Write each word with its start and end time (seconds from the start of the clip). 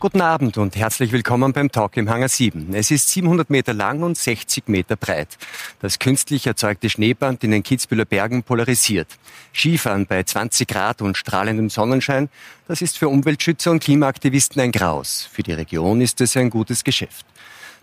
Guten 0.00 0.22
Abend 0.22 0.56
und 0.56 0.76
herzlich 0.76 1.12
willkommen 1.12 1.52
beim 1.52 1.70
Talk 1.70 1.98
im 1.98 2.08
Hangar 2.08 2.30
7. 2.30 2.72
Es 2.72 2.90
ist 2.90 3.10
700 3.10 3.50
Meter 3.50 3.74
lang 3.74 4.02
und 4.02 4.16
60 4.16 4.66
Meter 4.66 4.96
breit. 4.96 5.36
Das 5.80 5.98
künstlich 5.98 6.46
erzeugte 6.46 6.88
Schneeband 6.88 7.44
in 7.44 7.50
den 7.50 7.62
Kitzbüheler 7.62 8.06
Bergen 8.06 8.42
polarisiert. 8.42 9.18
Skifahren 9.52 10.06
bei 10.06 10.22
20 10.22 10.66
Grad 10.66 11.02
und 11.02 11.18
strahlendem 11.18 11.68
Sonnenschein, 11.68 12.30
das 12.66 12.80
ist 12.80 12.96
für 12.96 13.10
Umweltschützer 13.10 13.70
und 13.72 13.82
Klimaaktivisten 13.82 14.62
ein 14.62 14.72
Graus. 14.72 15.28
Für 15.30 15.42
die 15.42 15.52
Region 15.52 16.00
ist 16.00 16.22
es 16.22 16.34
ein 16.34 16.48
gutes 16.48 16.82
Geschäft. 16.82 17.26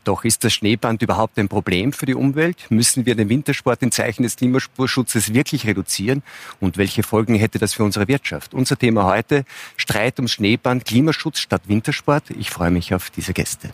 Doch 0.08 0.24
ist 0.24 0.46
das 0.46 0.54
Schneeband 0.54 1.02
überhaupt 1.02 1.38
ein 1.38 1.50
Problem 1.50 1.92
für 1.92 2.06
die 2.06 2.16
Umwelt? 2.16 2.68
Müssen 2.70 3.06
wir 3.06 3.14
den 3.14 3.28
Wintersport 3.28 3.84
in 3.84 3.92
Zeichen 3.92 4.24
des 4.24 4.38
Klimaschutzes 4.38 5.34
wirklich 5.34 5.68
reduzieren? 5.68 6.24
Und 6.62 6.78
welche 6.78 7.04
Folgen 7.04 7.36
hätte 7.36 7.60
das 7.60 7.74
für 7.74 7.84
unsere 7.84 8.08
Wirtschaft? 8.08 8.54
Unser 8.54 8.78
Thema 8.78 9.04
heute, 9.04 9.44
Streit 9.76 10.18
ums 10.18 10.32
Schneeband, 10.32 10.86
Klimaschutz 10.86 11.40
statt 11.40 11.64
Wintersport. 11.66 12.24
Ich 12.40 12.52
freue 12.52 12.72
mich 12.72 12.94
auf 12.94 13.10
diese 13.10 13.34
Gäste. 13.34 13.72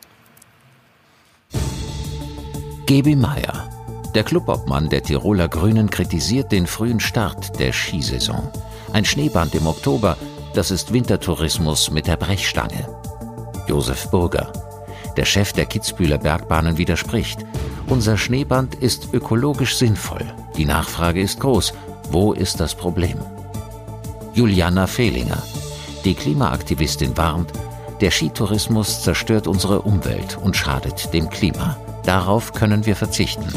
Gebi 2.88 3.16
Meier, 3.16 3.70
der 4.16 4.24
Clubobmann 4.24 4.90
der 4.90 5.04
Tiroler 5.04 5.50
Grünen, 5.50 5.92
kritisiert 5.92 6.52
den 6.52 6.66
frühen 6.66 7.00
Start 7.00 7.60
der 7.60 7.74
Skisaison. 7.74 8.50
Ein 8.92 9.06
Schneeband 9.06 9.54
im 9.54 9.68
Oktober, 9.68 10.18
das 10.56 10.72
ist 10.72 10.94
Wintertourismus 10.94 11.92
mit 11.92 12.08
der 12.08 12.18
Brechstange. 12.18 12.90
Josef 13.68 14.10
Burger, 14.10 14.52
der 15.18 15.26
Chef 15.26 15.54
der 15.54 15.66
Kitzbüheler 15.66 16.18
Bergbahnen 16.18 16.78
widerspricht. 16.78 17.46
Unser 17.88 18.18
Schneeband 18.18 18.76
ist 18.76 19.14
ökologisch 19.14 19.78
sinnvoll. 19.78 20.26
Die 20.58 20.66
Nachfrage 20.66 21.22
ist 21.22 21.40
groß. 21.40 21.74
Wo 22.12 22.34
ist 22.34 22.60
das 22.60 22.76
Problem? 22.76 23.18
Juliana 24.34 24.88
Fehlinger. 24.88 25.42
Die 26.06 26.16
Klimaaktivistin 26.16 27.16
warnt, 27.16 27.54
der 28.02 28.12
Skitourismus 28.12 29.04
zerstört 29.04 29.48
unsere 29.48 29.84
Umwelt 29.84 30.38
und 30.38 30.58
schadet 30.58 31.14
dem 31.14 31.30
Klima. 31.30 31.78
Darauf 32.04 32.54
können 32.54 32.86
wir 32.86 32.96
verzichten. 32.96 33.48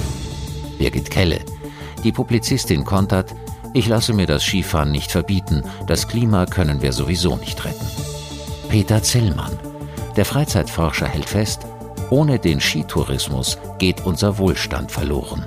Birgit 0.78 1.11
Kelle. 1.11 1.41
Die 2.05 2.12
Publizistin 2.12 2.84
kontert, 2.84 3.34
ich 3.73 3.88
lasse 3.88 4.12
mir 4.12 4.27
das 4.27 4.44
Skifahren 4.44 4.93
nicht 4.93 5.11
verbieten, 5.11 5.62
das 5.87 6.06
Klima 6.06 6.47
können 6.47 6.83
wir 6.83 6.93
sowieso 6.93 7.37
nicht 7.37 7.65
retten. 7.65 7.87
Peter 8.69 9.03
Zillmann. 9.03 9.66
Der 10.16 10.25
Freizeitforscher 10.25 11.06
hält 11.06 11.28
fest, 11.28 11.66
ohne 12.09 12.38
den 12.38 12.59
Skitourismus 12.59 13.59
geht 13.78 14.06
unser 14.06 14.38
Wohlstand 14.38 14.91
verloren. 14.91 15.44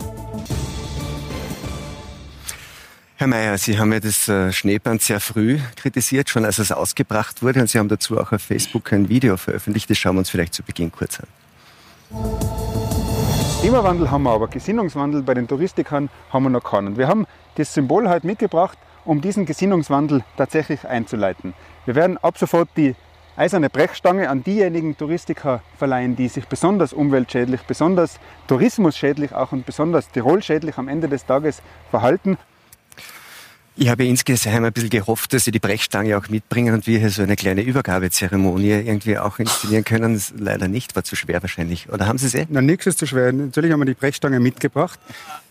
Herr 3.15 3.25
Mayer, 3.25 3.57
Sie 3.57 3.79
haben 3.79 3.91
ja 3.91 3.99
das 3.99 4.29
äh, 4.29 4.51
Schneeband 4.53 5.01
sehr 5.01 5.19
früh 5.19 5.59
kritisiert, 5.75 6.29
schon 6.29 6.45
als 6.45 6.59
es 6.59 6.71
ausgebracht 6.71 7.41
wurde. 7.41 7.61
Und 7.61 7.67
Sie 7.67 7.79
haben 7.79 7.89
dazu 7.89 8.19
auch 8.19 8.31
auf 8.31 8.43
Facebook 8.43 8.93
ein 8.93 9.09
Video 9.09 9.37
veröffentlicht. 9.37 9.89
Das 9.89 9.97
schauen 9.97 10.15
wir 10.15 10.19
uns 10.19 10.29
vielleicht 10.29 10.53
zu 10.53 10.61
Beginn 10.61 10.91
kurz 10.91 11.19
an. 11.19 11.27
Klimawandel 13.61 14.11
haben 14.11 14.23
wir 14.23 14.31
aber, 14.31 14.47
Gesinnungswandel 14.49 15.23
bei 15.23 15.33
den 15.33 15.47
Touristikern 15.47 16.09
haben 16.31 16.43
wir 16.43 16.51
noch 16.51 16.63
keinen. 16.63 16.95
Wir 16.95 17.07
haben 17.07 17.25
das 17.55 17.73
Symbol 17.73 18.07
heute 18.07 18.27
mitgebracht, 18.27 18.77
um 19.03 19.19
diesen 19.19 19.47
Gesinnungswandel 19.47 20.23
tatsächlich 20.37 20.87
einzuleiten. 20.87 21.55
Wir 21.85 21.95
werden 21.95 22.19
ab 22.19 22.37
sofort 22.37 22.69
die 22.77 22.95
eiserne 23.39 23.69
Brechstange 23.69 24.29
an 24.29 24.43
diejenigen 24.43 24.97
Touristiker 24.97 25.63
verleihen, 25.77 26.17
die 26.17 26.27
sich 26.27 26.45
besonders 26.45 26.91
umweltschädlich, 26.91 27.61
besonders 27.61 28.19
tourismusschädlich 28.47 29.33
auch 29.33 29.53
und 29.53 29.65
besonders 29.65 30.09
tirolschädlich 30.11 30.77
am 30.77 30.89
Ende 30.89 31.07
des 31.07 31.25
Tages 31.25 31.61
verhalten. 31.89 32.37
Ich 33.81 33.87
habe 33.87 34.03
insgesamt 34.03 34.65
ein 34.65 34.73
bisschen 34.73 34.89
gehofft, 34.89 35.31
dass 35.31 35.45
Sie 35.45 35.51
die 35.51 35.59
Brechstange 35.59 36.17
auch 36.17 36.27
mitbringen 36.27 36.73
und 36.73 36.85
wir 36.85 36.99
hier 36.99 37.09
so 37.11 37.21
eine 37.21 37.37
kleine 37.37 37.61
Übergabezeremonie 37.61 38.71
irgendwie 38.71 39.17
auch 39.17 39.39
inszenieren 39.39 39.85
können. 39.85 40.15
Das 40.15 40.33
leider 40.37 40.67
nicht, 40.67 40.97
war 40.97 41.05
zu 41.05 41.15
schwer 41.15 41.41
wahrscheinlich. 41.41 41.87
Oder 41.89 42.07
haben 42.07 42.17
Sie 42.17 42.27
sie? 42.27 42.45
Na, 42.49 42.61
nichts 42.61 42.87
ist 42.87 42.99
zu 42.99 43.07
schwer. 43.07 43.31
Natürlich 43.31 43.71
haben 43.71 43.79
wir 43.79 43.85
die 43.85 43.93
Brechstange 43.93 44.41
mitgebracht. 44.41 44.99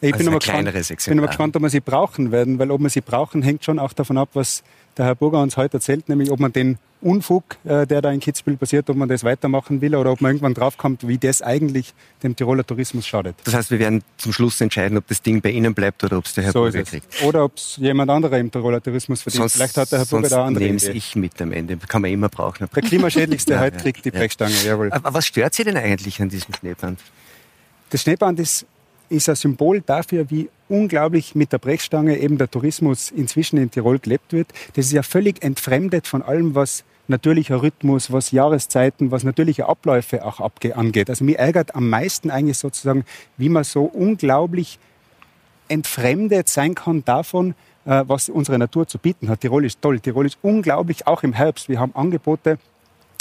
Ich 0.02 0.12
also 0.12 0.18
bin, 0.24 0.28
aber 0.28 0.40
gespannt, 0.40 1.06
bin 1.06 1.18
aber 1.20 1.28
gespannt, 1.28 1.56
ob 1.56 1.62
wir 1.62 1.70
sie 1.70 1.80
brauchen 1.80 2.30
werden, 2.30 2.58
weil 2.58 2.70
ob 2.70 2.82
wir 2.82 2.90
sie 2.90 3.00
brauchen, 3.00 3.40
hängt 3.40 3.64
schon 3.64 3.78
auch 3.78 3.94
davon 3.94 4.18
ab, 4.18 4.28
was 4.34 4.62
der 4.98 5.06
Herr 5.06 5.14
Burger 5.14 5.40
uns 5.40 5.56
heute 5.56 5.78
erzählt, 5.78 6.08
nämlich 6.08 6.30
ob 6.30 6.40
man 6.40 6.52
den 6.52 6.78
Unfug, 7.00 7.44
äh, 7.64 7.86
der 7.86 8.02
da 8.02 8.10
in 8.10 8.18
Kitzbühel 8.18 8.56
passiert, 8.56 8.90
ob 8.90 8.96
man 8.96 9.08
das 9.08 9.22
weitermachen 9.22 9.80
will 9.80 9.94
oder 9.94 10.10
ob 10.10 10.20
man 10.20 10.30
irgendwann 10.32 10.54
draufkommt, 10.54 11.06
wie 11.06 11.16
das 11.16 11.42
eigentlich 11.42 11.94
dem 12.24 12.34
Tiroler 12.34 12.66
Tourismus 12.66 13.06
schadet. 13.06 13.36
Das 13.44 13.54
heißt, 13.54 13.70
wir 13.70 13.78
werden 13.78 14.02
zum 14.16 14.32
Schluss 14.32 14.60
entscheiden, 14.60 14.98
ob 14.98 15.06
das 15.06 15.22
Ding 15.22 15.40
bei 15.40 15.50
Ihnen 15.50 15.74
bleibt 15.74 16.02
oder 16.02 16.18
ob 16.18 16.26
es 16.26 16.34
der 16.34 16.44
Herr 16.44 16.52
so 16.52 16.60
Burger 16.60 16.82
kriegt. 16.82 17.22
Oder 17.22 17.44
ob 17.44 17.56
es 17.56 17.76
jemand 17.76 18.10
anderer 18.10 18.38
im 18.38 18.50
Tiroler 18.50 18.82
Tourismus 18.82 19.22
verdient. 19.22 19.42
Sonst, 19.42 19.52
Vielleicht 19.54 19.76
hat 19.76 19.92
der 19.92 20.00
Herr 20.00 20.06
Burger 20.06 20.28
da 20.28 20.44
andere 20.44 20.64
nehme 20.64 20.78
ich 20.92 21.14
mit 21.14 21.40
am 21.40 21.52
Ende. 21.52 21.76
Kann 21.76 22.02
man 22.02 22.10
immer 22.10 22.28
brauchen. 22.28 22.68
Der 22.74 22.82
klimaschädlichste 22.82 23.52
Ja, 23.58 23.60
heute 23.60 23.76
ja, 23.76 23.82
kriegt 23.82 24.04
die 24.04 24.10
ja. 24.10 24.18
Brechstange, 24.18 24.54
jawohl. 24.64 24.90
Aber 24.90 25.14
was 25.14 25.26
stört 25.26 25.54
Sie 25.54 25.62
denn 25.62 25.76
eigentlich 25.76 26.20
an 26.20 26.28
diesem 26.28 26.52
Schneeband? 26.52 26.98
Das 27.90 28.02
Schneeband 28.02 28.40
ist, 28.40 28.66
ist 29.08 29.28
ein 29.28 29.36
Symbol 29.36 29.80
dafür, 29.80 30.30
wie 30.30 30.48
unglaublich 30.68 31.34
mit 31.34 31.52
der 31.52 31.58
Brechstange 31.58 32.18
eben 32.18 32.38
der 32.38 32.50
Tourismus 32.50 33.10
inzwischen 33.10 33.58
in 33.58 33.70
Tirol 33.70 33.98
gelebt 33.98 34.32
wird. 34.32 34.48
Das 34.74 34.86
ist 34.86 34.92
ja 34.92 35.02
völlig 35.02 35.42
entfremdet 35.42 36.06
von 36.06 36.22
allem, 36.22 36.54
was 36.54 36.84
natürlicher 37.08 37.62
Rhythmus, 37.62 38.12
was 38.12 38.30
Jahreszeiten, 38.30 39.10
was 39.10 39.24
natürliche 39.24 39.66
Abläufe 39.66 40.24
auch 40.24 40.40
angeht. 40.74 41.08
Also 41.08 41.24
mir 41.24 41.38
ärgert 41.38 41.74
am 41.74 41.88
meisten 41.88 42.30
eigentlich 42.30 42.58
sozusagen, 42.58 43.04
wie 43.38 43.48
man 43.48 43.64
so 43.64 43.84
unglaublich 43.84 44.78
entfremdet 45.68 46.48
sein 46.48 46.74
kann 46.74 47.04
davon, 47.04 47.54
äh, 47.84 48.04
was 48.06 48.28
unsere 48.28 48.58
Natur 48.58 48.86
zu 48.86 48.98
bieten 48.98 49.28
hat. 49.28 49.40
Tirol 49.40 49.64
ist 49.64 49.80
toll. 49.80 50.00
Tirol 50.00 50.26
ist 50.26 50.38
unglaublich, 50.42 51.06
auch 51.06 51.22
im 51.22 51.32
Herbst. 51.32 51.68
Wir 51.68 51.80
haben 51.80 51.94
Angebote, 51.94 52.58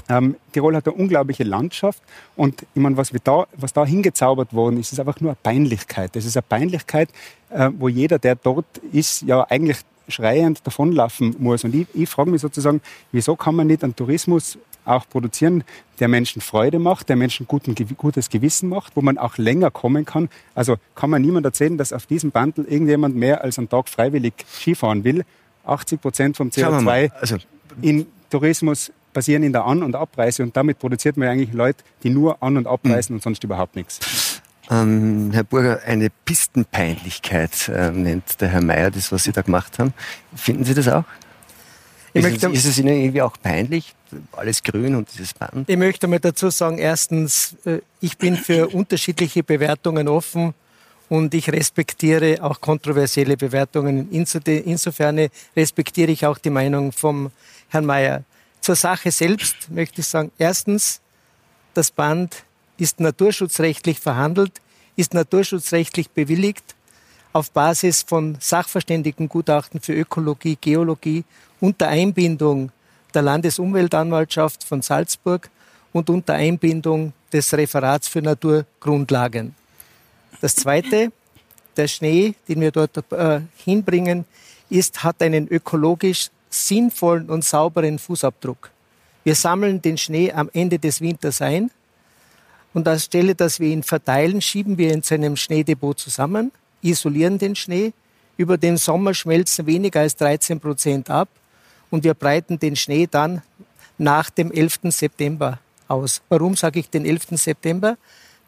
ähm, 0.09 0.35
Tirol 0.51 0.75
hat 0.75 0.87
eine 0.87 0.95
unglaubliche 0.95 1.43
Landschaft 1.43 2.01
und 2.35 2.61
ich 2.73 2.81
meine, 2.81 2.97
was, 2.97 3.13
wir 3.13 3.19
da, 3.23 3.47
was 3.55 3.73
da 3.73 3.85
hingezaubert 3.85 4.53
worden 4.53 4.79
ist, 4.79 4.93
ist 4.93 4.99
einfach 4.99 5.19
nur 5.19 5.31
eine 5.31 5.37
Peinlichkeit. 5.41 6.15
Das 6.15 6.25
ist 6.25 6.37
eine 6.37 6.43
Peinlichkeit, 6.43 7.09
äh, 7.49 7.69
wo 7.77 7.87
jeder, 7.87 8.19
der 8.19 8.35
dort 8.35 8.77
ist, 8.91 9.23
ja 9.23 9.43
eigentlich 9.43 9.77
schreiend 10.07 10.65
davonlaufen 10.65 11.35
muss. 11.39 11.63
Und 11.63 11.75
ich, 11.75 11.87
ich 11.93 12.09
frage 12.09 12.31
mich 12.31 12.41
sozusagen, 12.41 12.81
wieso 13.11 13.35
kann 13.35 13.55
man 13.55 13.67
nicht 13.67 13.83
einen 13.83 13.95
Tourismus 13.95 14.57
auch 14.85 15.07
produzieren, 15.09 15.65
der 15.99 16.07
Menschen 16.07 16.41
Freude 16.41 16.79
macht, 16.79 17.09
der 17.09 17.17
Menschen 17.17 17.45
guten, 17.45 17.75
gutes 17.97 18.29
Gewissen 18.29 18.69
macht, 18.69 18.95
wo 18.95 19.01
man 19.01 19.17
auch 19.17 19.37
länger 19.37 19.69
kommen 19.69 20.05
kann. 20.05 20.29
Also 20.55 20.77
kann 20.95 21.09
man 21.09 21.21
niemand 21.21 21.45
erzählen, 21.45 21.77
dass 21.77 21.91
auf 21.91 22.05
diesem 22.05 22.31
Bandel 22.31 22.65
irgendjemand 22.65 23.15
mehr 23.15 23.43
als 23.43 23.57
einen 23.57 23.67
Tag 23.67 23.89
freiwillig 23.89 24.33
Skifahren 24.49 25.03
will. 25.03 25.25
80 25.65 26.01
Prozent 26.01 26.37
vom 26.37 26.51
Schauen 26.51 26.75
wir 26.75 26.81
mal. 26.81 27.05
CO2 27.05 27.11
Also, 27.19 27.37
in 27.81 28.05
Tourismus 28.29 28.91
passieren 29.17 29.41
in 29.41 29.51
der 29.51 29.65
An- 29.65 29.81
und 29.81 29.95
Abreise 29.95 30.43
und 30.43 30.55
damit 30.55 30.77
produziert 30.77 31.17
man 31.17 31.27
eigentlich 31.27 31.51
Leute, 31.53 31.83
die 32.03 32.11
nur 32.11 32.41
an- 32.43 32.55
und 32.57 32.67
abreisen 32.67 33.15
und 33.15 33.23
sonst 33.23 33.43
überhaupt 33.43 33.75
nichts. 33.75 34.41
ähm, 34.69 35.31
Herr 35.33 35.43
Burger, 35.43 35.79
eine 35.85 36.09
Pistenpeinlichkeit 36.25 37.69
äh, 37.69 37.89
nennt 37.91 38.39
der 38.41 38.49
Herr 38.49 38.61
Mayer 38.61 38.91
das, 38.91 39.11
was 39.11 39.23
Sie 39.23 39.31
da 39.31 39.41
gemacht 39.41 39.79
haben. 39.79 39.91
Finden 40.35 40.65
Sie 40.65 40.73
das 40.75 40.87
auch? 40.87 41.03
Ich 42.13 42.23
Ist, 42.23 42.31
möchte- 42.31 42.47
es, 42.47 42.53
ist 42.59 42.65
es 42.65 42.77
Ihnen 42.79 42.95
irgendwie 42.95 43.21
auch 43.23 43.35
peinlich? 43.41 43.95
Alles 44.33 44.61
grün 44.61 44.93
und 44.95 45.09
dieses 45.11 45.33
Band? 45.33 45.67
Ich 45.67 45.77
möchte 45.77 46.07
mal 46.07 46.19
dazu 46.19 46.49
sagen, 46.51 46.77
erstens, 46.77 47.55
äh, 47.65 47.79
ich 48.01 48.17
bin 48.19 48.35
für 48.37 48.67
unterschiedliche 48.81 49.43
Bewertungen 49.43 50.07
offen 50.07 50.53
und 51.09 51.33
ich 51.33 51.49
respektiere 51.51 52.37
auch 52.43 52.61
kontroversielle 52.61 53.35
Bewertungen. 53.35 54.09
Inso- 54.11 54.47
Insofern 54.47 55.27
respektiere 55.55 56.11
ich 56.11 56.25
auch 56.25 56.37
die 56.37 56.49
Meinung 56.51 56.91
vom 56.91 57.31
Herrn 57.69 57.85
Mayer. 57.85 58.23
Zur 58.67 58.75
Sache 58.75 59.11
selbst 59.11 59.71
möchte 59.71 60.01
ich 60.01 60.07
sagen, 60.07 60.29
erstens, 60.37 60.99
das 61.73 61.89
Band 61.89 62.43
ist 62.77 62.99
naturschutzrechtlich 62.99 63.97
verhandelt, 63.97 64.59
ist 64.97 65.13
naturschutzrechtlich 65.13 66.09
bewilligt 66.09 66.75
auf 67.31 67.49
Basis 67.51 68.01
von 68.01 68.35
Sachverständigengutachten 68.41 69.79
für 69.79 69.93
Ökologie, 69.93 70.57
Geologie 70.59 71.23
unter 71.61 71.87
Einbindung 71.87 72.73
der 73.13 73.21
Landesumweltanwaltschaft 73.21 74.65
von 74.65 74.81
Salzburg 74.81 75.49
und 75.93 76.09
unter 76.09 76.33
Einbindung 76.33 77.13
des 77.31 77.53
Referats 77.53 78.09
für 78.09 78.21
Naturgrundlagen. 78.21 79.55
Das 80.41 80.55
Zweite, 80.55 81.13
der 81.77 81.87
Schnee, 81.87 82.33
den 82.49 82.59
wir 82.59 82.71
dort 82.71 82.97
äh, 83.13 83.39
hinbringen, 83.63 84.25
ist, 84.69 85.05
hat 85.05 85.21
einen 85.21 85.47
ökologisch 85.47 86.31
sinnvollen 86.49 87.29
und 87.29 87.43
sauberen 87.43 87.99
Fußabdruck. 87.99 88.71
Wir 89.23 89.35
sammeln 89.35 89.81
den 89.81 89.97
Schnee 89.97 90.31
am 90.31 90.49
Ende 90.53 90.79
des 90.79 91.01
Winters 91.01 91.41
ein 91.41 91.69
und 92.73 92.87
anstelle, 92.87 93.35
dass 93.35 93.59
wir 93.59 93.69
ihn 93.69 93.83
verteilen, 93.83 94.41
schieben 94.41 94.77
wir 94.77 94.93
ihn 94.93 95.03
zu 95.03 95.15
einem 95.15 95.35
Schneedepot 95.35 95.99
zusammen, 95.99 96.51
isolieren 96.81 97.37
den 97.37 97.55
Schnee. 97.55 97.93
Über 98.37 98.57
den 98.57 98.77
Sommer 98.77 99.13
schmelzen 99.13 99.65
weniger 99.65 100.01
als 100.01 100.15
13 100.15 100.59
Prozent 100.59 101.09
ab 101.09 101.27
und 101.89 102.03
wir 102.03 102.13
breiten 102.13 102.59
den 102.59 102.75
Schnee 102.75 103.07
dann 103.09 103.41
nach 103.97 104.29
dem 104.29 104.51
11. 104.51 104.79
September 104.91 105.59
aus. 105.87 106.21
Warum 106.29 106.55
sage 106.55 106.79
ich 106.79 106.89
den 106.89 107.05
11. 107.05 107.29
September? 107.31 107.97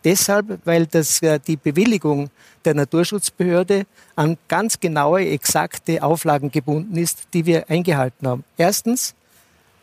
Deshalb, 0.03 0.59
weil 0.65 0.85
das, 0.85 1.21
äh, 1.21 1.39
die 1.39 1.57
Bewilligung 1.57 2.29
der 2.65 2.73
Naturschutzbehörde 2.73 3.85
an 4.15 4.37
ganz 4.47 4.79
genaue, 4.79 5.25
exakte 5.27 6.01
Auflagen 6.03 6.51
gebunden 6.51 6.97
ist, 6.97 7.27
die 7.33 7.45
wir 7.45 7.69
eingehalten 7.69 8.27
haben. 8.27 8.43
Erstens, 8.57 9.15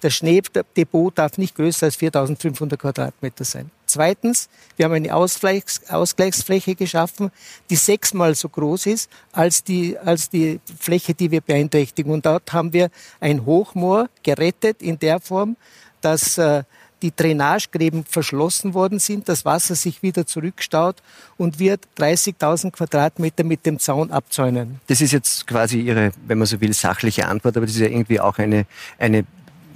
Das 0.01 0.15
Schneedepot 0.15 1.19
darf 1.19 1.39
nicht 1.39 1.57
größer 1.57 1.87
als 1.87 1.97
4500 1.97 2.79
Quadratmeter 2.79 3.45
sein. 3.45 3.71
Zweitens, 3.87 4.49
wir 4.77 4.85
haben 4.85 4.93
eine 4.93 5.15
Ausgleichs 5.15 5.89
Ausgleichsfläche 5.89 6.75
geschaffen, 6.75 7.31
die 7.71 7.77
sechsmal 7.77 8.35
so 8.35 8.49
groß 8.49 8.87
ist 8.87 9.11
als 9.33 9.65
die, 9.65 9.99
als 9.99 10.29
die 10.29 10.61
Fläche, 10.79 11.15
die 11.15 11.31
wir 11.31 11.41
beeinträchtigen. 11.41 12.13
Und 12.13 12.27
dort 12.27 12.53
haben 12.53 12.73
wir 12.73 12.91
ein 13.21 13.47
Hochmoor 13.47 14.09
gerettet 14.23 14.83
in 14.83 14.99
der 14.99 15.19
Form, 15.19 15.57
dass 16.03 16.37
äh, 16.37 16.65
die 17.03 17.15
Drainagegräben 17.15 18.05
verschlossen 18.05 18.75
worden 18.75 18.99
sind, 18.99 19.29
das 19.29 19.45
Wasser 19.45 19.75
sich 19.75 20.03
wieder 20.03 20.27
zurückstaut 20.27 20.97
und 21.37 21.59
wird 21.59 21.87
30.000 21.99 22.71
Quadratmeter 22.71 23.45
mit 23.45 23.67
dem 23.67 23.79
Zaun 23.79 24.11
abzäunen. 24.11 24.81
Das 24.87 25.01
ist 25.01 25.13
jetzt 25.13 25.47
quasi 25.47 25.81
Ihre, 25.81 26.13
wenn 26.27 26.39
man 26.39 26.47
so 26.47 26.61
will, 26.61 26.73
sachliche 26.73 27.27
Antwort, 27.27 27.57
aber 27.57 27.67
das 27.67 27.75
ist 27.75 27.81
ja 27.81 27.89
irgendwie 27.89 28.21
auch 28.21 28.39
eine, 28.39 28.67
eine 28.99 29.25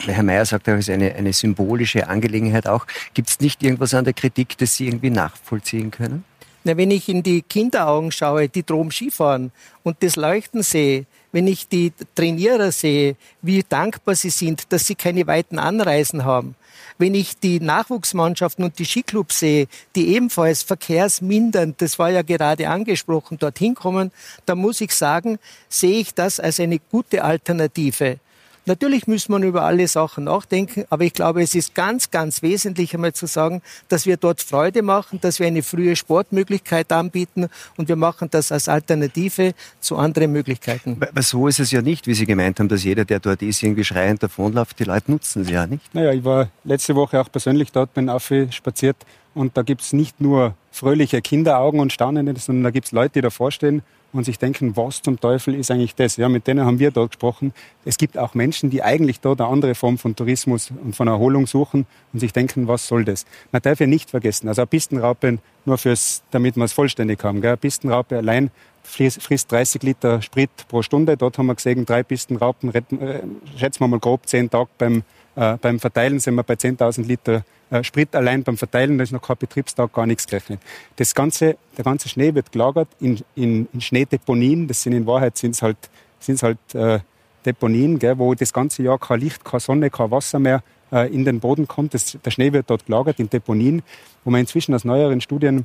Herr 0.06 0.22
Mayer 0.22 0.46
sagt 0.46 0.67
auch, 0.69 0.75
es 0.75 0.88
ist 0.88 0.90
eine, 0.90 1.14
eine 1.14 1.32
symbolische 1.32 2.08
Angelegenheit 2.08 2.67
auch. 2.67 2.87
Gibt 3.12 3.28
es 3.28 3.40
nicht 3.40 3.62
irgendwas 3.62 3.93
an 3.93 4.05
der 4.05 4.14
Kritik, 4.14 4.56
das 4.56 4.76
Sie 4.76 4.87
irgendwie 4.87 5.11
nachvollziehen 5.11 5.90
können? 5.90 6.25
Na, 6.62 6.76
wenn 6.76 6.90
ich 6.90 7.08
in 7.08 7.22
die 7.22 7.43
Kinderaugen 7.43 8.12
schaue, 8.12 8.49
die 8.49 8.64
drum 8.64 8.90
Skifahren 8.90 9.50
und 9.82 10.02
das 10.02 10.17
Leuchten 10.17 10.62
sehe, 10.62 11.06
wenn 11.32 11.46
ich 11.46 11.69
die 11.69 11.93
Trainierer 12.14 12.70
sehe, 12.70 13.17
wie 13.40 13.62
dankbar 13.67 14.14
sie 14.14 14.31
sind, 14.31 14.70
dass 14.72 14.87
sie 14.87 14.94
keine 14.94 15.26
weiten 15.26 15.58
Anreisen 15.58 16.25
haben, 16.25 16.55
wenn 17.00 17.14
ich 17.14 17.38
die 17.38 17.61
Nachwuchsmannschaften 17.61 18.64
und 18.64 18.79
die 18.79 18.85
Skiclubs 18.85 19.41
sehe, 19.41 19.67
die 19.97 20.14
ebenfalls 20.14 20.62
verkehrsmindernd, 20.62 21.81
das 21.81 21.99
war 21.99 22.11
ja 22.11 22.23
gerade 22.23 22.69
angesprochen, 22.69 23.38
dorthin 23.38 23.75
kommen, 23.75 24.12
dann 24.44 24.58
muss 24.58 24.81
ich 24.81 24.94
sagen, 24.94 25.38
sehe 25.69 25.99
ich 26.00 26.14
das 26.14 26.38
als 26.38 26.61
eine 26.61 26.79
gute 26.79 27.25
Alternative. 27.25 28.19
Natürlich 28.67 29.07
muss 29.07 29.29
man 29.29 29.43
über 29.43 29.62
alle 29.62 29.89
Sachen 29.89 30.25
nachdenken, 30.25 30.85
aber 30.91 31.05
ich 31.05 31.12
glaube, 31.12 31.43
es 31.43 31.55
ist 31.55 31.75
ganz, 31.75 32.11
ganz 32.11 32.43
wesentlich 32.43 32.95
einmal 32.95 33.12
zu 33.12 33.27
sagen, 33.27 33.62
dass 33.89 34.07
wir 34.07 34.17
dort 34.17 34.43
Freude 34.43 34.83
machen, 34.83 35.19
dass 35.21 35.41
wir 35.41 35.47
eine 35.47 35.62
frühe 35.62 35.97
Sportmöglichkeit 35.97 36.93
anbieten 36.93 37.49
und 37.77 37.89
wir 37.89 37.97
machen 37.97 38.29
das 38.31 38.53
als 38.53 38.69
Alternative 38.69 39.55
zu 39.81 39.97
anderen 39.97 40.33
Möglichkeiten. 40.33 41.01
Aber 41.01 41.23
so 41.23 41.49
ist 41.49 41.59
es 41.59 41.71
ja 41.71 41.81
nicht, 41.83 42.07
wie 42.07 42.15
Sie 42.15 42.27
gemeint 42.27 42.61
haben, 42.61 42.69
dass 42.69 42.85
jeder, 42.85 43.05
der 43.05 43.21
dort 43.21 43.43
ist, 43.43 43.62
irgendwie 43.62 43.85
schreiend 43.85 44.23
davonläuft. 44.23 44.79
Die 44.79 44.85
Leute 44.85 45.11
nutzen 45.11 45.45
sie 45.45 45.53
ja 45.53 45.67
nicht. 45.67 45.95
Naja, 45.95 46.13
ich 46.13 46.25
war 46.25 46.49
letzte 46.65 46.95
Woche 46.95 47.21
auch 47.21 47.31
persönlich 47.33 47.73
dort, 47.73 47.95
bin 47.95 48.11
spaziert 48.51 48.97
und 49.35 49.56
da 49.56 49.63
gibt 49.63 49.81
es 49.81 49.93
nicht 49.93 50.21
nur 50.21 50.55
fröhliche 50.71 51.23
Kinderaugen 51.23 51.81
und 51.81 51.93
Staunende, 51.93 52.39
sondern 52.39 52.65
da 52.65 52.71
gibt 52.71 52.87
es 52.87 52.93
Leute, 52.93 53.15
die 53.15 53.21
davor 53.23 53.51
stehen 53.51 53.83
und 54.12 54.25
sich 54.25 54.39
denken, 54.39 54.77
was 54.77 55.03
zum 55.03 55.21
Teufel 55.21 55.55
ist 55.55 55.71
eigentlich 55.71 55.95
das? 55.95 56.17
Ja, 56.17 56.29
mit 56.29 56.47
denen 56.47 56.65
haben 56.65 56.79
wir 56.79 56.91
dort 56.91 57.12
gesprochen. 57.12 57.53
Es 57.85 57.97
gibt 57.97 58.19
auch 58.19 58.35
Menschen, 58.35 58.71
die 58.71 58.83
eigentlich 58.83 59.21
dort 59.21 59.41
eine 59.41 59.51
andere 59.51 59.75
Form 59.75 59.99
von 59.99 60.17
Tourismus 60.17 60.73
und 60.83 60.97
von 60.97 61.09
Erholung 61.09 61.47
suchen 61.47 61.87
und 62.12 62.21
sich 62.21 62.33
denken, 62.33 62.69
was 62.69 62.87
soll 62.87 63.05
das? 63.05 63.27
Man 63.53 63.62
darf 63.62 63.81
ja 63.81 63.87
nicht 63.87 64.11
vergessen, 64.11 64.49
also 64.49 64.62
eine 64.62 64.67
Pistenraupe, 64.67 65.39
nur 65.65 65.79
fürs, 65.79 66.23
damit 66.31 66.57
wir 66.57 66.65
es 66.65 66.73
vollständig 66.73 67.23
haben, 67.23 67.41
gell? 67.41 67.51
eine 67.51 67.57
Pistenraupe 67.57 68.17
allein 68.17 68.51
frisst 68.83 69.53
30 69.53 69.83
Liter 69.83 70.23
Sprit 70.23 70.51
pro 70.69 70.83
Stunde. 70.83 71.17
Dort 71.17 71.39
haben 71.39 71.47
wir 71.47 71.55
gesehen, 71.55 71.87
drei 71.87 72.03
Pistenraupen, 72.03 72.71
retten, 72.71 73.01
äh, 73.01 73.23
schätzen 73.56 73.81
wir 73.81 73.89
mal 73.89 74.01
grob 74.01 74.27
zehn 74.27 74.51
Tage 74.51 74.71
beim, 74.79 75.03
äh, 75.41 75.57
beim 75.57 75.81
Verteilen 75.81 76.21
sind 76.21 76.35
wir 76.35 76.43
bei 76.43 76.53
10.000 76.53 77.07
Liter 77.07 77.45
äh, 77.71 77.83
Sprit 77.83 78.15
allein 78.15 78.43
beim 78.43 78.59
Verteilen, 78.59 78.99
da 78.99 79.05
ist 79.05 79.13
noch 79.13 79.23
kein 79.23 79.39
Betriebstag, 79.39 79.91
gar 79.91 80.05
nichts 80.05 80.27
gerechnet. 80.27 80.61
Das 80.97 81.15
ganze, 81.15 81.57
der 81.79 81.85
ganze 81.85 82.11
Schnee 82.11 82.35
wird 82.35 82.53
gelagert 82.53 82.89
in, 83.01 83.19
in, 83.35 83.67
in 83.73 83.81
Schneedeponien. 83.81 84.69
Das 84.69 84.83
sind 84.83 84.93
in 84.93 85.07
Wahrheit 85.07 85.39
sind's 85.39 85.63
halt, 85.63 85.79
sind's 86.19 86.43
halt 86.43 86.59
äh, 86.75 86.99
Deponien, 87.47 87.99
gell, 87.99 88.19
wo 88.19 88.35
das 88.35 88.53
ganze 88.53 88.83
Jahr 88.83 88.99
kein 88.99 89.21
Licht, 89.21 89.43
keine 89.43 89.61
Sonne, 89.61 89.89
kein 89.89 90.11
Wasser 90.11 90.39
mehr 90.39 90.63
äh, 90.93 91.11
in 91.11 91.25
den 91.25 91.41
Boden 91.41 91.67
kommt. 91.67 91.95
Das, 91.95 92.19
der 92.23 92.31
Schnee 92.31 92.53
wird 92.53 92.69
dort 92.69 92.85
gelagert 92.85 93.19
in 93.19 93.31
Deponien, 93.31 93.83
wo 94.25 94.31
man 94.31 94.43
inzwischen 94.43 94.75
aus 94.75 94.85
neueren 94.85 95.23
Studien, 95.23 95.65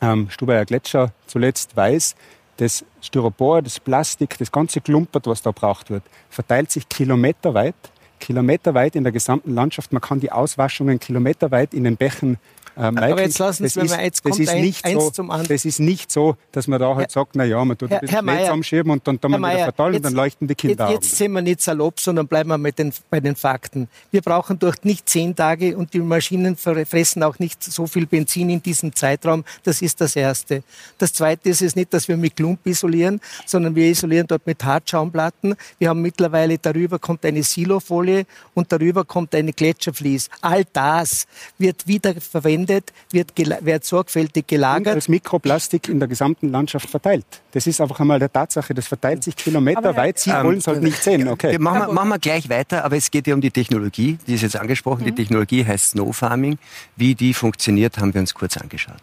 ähm, 0.00 0.30
Stubaier 0.30 0.64
Gletscher 0.64 1.12
zuletzt 1.26 1.76
weiß, 1.76 2.14
das 2.56 2.84
Styropor, 3.02 3.60
das 3.60 3.80
Plastik, 3.80 4.38
das 4.38 4.50
ganze 4.50 4.80
Klumpert, 4.80 5.26
was 5.26 5.42
da 5.42 5.50
braucht 5.50 5.90
wird, 5.90 6.04
verteilt 6.30 6.70
sich 6.70 6.88
kilometerweit 6.88 7.74
kilometerweit 8.20 8.96
in 8.96 9.04
der 9.04 9.12
gesamten 9.12 9.54
Landschaft. 9.54 9.92
Man 9.92 10.02
kann 10.02 10.20
die 10.20 10.32
Auswaschungen 10.32 10.98
kilometerweit 10.98 11.74
in 11.74 11.84
den 11.84 11.96
Bächen 11.96 12.38
ähm, 12.76 12.98
Aber 12.98 13.22
jetzt 13.22 13.38
lassen 13.38 13.68
Sie 13.68 13.80
mir 13.80 14.02
jetzt 14.02 14.22
kommt 14.22 14.48
ein, 14.48 14.60
nicht 14.60 14.84
eins 14.84 15.04
so, 15.04 15.10
zum 15.10 15.30
anderen. 15.30 15.48
Das 15.48 15.64
ist 15.64 15.78
nicht 15.78 16.10
so, 16.10 16.36
dass 16.50 16.66
man 16.66 16.80
da 16.80 16.88
halt 16.88 17.06
Herr, 17.06 17.10
sagt, 17.10 17.36
na 17.36 17.44
ja, 17.44 17.64
man 17.64 17.78
tut 17.78 17.92
ein 17.92 18.00
bisschen 18.00 18.26
zusammenschieben 18.26 18.90
und 18.90 19.06
dann, 19.06 19.20
dann 19.20 19.30
man 19.30 19.42
wieder 19.42 19.64
verteilen 19.64 19.96
und 19.96 20.04
dann 20.04 20.14
leuchten 20.14 20.48
die 20.48 20.54
Kinder 20.54 20.90
Jetzt, 20.90 21.04
jetzt 21.04 21.16
sind 21.18 21.32
wir 21.32 21.42
nicht 21.42 21.60
salopp, 21.60 22.00
sondern 22.00 22.26
bleiben 22.26 22.48
wir 22.48 22.58
mit 22.58 22.78
den, 22.78 22.92
bei 23.10 23.20
den 23.20 23.36
Fakten. 23.36 23.88
Wir 24.10 24.22
brauchen 24.22 24.58
dort 24.58 24.84
nicht 24.84 25.08
zehn 25.08 25.36
Tage 25.36 25.76
und 25.76 25.94
die 25.94 26.00
Maschinen 26.00 26.56
fressen 26.56 27.22
auch 27.22 27.38
nicht 27.38 27.62
so 27.62 27.86
viel 27.86 28.06
Benzin 28.06 28.50
in 28.50 28.62
diesem 28.62 28.94
Zeitraum. 28.94 29.44
Das 29.62 29.80
ist 29.80 30.00
das 30.00 30.16
Erste. 30.16 30.64
Das 30.98 31.12
Zweite 31.12 31.50
ist 31.50 31.62
es 31.62 31.76
nicht, 31.76 31.94
dass 31.94 32.08
wir 32.08 32.16
mit 32.16 32.34
Klump 32.34 32.66
isolieren, 32.66 33.20
sondern 33.46 33.76
wir 33.76 33.88
isolieren 33.88 34.26
dort 34.26 34.46
mit 34.46 34.64
Hartschaumplatten. 34.64 35.54
Wir 35.78 35.90
haben 35.90 36.02
mittlerweile, 36.02 36.58
darüber 36.58 36.98
kommt 36.98 37.24
eine 37.24 37.42
Silofolie 37.44 38.26
und 38.54 38.72
darüber 38.72 39.04
kommt 39.04 39.34
eine 39.34 39.52
Gletscherflies. 39.52 40.28
All 40.40 40.64
das 40.72 41.26
wird 41.58 41.86
wiederverwendet 41.86 42.63
verwendet, 42.63 42.63
wird, 42.68 42.92
wird 43.10 43.84
sorgfältig 43.84 44.46
gelagert. 44.46 44.88
Und 44.88 44.94
als 44.94 45.08
Mikroplastik 45.08 45.88
in 45.88 45.98
der 45.98 46.08
gesamten 46.08 46.50
Landschaft 46.50 46.88
verteilt. 46.88 47.26
Das 47.52 47.66
ist 47.66 47.80
einfach 47.80 48.00
einmal 48.00 48.18
der 48.18 48.32
Tatsache, 48.32 48.74
das 48.74 48.86
verteilt 48.86 49.22
sich 49.24 49.36
kilometerweit. 49.36 50.18
Sie 50.18 50.30
ähm, 50.30 50.44
wollen 50.44 50.58
es 50.58 50.66
halt 50.66 50.82
nicht 50.82 51.02
sehen. 51.02 51.28
Okay. 51.28 51.58
Machen 51.58 51.88
wir, 51.88 51.92
machen 51.92 52.08
wir 52.08 52.18
gleich 52.18 52.48
weiter, 52.48 52.84
aber 52.84 52.96
es 52.96 53.10
geht 53.10 53.26
ja 53.26 53.34
um 53.34 53.40
die 53.40 53.50
Technologie, 53.50 54.18
die 54.26 54.34
ist 54.34 54.42
jetzt 54.42 54.56
angesprochen. 54.56 55.02
Mhm. 55.02 55.06
Die 55.06 55.14
Technologie 55.14 55.64
heißt 55.64 55.90
Snow 55.90 56.14
Farming. 56.14 56.58
Wie 56.96 57.14
die 57.14 57.34
funktioniert, 57.34 57.98
haben 57.98 58.12
wir 58.14 58.20
uns 58.20 58.34
kurz 58.34 58.56
angeschaut. 58.56 58.96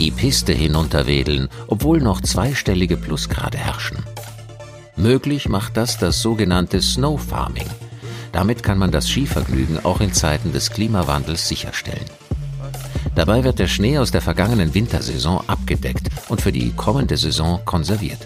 Die 0.00 0.10
Piste 0.10 0.52
hinunterwedeln, 0.52 1.48
obwohl 1.68 2.00
noch 2.00 2.20
zweistellige 2.20 2.96
Plusgrade 2.96 3.58
herrschen. 3.58 3.98
Möglich 4.96 5.48
macht 5.48 5.76
das 5.76 5.98
das 5.98 6.20
sogenannte 6.20 6.80
Snow 6.82 7.20
Farming– 7.20 7.68
damit 8.34 8.64
kann 8.64 8.78
man 8.78 8.90
das 8.90 9.08
Skivergnügen 9.08 9.84
auch 9.84 10.00
in 10.00 10.12
Zeiten 10.12 10.52
des 10.52 10.70
Klimawandels 10.70 11.46
sicherstellen. 11.46 12.04
Dabei 13.14 13.44
wird 13.44 13.60
der 13.60 13.68
Schnee 13.68 13.98
aus 13.98 14.10
der 14.10 14.22
vergangenen 14.22 14.74
Wintersaison 14.74 15.48
abgedeckt 15.48 16.08
und 16.28 16.40
für 16.40 16.50
die 16.50 16.72
kommende 16.72 17.16
Saison 17.16 17.60
konserviert. 17.64 18.18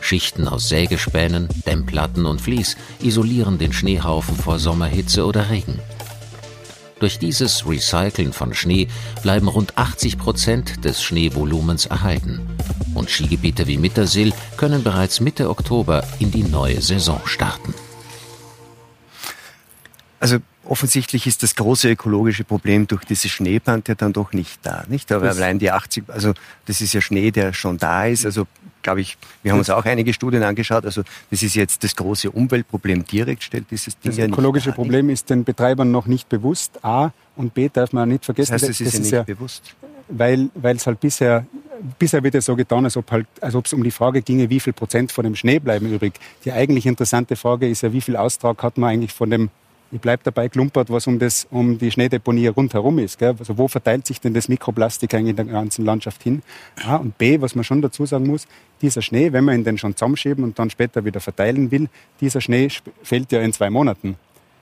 Schichten 0.00 0.48
aus 0.48 0.70
Sägespänen, 0.70 1.48
Dämmplatten 1.66 2.24
und 2.24 2.40
Vlies 2.40 2.78
isolieren 3.02 3.58
den 3.58 3.74
Schneehaufen 3.74 4.34
vor 4.34 4.58
Sommerhitze 4.58 5.26
oder 5.26 5.50
Regen. 5.50 5.78
Durch 6.98 7.18
dieses 7.18 7.66
Recyceln 7.68 8.32
von 8.32 8.54
Schnee 8.54 8.88
bleiben 9.22 9.48
rund 9.48 9.76
80 9.76 10.16
Prozent 10.16 10.86
des 10.86 11.02
Schneevolumens 11.02 11.84
erhalten. 11.84 12.40
Und 12.94 13.10
Skigebiete 13.10 13.66
wie 13.66 13.76
Mittersill 13.76 14.32
können 14.56 14.82
bereits 14.82 15.20
Mitte 15.20 15.50
Oktober 15.50 16.02
in 16.18 16.30
die 16.30 16.44
neue 16.44 16.80
Saison 16.80 17.20
starten. 17.26 17.74
Also 20.20 20.36
offensichtlich 20.64 21.26
ist 21.26 21.42
das 21.42 21.56
große 21.56 21.90
ökologische 21.90 22.44
Problem 22.44 22.86
durch 22.86 23.04
diese 23.04 23.30
Schneeband 23.30 23.88
ja 23.88 23.94
dann 23.94 24.12
doch 24.12 24.34
nicht 24.34 24.60
da, 24.62 24.84
nicht? 24.88 25.10
Aber 25.12 25.26
das 25.26 25.38
allein 25.38 25.58
die 25.58 25.70
80, 25.70 26.04
also 26.08 26.34
das 26.66 26.82
ist 26.82 26.92
ja 26.92 27.00
Schnee, 27.00 27.30
der 27.30 27.54
schon 27.54 27.78
da 27.78 28.04
ist. 28.04 28.26
Also 28.26 28.46
glaube 28.82 29.00
ich, 29.00 29.16
wir 29.42 29.52
haben 29.52 29.58
uns 29.58 29.70
auch 29.70 29.84
einige 29.86 30.12
Studien 30.12 30.42
angeschaut. 30.42 30.84
Also 30.84 31.02
das 31.30 31.42
ist 31.42 31.54
jetzt 31.54 31.82
das 31.82 31.96
große 31.96 32.30
Umweltproblem 32.30 33.04
direkt 33.06 33.42
stellt 33.42 33.70
dieses 33.70 33.98
Ding 33.98 34.10
Das 34.10 34.18
ja 34.18 34.26
ökologische 34.26 34.72
Problem 34.72 35.06
nicht. 35.06 35.14
ist 35.14 35.30
den 35.30 35.44
Betreibern 35.44 35.90
noch 35.90 36.06
nicht 36.06 36.28
bewusst. 36.28 36.84
A 36.84 37.12
und 37.36 37.54
B 37.54 37.70
darf 37.72 37.94
man 37.94 38.10
nicht 38.10 38.26
vergessen. 38.26 38.52
Das 38.52 38.62
heißt, 38.62 38.80
es 38.80 38.94
ist, 38.94 39.10
ja 39.10 39.20
nicht 39.20 39.26
bewusst. 39.26 39.74
Weil, 40.08 40.50
weil 40.54 40.76
es 40.76 40.86
halt 40.86 41.00
bisher 41.00 41.46
bisher 41.98 42.22
wird 42.22 42.34
es 42.34 42.44
so 42.44 42.56
getan, 42.56 42.84
als 42.84 42.96
ob 42.96 43.10
halt, 43.10 43.26
als 43.40 43.54
ob 43.54 43.64
es 43.64 43.72
um 43.72 43.82
die 43.82 43.90
Frage 43.90 44.20
ginge, 44.20 44.50
wie 44.50 44.60
viel 44.60 44.74
Prozent 44.74 45.12
von 45.12 45.24
dem 45.24 45.34
Schnee 45.34 45.58
bleiben 45.58 45.90
übrig. 45.90 46.12
Die 46.44 46.52
eigentlich 46.52 46.84
interessante 46.84 47.36
Frage 47.36 47.68
ist 47.68 47.82
ja, 47.82 47.92
wie 47.92 48.02
viel 48.02 48.16
Austrag 48.16 48.62
hat 48.62 48.76
man 48.76 48.90
eigentlich 48.90 49.12
von 49.14 49.30
dem 49.30 49.50
ich 49.92 50.00
bleibe 50.00 50.22
dabei, 50.22 50.48
klumpert, 50.48 50.90
was 50.90 51.06
um, 51.06 51.18
das, 51.18 51.46
um 51.50 51.78
die 51.78 51.90
Schneedeponie 51.90 52.46
rundherum 52.46 52.98
ist. 52.98 53.18
Gell? 53.18 53.34
Also 53.38 53.58
wo 53.58 53.66
verteilt 53.66 54.06
sich 54.06 54.20
denn 54.20 54.34
das 54.34 54.48
Mikroplastik 54.48 55.12
eigentlich 55.14 55.30
in 55.30 55.36
der 55.36 55.44
ganzen 55.46 55.84
Landschaft 55.84 56.22
hin? 56.22 56.42
A 56.84 56.96
und 56.96 57.18
B, 57.18 57.40
was 57.40 57.54
man 57.54 57.64
schon 57.64 57.82
dazu 57.82 58.06
sagen 58.06 58.26
muss, 58.26 58.46
dieser 58.82 59.02
Schnee, 59.02 59.32
wenn 59.32 59.44
man 59.44 59.56
ihn 59.56 59.64
dann 59.64 59.78
schon 59.78 59.96
zusammenschieben 59.96 60.44
und 60.44 60.58
dann 60.58 60.70
später 60.70 61.04
wieder 61.04 61.20
verteilen 61.20 61.70
will, 61.70 61.88
dieser 62.20 62.40
Schnee 62.40 62.68
fällt 63.02 63.32
ja 63.32 63.40
in 63.40 63.52
zwei 63.52 63.70
Monaten. 63.70 64.16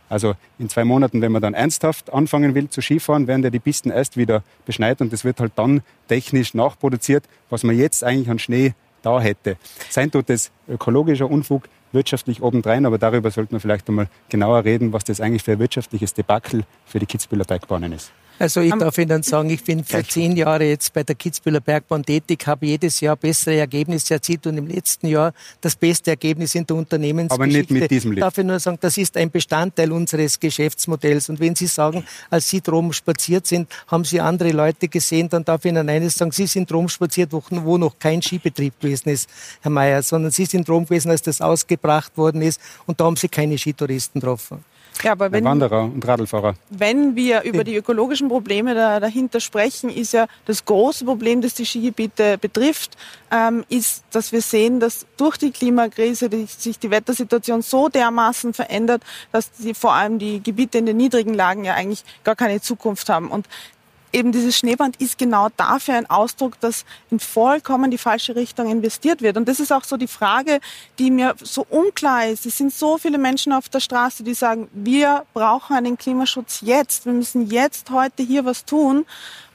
Also 0.09 0.35
in 0.59 0.71
zwei 0.71 0.85
Monaten, 0.85 1.21
wenn 1.21 1.33
man 1.33 1.43
dann 1.43 1.53
ernsthaft 1.53 2.13
anfangen 2.13 2.55
will 2.55 2.71
zu 2.71 2.81
Skifahren, 2.81 3.27
werden 3.27 3.43
ja 3.43 3.51
die 3.51 3.59
Pisten 3.59 3.91
erst 3.91 4.17
wieder 4.17 4.43
beschneit 4.65 5.01
und 5.03 5.13
das 5.13 5.25
wird 5.25 5.41
halt 5.41 5.53
dann 5.57 5.83
technisch 6.09 6.55
nachproduziert, 6.55 7.25
was 7.51 7.63
man 7.63 7.77
jetzt 7.77 8.03
eigentlich 8.03 8.31
an 8.31 8.39
Schnee 8.39 8.73
da 9.03 9.21
hätte. 9.21 9.59
Sein 9.91 10.11
tut 10.11 10.31
es 10.31 10.51
ökologischer 10.67 11.31
Unfug, 11.31 11.69
wirtschaftlich 11.93 12.43
obendrein, 12.43 12.87
aber 12.87 12.99
darüber 12.99 13.31
sollten 13.31 13.53
wir 13.53 13.61
vielleicht 13.61 13.89
einmal 13.89 14.09
genauer 14.29 14.65
reden, 14.65 14.93
was 14.93 15.05
das 15.05 15.21
eigentlich 15.21 15.43
für 15.43 15.53
ein 15.53 15.59
wirtschaftliches 15.59 16.15
Debakel 16.15 16.65
für 16.87 16.99
die 16.99 17.07
Kitzbüheler 17.07 17.45
Bergbahnen 17.45 17.93
ist. 17.93 18.13
Also 18.39 18.61
ich 18.61 18.73
darf 18.73 18.97
Ihnen 18.99 19.23
sagen, 19.25 19.51
ich 19.51 19.65
bin 19.65 19.83
für 19.85 20.05
zehn 20.05 20.37
Jahre 20.37 20.65
jetzt 20.65 20.93
bei 20.93 21.03
der 21.03 21.17
Kitzbühler 21.17 21.61
Bergbahn 21.61 22.05
tätig, 22.05 22.47
habe 22.47 22.67
jedes 22.67 23.01
Jahr 23.01 23.17
bessere 23.17 23.57
Ergebnisse 23.57 24.15
erzielt 24.15 24.47
und 24.47 24.57
im 24.57 24.69
letzten 24.69 25.09
Jahr 25.09 25.33
das 25.61 25.75
beste 25.75 26.11
Ergebnis 26.11 26.55
in 26.55 26.65
der 26.65 26.77
Unternehmensgeschichte. 26.77 27.43
Aber 27.43 27.47
nicht 27.47 27.71
mit 27.71 27.91
diesem 27.91 28.13
Lied. 28.13 28.23
Darf 28.23 28.39
ich 28.39 28.45
nur 28.45 28.61
sagen, 28.61 28.79
das 28.81 28.97
ist 28.97 29.17
ein 29.17 29.31
Bestandteil 29.31 29.91
unseres 29.91 30.39
Geschäftsmodells. 30.39 31.29
Und 31.31 31.41
wenn 31.41 31.57
Sie 31.57 31.67
sagen, 31.67 32.05
als 32.31 32.49
Sie 32.49 32.61
drum 32.61 32.93
spaziert 32.93 33.47
sind, 33.47 33.69
haben 33.89 34.05
Sie 34.05 34.21
andere 34.21 34.53
Leute 34.53 34.87
gesehen, 34.87 35.29
dann 35.29 35.45
darf 35.45 35.65
ich 35.65 35.73
Ihnen 35.73 35.89
eines 35.89 36.15
sagen, 36.15 36.31
Sie 36.31 36.47
sind 36.47 36.71
drum 36.71 36.89
spaziert, 36.89 37.33
wo, 37.33 37.43
wo 37.51 37.77
noch 37.77 37.99
kein 37.99 38.23
Skibetrieb 38.23 38.79
gewesen 38.81 39.09
ist, 39.09 39.29
Herr 39.63 39.73
Mayer, 39.73 40.03
sondern 40.03 40.31
Sie 40.31 40.45
sind 40.45 40.69
drum 40.69 40.85
gewesen, 40.85 41.11
als 41.11 41.23
das 41.23 41.41
ausgebracht 41.41 42.17
worden 42.17 42.43
ist 42.43 42.61
und 42.87 43.01
da 43.01 43.05
haben 43.05 43.17
Sie 43.17 43.29
keine 43.29 43.59
Skitouristen 43.59 44.21
getroffen. 44.21 44.65
Ja, 45.03 45.13
aber 45.13 45.31
wenn, 45.31 45.45
Wanderer 45.45 45.85
und 45.85 46.07
Radlfahrer. 46.07 46.55
Wenn 46.71 47.15
wir 47.15 47.43
über 47.43 47.65
die 47.65 47.77
ökologischen 47.77 48.29
Probleme 48.29 48.75
da, 48.75 49.01
dahinter 49.01 49.41
sprechen, 49.41 49.91
ist 49.91 50.13
ja 50.13 50.27
das 50.47 50.65
große 50.65 51.05
Problem, 51.05 51.41
das 51.41 51.55
die 51.55 51.65
Skigebiete 51.65 52.39
betrifft, 52.39 52.97
ähm, 53.31 53.65
ist, 53.69 54.05
dass 54.11 54.33
wir 54.33 54.43
sehen, 54.43 54.81
dass 54.81 55.07
durch 55.17 55.37
die 55.37 55.51
Klimakrise 55.51 56.29
die, 56.29 56.47
sich 56.47 56.79
die 56.79 56.91
Wettersituation 56.91 57.63
so 57.63 57.89
dermaßen 57.89 58.55
verändert, 58.55 59.03
dass 59.33 59.53
die, 59.53 59.75
vor 59.75 59.93
allem 59.93 60.19
die 60.19 60.43
Gebiete 60.43 60.79
in 60.79 60.87
den 60.87 60.97
niedrigen 60.97 61.35
Lagen 61.35 61.65
ja 61.65 61.75
eigentlich 61.75 62.05
gar 62.25 62.37
keine 62.37 62.61
Zukunft 62.61 63.09
haben. 63.09 63.31
Und 63.31 63.47
eben 64.13 64.33
dieses 64.33 64.57
Schneeband 64.57 65.01
ist 65.01 65.19
genau 65.19 65.49
dafür 65.57 65.95
ein 65.95 66.09
Ausdruck, 66.09 66.59
dass 66.61 66.85
in 67.11 67.21
vollkommen 67.21 67.91
die 67.91 67.99
falsche 67.99 68.37
Richtung 68.37 68.71
investiert 68.71 69.23
wird. 69.23 69.37
Und 69.37 69.49
das 69.49 69.61
ist 69.61 69.73
auch 69.73 69.85
so 69.85 69.97
die 69.97 70.07
Frage, 70.07 70.61
die 70.99 71.11
mir 71.11 71.35
so 71.43 71.67
unklar 71.69 72.27
ist. 72.27 72.47
Es 72.47 72.59
sind 72.59 72.73
so 72.73 72.99
viele 72.99 73.19
Menschen 73.19 73.53
auf 73.53 73.69
der 73.69 73.81
Straße, 73.81 74.23
die 74.23 74.35
sagen, 74.35 74.69
wir 74.73 75.25
brauchen 75.35 75.77
einen 75.77 75.99
Klimaschutz 75.99 76.61
jetzt. 76.63 77.07
Wir 77.07 77.13
müssen 77.13 77.51
jetzt 77.51 77.91
heute 77.91 78.23
hier 78.23 78.45
was 78.45 78.65
tun. 78.65 79.07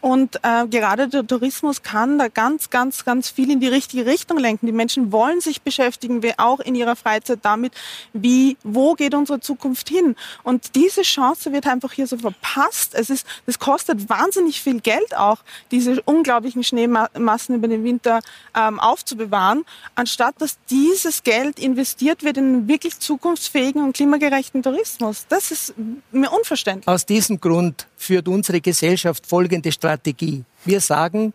Und 0.03 0.36
äh, 0.43 0.67
gerade 0.67 1.07
der 1.07 1.25
Tourismus 1.25 1.81
kann 1.81 2.19
da 2.19 2.27
ganz, 2.27 2.69
ganz, 2.69 3.05
ganz 3.05 3.29
viel 3.29 3.50
in 3.50 3.62
die 3.62 3.69
richtige 3.69 4.05
Richtung 4.05 4.38
lenken. 4.38 4.65
Die 4.65 4.74
Menschen 4.74 5.13
wollen 5.13 5.39
sich 5.39 5.62
beschäftigen, 5.62 6.22
wie 6.22 6.38
auch 6.38 6.60
in 6.60 6.75
ihrer 6.75 6.98
Freizeit 6.98 7.39
damit, 7.43 7.72
wie, 8.12 8.57
wo 8.65 8.95
geht 8.95 9.13
unsere 9.13 9.39
Zukunft 9.39 9.88
hin? 9.88 10.17
Und 10.43 10.75
diese 10.75 11.03
Chance 11.03 11.53
wird 11.53 11.67
einfach 11.67 11.93
hier 11.93 12.05
so 12.05 12.17
verpasst. 12.17 12.95
Es 12.95 13.10
ist, 13.10 13.25
das 13.45 13.60
kostet 13.60 14.10
wahnsinnig 14.10 14.62
viel 14.62 14.81
Geld 14.81 15.15
auch, 15.15 15.38
diese 15.72 16.01
unglaublichen 16.01 16.65
Schneemassen 16.65 17.55
über 17.55 17.69
den 17.69 17.86
Winter 17.86 18.19
ähm, 18.57 18.81
aufzubewahren, 18.81 19.63
anstatt 19.95 20.36
dass 20.39 20.57
dieses 20.69 21.24
Geld 21.24 21.60
investiert 21.60 22.24
wird 22.24 22.36
in 22.36 22.67
wirklich 22.67 23.00
zukunftsfähigen 23.00 23.81
und 23.81 23.95
klimagerechten 23.95 24.63
Tourismus. 24.63 25.27
Das 25.29 25.51
ist 25.51 25.74
mir 26.12 26.29
unverständlich. 26.29 26.89
Aus 26.89 27.05
diesem 27.05 27.39
Grund 27.39 27.88
führt 28.03 28.27
unsere 28.27 28.62
Gesellschaft 28.62 29.25
folgende 29.25 29.72
Strategie. 29.72 30.43
Wir 30.65 30.79
sagen 30.79 31.33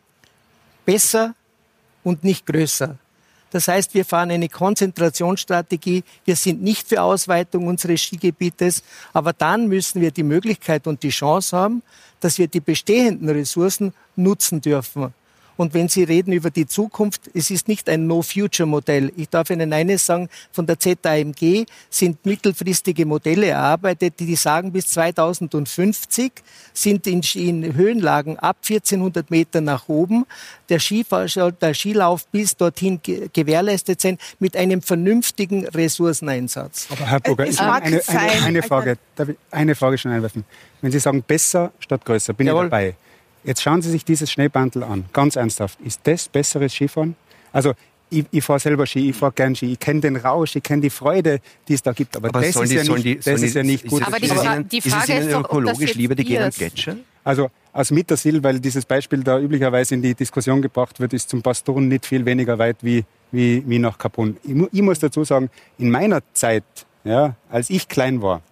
besser 0.84 1.34
und 2.04 2.24
nicht 2.24 2.46
größer. 2.46 2.96
Das 3.50 3.66
heißt, 3.66 3.94
wir 3.94 4.04
fahren 4.04 4.30
eine 4.30 4.48
Konzentrationsstrategie. 4.48 6.04
Wir 6.24 6.36
sind 6.36 6.62
nicht 6.62 6.86
für 6.86 7.02
Ausweitung 7.02 7.66
unseres 7.66 8.02
Skigebietes, 8.02 8.82
aber 9.12 9.32
dann 9.32 9.68
müssen 9.68 10.02
wir 10.02 10.10
die 10.10 10.22
Möglichkeit 10.22 10.86
und 10.86 11.02
die 11.02 11.08
Chance 11.08 11.56
haben, 11.56 11.82
dass 12.20 12.38
wir 12.38 12.46
die 12.46 12.60
bestehenden 12.60 13.28
Ressourcen 13.30 13.94
nutzen 14.16 14.60
dürfen. 14.60 15.14
Und 15.58 15.74
wenn 15.74 15.88
Sie 15.88 16.04
reden 16.04 16.32
über 16.32 16.50
die 16.50 16.68
Zukunft, 16.68 17.22
es 17.34 17.50
ist 17.50 17.66
nicht 17.66 17.88
ein 17.88 18.06
No-Future-Modell. 18.06 19.12
Ich 19.16 19.28
darf 19.28 19.50
Ihnen 19.50 19.72
eines 19.72 20.06
sagen, 20.06 20.28
von 20.52 20.66
der 20.66 20.78
ZAMG 20.78 21.66
sind 21.90 22.24
mittelfristige 22.24 23.04
Modelle 23.04 23.48
erarbeitet, 23.48 24.20
die 24.20 24.36
sagen, 24.36 24.70
bis 24.70 24.86
2050 24.86 26.32
sind 26.72 27.08
in, 27.08 27.22
in 27.34 27.74
Höhenlagen 27.74 28.38
ab 28.38 28.58
1400 28.62 29.32
Meter 29.32 29.60
nach 29.60 29.88
oben 29.88 30.26
der, 30.68 30.78
Skifahr 30.78 31.26
der 31.26 31.74
Skilauf 31.74 32.28
bis 32.28 32.56
dorthin 32.56 33.00
gewährleistet 33.32 34.00
sein 34.00 34.16
mit 34.38 34.56
einem 34.56 34.80
vernünftigen 34.80 35.66
Ressourceneinsatz. 35.66 36.86
Aber 36.90 37.04
Herr 37.04 37.18
Burger, 37.18 37.46
ist 37.46 37.60
eine, 37.60 38.00
eine, 38.06 38.44
eine, 38.44 38.62
Frage, 38.62 38.96
darf 39.16 39.30
ich 39.30 39.36
eine 39.50 39.74
Frage 39.74 39.98
schon 39.98 40.12
einwerfen? 40.12 40.44
Wenn 40.80 40.92
Sie 40.92 41.00
sagen 41.00 41.20
besser 41.20 41.72
statt 41.80 42.04
größer, 42.04 42.32
bin 42.32 42.46
Jawohl. 42.46 42.66
ich 42.66 42.70
dabei. 42.70 42.94
Jetzt 43.48 43.62
schauen 43.62 43.80
Sie 43.80 43.90
sich 43.90 44.04
dieses 44.04 44.30
Schneebandel 44.30 44.84
an, 44.84 45.06
ganz 45.14 45.34
ernsthaft. 45.34 45.80
Ist 45.80 46.00
das 46.04 46.28
besseres 46.28 46.70
Skifahren? 46.74 47.16
Also 47.50 47.72
ich, 48.10 48.26
ich 48.30 48.44
fahre 48.44 48.60
selber 48.60 48.86
Ski, 48.86 49.08
ich 49.08 49.16
fahre 49.16 49.32
gern 49.32 49.56
Ski, 49.56 49.72
ich 49.72 49.80
kenne 49.80 50.02
den 50.02 50.16
Rausch, 50.16 50.54
ich 50.54 50.62
kenne 50.62 50.82
die 50.82 50.90
Freude, 50.90 51.40
die 51.66 51.72
es 51.72 51.82
da 51.82 51.92
gibt. 51.92 52.14
Aber, 52.14 52.28
aber 52.28 52.42
das, 52.42 52.56
ist, 52.56 52.70
die, 52.70 52.74
ja 52.76 52.84
nicht, 52.84 53.04
die, 53.04 53.16
das 53.16 53.40
ist 53.40 53.54
ja 53.54 53.62
nicht 53.62 53.86
gut. 53.86 54.06
Aber 54.06 54.18
die, 54.18 54.26
Fra 54.28 54.58
die 54.60 54.82
Frage 54.82 55.14
ist, 55.14 55.20
es 55.20 55.32
Ihnen 55.32 55.40
ökologisch 55.40 55.94
lieber, 55.94 56.14
die 56.14 56.24
gehen 56.24 56.50
Gletscher? 56.50 56.96
Also 57.24 57.50
aus 57.72 57.90
Mittersil, 57.90 58.44
weil 58.44 58.60
dieses 58.60 58.84
Beispiel 58.84 59.22
da 59.24 59.40
üblicherweise 59.40 59.94
in 59.94 60.02
die 60.02 60.14
Diskussion 60.14 60.60
gebracht 60.60 61.00
wird, 61.00 61.14
ist 61.14 61.30
zum 61.30 61.40
Paston 61.40 61.88
nicht 61.88 62.04
viel 62.04 62.26
weniger 62.26 62.58
weit 62.58 62.76
wie, 62.82 63.02
wie, 63.32 63.64
wie 63.66 63.78
nach 63.78 63.96
Capun. 63.96 64.36
Ich, 64.44 64.54
ich 64.72 64.82
muss 64.82 64.98
dazu 64.98 65.24
sagen, 65.24 65.48
in 65.78 65.90
meiner 65.90 66.20
Zeit, 66.34 66.64
ja, 67.02 67.34
als 67.48 67.70
ich 67.70 67.88
klein 67.88 68.20
war, 68.20 68.42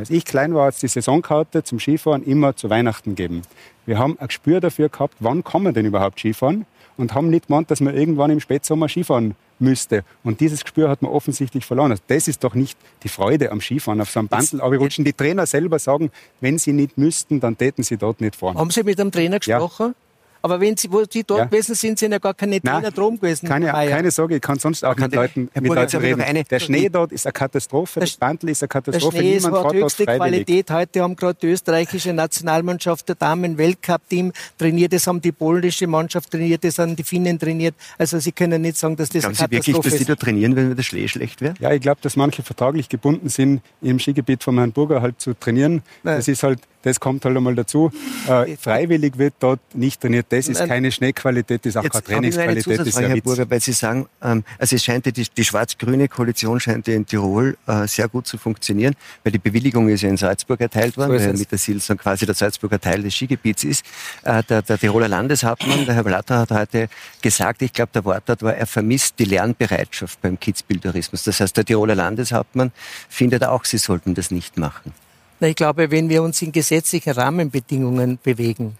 als 0.00 0.08
ich 0.08 0.24
klein 0.24 0.54
war, 0.54 0.66
hat 0.66 0.74
es 0.74 0.80
die 0.80 0.88
Saisonkarte 0.88 1.62
zum 1.62 1.78
Skifahren 1.78 2.24
immer 2.24 2.56
zu 2.56 2.70
Weihnachten 2.70 3.14
gegeben. 3.14 3.42
Wir 3.84 3.98
haben 3.98 4.16
ein 4.18 4.28
Gespür 4.28 4.60
dafür 4.60 4.88
gehabt, 4.88 5.14
wann 5.20 5.44
kann 5.44 5.62
man 5.62 5.74
denn 5.74 5.84
überhaupt 5.84 6.18
Skifahren 6.18 6.64
und 6.96 7.14
haben 7.14 7.28
nicht 7.28 7.48
gemeint, 7.48 7.70
dass 7.70 7.80
man 7.80 7.94
irgendwann 7.94 8.30
im 8.30 8.40
Spätsommer 8.40 8.88
Skifahren 8.88 9.34
müsste. 9.58 10.02
Und 10.24 10.40
dieses 10.40 10.62
Gespür 10.62 10.88
hat 10.88 11.02
man 11.02 11.12
offensichtlich 11.12 11.66
verloren. 11.66 11.90
Also 11.90 12.02
das 12.06 12.28
ist 12.28 12.42
doch 12.44 12.54
nicht 12.54 12.78
die 13.02 13.10
Freude 13.10 13.52
am 13.52 13.60
Skifahren 13.60 14.00
auf 14.00 14.10
so 14.10 14.20
einem 14.20 14.28
Bandel. 14.28 14.62
Aber 14.62 14.74
rutschen 14.78 15.04
die 15.04 15.12
Trainer 15.12 15.44
selber 15.44 15.78
sagen, 15.78 16.10
wenn 16.40 16.56
sie 16.56 16.72
nicht 16.72 16.96
müssten, 16.96 17.38
dann 17.40 17.58
täten 17.58 17.84
sie 17.84 17.98
dort 17.98 18.22
nicht 18.22 18.36
fahren. 18.36 18.56
Haben 18.56 18.70
Sie 18.70 18.82
mit 18.82 18.98
dem 18.98 19.12
Trainer 19.12 19.38
gesprochen? 19.38 19.88
Ja. 19.88 19.94
Aber 20.42 20.60
wenn 20.60 20.76
Sie, 20.76 20.90
wo 20.90 21.02
Sie 21.08 21.24
dort 21.24 21.40
ja. 21.40 21.44
gewesen 21.46 21.74
sind, 21.74 21.98
sind 21.98 22.12
ja 22.12 22.18
gar 22.18 22.34
keine 22.34 22.60
Trainer 22.60 22.90
drum 22.90 23.18
gewesen. 23.20 23.48
Keine, 23.48 23.66
keine 23.66 24.10
Sorge, 24.10 24.36
ich 24.36 24.42
kann 24.42 24.58
sonst 24.58 24.84
auch 24.84 24.96
mit 24.96 25.14
Leuten, 25.14 25.50
mit 25.54 25.74
Leuten 25.74 25.96
reden. 25.96 26.20
Eine, 26.20 26.44
der 26.44 26.60
Schnee 26.60 26.88
dort 26.88 27.12
ist 27.12 27.26
eine 27.26 27.32
Katastrophe, 27.32 28.00
das 28.00 28.16
Bandel 28.16 28.50
ist 28.50 28.62
eine 28.62 28.68
Katastrophe. 28.68 29.16
Der 29.16 29.22
Schnee 29.22 29.34
Niemand 29.36 29.64
hat 29.64 29.72
höchste 29.74 30.06
Qualität. 30.06 30.70
Heute 30.70 31.02
haben 31.02 31.16
gerade 31.16 31.38
die 31.40 31.48
österreichische 31.48 32.12
Nationalmannschaft, 32.12 33.08
der 33.08 33.16
Damen-Weltcup-Team 33.16 34.32
trainiert, 34.58 34.92
das 34.92 35.06
haben 35.06 35.20
die 35.20 35.32
polnische 35.32 35.86
Mannschaft 35.86 36.30
trainiert, 36.30 36.64
das 36.64 36.78
haben 36.78 36.96
die 36.96 37.04
Finnen 37.04 37.38
trainiert. 37.38 37.74
Also 37.98 38.18
Sie 38.18 38.32
können 38.32 38.62
nicht 38.62 38.76
sagen, 38.76 38.96
dass 38.96 39.08
das 39.10 39.22
Glauben 39.22 39.36
eine 39.36 39.48
Katastrophe 39.48 39.62
Sie 39.62 39.72
wirklich, 39.74 39.92
dass 39.92 39.98
Sie 39.98 40.04
da 40.06 40.16
trainieren, 40.16 40.56
wenn 40.56 40.74
der 40.74 40.82
Schnee 40.82 41.08
schlecht 41.08 41.40
wäre? 41.40 41.54
Ja, 41.60 41.72
ich 41.72 41.80
glaube, 41.80 42.00
dass 42.02 42.16
manche 42.16 42.42
vertraglich 42.42 42.88
gebunden 42.88 43.28
sind, 43.28 43.62
im 43.82 43.98
Skigebiet 43.98 44.42
von 44.42 44.56
Herrn 44.56 44.72
Burger 44.72 45.02
halt 45.02 45.20
zu 45.20 45.34
trainieren. 45.34 45.82
Nein. 46.02 46.16
Das 46.16 46.28
ist 46.28 46.42
halt 46.42 46.60
das 46.82 47.00
kommt 47.00 47.24
halt 47.24 47.36
einmal 47.36 47.54
dazu. 47.54 47.90
Äh, 48.26 48.56
freiwillig 48.56 49.18
wird 49.18 49.34
dort 49.40 49.60
nicht 49.74 50.00
trainiert. 50.00 50.26
Das 50.30 50.48
ist 50.48 50.64
keine 50.66 50.90
Schneequalität, 50.90 51.64
das 51.64 51.70
ist 51.70 51.76
auch 51.76 51.82
Jetzt 51.84 52.04
keine 52.04 52.30
Trainingsqualität. 52.30 52.78
Das 52.78 52.86
ist 52.86 53.00
Herr 53.00 53.20
Burger, 53.20 53.50
weil 53.50 53.60
Sie 53.60 53.72
sagen, 53.72 54.06
ähm, 54.22 54.44
also 54.58 54.76
es 54.76 54.84
scheint 54.84 55.06
die, 55.06 55.12
die 55.12 55.44
schwarz-grüne 55.44 56.08
Koalition 56.08 56.58
scheint 56.60 56.88
in 56.88 57.06
Tirol 57.06 57.56
äh, 57.66 57.86
sehr 57.86 58.08
gut 58.08 58.26
zu 58.26 58.38
funktionieren, 58.38 58.94
weil 59.24 59.32
die 59.32 59.38
Bewilligung 59.38 59.88
ist 59.88 60.02
ja 60.02 60.08
in 60.08 60.16
Salzburg 60.16 60.60
erteilt 60.60 60.96
worden, 60.96 61.18
so 61.18 61.26
weil 61.26 61.34
mit 61.34 61.50
der 61.50 61.58
Silson 61.58 61.98
quasi 61.98 62.26
der 62.26 62.34
Salzburger 62.34 62.80
Teil 62.80 63.02
des 63.02 63.14
Skigebiets 63.14 63.64
ist. 63.64 63.84
Äh, 64.22 64.42
der, 64.44 64.62
der 64.62 64.78
Tiroler 64.78 65.08
Landeshauptmann, 65.08 65.84
der 65.84 65.94
Herr 65.94 66.04
Blatter, 66.04 66.38
hat 66.38 66.50
heute 66.50 66.88
gesagt, 67.20 67.62
ich 67.62 67.72
glaube, 67.72 67.90
der 67.92 68.04
Wortlaut 68.04 68.42
war, 68.42 68.54
er 68.54 68.66
vermisst 68.66 69.18
die 69.18 69.24
Lernbereitschaft 69.24 70.20
beim 70.22 70.38
Kitzbühel-Tourismus. 70.38 71.24
Das 71.24 71.40
heißt, 71.40 71.56
der 71.56 71.64
Tiroler 71.64 71.94
Landeshauptmann 71.94 72.72
findet 73.08 73.44
auch, 73.44 73.64
sie 73.64 73.78
sollten 73.78 74.14
das 74.14 74.30
nicht 74.30 74.56
machen. 74.56 74.92
Na, 75.40 75.48
ich 75.48 75.56
glaube, 75.56 75.90
wenn 75.90 76.10
wir 76.10 76.22
uns 76.22 76.42
in 76.42 76.52
gesetzlichen 76.52 77.14
Rahmenbedingungen 77.14 78.18
bewegen, 78.22 78.76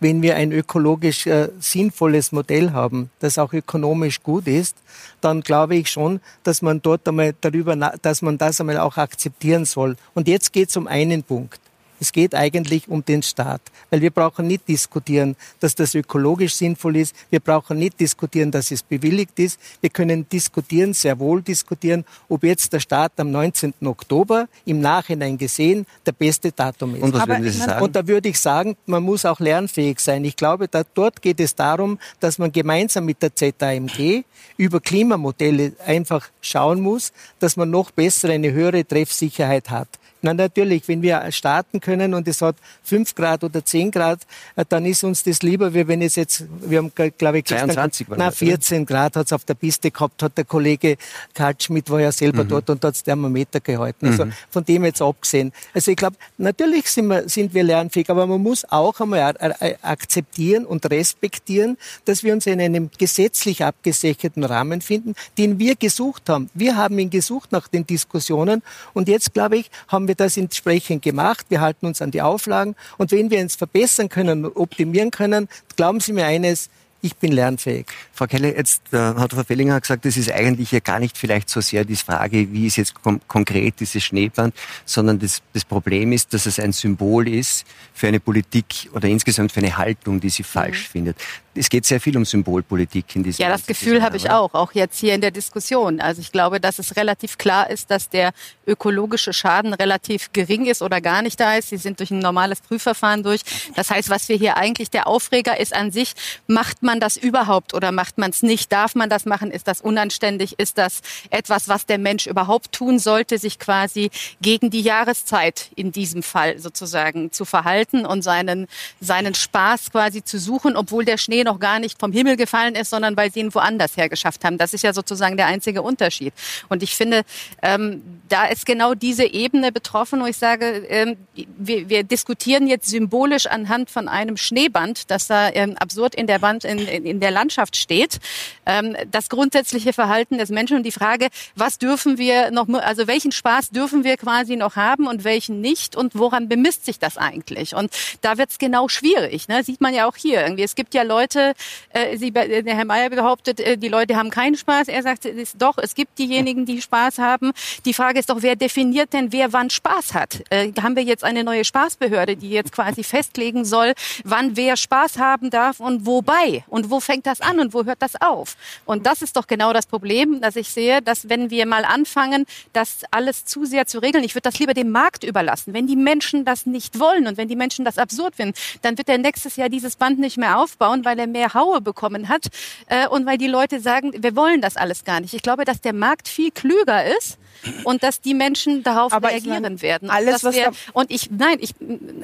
wenn 0.00 0.22
wir 0.22 0.34
ein 0.34 0.50
ökologisch 0.50 1.26
äh, 1.28 1.50
sinnvolles 1.60 2.32
Modell 2.32 2.72
haben, 2.72 3.10
das 3.20 3.38
auch 3.38 3.52
ökonomisch 3.52 4.20
gut 4.22 4.48
ist, 4.48 4.76
dann 5.20 5.40
glaube 5.40 5.76
ich 5.76 5.88
schon, 5.88 6.20
dass 6.42 6.62
man 6.62 6.82
dort 6.82 7.06
einmal 7.06 7.34
darüber, 7.40 7.76
dass 8.02 8.22
man 8.22 8.38
das 8.38 8.60
einmal 8.60 8.78
auch 8.78 8.96
akzeptieren 8.96 9.64
soll. 9.64 9.96
Und 10.14 10.26
jetzt 10.26 10.52
geht 10.52 10.70
es 10.70 10.76
um 10.76 10.88
einen 10.88 11.22
Punkt. 11.22 11.60
Es 12.00 12.12
geht 12.12 12.34
eigentlich 12.34 12.88
um 12.88 13.04
den 13.04 13.22
Staat, 13.22 13.60
weil 13.90 14.00
wir 14.00 14.10
brauchen 14.10 14.46
nicht 14.46 14.68
diskutieren, 14.68 15.36
dass 15.60 15.74
das 15.74 15.94
ökologisch 15.94 16.54
sinnvoll 16.54 16.96
ist. 16.96 17.14
Wir 17.30 17.40
brauchen 17.40 17.78
nicht 17.78 18.00
diskutieren, 18.00 18.50
dass 18.50 18.70
es 18.70 18.82
bewilligt 18.82 19.38
ist. 19.38 19.58
Wir 19.80 19.90
können 19.90 20.28
diskutieren, 20.28 20.92
sehr 20.92 21.18
wohl 21.18 21.42
diskutieren, 21.42 22.04
ob 22.28 22.44
jetzt 22.44 22.72
der 22.72 22.80
Staat 22.80 23.12
am 23.16 23.30
19. 23.30 23.74
Oktober 23.84 24.48
im 24.64 24.80
Nachhinein 24.80 25.38
gesehen 25.38 25.86
der 26.04 26.12
beste 26.12 26.52
Datum 26.52 26.94
ist. 26.96 27.02
Und, 27.02 27.14
was 27.14 27.26
würden 27.26 27.44
Sie 27.44 27.50
sagen? 27.50 27.82
Und 27.82 27.96
da 27.96 28.06
würde 28.06 28.28
ich 28.28 28.40
sagen, 28.40 28.76
man 28.86 29.02
muss 29.02 29.24
auch 29.24 29.40
lernfähig 29.40 30.00
sein. 30.00 30.24
Ich 30.24 30.36
glaube, 30.36 30.68
da, 30.68 30.82
dort 30.94 31.22
geht 31.22 31.40
es 31.40 31.54
darum, 31.54 31.98
dass 32.20 32.38
man 32.38 32.52
gemeinsam 32.52 33.04
mit 33.04 33.22
der 33.22 33.34
ZAMG 33.34 34.24
über 34.56 34.80
Klimamodelle 34.80 35.72
einfach 35.86 36.28
schauen 36.40 36.80
muss, 36.80 37.12
dass 37.38 37.56
man 37.56 37.70
noch 37.70 37.90
besser 37.90 38.30
eine 38.30 38.52
höhere 38.52 38.86
Treffsicherheit 38.86 39.70
hat. 39.70 39.88
Na 40.24 40.32
natürlich, 40.32 40.88
wenn 40.88 41.02
wir 41.02 41.30
starten 41.32 41.80
können 41.80 42.14
und 42.14 42.26
es 42.26 42.40
hat 42.40 42.56
fünf 42.82 43.14
Grad 43.14 43.44
oder 43.44 43.62
zehn 43.62 43.90
Grad, 43.90 44.20
äh, 44.56 44.64
dann 44.66 44.86
ist 44.86 45.04
uns 45.04 45.22
das 45.22 45.42
lieber, 45.42 45.74
wie 45.74 45.86
wenn 45.86 46.00
es 46.00 46.16
jetzt, 46.16 46.46
wir 46.62 46.78
haben 46.78 46.92
glaube 46.94 47.38
ich 47.38 47.44
gestern, 47.44 47.70
22 47.70 48.06
na 48.16 48.30
14 48.30 48.86
Grad 48.86 49.16
hat 49.16 49.26
es 49.26 49.34
auf 49.34 49.44
der 49.44 49.52
Piste 49.52 49.90
gehabt, 49.90 50.22
hat 50.22 50.38
der 50.38 50.46
Kollege 50.46 50.96
Karl 51.34 51.54
Schmidt 51.60 51.90
war 51.90 52.00
ja 52.00 52.10
selber 52.10 52.44
mhm. 52.44 52.48
dort 52.48 52.70
und 52.70 52.82
hat 52.82 52.94
das 52.94 53.02
Thermometer 53.02 53.60
gehalten. 53.60 54.06
Also 54.06 54.24
mhm. 54.24 54.32
von 54.48 54.64
dem 54.64 54.86
jetzt 54.86 55.02
abgesehen. 55.02 55.52
Also 55.74 55.90
ich 55.90 55.96
glaube, 55.98 56.16
natürlich 56.38 56.90
sind 56.90 57.08
wir, 57.08 57.28
sind 57.28 57.52
wir 57.52 57.62
lernfähig, 57.62 58.08
aber 58.08 58.26
man 58.26 58.42
muss 58.42 58.64
auch 58.70 58.98
einmal 59.00 59.36
akzeptieren 59.82 60.64
und 60.64 60.90
respektieren, 60.90 61.76
dass 62.06 62.22
wir 62.22 62.32
uns 62.32 62.46
in 62.46 62.62
einem 62.62 62.88
gesetzlich 62.96 63.62
abgesicherten 63.62 64.42
Rahmen 64.42 64.80
finden, 64.80 65.14
den 65.36 65.58
wir 65.58 65.76
gesucht 65.76 66.30
haben. 66.30 66.48
Wir 66.54 66.76
haben 66.76 66.98
ihn 66.98 67.10
gesucht 67.10 67.52
nach 67.52 67.68
den 67.68 67.86
Diskussionen 67.86 68.62
und 68.94 69.08
jetzt, 69.08 69.34
glaube 69.34 69.58
ich, 69.58 69.70
haben 69.88 70.08
wir 70.08 70.13
das 70.14 70.36
entsprechend 70.36 71.02
gemacht. 71.02 71.46
Wir 71.48 71.60
halten 71.60 71.86
uns 71.86 72.02
an 72.02 72.10
die 72.10 72.22
Auflagen 72.22 72.74
und 72.98 73.12
wenn 73.12 73.30
wir 73.30 73.40
uns 73.40 73.56
verbessern 73.56 74.08
können, 74.08 74.46
optimieren 74.46 75.10
können, 75.10 75.48
glauben 75.76 76.00
Sie 76.00 76.12
mir 76.12 76.26
eines, 76.26 76.70
ich 77.04 77.16
bin 77.16 77.32
lernfähig. 77.32 77.86
Frau 78.14 78.26
Keller, 78.26 78.56
jetzt 78.56 78.80
äh, 78.92 78.96
hat 78.96 79.34
Frau 79.34 79.44
Fellinger 79.44 79.78
gesagt, 79.78 80.06
das 80.06 80.16
ist 80.16 80.32
eigentlich 80.32 80.72
ja 80.72 80.80
gar 80.80 80.98
nicht 80.98 81.18
vielleicht 81.18 81.50
so 81.50 81.60
sehr 81.60 81.84
die 81.84 81.96
Frage, 81.96 82.50
wie 82.50 82.66
ist 82.66 82.76
jetzt 82.76 82.94
konkret 83.28 83.78
dieses 83.78 84.02
Schneeband, 84.02 84.54
sondern 84.86 85.18
das, 85.18 85.42
das 85.52 85.66
Problem 85.66 86.12
ist, 86.12 86.32
dass 86.32 86.46
es 86.46 86.58
ein 86.58 86.72
Symbol 86.72 87.28
ist 87.28 87.66
für 87.92 88.08
eine 88.08 88.20
Politik 88.20 88.88
oder 88.94 89.06
insgesamt 89.06 89.52
für 89.52 89.60
eine 89.60 89.76
Haltung, 89.76 90.18
die 90.18 90.30
sie 90.30 90.44
falsch 90.44 90.88
mhm. 90.88 90.92
findet 90.92 91.16
es 91.54 91.68
geht 91.68 91.86
sehr 91.86 92.00
viel 92.00 92.16
um 92.16 92.24
Symbolpolitik 92.24 93.14
in 93.14 93.22
diesem 93.22 93.42
Ja, 93.42 93.48
das 93.48 93.66
Gefühl 93.66 94.02
habe 94.02 94.16
ich 94.16 94.30
auch, 94.30 94.54
auch 94.54 94.72
jetzt 94.72 94.98
hier 94.98 95.14
in 95.14 95.20
der 95.20 95.30
Diskussion. 95.30 96.00
Also 96.00 96.20
ich 96.20 96.32
glaube, 96.32 96.60
dass 96.60 96.78
es 96.78 96.96
relativ 96.96 97.38
klar 97.38 97.70
ist, 97.70 97.90
dass 97.90 98.08
der 98.08 98.32
ökologische 98.66 99.32
Schaden 99.32 99.72
relativ 99.72 100.32
gering 100.32 100.66
ist 100.66 100.82
oder 100.82 101.00
gar 101.00 101.22
nicht 101.22 101.38
da 101.38 101.56
ist. 101.56 101.68
Sie 101.68 101.76
sind 101.76 102.00
durch 102.00 102.10
ein 102.10 102.18
normales 102.18 102.60
Prüfverfahren 102.60 103.22
durch. 103.22 103.42
Das 103.76 103.90
heißt, 103.90 104.10
was 104.10 104.28
wir 104.28 104.36
hier 104.36 104.56
eigentlich 104.56 104.90
der 104.90 105.06
Aufreger 105.06 105.58
ist 105.60 105.74
an 105.74 105.92
sich, 105.92 106.14
macht 106.46 106.82
man 106.82 106.98
das 106.98 107.16
überhaupt 107.16 107.72
oder 107.72 107.92
macht 107.92 108.18
man 108.18 108.30
es 108.30 108.42
nicht? 108.42 108.72
Darf 108.72 108.94
man 108.94 109.08
das 109.08 109.24
machen? 109.24 109.50
Ist 109.50 109.68
das 109.68 109.80
unanständig? 109.80 110.58
Ist 110.58 110.78
das 110.78 111.02
etwas, 111.30 111.68
was 111.68 111.86
der 111.86 111.98
Mensch 111.98 112.26
überhaupt 112.26 112.72
tun 112.72 112.98
sollte, 112.98 113.38
sich 113.38 113.58
quasi 113.58 114.10
gegen 114.40 114.70
die 114.70 114.80
Jahreszeit 114.80 115.70
in 115.76 115.92
diesem 115.92 116.22
Fall 116.22 116.58
sozusagen 116.58 117.30
zu 117.30 117.44
verhalten 117.44 118.06
und 118.06 118.22
seinen, 118.22 118.66
seinen 119.00 119.34
Spaß 119.34 119.92
quasi 119.92 120.24
zu 120.24 120.38
suchen, 120.38 120.76
obwohl 120.76 121.04
der 121.04 121.18
Schnee 121.18 121.43
noch 121.44 121.60
gar 121.60 121.78
nicht 121.78 122.00
vom 122.00 122.12
Himmel 122.12 122.36
gefallen 122.36 122.74
ist, 122.74 122.90
sondern 122.90 123.16
weil 123.16 123.32
sie 123.32 123.40
ihn 123.40 123.54
woanders 123.54 123.96
her 123.96 124.08
geschafft 124.08 124.44
haben. 124.44 124.58
Das 124.58 124.74
ist 124.74 124.82
ja 124.82 124.92
sozusagen 124.92 125.36
der 125.36 125.46
einzige 125.46 125.82
Unterschied. 125.82 126.34
Und 126.68 126.82
ich 126.82 126.96
finde, 126.96 127.22
ähm, 127.62 128.02
da 128.28 128.46
ist 128.46 128.66
genau 128.66 128.94
diese 128.94 129.24
Ebene 129.24 129.70
betroffen, 129.70 130.20
wo 130.20 130.26
ich 130.26 130.36
sage, 130.36 130.84
ähm, 130.88 131.16
wir, 131.34 131.88
wir 131.88 132.02
diskutieren 132.02 132.66
jetzt 132.66 132.88
symbolisch 132.88 133.46
anhand 133.46 133.90
von 133.90 134.08
einem 134.08 134.36
Schneeband, 134.36 135.10
das 135.10 135.26
da 135.26 135.50
ähm, 135.50 135.76
absurd 135.78 136.14
in 136.14 136.26
der 136.26 136.42
Wand, 136.42 136.64
in, 136.64 136.78
in 136.78 137.20
der 137.20 137.30
Landschaft 137.30 137.76
steht, 137.76 138.18
ähm, 138.66 138.96
das 139.10 139.28
grundsätzliche 139.28 139.92
Verhalten 139.92 140.38
des 140.38 140.50
Menschen 140.50 140.78
und 140.78 140.82
die 140.84 140.92
Frage, 140.92 141.28
was 141.54 141.78
dürfen 141.78 142.18
wir 142.18 142.50
noch, 142.50 142.68
also 142.68 143.06
welchen 143.06 143.32
Spaß 143.32 143.70
dürfen 143.70 144.04
wir 144.04 144.16
quasi 144.16 144.56
noch 144.56 144.76
haben 144.76 145.06
und 145.06 145.24
welchen 145.24 145.60
nicht 145.60 145.96
und 145.96 146.14
woran 146.14 146.48
bemisst 146.48 146.84
sich 146.86 146.98
das 146.98 147.18
eigentlich? 147.18 147.74
Und 147.74 147.92
da 148.20 148.38
wird 148.38 148.50
es 148.50 148.58
genau 148.58 148.88
schwierig. 148.88 149.48
Ne? 149.48 149.62
Sieht 149.62 149.80
man 149.80 149.94
ja 149.94 150.06
auch 150.06 150.16
hier 150.16 150.42
irgendwie. 150.42 150.62
Es 150.62 150.74
gibt 150.74 150.94
ja 150.94 151.02
Leute, 151.02 151.33
Leute, 151.34 151.54
äh, 151.90 152.16
Sie, 152.16 152.28
äh, 152.34 152.62
der 152.62 152.76
Herr 152.76 152.84
Mayer 152.84 153.10
behauptet, 153.10 153.60
äh, 153.60 153.76
die 153.76 153.88
Leute 153.88 154.16
haben 154.16 154.30
keinen 154.30 154.56
Spaß. 154.56 154.88
Er 154.88 155.02
sagt, 155.02 155.24
es 155.26 155.56
doch, 155.56 155.78
es 155.78 155.94
gibt 155.94 156.18
diejenigen, 156.18 156.64
die 156.66 156.80
Spaß 156.80 157.18
haben. 157.18 157.52
Die 157.84 157.94
Frage 157.94 158.18
ist 158.18 158.30
doch, 158.30 158.42
wer 158.42 158.56
definiert 158.56 159.12
denn, 159.12 159.32
wer 159.32 159.52
wann 159.52 159.70
Spaß 159.70 160.14
hat? 160.14 160.42
Äh, 160.50 160.72
haben 160.80 160.96
wir 160.96 161.02
jetzt 161.02 161.24
eine 161.24 161.44
neue 161.44 161.64
Spaßbehörde, 161.64 162.36
die 162.36 162.50
jetzt 162.50 162.72
quasi 162.72 163.02
festlegen 163.02 163.64
soll, 163.64 163.94
wann 164.24 164.56
wer 164.56 164.76
Spaß 164.76 165.18
haben 165.18 165.50
darf 165.50 165.80
und 165.80 166.06
wobei? 166.06 166.64
Und 166.68 166.90
wo 166.90 167.00
fängt 167.00 167.26
das 167.26 167.40
an 167.40 167.58
und 167.58 167.74
wo 167.74 167.84
hört 167.84 168.00
das 168.00 168.20
auf? 168.20 168.56
Und 168.84 169.06
das 169.06 169.22
ist 169.22 169.36
doch 169.36 169.46
genau 169.46 169.72
das 169.72 169.86
Problem, 169.86 170.40
dass 170.40 170.56
ich 170.56 170.70
sehe, 170.70 171.02
dass 171.02 171.28
wenn 171.28 171.50
wir 171.50 171.66
mal 171.66 171.84
anfangen, 171.84 172.46
das 172.72 173.02
alles 173.10 173.44
zu 173.44 173.64
sehr 173.64 173.86
zu 173.86 173.98
regeln, 173.98 174.24
ich 174.24 174.34
würde 174.34 174.42
das 174.42 174.58
lieber 174.58 174.74
dem 174.74 174.90
Markt 174.90 175.24
überlassen. 175.24 175.74
Wenn 175.74 175.86
die 175.86 175.96
Menschen 175.96 176.44
das 176.44 176.66
nicht 176.66 176.98
wollen 176.98 177.26
und 177.26 177.36
wenn 177.36 177.48
die 177.48 177.56
Menschen 177.56 177.84
das 177.84 177.98
absurd 177.98 178.36
finden, 178.36 178.54
dann 178.82 178.98
wird 178.98 179.08
er 179.08 179.18
nächstes 179.18 179.56
Jahr 179.56 179.68
dieses 179.68 179.96
Band 179.96 180.18
nicht 180.18 180.36
mehr 180.36 180.58
aufbauen, 180.58 181.04
weil 181.04 181.18
er 181.18 181.23
er 181.24 181.26
mehr 181.26 181.54
Haue 181.54 181.80
bekommen 181.80 182.28
hat 182.28 182.46
äh, 182.86 183.08
und 183.08 183.26
weil 183.26 183.38
die 183.38 183.46
Leute 183.46 183.80
sagen, 183.80 184.12
wir 184.16 184.36
wollen 184.36 184.60
das 184.60 184.76
alles 184.76 185.04
gar 185.04 185.20
nicht. 185.20 185.34
Ich 185.34 185.42
glaube, 185.42 185.64
dass 185.64 185.80
der 185.80 185.92
Markt 185.92 186.28
viel 186.28 186.50
klüger 186.50 187.04
ist 187.16 187.38
und 187.84 188.02
dass 188.02 188.20
die 188.20 188.34
Menschen 188.34 188.82
darauf 188.82 189.12
Aber 189.12 189.28
reagieren 189.28 189.62
meine, 189.62 189.82
werden. 189.82 190.10
Alles, 190.10 190.44
was 190.44 190.54
wir, 190.54 190.72
und 190.92 191.10
ich, 191.10 191.30
nein, 191.30 191.58
ich, 191.60 191.74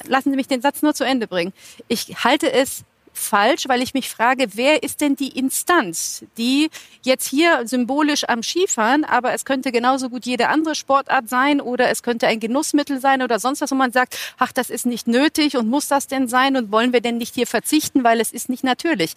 lassen 0.07 0.31
Sie 0.31 0.37
mich 0.37 0.49
den 0.49 0.61
Satz 0.61 0.83
nur 0.83 0.95
zu 0.95 1.05
Ende 1.05 1.27
bringen. 1.27 1.53
Ich 1.89 2.25
halte 2.25 2.53
es 2.53 2.85
falsch, 3.13 3.69
weil 3.69 3.83
ich 3.83 3.95
mich 3.95 4.09
frage, 4.09 4.49
wer 4.55 4.83
ist 4.83 5.01
denn 5.01 5.17
die 5.17 5.29
Instanz, 5.29 6.25
die 6.39 6.71
jetzt 7.03 7.29
hier 7.29 7.67
symbolisch 7.67 8.29
am 8.29 8.43
Skifahren, 8.43 9.05
aber 9.05 9.33
es 9.33 9.45
könnte 9.45 9.73
genauso 9.73 10.09
gut 10.09 10.27
jede 10.27 10.49
andere 10.49 10.75
Sportart 10.75 11.29
sein 11.29 11.61
oder 11.61 11.91
es 11.91 12.03
könnte 12.03 12.27
ein 12.27 12.41
Genussmittel 12.41 13.01
sein 13.01 13.23
oder 13.23 13.39
sonst 13.39 13.61
was, 13.61 13.71
wo 13.71 13.75
man 13.75 13.93
sagt, 13.93 14.17
ach, 14.39 14.53
das 14.53 14.71
ist 14.71 14.87
nicht 14.87 15.07
nötig 15.07 15.57
und 15.57 15.69
muss 15.69 15.89
das 15.89 16.07
denn 16.07 16.29
sein 16.29 16.57
und 16.57 16.73
wollen 16.73 16.93
wir 16.93 17.01
denn 17.01 17.19
nicht 17.19 17.35
hier 17.35 17.47
verzichten, 17.47 18.05
weil 18.05 18.21
es 18.21 18.33
ist 18.33 18.49
nicht 18.49 18.65
natürlich. 18.65 19.15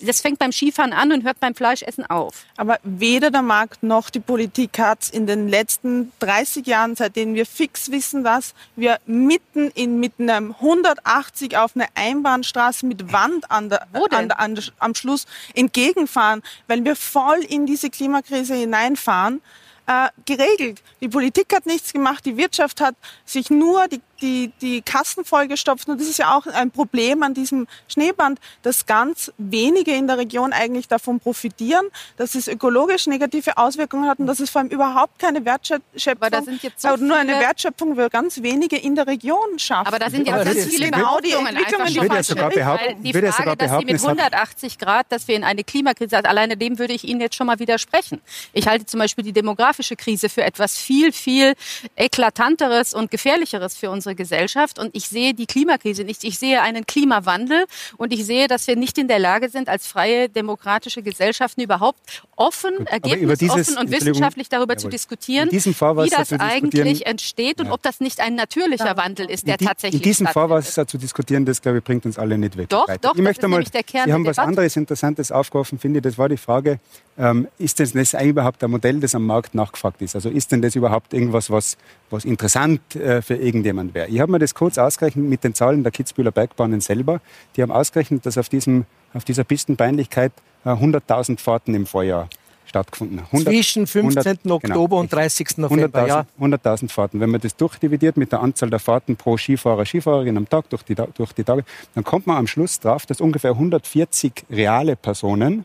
Das 0.00 0.20
fängt 0.20 0.38
beim 0.38 0.52
Skifahren 0.52 0.92
an 0.92 1.12
und 1.12 1.24
hört 1.24 1.40
beim 1.40 1.54
Fleischessen 1.54 2.06
auf. 2.06 2.44
Aber 2.56 2.78
weder 2.84 3.30
der 3.30 3.42
Markt 3.42 3.82
noch 3.82 4.10
die 4.10 4.20
Politik 4.20 4.78
hat 4.78 5.08
in 5.10 5.26
den 5.26 5.48
letzten 5.48 6.12
30 6.20 6.66
Jahren, 6.66 6.96
seitdem 6.96 7.34
wir 7.34 7.46
fix 7.46 7.90
wissen, 7.90 8.24
dass 8.24 8.54
wir 8.76 8.98
mitten 9.06 9.70
in 9.70 10.00
mit 10.00 10.14
einem 10.18 10.52
180 10.52 11.56
auf 11.56 11.72
eine 11.74 11.86
Einbahnstraße 11.94 12.86
mit 12.86 13.12
Wand 13.12 13.31
Land 13.32 13.50
an 13.50 13.68
der, 13.68 13.86
an 14.10 14.28
der, 14.28 14.40
an 14.40 14.58
am 14.78 14.94
Schluss 14.94 15.26
entgegenfahren, 15.54 16.42
weil 16.66 16.84
wir 16.84 16.96
voll 16.96 17.38
in 17.38 17.66
diese 17.66 17.90
Klimakrise 17.90 18.54
hineinfahren, 18.54 19.40
äh, 19.86 20.08
geregelt. 20.24 20.82
Die 21.00 21.08
Politik 21.08 21.52
hat 21.54 21.66
nichts 21.66 21.92
gemacht, 21.92 22.24
die 22.24 22.36
Wirtschaft 22.36 22.80
hat 22.80 22.94
sich 23.24 23.50
nur 23.50 23.88
die 23.88 24.00
die, 24.22 24.52
die 24.60 24.80
Kassen 24.80 25.24
vollgestopft. 25.24 25.88
Und 25.88 26.00
das 26.00 26.08
ist 26.08 26.18
ja 26.18 26.36
auch 26.36 26.46
ein 26.46 26.70
Problem 26.70 27.22
an 27.22 27.34
diesem 27.34 27.66
Schneeband, 27.88 28.38
dass 28.62 28.86
ganz 28.86 29.32
wenige 29.36 29.92
in 29.92 30.06
der 30.06 30.18
Region 30.18 30.52
eigentlich 30.52 30.88
davon 30.88 31.20
profitieren, 31.20 31.86
dass 32.16 32.34
es 32.34 32.48
ökologisch 32.48 33.06
negative 33.06 33.58
Auswirkungen 33.58 34.08
hat 34.08 34.18
und 34.18 34.26
dass 34.26 34.40
es 34.40 34.50
vor 34.50 34.60
allem 34.60 34.70
überhaupt 34.70 35.18
keine 35.18 35.44
Wertschöpfung, 35.44 35.82
aber 36.16 36.30
da 36.30 36.42
sind 36.42 36.62
jetzt 36.62 36.82
so 36.82 36.96
nur 36.96 37.16
eine 37.16 37.38
Wertschöpfung 37.38 37.96
für 37.96 38.08
ganz 38.08 38.42
wenige 38.42 38.76
in 38.76 38.94
der 38.94 39.06
Region 39.06 39.58
schaffen. 39.58 39.86
Aber 39.86 39.98
da 39.98 40.08
sind 40.08 40.26
ja 40.26 40.42
ganz 40.42 40.64
viele 40.66 40.90
Behauptungen 40.90 41.56
einfach 41.56 41.88
schon 41.88 42.06
falsch. 42.06 42.26
Sogar 42.28 42.50
behaupten, 42.50 43.02
die 43.02 43.12
Frage, 43.12 43.32
sogar 43.32 43.56
dass 43.56 43.78
Sie 43.78 43.84
mit 43.84 44.00
180 44.00 44.78
Grad, 44.78 45.06
dass 45.10 45.28
wir 45.28 45.36
in 45.36 45.44
eine 45.44 45.64
Klimakrise, 45.64 46.16
also 46.16 46.28
alleine 46.28 46.56
dem 46.56 46.78
würde 46.78 46.92
ich 46.92 47.04
Ihnen 47.04 47.20
jetzt 47.20 47.34
schon 47.34 47.46
mal 47.46 47.58
widersprechen. 47.58 48.20
Ich 48.52 48.68
halte 48.68 48.86
zum 48.86 49.00
Beispiel 49.00 49.24
die 49.24 49.32
demografische 49.32 49.96
Krise 49.96 50.28
für 50.28 50.44
etwas 50.44 50.78
viel, 50.78 51.12
viel 51.12 51.54
eklatanteres 51.96 52.94
und 52.94 53.10
gefährlicheres 53.10 53.76
für 53.76 53.90
unsere 53.90 54.11
unsere 54.12 54.14
Gesellschaft 54.14 54.78
und 54.78 54.94
ich 54.94 55.08
sehe 55.08 55.34
die 55.34 55.46
Klimakrise 55.46 56.04
nicht. 56.04 56.24
Ich 56.24 56.38
sehe 56.38 56.60
einen 56.62 56.86
Klimawandel 56.86 57.64
und 57.96 58.12
ich 58.12 58.24
sehe, 58.24 58.48
dass 58.48 58.66
wir 58.66 58.76
nicht 58.76 58.98
in 58.98 59.08
der 59.08 59.18
Lage 59.18 59.48
sind, 59.48 59.68
als 59.68 59.86
freie 59.86 60.28
demokratische 60.28 61.02
Gesellschaften 61.02 61.62
überhaupt 61.62 62.22
offen, 62.36 62.86
ergebnisoffen 62.86 63.78
und 63.78 63.90
wissenschaftlich 63.90 64.48
darüber 64.48 64.76
zu 64.76 64.88
diskutieren, 64.88 65.50
wie 65.50 66.10
das 66.10 66.32
eigentlich 66.32 67.06
entsteht 67.06 67.60
und 67.60 67.66
ja. 67.66 67.72
ob 67.72 67.82
das 67.82 68.00
nicht 68.00 68.20
ein 68.20 68.34
natürlicher 68.34 68.86
ja. 68.86 68.96
Wandel 68.96 69.30
ist, 69.30 69.46
der 69.46 69.56
die, 69.56 69.66
tatsächlich 69.66 70.00
In 70.00 70.04
diesem 70.04 70.28
was 70.32 70.74
zu 70.74 70.98
diskutieren, 70.98 71.44
das 71.44 71.60
glaube 71.62 71.78
ich 71.78 71.84
bringt 71.84 72.04
uns 72.06 72.18
alle 72.18 72.38
nicht 72.38 72.56
weg. 72.56 72.68
Doch, 72.68 72.88
weiter. 72.88 72.98
doch, 73.00 73.14
ich 73.14 73.22
möchte 73.22 73.48
mal, 73.48 73.62
der 73.62 73.82
Kern 73.82 74.06
Sie 74.06 74.12
haben 74.12 74.26
was 74.26 74.38
anderes 74.38 74.76
Interessantes 74.76 75.30
aufgeworfen, 75.32 75.78
finde 75.78 75.98
ich. 75.98 76.02
Das 76.02 76.18
war 76.18 76.28
die 76.28 76.36
Frage, 76.36 76.80
ähm, 77.18 77.48
ist 77.58 77.78
denn 77.78 77.90
das 77.94 78.14
überhaupt 78.14 78.62
ein 78.64 78.70
Modell, 78.70 79.00
das 79.00 79.14
am 79.14 79.26
Markt 79.26 79.54
nachgefragt 79.54 80.00
ist? 80.02 80.14
Also 80.14 80.30
ist 80.30 80.50
denn 80.52 80.62
das 80.62 80.74
überhaupt 80.74 81.12
irgendwas, 81.14 81.50
was, 81.50 81.76
was 82.10 82.24
interessant 82.24 82.96
äh, 82.96 83.22
für 83.22 83.36
irgendjemand 83.36 83.94
wäre? 83.94 84.01
Ich 84.08 84.20
habe 84.20 84.30
mir 84.32 84.38
das 84.38 84.54
kurz 84.54 84.78
ausgerechnet 84.78 85.24
mit 85.26 85.44
den 85.44 85.54
Zahlen 85.54 85.82
der 85.82 85.92
Kitzbühler 85.92 86.30
Bergbahnen 86.30 86.80
selber. 86.80 87.20
Die 87.56 87.62
haben 87.62 87.72
ausgerechnet, 87.72 88.26
dass 88.26 88.38
auf, 88.38 88.48
diesem, 88.48 88.84
auf 89.14 89.24
dieser 89.24 89.44
Pistenpeinlichkeit 89.44 90.32
äh, 90.64 90.70
100.000 90.70 91.38
Fahrten 91.38 91.74
im 91.74 91.86
Vorjahr 91.86 92.28
stattgefunden. 92.66 93.20
100, 93.20 93.52
Zwischen 93.52 93.86
15. 93.86 94.18
100, 94.18 94.46
Oktober 94.50 94.88
genau, 94.88 95.00
und 95.00 95.12
30. 95.12 95.58
November, 95.58 96.04
100.000 96.04 96.08
ja. 96.08 96.26
100 96.36 96.90
Fahrten. 96.90 97.20
Wenn 97.20 97.30
man 97.30 97.40
das 97.40 97.56
durchdividiert 97.56 98.16
mit 98.16 98.32
der 98.32 98.40
Anzahl 98.40 98.70
der 98.70 98.78
Fahrten 98.78 99.16
pro 99.16 99.36
Skifahrer, 99.36 99.84
Skifahrerin 99.84 100.36
am 100.36 100.48
Tag 100.48 100.70
durch 100.70 100.82
die, 100.82 100.94
durch 100.94 101.32
die 101.32 101.44
Tage, 101.44 101.64
dann 101.94 102.04
kommt 102.04 102.26
man 102.26 102.36
am 102.36 102.46
Schluss 102.46 102.80
drauf, 102.80 103.04
dass 103.06 103.20
ungefähr 103.20 103.52
140 103.52 104.44
reale 104.50 104.96
Personen 104.96 105.64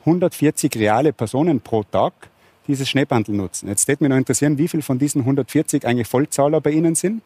140 0.00 0.76
reale 0.76 1.12
Personen 1.12 1.60
pro 1.60 1.82
Tag 1.84 2.12
dieses 2.66 2.88
Schneebandel 2.88 3.34
nutzen. 3.34 3.68
Jetzt 3.68 3.86
würde 3.88 4.04
mich 4.04 4.10
noch 4.10 4.16
interessieren, 4.16 4.58
wie 4.58 4.68
viele 4.68 4.82
von 4.82 4.98
diesen 4.98 5.22
140 5.22 5.86
eigentlich 5.86 6.08
Vollzahler 6.08 6.60
bei 6.60 6.70
Ihnen 6.70 6.94
sind. 6.94 7.22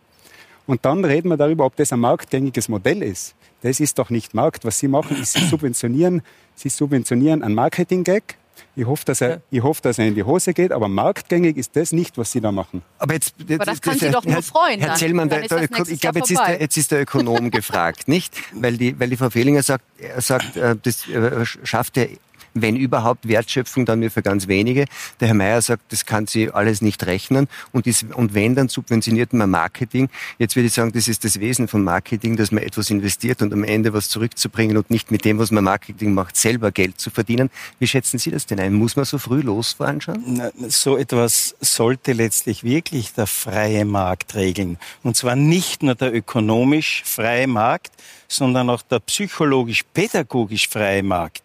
Und 0.66 0.84
dann 0.84 1.04
reden 1.04 1.28
wir 1.28 1.36
darüber, 1.36 1.66
ob 1.66 1.76
das 1.76 1.92
ein 1.92 2.00
marktgängiges 2.00 2.68
Modell 2.68 3.02
ist. 3.02 3.34
Das 3.62 3.80
ist 3.80 3.98
doch 3.98 4.10
nicht 4.10 4.34
Markt. 4.34 4.64
Was 4.64 4.78
Sie 4.78 4.88
machen, 4.88 5.20
ist, 5.20 5.32
Sie 5.34 5.46
subventionieren, 5.50 6.22
Sie 6.54 6.68
subventionieren 6.68 7.42
einen 7.42 7.54
Marketing-Gag, 7.54 8.36
Ich 8.76 8.86
hoffe, 8.86 9.04
dass 9.04 9.20
er, 9.20 9.40
ich 9.50 9.62
hoffe, 9.62 9.82
dass 9.82 9.98
er 9.98 10.06
in 10.06 10.14
die 10.14 10.22
Hose 10.22 10.52
geht, 10.52 10.72
aber 10.72 10.88
marktgängig 10.88 11.56
ist 11.56 11.76
das 11.76 11.92
nicht, 11.92 12.18
was 12.18 12.32
Sie 12.32 12.40
da 12.40 12.52
machen. 12.52 12.82
Aber, 12.98 13.14
jetzt, 13.14 13.34
jetzt, 13.38 13.52
aber 13.52 13.64
das 13.64 13.80
kann 13.80 13.98
Sie 13.98 14.10
doch 14.10 14.24
nur 14.24 14.42
freuen. 14.42 14.80
Herr 14.80 14.94
Zellmann, 14.94 15.28
der, 15.28 15.46
der, 15.48 15.62
ich 15.62 16.00
glaube, 16.00 16.18
jetzt 16.20 16.30
ist, 16.30 16.40
der, 16.40 16.60
jetzt 16.60 16.76
ist 16.76 16.90
der 16.90 17.02
Ökonom 17.02 17.50
gefragt, 17.58 18.08
nicht? 18.08 18.34
Weil 18.52 18.76
die, 18.76 18.98
weil 18.98 19.10
die 19.10 19.16
Frau 19.16 19.30
Fehlinger 19.30 19.62
sagt, 19.62 19.84
er 19.98 20.20
sagt, 20.20 20.56
äh, 20.56 20.76
das 20.82 21.08
äh, 21.08 21.44
schafft 21.44 21.96
er 21.96 22.08
wenn 22.54 22.76
überhaupt 22.76 23.28
Wertschöpfung, 23.28 23.84
dann 23.84 24.00
nur 24.00 24.10
für 24.10 24.22
ganz 24.22 24.48
wenige. 24.48 24.86
Der 25.20 25.28
Herr 25.28 25.34
Mayer 25.34 25.60
sagt, 25.60 25.92
das 25.92 26.06
kann 26.06 26.26
sie 26.26 26.50
alles 26.50 26.80
nicht 26.80 27.04
rechnen 27.06 27.48
und, 27.72 27.86
ist, 27.86 28.06
und 28.14 28.34
wenn, 28.34 28.54
dann 28.54 28.68
subventioniert 28.68 29.32
man 29.32 29.50
Marketing. 29.50 30.08
Jetzt 30.38 30.56
würde 30.56 30.68
ich 30.68 30.72
sagen, 30.72 30.92
das 30.92 31.08
ist 31.08 31.24
das 31.24 31.40
Wesen 31.40 31.68
von 31.68 31.82
Marketing, 31.82 32.36
dass 32.36 32.52
man 32.52 32.62
etwas 32.62 32.90
investiert 32.90 33.42
und 33.42 33.52
am 33.52 33.64
Ende 33.64 33.92
was 33.92 34.08
zurückzubringen 34.08 34.76
und 34.76 34.90
nicht 34.90 35.10
mit 35.10 35.24
dem, 35.24 35.38
was 35.38 35.50
man 35.50 35.64
Marketing 35.64 36.14
macht, 36.14 36.36
selber 36.36 36.70
Geld 36.70 37.00
zu 37.00 37.10
verdienen. 37.10 37.50
Wie 37.78 37.86
schätzen 37.86 38.18
Sie 38.18 38.30
das 38.30 38.46
denn 38.46 38.60
ein? 38.60 38.72
Muss 38.72 38.96
man 38.96 39.04
so 39.04 39.18
früh 39.18 39.40
losfahren 39.40 40.00
schon? 40.00 40.40
So 40.68 40.96
etwas 40.96 41.56
sollte 41.60 42.12
letztlich 42.12 42.64
wirklich 42.64 43.12
der 43.12 43.26
freie 43.26 43.84
Markt 43.84 44.34
regeln. 44.34 44.78
Und 45.02 45.16
zwar 45.16 45.36
nicht 45.36 45.82
nur 45.82 45.94
der 45.94 46.14
ökonomisch 46.14 47.02
freie 47.04 47.46
Markt, 47.46 47.92
sondern 48.28 48.70
auch 48.70 48.82
der 48.82 49.00
psychologisch-pädagogisch 49.00 50.68
freie 50.68 51.02
Markt. 51.02 51.42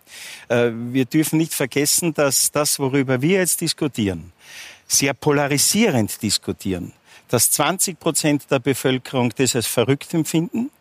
Äh, 0.47 0.71
wir 0.73 1.05
dürfen 1.05 1.37
nicht 1.37 1.53
vergessen, 1.53 2.13
dass 2.13 2.51
das, 2.51 2.79
worüber 2.79 3.21
wir 3.21 3.39
jetzt 3.39 3.61
diskutieren, 3.61 4.31
sehr 4.87 5.13
polarisierend 5.13 6.21
diskutieren. 6.21 6.93
Dass 7.29 7.51
20 7.51 7.99
Prozent 7.99 8.49
der 8.49 8.59
Bevölkerung 8.59 9.31
das 9.35 9.55
als 9.55 9.67
verrückt 9.67 10.13
empfinden, 10.13 10.71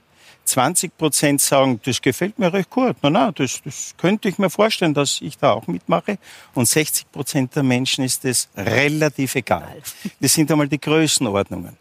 20 0.48 0.96
Prozent 0.96 1.40
sagen, 1.40 1.78
das 1.84 2.00
gefällt 2.00 2.38
mir 2.38 2.52
recht 2.52 2.70
gut. 2.70 2.96
Na, 3.02 3.10
na, 3.10 3.32
das, 3.32 3.60
das 3.62 3.94
könnte 3.98 4.28
ich 4.28 4.38
mir 4.38 4.48
vorstellen, 4.50 4.94
dass 4.94 5.20
ich 5.20 5.36
da 5.36 5.52
auch 5.52 5.66
mitmache. 5.66 6.18
Und 6.54 6.66
60 6.66 7.12
Prozent 7.12 7.54
der 7.54 7.62
Menschen 7.62 8.02
ist 8.02 8.24
das 8.24 8.48
relativ 8.56 9.34
egal. 9.34 9.76
Das 10.20 10.32
sind 10.32 10.50
einmal 10.50 10.68
die 10.68 10.80
Größenordnungen. 10.80 11.76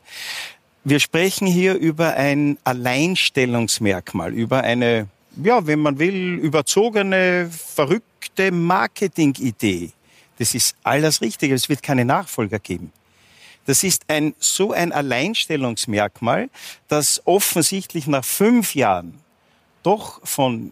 Wir 0.83 0.99
sprechen 0.99 1.47
hier 1.47 1.75
über 1.75 2.15
ein 2.15 2.57
Alleinstellungsmerkmal, 2.63 4.33
über 4.33 4.63
eine, 4.63 5.07
ja, 5.43 5.65
wenn 5.65 5.79
man 5.79 5.99
will, 5.99 6.35
überzogene, 6.35 7.49
verrückte 7.51 8.51
Marketingidee. 8.51 9.91
Das 10.37 10.53
ist 10.53 10.75
alles 10.83 11.21
Richtige. 11.21 11.55
Es 11.55 11.69
wird 11.69 11.83
keine 11.83 12.05
Nachfolger 12.05 12.59
geben. 12.59 12.91
Das 13.65 13.83
ist 13.83 14.03
ein, 14.07 14.33
so 14.39 14.71
ein 14.71 14.91
Alleinstellungsmerkmal, 14.91 16.49
das 16.87 17.21
offensichtlich 17.25 18.07
nach 18.07 18.23
fünf 18.23 18.75
Jahren 18.75 19.19
doch 19.83 20.25
von 20.25 20.71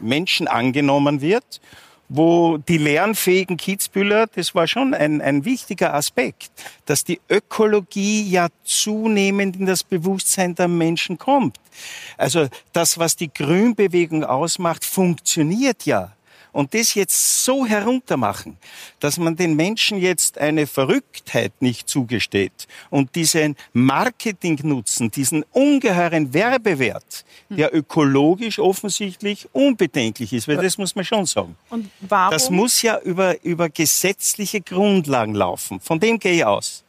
Menschen 0.00 0.48
angenommen 0.48 1.20
wird 1.20 1.60
wo 2.08 2.58
die 2.58 2.78
lernfähigen 2.78 3.56
Kitzbühler, 3.56 4.26
das 4.28 4.54
war 4.54 4.66
schon 4.66 4.94
ein, 4.94 5.20
ein 5.20 5.44
wichtiger 5.44 5.94
Aspekt, 5.94 6.50
dass 6.84 7.04
die 7.04 7.20
Ökologie 7.28 8.28
ja 8.28 8.48
zunehmend 8.64 9.56
in 9.56 9.66
das 9.66 9.82
Bewusstsein 9.82 10.54
der 10.54 10.68
Menschen 10.68 11.18
kommt. 11.18 11.58
Also 12.16 12.48
das, 12.72 12.98
was 12.98 13.16
die 13.16 13.32
Grünbewegung 13.32 14.24
ausmacht, 14.24 14.84
funktioniert 14.84 15.84
ja 15.84 16.15
und 16.56 16.72
das 16.72 16.94
jetzt 16.94 17.44
so 17.44 17.66
heruntermachen, 17.66 18.56
dass 18.98 19.18
man 19.18 19.36
den 19.36 19.56
Menschen 19.56 19.98
jetzt 19.98 20.38
eine 20.38 20.66
Verrücktheit 20.66 21.52
nicht 21.60 21.86
zugesteht 21.86 22.66
und 22.88 23.14
diesen 23.14 23.56
Marketingnutzen, 23.74 25.10
diesen 25.10 25.44
ungeheuren 25.52 26.32
Werbewert, 26.32 27.26
der 27.50 27.74
ökologisch 27.76 28.58
offensichtlich 28.58 29.46
unbedenklich 29.52 30.32
ist, 30.32 30.48
weil 30.48 30.56
das 30.56 30.78
muss 30.78 30.96
man 30.96 31.04
schon 31.04 31.26
sagen. 31.26 31.56
Und 31.68 31.90
warum? 32.00 32.32
Das 32.32 32.48
muss 32.48 32.80
ja 32.80 32.98
über, 33.00 33.44
über 33.44 33.68
gesetzliche 33.68 34.62
Grundlagen 34.62 35.34
laufen. 35.34 35.78
Von 35.80 36.00
dem 36.00 36.18
gehe 36.18 36.36
ich 36.36 36.44
aus. 36.46 36.85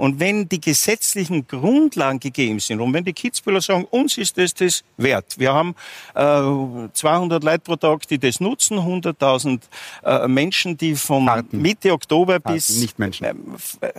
Und 0.00 0.18
wenn 0.18 0.48
die 0.48 0.60
gesetzlichen 0.62 1.46
Grundlagen 1.46 2.18
gegeben 2.20 2.58
sind 2.58 2.80
und 2.80 2.94
wenn 2.94 3.04
die 3.04 3.12
Kitzbühler 3.12 3.60
sagen, 3.60 3.84
uns 3.90 4.16
ist 4.16 4.38
das 4.38 4.54
das 4.54 4.82
wert, 4.96 5.38
wir 5.38 5.52
haben 5.52 5.74
äh, 6.14 6.88
200 6.92 7.44
Leute 7.44 7.60
pro 7.60 7.76
Tag, 7.76 8.08
die 8.08 8.18
das 8.18 8.40
nutzen, 8.40 8.78
100.000 8.78 9.60
äh, 10.02 10.26
Menschen, 10.26 10.78
die 10.78 10.94
von 10.94 11.28
Harten. 11.28 11.60
Mitte 11.60 11.92
Oktober 11.92 12.32
Harten, 12.34 12.54
bis... 12.54 12.80
Nicht 12.80 12.98
Menschen. 12.98 13.26
Äh, 13.26 13.34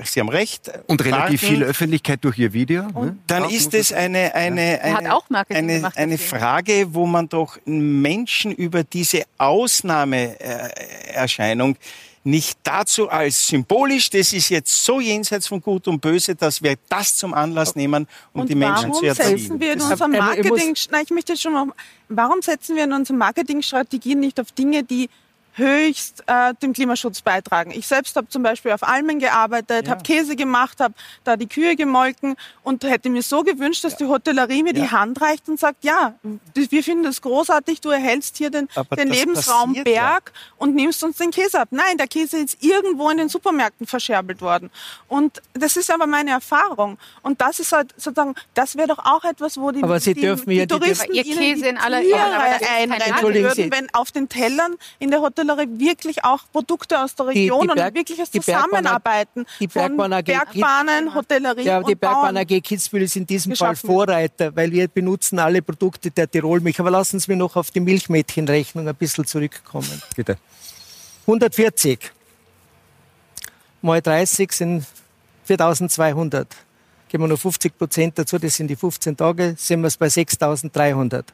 Sie 0.04 0.20
haben 0.20 0.30
recht. 0.30 0.72
Und 0.88 1.06
relativ 1.06 1.42
viel 1.42 1.62
Öffentlichkeit 1.62 2.24
durch 2.24 2.40
Ihr 2.40 2.52
Video. 2.52 2.88
Ne? 2.88 3.16
Dann 3.28 3.44
auch 3.44 3.52
ist 3.52 3.76
es 3.76 3.94
eine, 3.94 4.34
eine, 4.34 4.82
eine, 4.82 5.22
eine, 5.50 5.92
eine 5.96 6.18
Frage, 6.18 6.96
wo 6.96 7.06
man 7.06 7.30
doch 7.30 7.60
Menschen 7.66 8.52
über 8.52 8.84
diese 8.84 9.26
Ausnahmeerscheinung 9.38 11.78
nicht 12.24 12.60
dazu 12.64 13.10
als 13.10 13.48
symbolisch, 13.48 14.10
das 14.10 14.34
ist 14.34 14.50
jetzt 14.50 14.84
so 14.84 15.00
jenseits 15.00 15.48
von 15.48 15.62
Gut 15.62 15.88
und 15.88 16.00
Böse, 16.00 16.36
dass 16.36 16.62
wir 16.62 16.76
das 16.90 17.16
zum 17.16 17.34
Anlass 17.34 17.76
nehmen, 17.76 18.08
um 18.34 18.42
und 18.42 18.50
die 18.50 18.56
Menschen 18.56 18.94
zu 18.94 19.06
erziehen. 19.06 19.38
Setzen 19.38 19.60
wir 19.60 19.74
in 19.74 19.82
unserem 19.82 20.12
Marketing, 20.12 20.76
nein, 20.92 21.04
ich 21.04 21.12
möchte 21.12 21.36
schon 21.36 21.54
noch, 21.54 21.68
warum 22.10 22.42
setzen 22.42 22.76
wir 22.76 22.84
in 22.84 22.94
unseren 22.94 23.18
Marketingstrategien 23.18 24.20
nicht 24.20 24.40
auf 24.40 24.52
Dinge, 24.52 24.84
die 24.84 25.10
höchst 25.54 26.24
äh, 26.28 26.54
dem 26.62 26.74
Klimaschutz 26.74 27.22
beitragen. 27.22 27.72
Ich 27.72 27.88
selbst 27.88 28.16
habe 28.16 28.28
zum 28.30 28.44
Beispiel 28.44 28.72
auf 28.72 28.84
Almen 28.84 29.20
gearbeitet, 29.20 29.88
ja. 29.88 29.92
habe 29.92 30.04
Käse 30.04 30.36
gemacht, 30.36 30.80
habe 30.80 30.94
da 31.24 31.36
die 31.36 31.48
Kühe 31.48 31.76
gemolken 31.76 32.36
und 32.64 32.84
hätte 32.84 33.10
mir 33.10 33.22
so 33.22 33.44
gewünscht, 33.44 33.84
dass 33.84 33.94
ja. 33.94 34.00
die 34.00 34.06
Hotellerie 34.06 34.64
mir 34.64 34.74
ja. 34.74 34.82
die 34.82 34.92
Hand 34.92 35.22
reicht 35.22 35.50
und 35.50 35.60
sagt, 35.60 35.84
ja, 35.84 36.16
wir 36.54 36.84
finden 36.84 37.04
das 37.04 37.22
großartig, 37.22 37.82
du 37.82 37.90
erhältst 37.90 38.38
hier 38.38 38.50
den, 38.50 38.70
den 38.98 39.10
Lebensraum 39.10 39.74
Berg 39.84 40.32
und 40.58 40.76
nimmst 40.76 41.04
uns 41.04 41.18
den 41.18 41.32
Käse 41.32 41.60
ab. 41.60 41.70
Nein, 41.72 41.98
der 41.98 42.08
Käse 42.08 42.38
ist 42.38 42.64
irgendwo 42.64 43.10
in 43.10 43.18
den 43.18 43.30
Supermärkten 43.30 43.88
verscherbelt 43.88 44.42
worden. 44.42 44.70
Und 45.08 45.42
das 45.54 45.76
ist 45.76 45.92
aber 45.92 46.08
meine 46.08 46.32
Erfahrung. 46.32 46.98
Und 47.24 47.42
das 47.42 47.60
ist 47.60 47.72
halt 47.72 47.94
sozusagen, 47.98 48.36
das 48.54 48.78
wäre 48.78 48.88
doch 48.88 49.00
auch 49.00 49.24
etwas, 49.24 49.58
wo 49.58 49.72
die, 49.72 49.84
aber 49.84 50.00
Sie 50.00 50.14
die, 50.14 50.22
dürfen 50.22 50.50
die, 50.50 50.60
die 50.60 50.68
Touristen 50.68 51.14
Ihr 51.14 51.24
Käse 51.24 51.68
in 51.68 51.78
aller 51.78 52.02
Tiere 52.02 52.20
einrennen 52.78 53.34
würden, 53.34 53.72
wenn 53.72 53.94
auf 53.94 54.12
den 54.12 54.30
Tellern 54.30 54.76
in 55.00 55.12
der 55.12 55.22
Hotellerie 55.22 55.41
Hotellerie 55.42 55.80
wirklich 55.80 56.24
auch 56.24 56.40
Produkte 56.52 57.00
aus 57.00 57.16
der 57.16 57.28
Region 57.28 57.62
die, 57.62 57.68
die 57.68 57.76
Berg, 57.76 57.88
und 57.88 57.96
wirkliches 57.96 58.32
Zusammenarbeiten 58.32 59.46
die 59.60 59.68
Bergbahn 59.68 60.14
AG, 60.14 60.26
Bergbahnen, 60.26 61.14
Hotellerie 61.14 61.64
ja, 61.64 61.82
die 61.82 61.96
Bergbahn 61.96 62.38
AG 62.38 62.62
Kitzbühel 62.62 63.04
ist 63.04 63.16
in 63.16 63.26
diesem 63.26 63.56
Fall 63.56 63.76
Vorreiter, 63.76 64.56
weil 64.56 64.72
wir 64.72 64.88
benutzen 64.88 65.40
alle 65.40 65.62
Produkte 65.62 66.12
der 66.12 66.30
Tirolmilch. 66.30 66.80
Aber 66.80 66.92
lassen 66.92 67.20
Sie 67.20 67.32
mir 67.32 67.38
noch 67.38 67.56
auf 67.56 67.72
die 67.72 67.80
Milchmädchenrechnung 67.80 68.88
ein 68.88 68.96
bisschen 68.96 69.26
zurückkommen. 69.26 70.02
Bitte. 70.16 70.38
140 71.22 72.12
mal 73.82 74.02
30 74.02 74.52
sind 74.52 74.86
4200. 75.46 76.48
Geben 77.10 77.24
wir 77.24 77.28
noch 77.28 77.40
50 77.40 77.78
Prozent 77.78 78.18
dazu, 78.18 78.38
das 78.38 78.56
sind 78.56 78.68
die 78.68 78.76
15 78.76 79.18
Tage, 79.18 79.56
sind 79.58 79.82
wir 79.82 79.88
es 79.88 79.98
bei 79.98 80.08
6300. 80.08 81.34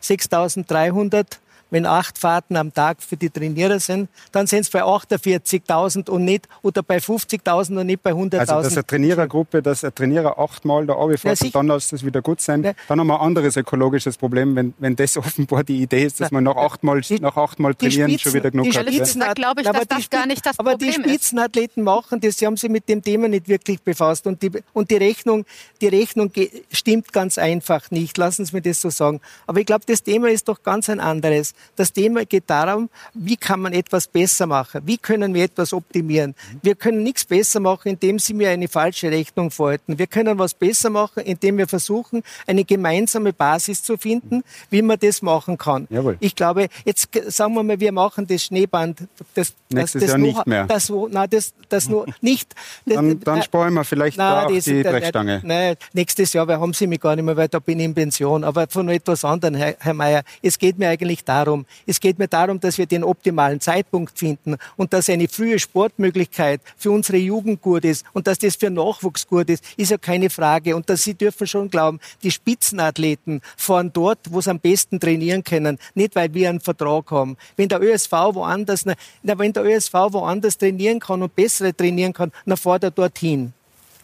6300 0.00 1.40
wenn 1.70 1.86
acht 1.86 2.18
Fahrten 2.18 2.56
am 2.56 2.72
Tag 2.72 3.02
für 3.02 3.16
die 3.16 3.30
Trainierer 3.30 3.80
sind, 3.80 4.08
dann 4.32 4.46
sind 4.46 4.60
es 4.60 4.70
bei 4.70 4.82
48.000 4.82 6.10
und 6.10 6.24
nicht, 6.24 6.48
oder 6.62 6.82
bei 6.82 6.98
50.000 6.98 7.80
und 7.80 7.86
nicht 7.86 8.02
bei 8.02 8.12
100.000. 8.12 8.38
Also, 8.38 8.54
dass 8.62 8.72
eine 8.72 8.86
Trainierergruppe, 8.86 9.62
dass 9.62 9.84
ein 9.84 9.94
Trainierer 9.94 10.38
achtmal 10.38 10.86
da 10.86 10.94
runterfährt 10.94 11.40
ja, 11.40 11.46
und 11.46 11.54
dann 11.54 11.66
lässt 11.68 11.92
es 11.92 12.04
wieder 12.04 12.22
gut 12.22 12.40
sein, 12.40 12.62
ja. 12.62 12.72
dann 12.88 13.00
haben 13.00 13.06
wir 13.06 13.20
ein 13.20 13.26
anderes 13.26 13.56
ökologisches 13.56 14.16
Problem, 14.16 14.56
wenn, 14.56 14.74
wenn 14.78 14.96
das 14.96 15.16
offenbar 15.16 15.64
die 15.64 15.82
Idee 15.82 16.04
ist, 16.04 16.20
dass 16.20 16.30
man 16.30 16.44
nach 16.44 16.56
achtmal, 16.56 17.00
die, 17.00 17.20
nach 17.20 17.36
achtmal 17.36 17.74
trainieren 17.74 18.10
Spitzen, 18.10 18.18
schon 18.18 18.34
wieder 18.34 18.50
genug 18.50 18.70
die 18.70 18.76
hat. 18.76 18.86
Spitzen, 18.88 19.20
da 19.20 19.32
glaube 19.32 19.62
ich, 19.62 19.68
dass 19.68 19.86
das 19.86 20.10
gar 20.10 20.26
nicht 20.26 20.44
das 20.44 20.58
aber 20.58 20.72
Problem 20.72 20.90
ist. 20.90 20.98
Aber 20.98 21.06
die 21.06 21.10
Spitzenathleten 21.10 21.84
machen 21.84 22.20
das, 22.20 22.38
sie 22.38 22.46
haben 22.46 22.56
sich 22.56 22.70
mit 22.70 22.88
dem 22.88 23.02
Thema 23.02 23.28
nicht 23.28 23.48
wirklich 23.48 23.80
befasst 23.80 24.26
und 24.26 24.42
die, 24.42 24.50
und 24.72 24.90
die 24.90 24.96
Rechnung, 24.96 25.44
die 25.80 25.88
Rechnung 25.88 26.32
stimmt 26.72 27.12
ganz 27.12 27.38
einfach 27.38 27.90
nicht, 27.90 28.16
lassen 28.18 28.44
Sie 28.44 28.54
mir 28.54 28.62
das 28.62 28.80
so 28.80 28.90
sagen. 28.90 29.20
Aber 29.46 29.60
ich 29.60 29.66
glaube, 29.66 29.84
das 29.86 30.02
Thema 30.02 30.28
ist 30.28 30.48
doch 30.48 30.62
ganz 30.62 30.88
ein 30.88 31.00
anderes. 31.00 31.54
Das 31.76 31.92
Thema 31.92 32.24
geht 32.24 32.44
darum, 32.46 32.88
wie 33.14 33.36
kann 33.36 33.60
man 33.60 33.72
etwas 33.72 34.06
besser 34.06 34.46
machen? 34.46 34.82
Wie 34.84 34.98
können 34.98 35.34
wir 35.34 35.44
etwas 35.44 35.72
optimieren? 35.72 36.34
Wir 36.62 36.74
können 36.74 37.02
nichts 37.02 37.24
besser 37.24 37.60
machen, 37.60 37.88
indem 37.90 38.18
Sie 38.18 38.34
mir 38.34 38.50
eine 38.50 38.68
falsche 38.68 39.10
Rechnung 39.10 39.50
vorhalten. 39.50 39.98
Wir 39.98 40.06
können 40.06 40.38
was 40.38 40.54
besser 40.54 40.90
machen, 40.90 41.22
indem 41.24 41.58
wir 41.58 41.68
versuchen, 41.68 42.22
eine 42.46 42.64
gemeinsame 42.64 43.32
Basis 43.32 43.82
zu 43.82 43.96
finden, 43.96 44.42
wie 44.70 44.82
man 44.82 44.98
das 44.98 45.22
machen 45.22 45.58
kann. 45.58 45.86
Jawohl. 45.90 46.16
Ich 46.20 46.34
glaube, 46.34 46.68
jetzt 46.84 47.08
sagen 47.28 47.54
wir 47.54 47.62
mal, 47.62 47.80
wir 47.80 47.92
machen 47.92 48.26
das 48.26 48.44
Schneeband. 48.44 49.00
Das, 49.34 49.54
Nächstes 49.72 50.02
das, 50.02 50.10
Jahr 50.10 50.18
nicht 50.18 50.46
mehr. 50.46 50.66
Das, 50.66 50.90
nein, 50.90 51.30
das, 51.30 51.54
das 51.68 51.88
nur 51.88 52.06
nicht. 52.20 52.54
dann, 52.86 53.20
dann 53.20 53.42
sparen 53.42 53.74
wir 53.74 53.84
vielleicht 53.84 54.18
nein, 54.18 54.48
da 54.48 54.56
auf 54.56 54.64
die 54.64 54.82
Brechstange. 54.82 55.40
Nein, 55.44 55.76
nächstes 55.92 56.32
Jahr, 56.32 56.48
wir 56.48 56.58
haben 56.58 56.72
Sie 56.72 56.86
mich 56.86 57.00
gar 57.00 57.14
nicht 57.14 57.24
mehr, 57.24 57.36
weil 57.36 57.48
da 57.48 57.60
bin 57.60 57.78
ich 57.78 57.84
in 57.84 57.94
Pension. 57.94 58.42
Aber 58.44 58.66
von 58.68 58.88
etwas 58.88 59.24
anderem, 59.24 59.54
Herr, 59.54 59.76
Herr 59.78 59.94
Mayer. 59.94 60.22
Es 60.42 60.58
geht 60.58 60.78
mir 60.78 60.88
eigentlich 60.88 61.24
darum, 61.24 61.49
darum. 61.50 61.66
Es 61.86 62.00
geht 62.00 62.18
mir 62.18 62.28
darum, 62.28 62.60
dass 62.60 62.78
wir 62.78 62.86
den 62.86 63.04
optimalen 63.04 63.60
Zeitpunkt 63.60 64.18
finden 64.18 64.56
und 64.76 64.92
dass 64.92 65.08
eine 65.08 65.28
frühe 65.28 65.58
Sportmöglichkeit 65.58 66.60
für 66.76 66.90
unsere 66.90 67.18
Jugend 67.18 67.60
gut 67.60 67.84
ist 67.84 68.04
und 68.12 68.26
dass 68.26 68.38
das 68.38 68.56
für 68.56 68.70
Nachwuchs 68.70 69.26
gut 69.26 69.50
ist, 69.50 69.64
ist 69.76 69.90
ja 69.90 69.98
keine 69.98 70.30
Frage. 70.30 70.76
Und 70.76 70.88
dass 70.88 71.02
Sie 71.02 71.14
dürfen 71.14 71.46
schon 71.46 71.70
glauben, 71.70 72.00
die 72.22 72.30
Spitzenathleten 72.30 73.40
fahren 73.56 73.90
dort, 73.92 74.18
wo 74.30 74.40
sie 74.40 74.50
am 74.50 74.60
besten 74.60 75.00
trainieren 75.00 75.44
können, 75.44 75.78
nicht 75.94 76.14
weil 76.14 76.32
wir 76.34 76.48
einen 76.48 76.60
Vertrag 76.60 77.10
haben. 77.10 77.36
Wenn 77.56 77.68
der 77.68 77.82
ÖSV 77.82 78.12
woanders, 78.12 78.84
na, 78.84 78.94
wenn 79.22 79.52
der 79.52 79.64
ÖSV 79.64 79.92
woanders 79.92 80.58
trainieren 80.58 81.00
kann 81.00 81.22
und 81.22 81.34
bessere 81.34 81.74
trainieren 81.74 82.12
kann, 82.12 82.32
dann 82.46 82.56
fährt 82.56 82.84
er 82.84 82.90
dorthin. 82.90 83.52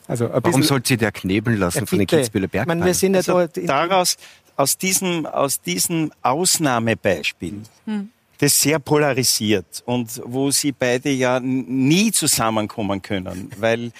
Also 0.09 0.31
Warum 0.33 0.63
sollte 0.63 0.89
sie 0.89 0.97
der 0.97 1.11
knebeln 1.11 1.59
lassen 1.59 1.81
ja, 1.81 1.87
von 1.87 1.99
den 1.99 2.07
Kitzbüheler 2.07 2.47
Bergmann? 2.47 2.85
wir 2.85 2.95
sind 2.95 3.15
ja 3.15 3.19
also 3.19 3.47
daraus, 3.67 4.17
aus 4.57 4.79
diesem, 4.79 5.27
aus 5.27 5.61
diesem 5.61 6.13
Ausnahmebeispiel, 6.23 7.63
hm. 7.85 8.11
das 8.39 8.61
sehr 8.61 8.79
polarisiert 8.79 9.83
und 9.87 10.21
wo 10.25 10.51
sie 10.51 10.73
beide 10.73 11.11
ja 11.11 11.41
nie 11.41 12.11
zusammenkommen 12.11 13.03
können, 13.03 13.51
weil 13.59 13.93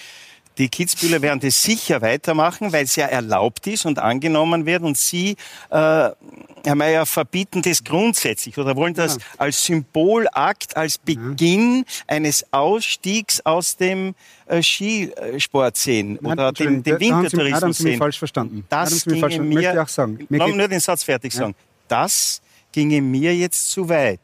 die 0.57 0.69
Kitzbühler 0.69 1.21
werden 1.21 1.39
das 1.39 1.61
sicher 1.61 2.01
weitermachen, 2.01 2.73
weil 2.73 2.85
es 2.85 2.95
ja 2.95 3.05
erlaubt 3.05 3.67
ist 3.67 3.85
und 3.85 3.99
angenommen 3.99 4.65
wird. 4.65 4.83
Und 4.83 4.97
Sie, 4.97 5.31
äh, 5.69 5.75
Herr 5.75 6.75
Mayer, 6.75 7.05
verbieten 7.05 7.61
das 7.61 7.83
grundsätzlich 7.83 8.57
oder 8.57 8.75
wollen 8.75 8.93
das 8.93 9.15
ja. 9.15 9.21
als 9.37 9.63
Symbolakt, 9.63 10.75
als 10.75 10.97
Beginn 10.97 11.77
ja. 11.77 12.15
eines 12.15 12.45
Ausstiegs 12.51 13.45
aus 13.45 13.77
dem 13.77 14.15
äh, 14.47 14.61
Skisport 14.61 15.77
sehen 15.77 16.17
Nein, 16.21 16.33
oder 16.33 16.51
dem, 16.51 16.83
dem 16.83 16.99
Wintertourismus 16.99 17.61
haben 17.61 17.73
Sie, 17.73 17.83
sehen. 17.83 17.97
falsch 17.99 18.19
verstanden. 18.19 18.65
Das 18.69 19.03
ginge 19.05 19.19
falsch, 19.19 19.37
mir, 19.37 19.43
möchte 19.43 19.71
ich 19.73 19.79
auch 19.79 19.87
sagen. 19.87 20.25
Mir 20.29 20.47
nur 20.47 20.67
den 20.67 20.79
Satz 20.79 21.03
fertig 21.03 21.33
sagen. 21.33 21.55
Das 21.87 22.41
ginge 22.71 23.01
mir 23.01 23.35
jetzt 23.35 23.71
zu 23.71 23.87
weit 23.89 24.19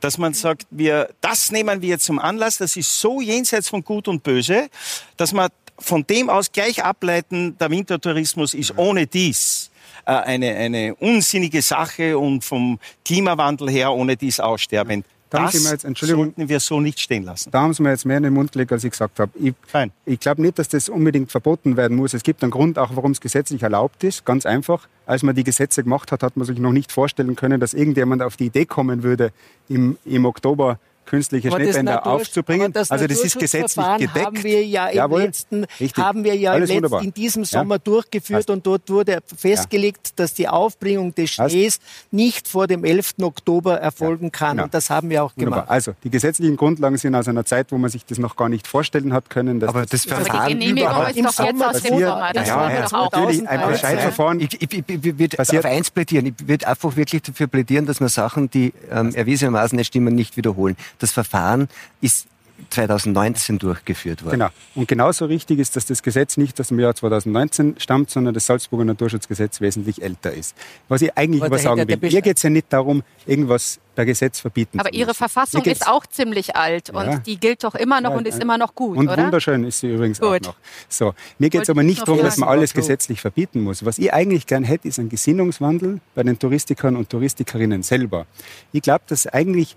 dass 0.00 0.18
man 0.18 0.34
sagt, 0.34 0.66
wir, 0.70 1.08
das 1.20 1.50
nehmen 1.50 1.82
wir 1.82 1.90
jetzt 1.90 2.04
zum 2.04 2.18
Anlass, 2.18 2.58
das 2.58 2.76
ist 2.76 3.00
so 3.00 3.20
jenseits 3.20 3.68
von 3.68 3.82
Gut 3.82 4.08
und 4.08 4.22
Böse, 4.22 4.68
dass 5.16 5.32
man 5.32 5.48
von 5.78 6.06
dem 6.06 6.30
aus 6.30 6.52
gleich 6.52 6.82
ableiten, 6.82 7.56
der 7.58 7.70
Wintertourismus 7.70 8.54
ist 8.54 8.76
ohne 8.76 9.06
dies 9.06 9.70
äh, 10.06 10.12
eine, 10.12 10.54
eine 10.54 10.94
unsinnige 10.94 11.62
Sache 11.62 12.18
und 12.18 12.44
vom 12.44 12.78
Klimawandel 13.04 13.70
her 13.70 13.92
ohne 13.92 14.16
dies 14.16 14.40
aussterbend. 14.40 15.04
Da 15.28 15.38
das 15.38 15.46
haben 15.46 15.58
Sie 15.58 15.64
mir 15.64 15.72
jetzt, 15.72 15.84
Entschuldigung, 15.84 16.24
sollten 16.26 16.48
wir 16.48 16.60
so 16.60 16.80
nicht 16.80 17.00
stehen 17.00 17.24
lassen. 17.24 17.50
Da 17.50 17.62
haben 17.62 17.74
Sie 17.74 17.82
mir 17.82 17.90
jetzt 17.90 18.04
mehr 18.04 18.18
in 18.18 18.22
den 18.22 18.32
Mund 18.32 18.52
gelegt, 18.52 18.72
als 18.72 18.84
ich 18.84 18.90
gesagt 18.90 19.18
habe. 19.18 19.32
Ich, 19.38 19.54
Fein. 19.66 19.90
ich 20.04 20.20
glaube 20.20 20.42
nicht, 20.42 20.58
dass 20.58 20.68
das 20.68 20.88
unbedingt 20.88 21.30
verboten 21.30 21.76
werden 21.76 21.96
muss. 21.96 22.14
Es 22.14 22.22
gibt 22.22 22.42
einen 22.42 22.52
Grund 22.52 22.78
auch, 22.78 22.94
warum 22.94 23.10
es 23.10 23.20
gesetzlich 23.20 23.62
erlaubt 23.62 24.04
ist. 24.04 24.24
Ganz 24.24 24.46
einfach. 24.46 24.86
Als 25.04 25.22
man 25.22 25.34
die 25.34 25.44
Gesetze 25.44 25.82
gemacht 25.82 26.12
hat, 26.12 26.22
hat 26.22 26.36
man 26.36 26.46
sich 26.46 26.58
noch 26.58 26.72
nicht 26.72 26.92
vorstellen 26.92 27.34
können, 27.34 27.60
dass 27.60 27.74
irgendjemand 27.74 28.22
auf 28.22 28.36
die 28.36 28.46
Idee 28.46 28.66
kommen 28.66 29.02
würde, 29.02 29.32
im, 29.68 29.98
im 30.04 30.24
Oktober 30.26 30.78
künstliche 31.06 31.48
aber 31.48 31.60
Schnittbänder 31.60 32.06
aufzubringen. 32.06 32.72
Das 32.72 32.90
also 32.90 33.06
das 33.06 33.20
ist 33.20 33.38
gesetzlich 33.38 33.86
gedeckt. 33.98 34.26
Haben 34.26 34.42
wir 34.42 34.64
ja 34.64 34.88
im 34.88 34.96
Jawohl, 34.96 35.22
letzten, 35.22 35.64
richtig. 35.80 35.96
haben 36.02 36.24
wir 36.24 36.34
ja 36.34 36.56
letzt, 36.56 36.72
in 36.72 37.14
diesem 37.14 37.44
Sommer 37.44 37.76
ja. 37.76 37.78
durchgeführt 37.78 38.40
Hast. 38.40 38.50
und 38.50 38.66
dort 38.66 38.88
wurde 38.90 39.20
festgelegt, 39.36 40.08
ja. 40.08 40.12
dass 40.16 40.34
die 40.34 40.48
Aufbringung 40.48 41.14
des 41.14 41.30
Schnees 41.30 41.76
Hast. 41.76 42.12
nicht 42.12 42.48
vor 42.48 42.66
dem 42.66 42.84
11. 42.84 43.14
Oktober 43.22 43.80
erfolgen 43.80 44.32
kann. 44.32 44.56
Genau. 44.56 44.64
Und 44.64 44.74
das 44.74 44.90
haben 44.90 45.08
wir 45.10 45.24
auch 45.24 45.32
wunderbar. 45.36 45.60
gemacht. 45.60 45.70
Also 45.70 45.94
die 46.04 46.10
gesetzlichen 46.10 46.56
Grundlagen 46.56 46.96
sind 46.98 47.14
aus 47.14 47.28
einer 47.28 47.44
Zeit, 47.44 47.72
wo 47.72 47.78
man 47.78 47.90
sich 47.90 48.04
das 48.04 48.18
noch 48.18 48.36
gar 48.36 48.48
nicht 48.48 48.66
vorstellen 48.66 49.12
hat 49.12 49.30
können. 49.30 49.60
Dass 49.60 49.68
aber 49.68 49.82
das, 49.82 49.90
das 49.90 50.04
Verfahren 50.04 50.48
die 50.48 50.54
Genehmigung 50.54 51.06
ist 51.06 51.38
doch 51.38 51.44
jetzt 51.44 51.64
aus 51.64 51.82
dem 51.82 51.98
Sommer. 52.00 52.30
Das 52.32 52.48
ja, 52.48 52.70
ja, 52.70 52.80
ja, 52.80 53.08
natürlich 53.10 53.48
ein 53.48 53.68
Bescheidverfahren. 53.68 54.40
Ich, 54.40 54.60
ich, 54.60 54.72
ich, 54.72 54.84
ich 54.88 55.18
würde 55.18 55.38
auf 55.38 55.64
eins 55.64 55.90
plädieren. 55.90 56.26
Ich 56.26 56.48
würde 56.48 56.66
einfach 56.66 56.96
wirklich 56.96 57.22
dafür 57.22 57.46
plädieren, 57.46 57.86
dass 57.86 58.00
man 58.00 58.08
Sachen, 58.08 58.50
die 58.50 58.72
ähm, 58.90 59.14
erwiesenermaßen 59.14 59.76
nicht 59.76 59.88
stimmen, 59.88 60.14
nicht 60.14 60.36
wiederholen. 60.36 60.76
Das 60.98 61.12
Verfahren 61.12 61.68
ist 62.00 62.28
2019 62.70 63.58
durchgeführt 63.58 64.24
worden. 64.24 64.32
Genau. 64.32 64.48
Und 64.74 64.88
genauso 64.88 65.26
richtig 65.26 65.58
ist, 65.58 65.76
dass 65.76 65.86
das 65.86 66.02
Gesetz 66.02 66.36
nicht 66.36 66.58
aus 66.60 66.68
dem 66.68 66.80
Jahr 66.80 66.94
2019 66.94 67.76
stammt, 67.78 68.10
sondern 68.10 68.34
das 68.34 68.46
Salzburger 68.46 68.84
Naturschutzgesetz 68.84 69.60
wesentlich 69.60 70.02
älter 70.02 70.32
ist. 70.32 70.56
Was 70.88 71.02
ich 71.02 71.16
eigentlich 71.16 71.42
aber 71.42 71.58
sagen 71.58 71.86
will, 71.86 71.98
mir 72.00 72.22
geht 72.22 72.36
es 72.36 72.42
ja 72.42 72.50
nicht 72.50 72.72
darum, 72.72 73.02
irgendwas 73.26 73.78
per 73.94 74.04
Gesetz 74.04 74.40
verbieten 74.40 74.80
Aber 74.80 74.92
Ihre 74.92 75.14
Verfassung 75.14 75.62
ist 75.64 75.86
auch 75.86 76.06
ziemlich 76.06 76.56
alt 76.56 76.90
und 76.90 77.06
ja. 77.06 77.18
die 77.18 77.38
gilt 77.38 77.64
doch 77.64 77.74
immer 77.74 78.00
noch 78.00 78.10
ja, 78.10 78.16
und 78.16 78.26
ist 78.26 78.40
immer 78.40 78.58
noch 78.58 78.74
gut, 78.74 78.98
Und 78.98 79.08
oder? 79.08 79.24
wunderschön 79.24 79.64
ist 79.64 79.80
sie 79.80 79.92
übrigens 79.92 80.20
gut. 80.20 80.28
auch 80.28 80.52
noch. 80.52 80.56
So, 80.88 81.14
mir 81.38 81.50
geht 81.50 81.62
es 81.62 81.70
aber 81.70 81.82
nicht 81.82 82.06
darum, 82.06 82.20
dass 82.20 82.36
man 82.36 82.48
alles 82.48 82.74
gesetzlich 82.74 83.20
verbieten 83.20 83.62
muss. 83.62 83.84
Was 83.84 83.98
ich 83.98 84.12
eigentlich 84.12 84.46
gern 84.46 84.64
hätte, 84.64 84.88
ist 84.88 84.98
ein 84.98 85.08
Gesinnungswandel 85.08 86.00
bei 86.14 86.22
den 86.22 86.38
Touristikern 86.38 86.96
und 86.96 87.08
Touristikerinnen 87.08 87.82
selber. 87.82 88.26
Ich 88.72 88.82
glaube, 88.82 89.04
dass 89.06 89.26
eigentlich 89.26 89.76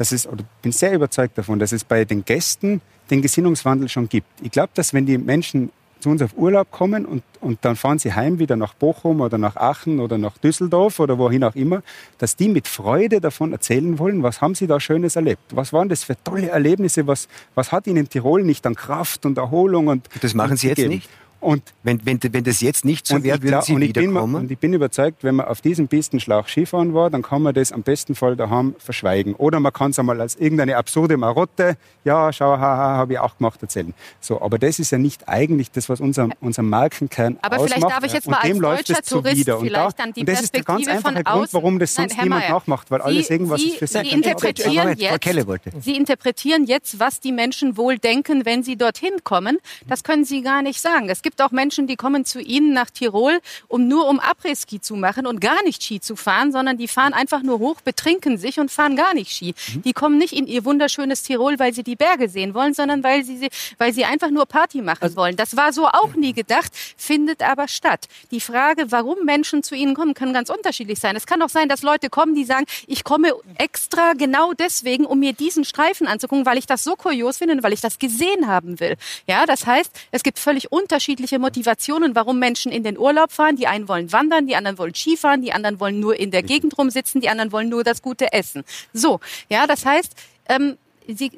dass 0.00 0.12
es, 0.12 0.26
oder 0.26 0.42
bin 0.62 0.72
sehr 0.72 0.94
überzeugt 0.94 1.36
davon, 1.36 1.58
dass 1.58 1.72
es 1.72 1.84
bei 1.84 2.06
den 2.06 2.24
Gästen 2.24 2.80
den 3.10 3.20
Gesinnungswandel 3.20 3.90
schon 3.90 4.08
gibt. 4.08 4.26
Ich 4.42 4.50
glaube, 4.50 4.70
dass 4.72 4.94
wenn 4.94 5.04
die 5.04 5.18
Menschen 5.18 5.68
zu 6.00 6.08
uns 6.08 6.22
auf 6.22 6.30
Urlaub 6.38 6.70
kommen 6.70 7.04
und, 7.04 7.22
und 7.42 7.58
dann 7.66 7.76
fahren 7.76 7.98
sie 7.98 8.14
heim 8.14 8.38
wieder 8.38 8.56
nach 8.56 8.72
Bochum 8.72 9.20
oder 9.20 9.36
nach 9.36 9.56
Aachen 9.56 10.00
oder 10.00 10.16
nach 10.16 10.38
Düsseldorf 10.38 11.00
oder 11.00 11.18
wohin 11.18 11.44
auch 11.44 11.54
immer, 11.54 11.82
dass 12.16 12.34
die 12.34 12.48
mit 12.48 12.66
Freude 12.66 13.20
davon 13.20 13.52
erzählen 13.52 13.98
wollen, 13.98 14.22
was 14.22 14.40
haben 14.40 14.54
sie 14.54 14.66
da 14.66 14.80
Schönes 14.80 15.16
erlebt? 15.16 15.42
Was 15.50 15.74
waren 15.74 15.90
das 15.90 16.04
für 16.04 16.16
tolle 16.24 16.48
Erlebnisse? 16.48 17.06
Was, 17.06 17.28
was 17.54 17.70
hat 17.70 17.86
ihnen 17.86 18.08
Tirol 18.08 18.42
nicht 18.42 18.66
an 18.66 18.76
Kraft 18.76 19.26
und 19.26 19.36
Erholung 19.36 19.88
und 19.88 20.08
Das 20.22 20.32
machen 20.32 20.56
sie 20.56 20.68
jetzt 20.68 20.78
nicht? 20.88 21.10
Und 21.40 21.62
wenn, 21.82 22.04
wenn, 22.04 22.20
wenn 22.22 22.44
das 22.44 22.60
jetzt 22.60 22.84
nicht 22.84 23.06
so 23.06 23.22
wäre, 23.22 23.42
würden 23.42 23.62
Sie 23.62 23.74
und 23.74 23.80
wiederkommen? 23.80 24.32
Bin, 24.32 24.42
und 24.42 24.50
ich 24.50 24.58
bin 24.58 24.72
überzeugt, 24.72 25.24
wenn 25.24 25.36
man 25.36 25.46
auf 25.46 25.60
diesem 25.60 25.88
Pistenschlauch 25.88 26.48
Skifahren 26.48 26.92
war, 26.92 27.10
dann 27.10 27.22
kann 27.22 27.42
man 27.42 27.54
das 27.54 27.72
am 27.72 27.82
besten 27.82 28.14
Fall 28.14 28.36
daheim 28.36 28.74
verschweigen. 28.78 29.34
Oder 29.34 29.58
man 29.60 29.72
kann 29.72 29.90
es 29.92 29.98
einmal 29.98 30.20
als 30.20 30.36
irgendeine 30.36 30.76
absurde 30.76 31.16
Marotte, 31.16 31.76
ja, 32.04 32.32
schau, 32.32 32.58
haha, 32.58 32.96
habe 32.96 33.14
ich 33.14 33.18
auch 33.18 33.36
gemacht, 33.36 33.62
erzählen. 33.62 33.94
So, 34.20 34.40
aber 34.40 34.58
das 34.58 34.78
ist 34.78 34.90
ja 34.90 34.98
nicht 34.98 35.28
eigentlich 35.28 35.70
das, 35.70 35.88
was 35.88 36.00
unser, 36.00 36.28
unser 36.40 36.62
Markenkern 36.62 37.38
aber 37.42 37.56
ausmacht. 37.56 37.72
Aber 37.72 37.80
vielleicht 37.80 37.96
darf 37.96 38.04
ich 38.04 38.12
jetzt 38.12 38.28
mal 38.28 38.38
als 38.38 38.86
deutscher 38.86 39.02
Tourist 39.02 39.46
so 39.46 39.60
vielleicht 39.60 39.98
dann 39.98 40.12
die 40.12 40.20
und 40.20 40.28
das 40.28 40.42
ist 40.42 40.54
der 40.54 40.62
ganz 40.62 40.86
einfache 40.88 41.24
Grund, 41.24 41.52
warum 41.52 41.78
das 41.78 41.94
sonst 41.94 42.16
Nein, 42.16 42.24
niemand 42.24 42.48
nachmacht, 42.48 42.90
weil 42.90 43.00
Sie, 43.00 43.06
alles 43.06 43.30
irgendwas 43.30 43.60
Sie, 43.60 43.68
ist 43.68 43.78
für 43.78 43.86
Sie 43.86 43.98
interpretieren, 43.98 44.96
jetzt, 44.98 45.84
Sie 45.84 45.96
interpretieren 45.96 46.64
jetzt, 46.64 46.98
was 46.98 47.20
die 47.20 47.32
Menschen 47.32 47.76
wohl 47.76 47.98
denken, 47.98 48.44
wenn 48.44 48.62
sie 48.62 48.76
dorthin 48.76 49.12
kommen. 49.24 49.58
Das 49.86 50.04
können 50.04 50.24
Sie 50.24 50.42
gar 50.42 50.62
nicht 50.62 50.80
sagen. 50.80 51.08
Es 51.08 51.22
gibt 51.22 51.29
auch 51.40 51.50
Menschen, 51.50 51.86
die 51.86 51.96
kommen 51.96 52.10
kommen 52.10 52.24
zu 52.24 52.40
Ihnen 52.40 52.72
nach 52.72 52.90
Tirol, 52.90 53.40
um 53.68 53.86
nur 53.88 54.08
um 54.08 54.18
Après-Ski 54.18 54.80
zu 54.80 54.96
machen 54.96 55.26
und 55.26 55.40
gar 55.40 55.62
nicht 55.62 55.82
Ski 55.82 56.00
zu 56.00 56.16
fahren, 56.16 56.50
sondern 56.52 56.76
die 56.76 56.88
fahren 56.88 57.12
einfach 57.12 57.42
nur 57.42 57.60
hoch, 57.60 57.80
betrinken 57.82 58.36
sich 58.36 58.58
und 58.58 58.70
fahren 58.70 58.96
gar 58.96 59.14
nicht 59.14 59.32
Ski. 59.32 59.54
Mhm. 59.74 59.82
Die 59.82 59.92
kommen 59.92 60.18
nicht 60.18 60.32
in 60.32 60.46
ihr 60.46 60.64
wunderschönes 60.64 61.22
Tirol, 61.22 61.58
weil 61.58 61.72
sie 61.72 61.82
die 61.82 61.96
Berge 61.96 62.28
sehen 62.28 62.52
wollen, 62.52 62.74
sondern 62.74 63.04
weil 63.04 63.24
sie, 63.24 63.48
weil 63.78 63.92
sie 63.92 64.04
einfach 64.04 64.30
nur 64.30 64.46
Party 64.46 64.82
machen 64.82 65.02
also, 65.02 65.16
wollen. 65.16 65.36
Das 65.36 65.56
war 65.56 65.72
so 65.72 65.86
auch 65.86 66.14
nie 66.14 66.32
gedacht, 66.32 66.72
findet 66.96 67.42
aber 67.42 67.68
statt. 67.68 68.08
Die 68.32 68.40
Frage, 68.40 68.90
warum 68.90 69.24
Menschen 69.24 69.62
zu 69.62 69.76
Ihnen 69.76 69.94
kommen, 69.94 70.14
kann 70.14 70.32
ganz 70.32 70.50
unterschiedlich 70.50 70.98
sein. 70.98 71.14
Es 71.14 71.26
kann 71.26 71.40
auch 71.42 71.48
sein, 71.48 71.68
dass 71.68 71.82
Leute 71.82 72.10
kommen, 72.10 72.34
die 72.34 72.44
sagen, 72.44 72.66
ich 72.88 73.04
komme 73.04 73.32
extra 73.56 74.14
genau 74.14 74.52
deswegen, 74.52 75.06
um 75.06 75.20
mir 75.20 75.32
diesen 75.32 75.64
Streifen 75.64 76.08
anzugucken, 76.08 76.44
weil 76.44 76.58
ich 76.58 76.66
das 76.66 76.82
so 76.82 76.96
kurios 76.96 77.38
finde 77.38 77.54
und 77.54 77.62
weil 77.62 77.72
ich 77.72 77.80
das 77.80 78.00
gesehen 78.00 78.48
haben 78.48 78.80
will. 78.80 78.96
Ja, 79.28 79.46
das 79.46 79.64
heißt, 79.64 79.92
es 80.10 80.24
gibt 80.24 80.40
völlig 80.40 80.72
unterschiedliche 80.72 81.19
Motivationen 81.20 81.60
Motivationen, 81.70 82.14
warum 82.14 82.38
Menschen 82.38 82.72
in 82.72 82.82
den 82.82 82.98
Urlaub 82.98 83.32
fahren. 83.32 83.56
Die 83.56 83.66
einen 83.66 83.88
wollen 83.88 84.12
wandern, 84.12 84.46
die 84.46 84.56
anderen 84.56 84.78
wollen 84.78 84.94
Skifahren, 84.94 85.42
die 85.42 85.52
anderen 85.52 85.78
wollen 85.78 86.00
nur 86.00 86.18
in 86.18 86.30
der 86.30 86.42
Gegend 86.42 86.76
rumsitzen, 86.78 87.20
die 87.20 87.28
anderen 87.28 87.52
wollen 87.52 87.68
nur 87.68 87.84
das 87.84 88.02
gute 88.02 88.32
Essen. 88.32 88.64
So, 88.92 89.20
ja, 89.48 89.66
das 89.66 89.84
heißt, 89.84 90.14
ähm, 90.48 90.76
sie, 91.06 91.30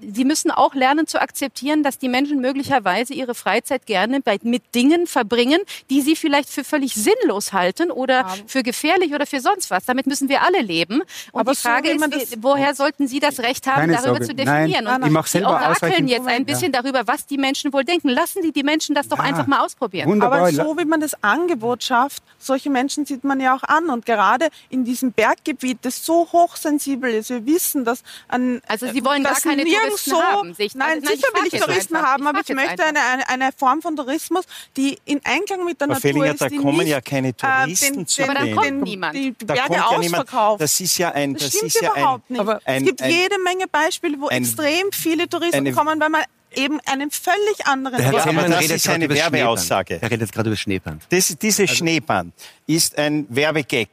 sie 0.00 0.24
müssen 0.24 0.50
auch 0.50 0.74
lernen 0.74 1.06
zu 1.06 1.20
akzeptieren, 1.20 1.82
dass 1.82 1.98
die 1.98 2.08
Menschen 2.08 2.40
möglicherweise 2.40 3.14
ihre 3.14 3.34
Freizeit 3.34 3.86
gerne 3.86 4.20
bei, 4.20 4.38
mit 4.42 4.74
Dingen 4.74 5.06
verbringen, 5.06 5.60
die 5.90 6.00
sie 6.02 6.16
vielleicht 6.16 6.50
für 6.50 6.64
völlig 6.64 6.94
sinnlos 6.94 7.52
halten 7.52 7.90
oder 7.90 8.20
ja. 8.20 8.34
für 8.46 8.62
gefährlich 8.62 9.14
oder 9.14 9.26
für 9.26 9.40
sonst 9.40 9.70
was. 9.70 9.84
Damit 9.84 10.06
müssen 10.06 10.28
wir 10.28 10.42
alle 10.42 10.60
leben. 10.60 11.02
Und 11.32 11.40
Aber 11.40 11.52
die 11.52 11.58
Frage 11.58 11.96
so, 11.98 12.04
ist, 12.16 12.42
woher 12.42 12.74
sollten 12.74 13.08
Sie 13.08 13.20
das 13.20 13.40
Recht 13.40 13.66
haben, 13.66 13.90
darüber 13.90 14.08
Sorge. 14.08 14.26
zu 14.26 14.34
definieren? 14.34 14.84
Nein, 14.84 15.02
und 15.02 15.16
ich 15.16 15.26
Sie 15.26 15.44
orakeln 15.44 16.08
jetzt 16.08 16.26
ein 16.26 16.44
bisschen 16.44 16.72
ja. 16.72 16.82
darüber, 16.82 17.06
was 17.06 17.26
die 17.26 17.38
Menschen 17.38 17.72
wohl 17.72 17.84
denken. 17.84 18.08
Lassen 18.08 18.42
Sie 18.42 18.52
die 18.52 18.62
Menschen 18.62 18.94
das 18.94 19.08
doch 19.08 19.18
ja. 19.18 19.24
einfach 19.24 19.46
mal 19.46 19.64
ausprobieren. 19.64 20.08
Wunderbar. 20.08 20.40
Aber 20.40 20.52
so 20.52 20.76
wie 20.78 20.84
man 20.84 21.00
das 21.00 21.22
Angebot 21.22 21.82
schafft, 21.82 22.22
solche 22.38 22.70
Menschen 22.70 23.06
sieht 23.06 23.24
man 23.24 23.40
ja 23.40 23.54
auch 23.54 23.62
an. 23.62 23.88
Und 23.90 24.06
gerade 24.06 24.48
in 24.70 24.84
diesem 24.84 25.12
Berggebiet, 25.12 25.78
das 25.82 26.04
so 26.04 26.28
hochsensibel 26.32 27.12
ist, 27.12 27.30
wir 27.30 27.44
wissen, 27.46 27.84
dass 27.84 28.02
an 28.28 28.60
also 28.66 28.86
Sie 28.90 29.04
wollen 29.04 29.24
gar 29.24 29.34
keine 29.34 29.64
Touristen 29.88 30.10
so, 30.10 30.22
haben. 30.22 30.54
Sich, 30.54 30.74
nein, 30.74 31.00
nein, 31.02 31.16
sicher 31.16 31.28
will 31.34 31.48
ich 31.52 31.60
Touristen 31.60 31.96
einfach. 31.96 32.12
haben, 32.12 32.26
aber 32.26 32.40
ich, 32.40 32.48
ich 32.48 32.54
möchte 32.54 32.84
eine, 32.84 33.00
eine, 33.00 33.28
eine, 33.28 33.52
Form 33.52 33.82
von 33.82 33.96
Tourismus, 33.96 34.44
die 34.76 34.98
in 35.04 35.20
Einklang 35.24 35.64
mit 35.64 35.80
der 35.80 35.86
aber 35.86 35.94
Natur 35.94 36.10
Felinger, 36.10 36.32
ist. 36.32 36.40
Da 36.40 36.48
kommen 36.48 36.78
nicht, 36.78 36.88
ja 36.88 37.00
keine 37.00 37.28
äh, 37.28 37.32
Touristen 37.32 37.86
äh, 37.86 37.96
den, 37.96 38.06
zu. 38.06 38.22
Aber 38.24 38.34
da 38.34 38.54
kommt 38.54 38.82
niemand. 38.82 39.14
Die, 39.14 39.32
die 39.32 39.44
Berge 39.44 39.74
da 39.74 39.86
ausverkauft. 39.86 40.60
Das 40.62 40.80
ist 40.80 40.98
ja 40.98 41.12
ein. 41.12 41.34
Das, 41.34 41.44
das 41.44 41.52
stimmt 41.52 41.74
ist 41.74 41.82
ja 41.82 41.92
überhaupt 41.92 42.30
ein, 42.30 42.32
nicht. 42.32 42.40
Aber 42.40 42.60
es 42.64 42.84
gibt 42.84 43.02
ein, 43.02 43.10
jede 43.10 43.38
Menge 43.38 43.66
Beispiele, 43.68 44.20
wo 44.20 44.28
ein, 44.28 44.42
extrem 44.42 44.92
viele 44.92 45.28
Touristen 45.28 45.56
eine, 45.56 45.72
kommen, 45.72 46.00
weil 46.00 46.10
man 46.10 46.22
eben 46.54 46.80
einen 46.86 47.10
völlig 47.10 47.66
anderen 47.66 48.00
Herr 48.00 48.22
Zimmermann 48.22 48.50
das 48.50 48.70
ist 48.70 48.88
eine 48.88 49.08
Werbeaussage. 49.08 49.98
Er 50.00 50.10
redet 50.10 50.32
gerade 50.32 50.48
über 50.48 50.56
Schneeband. 50.56 51.02
Das, 51.10 51.34
dieses 51.40 51.60
also, 51.60 51.74
Schneeband 51.74 52.34
ist 52.66 52.96
ein 52.98 53.26
Werbegag 53.28 53.88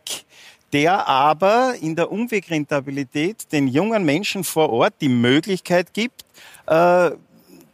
der 0.74 1.08
aber 1.08 1.76
in 1.82 1.96
der 1.96 2.12
Umwegrentabilität 2.12 3.52
den 3.52 3.68
jungen 3.68 4.04
Menschen 4.04 4.44
vor 4.44 4.70
Ort 4.70 4.96
die 5.02 5.10
Möglichkeit 5.10 5.94
gibt, 5.94 6.26
äh, 6.68 7.12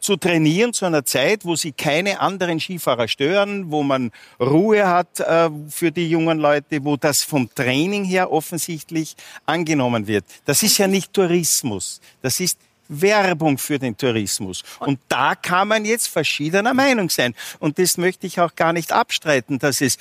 zu 0.01 0.15
trainieren 0.17 0.73
zu 0.73 0.85
einer 0.85 1.05
Zeit, 1.05 1.45
wo 1.45 1.55
sie 1.55 1.71
keine 1.71 2.19
anderen 2.19 2.59
Skifahrer 2.59 3.07
stören, 3.07 3.71
wo 3.71 3.83
man 3.83 4.11
Ruhe 4.39 4.87
hat 4.87 5.19
äh, 5.19 5.49
für 5.69 5.91
die 5.91 6.09
jungen 6.09 6.39
Leute, 6.39 6.83
wo 6.83 6.97
das 6.97 7.21
vom 7.23 7.53
Training 7.53 8.03
her 8.03 8.31
offensichtlich 8.31 9.15
angenommen 9.45 10.07
wird. 10.07 10.25
Das 10.45 10.63
ist 10.63 10.77
ja 10.79 10.87
nicht 10.87 11.13
Tourismus, 11.13 12.01
das 12.21 12.39
ist 12.39 12.57
Werbung 12.91 13.57
für 13.57 13.79
den 13.79 13.95
Tourismus. 13.95 14.63
Und 14.79 14.99
da 15.07 15.35
kann 15.35 15.69
man 15.69 15.85
jetzt 15.85 16.07
verschiedener 16.07 16.73
Meinung 16.73 17.09
sein. 17.09 17.33
Und 17.59 17.79
das 17.79 17.97
möchte 17.97 18.27
ich 18.27 18.41
auch 18.41 18.55
gar 18.55 18.73
nicht 18.73 18.91
abstreiten, 18.91 19.59
dass 19.59 19.79
es 19.79 19.97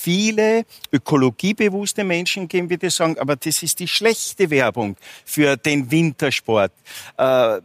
viele 0.00 0.64
ökologiebewusste 0.92 2.04
Menschen 2.04 2.48
geben, 2.48 2.70
würde 2.70 2.86
ich 2.86 2.94
sagen, 2.94 3.18
aber 3.18 3.36
das 3.36 3.62
ist 3.62 3.78
die 3.80 3.88
schlechte 3.88 4.48
Werbung 4.50 4.96
für 5.24 5.56
den 5.56 5.90
Wintersport. 5.90 6.72
Äh, 7.16 7.60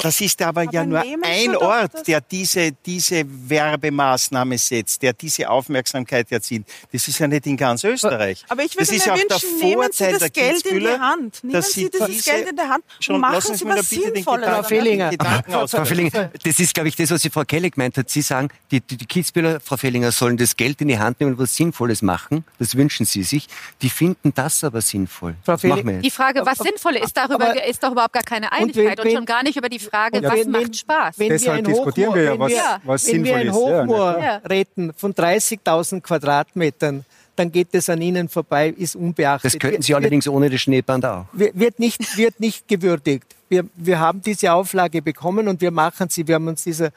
das 0.00 0.20
ist 0.20 0.40
aber, 0.42 0.62
aber 0.62 0.72
ja 0.72 0.84
nur 0.84 1.02
ein 1.22 1.56
Ort, 1.56 2.06
der 2.06 2.20
diese, 2.20 2.72
diese 2.72 3.24
Werbemaßnahme 3.26 4.56
setzt, 4.58 5.02
der 5.02 5.12
diese 5.12 5.48
Aufmerksamkeit 5.48 6.30
erzielt. 6.32 6.66
Das 6.92 7.06
ist 7.06 7.18
ja 7.18 7.28
nicht 7.28 7.46
in 7.46 7.56
ganz 7.56 7.84
Österreich. 7.84 8.44
Aber 8.48 8.64
ich 8.64 8.76
würde 8.76 8.92
mir 8.92 8.98
wünschen, 8.98 9.58
nehmen 9.60 9.88
Sie 9.92 10.12
das 10.18 10.32
Geld 10.32 10.66
in 10.66 10.80
die 10.80 10.88
Hand. 10.88 11.44
Nehmen 11.44 11.62
Sie 11.62 11.90
dieses 11.90 12.24
Geld 12.24 12.48
in 12.48 12.56
die 12.56 12.62
Hand 12.62 12.84
und 13.08 13.20
machen 13.20 13.54
Sie 13.54 13.64
was 13.64 13.88
Sinnvolles. 13.88 14.48
Frau 14.48 14.62
Fellinger, 14.62 15.12
Frau 15.46 15.84
Fellinger, 15.84 16.30
das 16.42 16.58
ist, 16.58 16.74
glaube 16.74 16.88
ich, 16.88 16.96
das, 16.96 17.10
was 17.10 17.22
Sie 17.22 17.30
Frau 17.30 17.44
Kelly 17.44 17.70
gemeint 17.70 17.96
hat. 17.96 18.08
Sie 18.10 18.22
sagen, 18.22 18.48
die, 18.70 18.80
die, 18.80 18.96
die 18.96 19.06
Kitzbühler, 19.06 19.60
Frau 19.60 19.76
Fellinger, 19.76 20.12
sollen 20.12 20.36
das 20.36 20.56
Geld 20.56 20.80
in 20.80 20.88
die 20.88 20.98
Hand 20.98 21.20
nehmen 21.20 21.32
und 21.32 21.38
was 21.38 21.54
Sinnvolles 21.54 21.77
machen. 22.02 22.44
Das 22.58 22.76
wünschen 22.76 23.06
Sie 23.06 23.22
sich. 23.22 23.48
Die 23.82 23.90
finden 23.90 24.32
das 24.34 24.64
aber 24.64 24.80
sinnvoll. 24.80 25.34
Frau 25.44 25.56
Fellinger, 25.56 26.00
die 26.00 26.10
Frage, 26.10 26.44
was 26.44 26.58
sinnvoll 26.58 26.96
ist, 26.96 27.16
darüber 27.16 27.64
ist 27.64 27.82
doch 27.82 27.92
überhaupt 27.92 28.12
gar 28.12 28.22
keine 28.22 28.52
Einigkeit 28.52 28.98
und, 29.00 29.06
und 29.06 29.12
schon 29.12 29.26
gar 29.26 29.42
nicht 29.42 29.56
über 29.56 29.68
die 29.68 29.78
Frage, 29.78 30.22
was 30.22 30.32
wenn, 30.32 30.50
macht 30.50 30.76
Spaß. 30.76 31.18
Wenn 31.18 31.28
Deshalb 31.28 31.66
wir 31.66 31.74
diskutieren 31.74 32.14
wir 32.14 32.22
ja, 32.22 32.38
was, 32.38 32.50
wir, 32.50 32.80
was 32.84 33.06
wenn 33.06 33.12
sinnvoll 33.12 33.34
wir 33.34 33.36
ein 33.36 33.52
Hochmoor 33.52 34.18
ja, 34.20 34.36
retten 34.38 34.92
von 34.96 35.14
30.000 35.14 36.00
Quadratmetern, 36.00 37.04
dann 37.38 37.52
geht 37.52 37.68
es 37.72 37.88
an 37.88 38.02
Ihnen 38.02 38.28
vorbei, 38.28 38.68
ist 38.76 38.96
unbeachtet. 38.96 39.54
Das 39.54 39.58
könnten 39.58 39.82
Sie 39.82 39.90
wird, 39.90 40.00
allerdings 40.00 40.28
ohne 40.28 40.50
das 40.50 40.60
Schneeband 40.60 41.06
auch. 41.06 41.26
Wird 41.32 41.78
nicht, 41.78 42.16
wird 42.16 42.40
nicht 42.40 42.66
gewürdigt. 42.66 43.36
Wir, 43.48 43.64
wir 43.76 43.98
haben 43.98 44.20
diese 44.20 44.52
Auflage 44.52 45.00
bekommen 45.00 45.48
und 45.48 45.60
wir 45.60 45.70
machen 45.70 46.10
sie. 46.10 46.26
Wir 46.26 46.34
haben 46.34 46.48
uns 46.48 46.64
dieser 46.64 46.90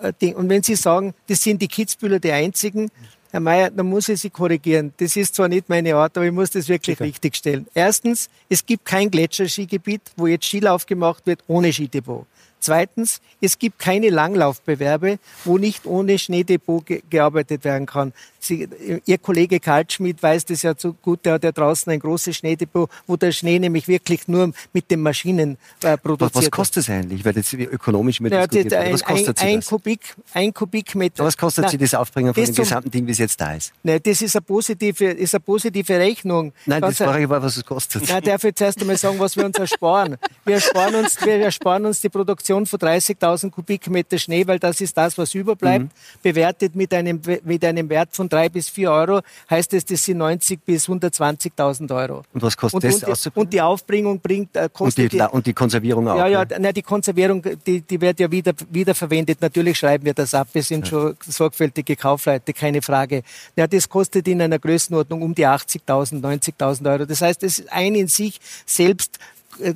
äh, 0.00 0.12
Ding. 0.20 0.34
Und 0.34 0.48
wenn 0.48 0.62
Sie 0.62 0.74
sagen, 0.74 1.14
das 1.28 1.42
sind 1.42 1.62
die 1.62 1.68
Kitzbühler 1.68 2.18
die 2.18 2.32
einzigen, 2.32 2.90
Herr 3.32 3.40
Mayer, 3.40 3.70
dann 3.70 3.86
muss 3.86 4.10
ich 4.10 4.20
Sie 4.20 4.28
korrigieren. 4.28 4.92
Das 4.98 5.16
ist 5.16 5.34
zwar 5.34 5.48
nicht 5.48 5.66
meine 5.66 5.94
Art, 5.96 6.18
aber 6.18 6.26
ich 6.26 6.32
muss 6.32 6.50
das 6.50 6.68
wirklich 6.68 6.98
Sicher. 6.98 7.06
richtig 7.06 7.34
stellen. 7.34 7.66
Erstens, 7.72 8.28
es 8.50 8.64
gibt 8.64 8.84
kein 8.84 9.10
Gletscherskigebiet, 9.10 10.02
wo 10.16 10.26
jetzt 10.26 10.44
Skilauf 10.44 10.84
gemacht 10.84 11.26
wird 11.26 11.42
ohne 11.48 11.72
Skidepot. 11.72 12.26
Zweitens, 12.62 13.20
es 13.40 13.58
gibt 13.58 13.80
keine 13.80 14.08
Langlaufbewerbe, 14.10 15.18
wo 15.44 15.58
nicht 15.58 15.84
ohne 15.84 16.16
Schneedepot 16.16 16.86
ge 16.86 17.02
gearbeitet 17.10 17.64
werden 17.64 17.86
kann. 17.86 18.12
Sie, 18.38 18.68
Ihr 19.04 19.18
Kollege 19.18 19.58
Kaltschmidt 19.58 20.22
weiß 20.22 20.44
das 20.44 20.62
ja 20.62 20.74
so 20.76 20.92
gut, 20.92 21.24
der 21.24 21.34
hat 21.34 21.44
ja 21.44 21.50
draußen 21.50 21.92
ein 21.92 21.98
großes 21.98 22.36
Schneedepot, 22.36 22.88
wo 23.06 23.16
der 23.16 23.32
Schnee 23.32 23.58
nämlich 23.58 23.88
wirklich 23.88 24.28
nur 24.28 24.52
mit 24.72 24.90
den 24.90 25.00
Maschinen 25.00 25.58
äh, 25.82 25.96
produziert 25.96 26.34
Was, 26.36 26.44
was 26.44 26.50
kostet 26.50 26.84
es 26.84 26.90
eigentlich? 26.90 27.24
Weil 27.24 27.32
das 27.32 27.52
ökonomisch 27.52 28.20
mit 28.20 28.32
ja, 28.32 28.46
das, 28.46 28.72
ein, 28.72 28.92
was 28.92 29.02
kostet 29.02 29.40
ein, 29.40 29.48
ein 29.48 29.56
das? 29.56 29.66
Kubik, 29.66 30.14
ein 30.34 30.54
Kubikmeter. 30.54 31.24
Was 31.24 31.36
kostet 31.36 31.68
Sie 31.70 31.78
das 31.78 31.94
Aufbringen 31.94 32.32
von 32.32 32.44
dem 32.44 32.54
gesamten 32.54 32.90
Ding, 32.90 33.06
wie 33.08 33.12
es 33.12 33.18
jetzt 33.18 33.40
da 33.40 33.54
ist? 33.54 33.72
Nein, 33.82 34.00
das 34.02 34.22
ist 34.22 34.36
eine 34.36 34.42
positive, 34.42 35.04
ist 35.04 35.34
eine 35.34 35.40
positive 35.40 35.98
Rechnung. 35.98 36.52
Nein, 36.66 36.80
das 36.80 36.96
frage 36.96 37.24
ich 37.24 37.28
mal, 37.28 37.42
was 37.42 37.56
es 37.56 37.64
kostet. 37.64 38.08
Nein, 38.08 38.22
darf 38.22 38.44
ich 38.44 38.54
zuerst 38.54 38.80
einmal 38.80 38.96
sagen, 38.96 39.18
was 39.18 39.36
wir 39.36 39.44
uns 39.44 39.58
ersparen. 39.58 40.16
Wir 40.44 40.56
ersparen 40.56 40.94
uns, 40.94 41.20
wir 41.24 41.34
ersparen 41.40 41.86
uns 41.86 42.00
die 42.00 42.08
Produktion 42.08 42.51
von 42.52 42.78
30.000 42.78 43.50
Kubikmeter 43.50 44.18
Schnee, 44.18 44.46
weil 44.46 44.58
das 44.58 44.80
ist 44.80 44.96
das, 44.96 45.16
was 45.18 45.34
überbleibt. 45.34 45.84
Mhm. 45.84 45.90
Bewertet 46.22 46.74
mit 46.74 46.92
einem, 46.94 47.20
mit 47.44 47.64
einem 47.64 47.88
Wert 47.88 48.10
von 48.12 48.28
drei 48.28 48.48
bis 48.48 48.68
vier 48.68 48.90
Euro 48.90 49.20
heißt 49.50 49.72
es, 49.74 49.84
das 49.84 50.04
sind 50.04 50.18
90 50.18 50.60
bis 50.64 50.88
120.000 50.88 51.94
Euro. 51.94 52.22
Und 52.32 52.42
was 52.42 52.56
kostet 52.56 52.84
und, 52.84 53.02
das? 53.08 53.26
Und, 53.26 53.36
und 53.36 53.52
die 53.52 53.60
Aufbringung 53.60 54.20
bringt, 54.20 54.56
äh, 54.56 54.68
kostet 54.72 55.12
und, 55.12 55.12
die, 55.12 55.34
und 55.34 55.46
die 55.46 55.52
Konservierung 55.52 56.08
auch? 56.08 56.16
Ja, 56.16 56.26
ja, 56.26 56.44
ne? 56.44 56.56
na, 56.60 56.72
die 56.72 56.82
Konservierung, 56.82 57.42
die, 57.66 57.80
die 57.80 58.00
wird 58.00 58.20
ja 58.20 58.30
wieder, 58.30 58.52
wieder 58.70 58.94
verwendet. 58.94 59.40
Natürlich 59.40 59.78
schreiben 59.78 60.04
wir 60.04 60.14
das 60.14 60.34
ab. 60.34 60.48
Wir 60.52 60.62
sind 60.62 60.86
ja. 60.86 60.90
schon 60.90 61.16
sorgfältige 61.26 61.96
Kaufleute, 61.96 62.52
keine 62.52 62.82
Frage. 62.82 63.22
Ja, 63.56 63.66
das 63.66 63.88
kostet 63.88 64.28
in 64.28 64.40
einer 64.42 64.58
Größenordnung 64.58 65.22
um 65.22 65.34
die 65.34 65.46
80.000, 65.46 66.20
90.000 66.20 66.90
Euro. 66.90 67.04
Das 67.06 67.22
heißt, 67.22 67.42
es 67.42 67.60
ist 67.60 67.72
ein 67.72 67.94
in 67.94 68.08
sich 68.08 68.40
selbst 68.66 69.18
äh, 69.60 69.74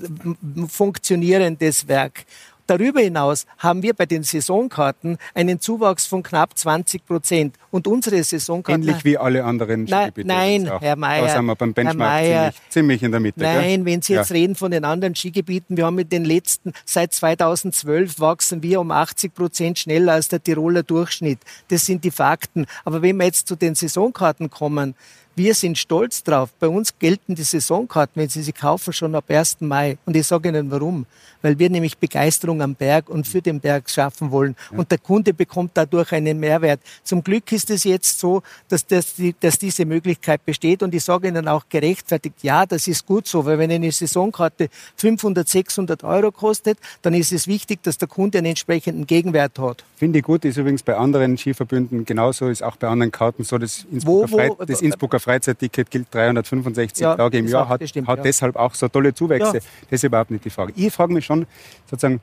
funktionierendes 0.68 1.88
Werk. 1.88 2.24
Darüber 2.66 3.00
hinaus 3.00 3.46
haben 3.58 3.82
wir 3.82 3.94
bei 3.94 4.06
den 4.06 4.22
Saisonkarten 4.22 5.18
einen 5.34 5.60
Zuwachs 5.60 6.06
von 6.06 6.22
knapp 6.22 6.56
20 6.56 7.06
Prozent. 7.06 7.56
Und 7.70 7.86
unsere 7.86 8.22
Saisonkarten... 8.22 8.82
Ähnlich 8.82 9.04
wie 9.04 9.18
alle 9.18 9.44
anderen 9.44 9.86
Skigebiete. 9.86 10.26
Nein, 10.26 10.70
Herr 10.80 10.96
Mayer. 10.96 11.26
Da 11.26 11.36
sind 11.36 11.46
wir 11.46 11.54
beim 11.54 11.74
Benchmark 11.74 12.22
ziemlich, 12.22 12.54
ziemlich, 12.70 13.02
in 13.02 13.10
der 13.10 13.20
Mitte. 13.20 13.40
Nein, 13.40 13.84
gell? 13.84 13.84
wenn 13.84 14.02
Sie 14.02 14.14
jetzt 14.14 14.30
ja. 14.30 14.34
reden 14.34 14.54
von 14.54 14.70
den 14.70 14.84
anderen 14.84 15.14
Skigebieten, 15.14 15.76
wir 15.76 15.86
haben 15.86 15.96
mit 15.96 16.12
den 16.12 16.24
letzten, 16.24 16.72
seit 16.84 17.12
2012 17.12 18.20
wachsen 18.20 18.62
wir 18.62 18.80
um 18.80 18.90
80 18.90 19.34
Prozent 19.34 19.78
schneller 19.78 20.14
als 20.14 20.28
der 20.28 20.42
Tiroler 20.42 20.82
Durchschnitt. 20.82 21.38
Das 21.68 21.86
sind 21.86 22.04
die 22.04 22.10
Fakten. 22.10 22.66
Aber 22.84 23.02
wenn 23.02 23.16
wir 23.16 23.26
jetzt 23.26 23.46
zu 23.48 23.56
den 23.56 23.74
Saisonkarten 23.74 24.50
kommen, 24.50 24.94
wir 25.36 25.54
sind 25.54 25.76
stolz 25.76 26.24
drauf. 26.24 26.50
Bei 26.58 26.66
uns 26.66 26.98
gelten 26.98 27.34
die 27.34 27.42
Saisonkarten, 27.42 28.22
wenn 28.22 28.28
Sie 28.30 28.42
sie 28.42 28.54
kaufen, 28.54 28.94
schon 28.94 29.14
ab 29.14 29.26
1. 29.28 29.60
Mai. 29.60 29.98
Und 30.06 30.16
ich 30.16 30.26
sage 30.26 30.48
Ihnen 30.48 30.70
warum. 30.70 31.04
Weil 31.42 31.58
wir 31.58 31.68
nämlich 31.68 31.98
Begeisterung 31.98 32.62
am 32.62 32.74
Berg 32.74 33.10
und 33.10 33.26
für 33.26 33.42
den 33.42 33.60
Berg 33.60 33.90
schaffen 33.90 34.30
wollen. 34.30 34.56
Ja. 34.72 34.78
Und 34.78 34.90
der 34.90 34.96
Kunde 34.96 35.34
bekommt 35.34 35.72
dadurch 35.74 36.12
einen 36.12 36.40
Mehrwert. 36.40 36.80
Zum 37.04 37.22
Glück 37.22 37.52
ist 37.52 37.68
es 37.68 37.84
jetzt 37.84 38.18
so, 38.18 38.42
dass, 38.68 38.86
das, 38.86 39.14
dass 39.40 39.58
diese 39.58 39.84
Möglichkeit 39.84 40.44
besteht. 40.46 40.82
Und 40.82 40.94
ich 40.94 41.04
sage 41.04 41.28
Ihnen 41.28 41.46
auch 41.48 41.64
gerechtfertigt, 41.68 42.36
ja, 42.42 42.64
das 42.64 42.88
ist 42.88 43.04
gut 43.04 43.28
so. 43.28 43.44
Weil 43.44 43.58
wenn 43.58 43.70
eine 43.70 43.92
Saisonkarte 43.92 44.70
500, 44.96 45.46
600 45.46 46.02
Euro 46.02 46.32
kostet, 46.32 46.78
dann 47.02 47.12
ist 47.12 47.32
es 47.32 47.46
wichtig, 47.46 47.82
dass 47.82 47.98
der 47.98 48.08
Kunde 48.08 48.38
einen 48.38 48.46
entsprechenden 48.46 49.06
Gegenwert 49.06 49.58
hat. 49.58 49.84
Finde 49.96 50.18
ich 50.18 50.24
gut, 50.24 50.44
ist 50.46 50.56
übrigens 50.56 50.82
bei 50.82 50.96
anderen 50.96 51.36
Skiverbünden 51.36 52.04
genauso, 52.06 52.48
ist 52.48 52.62
auch 52.62 52.76
bei 52.76 52.88
anderen 52.88 53.12
Karten 53.12 53.44
so. 53.44 53.58
Das 53.58 53.86
Innsbrucker, 53.90 54.30
wo, 54.30 54.38
wo, 54.38 54.54
Freit 54.56 54.70
das 54.70 54.82
Innsbrucker 54.82 55.20
Freizeitticket 55.26 55.90
gilt 55.90 56.14
365 56.14 57.02
ja, 57.02 57.16
Tage 57.16 57.38
im 57.38 57.48
Jahr, 57.48 57.68
hat, 57.68 57.88
stimmt, 57.88 58.06
hat 58.06 58.18
ja. 58.18 58.22
deshalb 58.22 58.54
auch 58.54 58.72
so 58.74 58.86
tolle 58.86 59.12
Zuwächse. 59.12 59.56
Ja. 59.56 59.62
Das 59.90 59.90
ist 59.90 60.04
überhaupt 60.04 60.30
nicht 60.30 60.44
die 60.44 60.50
Frage. 60.50 60.72
Ich 60.76 60.92
frage 60.92 61.12
mich 61.12 61.24
schon, 61.24 61.46
sozusagen, 61.90 62.20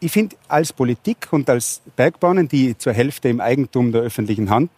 ich 0.00 0.10
finde, 0.10 0.34
als 0.48 0.72
Politik 0.72 1.28
und 1.30 1.48
als 1.48 1.82
Bergbahnen, 1.94 2.48
die 2.48 2.76
zur 2.76 2.92
Hälfte 2.92 3.28
im 3.28 3.40
Eigentum 3.40 3.92
der 3.92 4.02
öffentlichen 4.02 4.50
Hand 4.50 4.70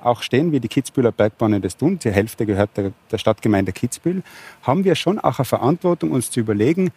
auch 0.00 0.22
stehen, 0.22 0.50
wie 0.50 0.60
die 0.60 0.68
Kitzbüheler 0.68 1.12
Bergbahnen 1.12 1.60
das 1.60 1.76
tun, 1.76 1.98
die 1.98 2.10
Hälfte 2.10 2.46
gehört 2.46 2.70
der, 2.78 2.92
der 3.10 3.18
Stadtgemeinde 3.18 3.72
Kitzbühel, 3.72 4.22
haben 4.62 4.84
wir 4.84 4.94
schon 4.94 5.18
auch 5.18 5.38
eine 5.38 5.44
Verantwortung, 5.44 6.10
uns 6.10 6.30
zu 6.30 6.40
überlegen, 6.40 6.90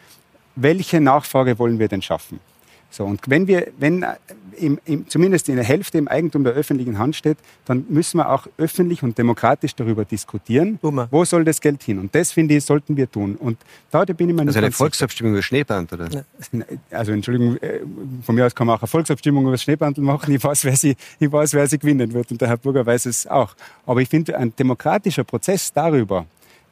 welche 0.56 1.02
Nachfrage 1.02 1.60
wollen 1.60 1.80
wir 1.80 1.90
denn 1.90 2.02
schaffen? 2.02 2.40
So, 2.90 3.06
und 3.06 3.22
wenn 3.28 3.48
wir, 3.48 3.68
wenn 3.78 4.04
äh, 4.04 4.16
im, 4.58 4.80
im, 4.86 5.08
zumindest 5.08 5.50
in 5.50 5.56
der 5.56 5.66
Hälfte 5.66 5.98
im 5.98 6.08
Eigentum 6.08 6.44
der 6.44 6.54
öffentlichen 6.54 6.98
Hand 6.98 7.16
steht, 7.16 7.38
dann 7.66 7.86
müssen 7.90 8.18
wir 8.18 8.32
auch 8.32 8.48
öffentlich 8.58 9.04
und 9.04 9.18
demokratisch 9.18 9.76
darüber 9.76 10.06
diskutieren, 10.06 10.78
Bummer. 10.78 11.08
wo 11.12 11.24
soll 11.26 11.44
das 11.44 11.62
Geld 11.62 11.84
hin. 11.84 12.00
Und 12.00 12.16
das, 12.16 12.32
finde 12.32 12.56
ich, 12.56 12.66
sollten 12.66 12.98
wir 12.98 13.10
tun. 13.10 13.36
Und 13.36 13.58
da, 13.92 14.06
da 14.06 14.14
bin 14.14 14.30
ich 14.30 14.36
mir 14.36 14.46
nicht 14.46 14.56
Also 14.56 14.66
eine 14.66 14.72
Volksabstimmung 14.72 15.34
über 15.34 15.42
Schneeband, 15.42 15.94
oder? 15.94 16.26
Also, 16.92 17.12
Entschuldigung, 17.12 17.58
äh, 17.58 17.82
von 18.24 18.36
mir 18.36 18.46
aus 18.46 18.56
kann 18.56 18.68
man 18.68 18.78
auch 18.78 18.82
eine 18.82 18.88
Volksabstimmung 18.88 19.44
über 19.44 19.52
das 19.52 19.64
Schneeband 19.64 19.98
machen. 20.00 20.34
Ich 20.34 20.44
weiß, 20.44 20.64
wer 20.66 20.76
sie, 20.76 20.96
ich 21.20 21.32
weiß, 21.32 21.54
wer 21.54 21.68
sie 21.68 21.78
gewinnen 21.78 22.12
wird. 22.14 22.32
Und 22.32 22.42
der 22.42 22.48
Herr 22.48 22.58
Burger 22.58 22.86
weiß 22.86 23.06
es 23.06 23.28
auch. 23.28 23.54
Aber 23.86 24.02
ich 24.02 24.10
finde, 24.10 24.38
ein 24.38 24.56
demokratischer 24.56 25.24
Prozess 25.24 25.72
darüber, 25.72 26.26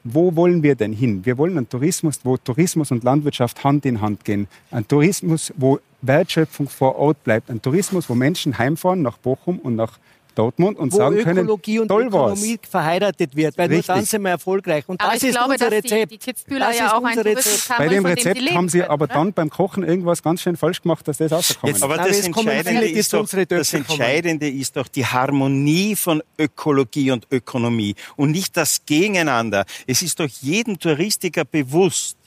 wo 0.06 0.36
wollen 0.36 0.62
wir 0.62 0.76
denn 0.76 0.94
hin? 0.94 1.26
Wir 1.26 1.38
wollen 1.38 1.58
einen 1.58 1.68
Tourismus, 1.68 2.20
wo 2.24 2.38
Tourismus 2.38 2.92
und 2.92 3.04
Landwirtschaft 3.04 3.64
Hand 3.64 3.86
in 3.86 4.02
Hand 4.02 4.24
gehen. 4.24 4.48
Ein 4.70 4.88
Tourismus, 4.88 5.52
wo 5.58 5.80
Wertschöpfung 6.04 6.70
vor 6.70 6.96
Ort 6.98 7.24
bleibt. 7.24 7.50
Ein 7.50 7.62
Tourismus, 7.62 8.08
wo 8.08 8.14
Menschen 8.14 8.58
heimfahren 8.60 9.02
nach 9.02 9.18
Bochum 9.18 9.58
und 9.58 9.76
nach 9.76 9.98
Dortmund 10.36 10.78
und 10.78 10.94
wo 10.94 10.98
sagen 10.98 11.18
Ökologie 11.18 11.78
können, 11.78 11.90
und 11.90 12.08
Ökonomie 12.08 12.60
was. 12.62 12.70
verheiratet 12.70 13.36
wird, 13.36 13.58
weil 13.58 13.70
Richtig. 13.70 13.88
nur 13.88 13.96
dann 13.96 14.06
sind 14.06 14.22
wir 14.24 14.32
erfolgreich. 14.32 14.84
Und 14.88 15.02
aber 15.02 15.14
das 15.14 15.24
ist 15.24 15.32
glaube, 15.32 15.54
unser 15.54 15.72
Rezept. 15.72 16.12
Die, 16.12 16.18
die 16.18 16.60
das 16.60 16.80
ja 16.80 16.98
auch 16.98 17.04
ein 17.04 17.20
Rezept. 17.20 17.78
Bei 17.78 17.88
dem 17.88 18.06
Rezept 18.06 18.40
dem 18.40 18.54
haben 18.56 18.70
sie 18.70 18.80
können, 18.80 18.92
aber 18.92 19.06
oder? 19.06 19.14
dann 19.14 19.34
beim 19.34 19.50
Kochen 19.50 19.84
irgendwas 19.84 20.22
ganz 20.22 20.42
schön 20.42 20.58
falsch 20.58 20.82
gemacht, 20.82 21.08
dass 21.08 21.18
das 21.18 21.32
rausgekommen 21.32 21.76
ist. 21.76 21.84
Aber 21.84 21.98
das, 21.98 22.26
Entscheidende 22.26 22.88
ist, 22.88 23.14
doch, 23.14 23.28
das 23.28 23.74
Entscheidende 23.74 24.50
ist 24.50 24.76
doch 24.76 24.88
die 24.88 25.06
Harmonie 25.06 25.96
von 25.96 26.22
Ökologie 26.38 27.12
und 27.12 27.28
Ökonomie 27.32 27.96
und 28.16 28.32
nicht 28.32 28.56
das 28.58 28.86
Gegeneinander. 28.86 29.66
Es 29.88 30.02
ist 30.02 30.20
doch 30.20 30.28
jedem 30.42 30.80
Touristiker 30.80 31.46
bewusst, 31.46 32.18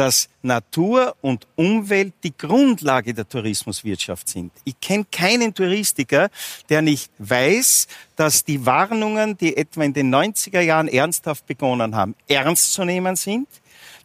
dass 0.00 0.30
Natur 0.40 1.14
und 1.20 1.46
Umwelt 1.56 2.14
die 2.24 2.32
Grundlage 2.34 3.12
der 3.12 3.28
Tourismuswirtschaft 3.28 4.30
sind. 4.30 4.50
Ich 4.64 4.80
kenne 4.80 5.04
keinen 5.12 5.52
Touristiker, 5.52 6.30
der 6.70 6.80
nicht 6.80 7.12
weiß, 7.18 7.86
dass 8.16 8.42
die 8.42 8.64
Warnungen, 8.64 9.36
die 9.36 9.58
etwa 9.58 9.84
in 9.84 9.92
den 9.92 10.14
90er 10.14 10.62
Jahren 10.62 10.88
ernsthaft 10.88 11.46
begonnen 11.46 11.94
haben, 11.94 12.14
ernst 12.28 12.72
zu 12.72 12.84
nehmen 12.86 13.14
sind 13.16 13.46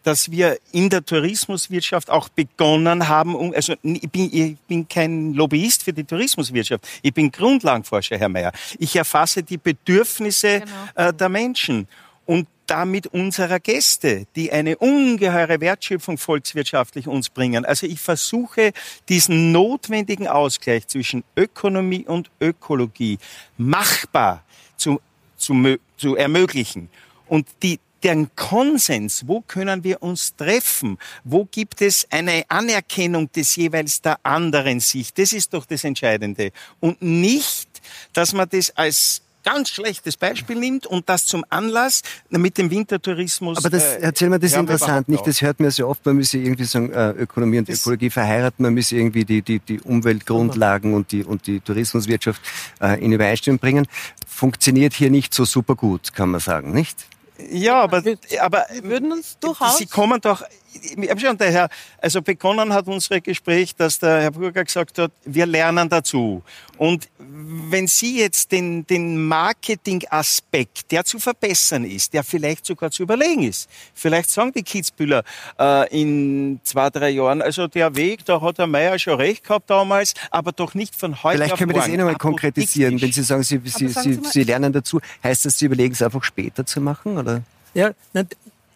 dass 0.03 0.29
wir 0.29 0.59
in 0.71 0.91
der 0.91 1.03
Tourismuswirtschaft 1.03 2.11
auch 2.11 2.29
begonnen 2.29 3.07
haben, 3.07 3.55
also 3.55 3.73
ich 3.81 4.07
bin, 4.11 4.29
ich 4.31 4.55
bin 4.67 4.87
kein 4.87 5.33
Lobbyist 5.33 5.81
für 5.81 5.93
die 5.93 6.03
Tourismuswirtschaft, 6.03 6.85
ich 7.01 7.11
bin 7.11 7.31
Grundlagenforscher, 7.31 8.19
Herr 8.19 8.29
Mayer. 8.29 8.51
Ich 8.77 8.95
erfasse 8.95 9.41
die 9.41 9.57
Bedürfnisse 9.57 10.59
genau. 10.59 11.09
äh, 11.09 11.11
der 11.11 11.29
Menschen 11.29 11.87
und 12.27 12.47
damit 12.67 13.07
unserer 13.07 13.59
Gäste, 13.59 14.27
die 14.35 14.51
eine 14.51 14.77
ungeheure 14.77 15.61
Wertschöpfung 15.61 16.17
volkswirtschaftlich 16.17 17.07
uns 17.07 17.29
bringen. 17.29 17.65
Also 17.65 17.87
ich 17.87 17.99
versuche 17.99 18.71
diesen 19.09 19.51
notwendigen 19.51 20.27
Ausgleich 20.27 20.87
zwischen 20.87 21.23
Ökonomie 21.35 22.05
und 22.05 22.29
Ökologie 22.39 23.19
machbar 23.57 24.43
zu, 24.77 25.01
zu, 25.37 25.77
zu 25.97 26.15
ermöglichen. 26.15 26.89
Und 27.27 27.47
die, 27.63 27.79
den 28.03 28.35
Konsens, 28.35 29.27
wo 29.27 29.41
können 29.41 29.83
wir 29.83 30.03
uns 30.03 30.35
treffen, 30.35 30.99
wo 31.23 31.45
gibt 31.45 31.81
es 31.81 32.07
eine 32.11 32.43
Anerkennung 32.49 33.31
des 33.31 33.55
jeweils 33.55 34.01
der 34.01 34.19
anderen 34.23 34.79
Sicht, 34.79 35.17
das 35.17 35.33
ist 35.33 35.53
doch 35.53 35.65
das 35.65 35.83
Entscheidende. 35.83 36.51
Und 36.79 37.01
nicht, 37.01 37.67
dass 38.13 38.33
man 38.33 38.47
das 38.49 38.69
als 38.77 39.24
ganz 39.45 39.69
schlechtes 39.69 40.17
Beispiel 40.17 40.57
nimmt 40.57 40.85
und 40.85 41.07
das 41.07 41.25
zum 41.25 41.45
Anlass 41.49 42.01
mit 42.29 42.57
dem 42.57 42.69
Wintertourismus. 42.69 43.59
Aber 43.59 43.69
das, 43.69 43.83
äh, 43.83 43.99
erzähl 44.01 44.29
mir, 44.29 44.39
das 44.39 44.51
ist 44.51 44.57
interessant, 44.57 45.07
nicht? 45.07 45.25
Das 45.25 45.41
hört 45.41 45.59
man 45.59 45.71
sehr 45.71 45.87
oft, 45.87 46.05
man 46.05 46.15
müsse 46.15 46.37
irgendwie 46.37 46.65
sagen, 46.65 46.91
äh, 46.91 47.11
Ökonomie 47.11 47.59
und 47.59 47.69
das 47.69 47.81
Ökologie 47.81 48.09
verheiraten, 48.09 48.63
man 48.63 48.73
müsse 48.73 48.97
irgendwie 48.97 49.23
die, 49.23 49.41
die, 49.41 49.59
die 49.59 49.79
Umweltgrundlagen 49.79 50.93
und 50.93 51.11
die, 51.11 51.23
und 51.23 51.47
die 51.47 51.59
Tourismuswirtschaft 51.59 52.41
äh, 52.81 53.01
in 53.03 53.13
Übereinstimmung 53.13 53.59
bringen. 53.59 53.87
Funktioniert 54.27 54.93
hier 54.93 55.09
nicht 55.09 55.33
so 55.33 55.45
super 55.45 55.75
gut, 55.75 56.13
kann 56.13 56.31
man 56.31 56.41
sagen, 56.41 56.73
nicht? 56.73 57.05
Ja, 57.49 57.81
aber, 57.81 58.01
aber 58.39 58.65
würden 58.81 59.11
uns 59.11 59.37
durchaus. 59.39 59.77
Sie 59.77 59.85
kommen 59.85 60.21
doch. 60.21 60.43
Ich 60.75 61.09
habe 61.09 61.19
schon 61.19 61.37
der 61.37 61.51
Herr, 61.51 61.69
also 62.01 62.21
begonnen 62.21 62.73
hat 62.73 62.87
unser 62.87 63.21
Gespräch, 63.21 63.75
dass 63.75 63.99
der 63.99 64.21
Herr 64.21 64.31
Burger 64.31 64.63
gesagt 64.63 64.97
hat, 64.97 65.11
wir 65.23 65.45
lernen 65.45 65.87
dazu. 65.89 66.43
Und 66.77 67.07
wenn 67.17 67.87
Sie 67.87 68.19
jetzt 68.19 68.51
den, 68.51 68.85
den 68.85 69.25
Marketing-Aspekt, 69.27 70.91
der 70.91 71.05
zu 71.05 71.19
verbessern 71.19 71.85
ist, 71.85 72.13
der 72.13 72.23
vielleicht 72.23 72.65
sogar 72.65 72.91
zu 72.91 73.03
überlegen 73.03 73.43
ist, 73.43 73.69
vielleicht 73.93 74.29
sagen 74.29 74.51
die 74.53 74.63
Kitzbühler 74.63 75.23
äh, 75.57 76.01
in 76.01 76.59
zwei, 76.63 76.89
drei 76.89 77.09
Jahren, 77.09 77.41
also 77.41 77.67
der 77.67 77.95
Weg, 77.95 78.25
da 78.25 78.41
hat 78.41 78.57
der 78.57 78.67
Meier 78.67 78.99
schon 78.99 79.15
recht 79.15 79.43
gehabt 79.43 79.69
damals, 79.69 80.13
aber 80.31 80.51
doch 80.51 80.73
nicht 80.73 80.95
von 80.95 81.23
heute 81.23 81.37
Vielleicht 81.37 81.57
können 81.57 81.71
wir 81.71 81.77
das 81.77 81.87
eh 81.87 81.97
nochmal 81.97 82.15
konkretisieren. 82.15 83.01
Wenn 83.01 83.11
Sie 83.11 83.23
sagen, 83.23 83.43
Sie, 83.43 83.61
Sie, 83.63 83.87
Sie, 83.87 83.89
Sie, 83.89 84.19
Sie 84.23 84.43
lernen 84.43 84.73
dazu, 84.73 84.99
heißt 85.23 85.45
das, 85.45 85.57
Sie 85.57 85.65
überlegen 85.65 85.93
es 85.93 86.01
einfach 86.01 86.23
später 86.23 86.65
zu 86.65 86.81
machen? 86.81 87.17
Oder? 87.17 87.41
Ja, 87.73 87.91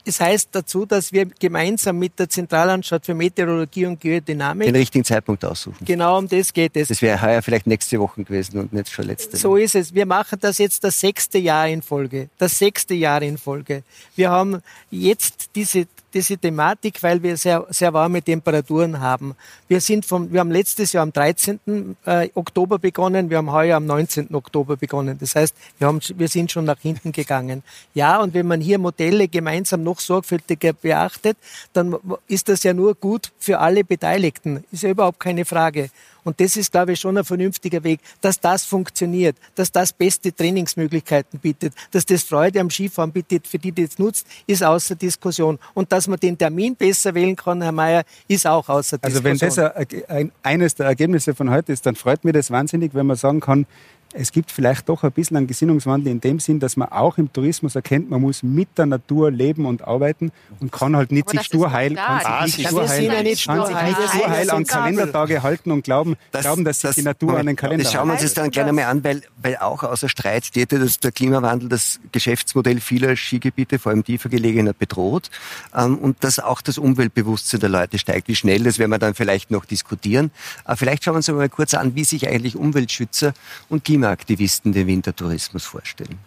es 0.06 0.20
heißt 0.20 0.50
dazu, 0.52 0.86
dass 0.86 1.12
wir 1.12 1.26
gemeinsam 1.26 2.00
mit 2.00 2.18
der 2.18 2.30
Zentralanstalt 2.30 3.06
für 3.06 3.14
Meteorologie 3.14 3.86
und 3.86 4.00
Geodynamik 4.00 4.68
den 4.68 4.76
richtigen 4.76 5.06
Zeitpunkt 5.06 5.44
aussuchen. 5.46 5.86
Genau 5.86 6.18
um 6.18 6.28
das 6.28 6.54
geht 6.54 6.76
es. 6.76 6.88
Das 6.88 7.02
wäre 7.02 7.22
heuer 7.22 7.42
vielleicht 7.42 7.68
nächste 7.68 8.00
Woche 8.00 8.24
gewesen 8.24 8.60
und 8.60 8.74
nicht 8.74 8.90
schon 8.90 9.06
letzte. 9.06 9.38
So 9.38 9.56
ist 9.56 9.76
es. 9.76 9.94
Wir 9.94 10.06
machen 10.06 10.40
das 10.42 10.58
jetzt 10.58 10.84
das 10.84 11.00
sechste 11.00 11.38
Jahr 11.38 11.68
in 11.68 11.82
Folge. 11.82 12.30
Das 12.38 12.58
sechste 12.58 12.94
Jahr 12.94 13.22
in 13.22 13.38
Folge. 13.38 13.84
Wir 14.16 14.32
haben 14.32 14.62
jetzt 14.90 15.52
diese 15.56 15.88
diese 16.14 16.38
Thematik, 16.38 17.02
weil 17.04 17.22
wir 17.22 17.38
sehr, 17.38 17.66
sehr 17.70 17.94
warme 17.94 18.22
Temperaturen 18.22 19.00
haben. 19.00 19.36
Wir 19.68 19.82
sind 19.82 20.06
vom, 20.06 20.32
wir 20.32 20.40
haben 20.40 20.52
letztes 20.52 20.94
Jahr 20.94 21.04
am 21.04 21.14
13. 21.14 21.96
Äh, 22.06 22.30
Oktober 22.34 22.80
begonnen, 22.80 23.30
wir 23.30 23.38
haben 23.38 23.52
heuer 23.52 23.78
am 23.78 23.86
19. 23.86 24.34
Oktober 24.34 24.78
begonnen. 24.78 25.18
Das 25.20 25.36
heißt, 25.36 25.56
wir 25.78 25.88
haben, 25.88 26.00
wir 26.16 26.28
sind 26.28 26.52
schon 26.52 26.66
nach 26.66 26.80
hinten 26.80 27.12
gegangen. 27.12 27.64
Ja, 27.94 28.22
und 28.22 28.34
wenn 28.34 28.48
man 28.48 28.62
hier 28.62 28.80
Modelle 28.80 29.28
gemeinsam 29.28 29.84
noch 29.84 30.00
sorgfältiger 30.00 30.74
beachtet, 30.74 31.38
dann 31.74 31.96
ist 32.28 32.50
das 32.50 32.64
ja 32.64 32.74
nur 32.74 32.96
gut 32.96 33.32
für 33.40 33.60
alle 33.60 33.84
Beteiligten. 33.84 34.64
Ist 34.72 34.84
ja 34.84 34.90
überhaupt 34.90 35.20
keine 35.20 35.46
Frage. 35.46 35.90
Und 36.24 36.40
das 36.40 36.58
ist, 36.58 36.72
glaube 36.72 36.94
ich, 36.94 37.00
schon 37.00 37.18
ein 37.18 37.24
vernünftiger 37.24 37.84
Weg, 37.84 38.00
dass 38.22 38.40
das 38.40 38.66
funktioniert, 38.66 39.38
dass 39.56 39.72
das 39.72 39.94
beste 39.94 40.34
Trainingsmöglichkeiten 40.34 41.40
bietet, 41.40 41.74
dass 41.92 42.06
das 42.06 42.24
Freude 42.24 42.60
am 42.60 42.70
Skifahren 42.70 43.12
bietet, 43.12 43.48
für 43.48 43.60
die, 43.60 43.72
die 43.72 43.86
das 43.86 44.00
nutzt, 44.00 44.28
ist 44.48 44.64
außer 44.64 44.96
Diskussion. 44.96 45.60
Und 45.74 45.92
dass 45.92 46.08
man 46.08 46.20
den 46.20 46.38
Termin 46.38 46.76
besser 46.76 47.14
wählen 47.14 47.36
kann, 47.36 47.62
Herr 47.62 47.72
Mayer, 47.72 48.04
ist 48.28 48.46
auch 48.46 48.68
außer 48.68 48.98
Diskussion. 48.98 49.32
Also 49.32 49.58
wenn 49.58 49.66
das 49.66 49.76
ein, 49.76 50.04
ein, 50.08 50.32
eines 50.44 50.76
der 50.76 50.88
Ergebnisse 50.88 51.36
von 51.36 51.50
heute 51.50 51.72
ist, 51.72 51.86
dann 51.86 51.96
freut 51.96 52.24
mich 52.24 52.34
das 52.34 52.52
wahnsinnig, 52.52 52.94
wenn 52.94 53.06
man 53.06 53.18
sagen 53.18 53.40
kann, 53.40 53.66
es 54.14 54.32
gibt 54.32 54.52
vielleicht 54.52 54.90
doch 54.90 55.04
ein 55.04 55.12
bisschen 55.12 55.38
einen 55.38 55.46
Gesinnungswandel 55.46 56.12
in 56.12 56.20
dem 56.20 56.40
Sinn, 56.40 56.60
dass 56.60 56.76
man 56.78 56.90
auch 56.90 57.18
im 57.20 57.32
Tourismus 57.32 57.76
erkennt, 57.76 58.10
man 58.10 58.22
muss 58.22 58.42
mit 58.42 58.70
der 58.78 58.88
Natur 58.88 59.30
leben 59.30 59.66
und 59.68 59.88
arbeiten 59.88 60.32
und 60.60 60.72
kann 60.72 60.96
halt 60.96 61.12
nicht 61.12 61.30
sich 61.30 61.44
sturheil, 61.44 61.94
kann 61.94 62.48
sich 62.48 62.58
nicht 62.58 62.72
ja 62.72 63.24
nicht 63.24 63.46
kann 63.46 63.66
sich 63.68 63.76
nicht 63.76 64.10
sturheil 64.10 64.50
an 64.50 64.66
Kalendertage 64.66 65.44
halten 65.44 65.72
und 65.72 65.84
glauben, 65.84 66.16
das, 66.32 66.42
glauben 66.42 66.64
dass 66.64 66.82
sich 66.82 66.96
die 66.96 67.02
Natur 67.04 67.38
an 67.38 67.46
den 67.46 67.56
Kalender 67.56 67.84
Das 67.84 67.94
schauen 67.94 68.08
wir 68.08 68.14
uns 68.14 68.24
jetzt 68.24 68.38
dann 68.38 68.50
gerne 68.50 68.74
mal 68.74 68.86
an, 68.86 69.04
weil, 69.04 69.22
weil 69.42 69.58
auch 69.58 69.84
außer 69.84 70.10
Streit 70.10 70.46
steht, 70.46 70.72
dass 70.72 71.00
der 71.00 71.12
Klimawandel 71.12 71.70
das 71.70 72.00
Geschäftsmodell 72.12 72.80
vieler 72.80 73.16
Skigebiete, 73.16 73.78
vor 73.78 73.92
allem 73.92 74.04
tiefer 74.04 74.30
gelegener, 74.30 74.74
bedroht 74.74 75.30
ähm, 75.76 75.98
und 75.98 76.24
dass 76.24 76.40
auch 76.40 76.62
das 76.62 76.80
Umweltbewusstsein 76.80 77.60
der 77.60 77.70
Leute 77.70 78.00
steigt. 78.00 78.28
Wie 78.28 78.36
schnell, 78.36 78.64
das 78.64 78.80
werden 78.80 78.92
wir 78.92 79.00
dann 79.00 79.14
vielleicht 79.14 79.52
noch 79.52 79.66
diskutieren. 79.66 80.32
Aber 80.64 80.78
vielleicht 80.78 81.04
schauen 81.04 81.14
wir 81.14 81.18
uns 81.18 81.28
mal 81.28 81.50
kurz 81.50 81.76
an, 81.76 81.94
wie 81.96 82.04
sich 82.04 82.28
eigentlich 82.28 82.56
Umweltschützer 82.56 83.34
und 83.70 83.84
Klima 83.84 83.99
Klimaaktivisten 84.00 84.72
den 84.72 84.88
Wintertourismus 84.88 85.66
vorstellen. 85.66 86.20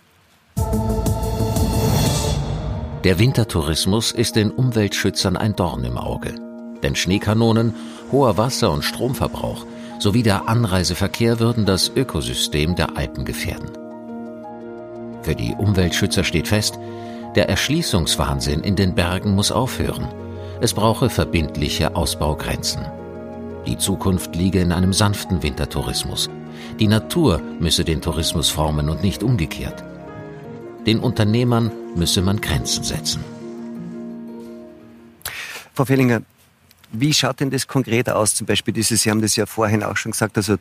Der 3.03 3.19
Wintertourismus 3.19 4.13
ist 4.13 4.37
den 4.37 4.51
Umweltschützern 4.51 5.39
ein 5.39 5.57
Dorn 5.57 5.83
im 5.85 5.97
Auge. 5.97 6.35
Denn 6.83 6.95
Schneekanonen, 6.95 7.75
hoher 8.11 8.37
Wasser- 8.37 8.71
und 8.71 8.85
Stromverbrauch 8.85 9.65
sowie 9.99 10.23
der 10.23 10.49
Anreiseverkehr 10.49 11.41
würden 11.41 11.65
das 11.65 11.91
Ökosystem 11.97 12.77
der 12.77 12.95
Alpen 12.99 13.25
gefährden. 13.25 13.71
Für 15.23 15.35
die 15.35 15.55
Umweltschützer 15.57 16.25
steht 16.25 16.49
fest, 16.49 16.79
der 17.37 17.49
Erschließungswahnsinn 17.49 18.61
in 18.61 18.77
den 18.77 18.95
Bergen 18.95 19.35
muss 19.35 19.51
aufhören. 19.51 20.09
Es 20.61 20.75
brauche 20.75 21.09
verbindliche 21.09 21.97
Ausbaugrenzen. 21.97 22.83
Die 23.67 23.79
Zukunft 23.79 24.37
liege 24.37 24.61
in 24.61 24.73
einem 24.73 24.93
sanften 24.93 25.43
Wintertourismus– 25.43 26.29
die 26.79 26.89
Natur 26.89 27.41
müsse 27.61 27.85
den 27.85 28.01
Tourismus 28.01 28.51
formen 28.51 28.89
und 28.89 29.03
nicht 29.03 29.23
umgekehrt. 29.23 29.83
Den 30.87 30.99
Unternehmern 30.99 31.71
müsse 31.95 32.23
man 32.23 32.41
Grenzen 32.41 32.83
setzen. 32.83 33.25
Frau 35.75 35.85
Fellinger, 35.85 36.23
wie 36.93 37.15
schaut 37.15 37.41
denn 37.41 37.51
das 37.51 37.67
konkret 37.67 38.11
aus? 38.11 38.35
Zum 38.35 38.47
Beispiel 38.47 38.75
dieses, 38.75 39.03
Sie 39.03 39.11
haben 39.11 39.23
das 39.23 39.37
ja 39.37 39.47
vorhin 39.47 39.83
auch 39.83 39.97
schon 39.97 40.13
gesagt, 40.13 40.37
also 40.37 40.57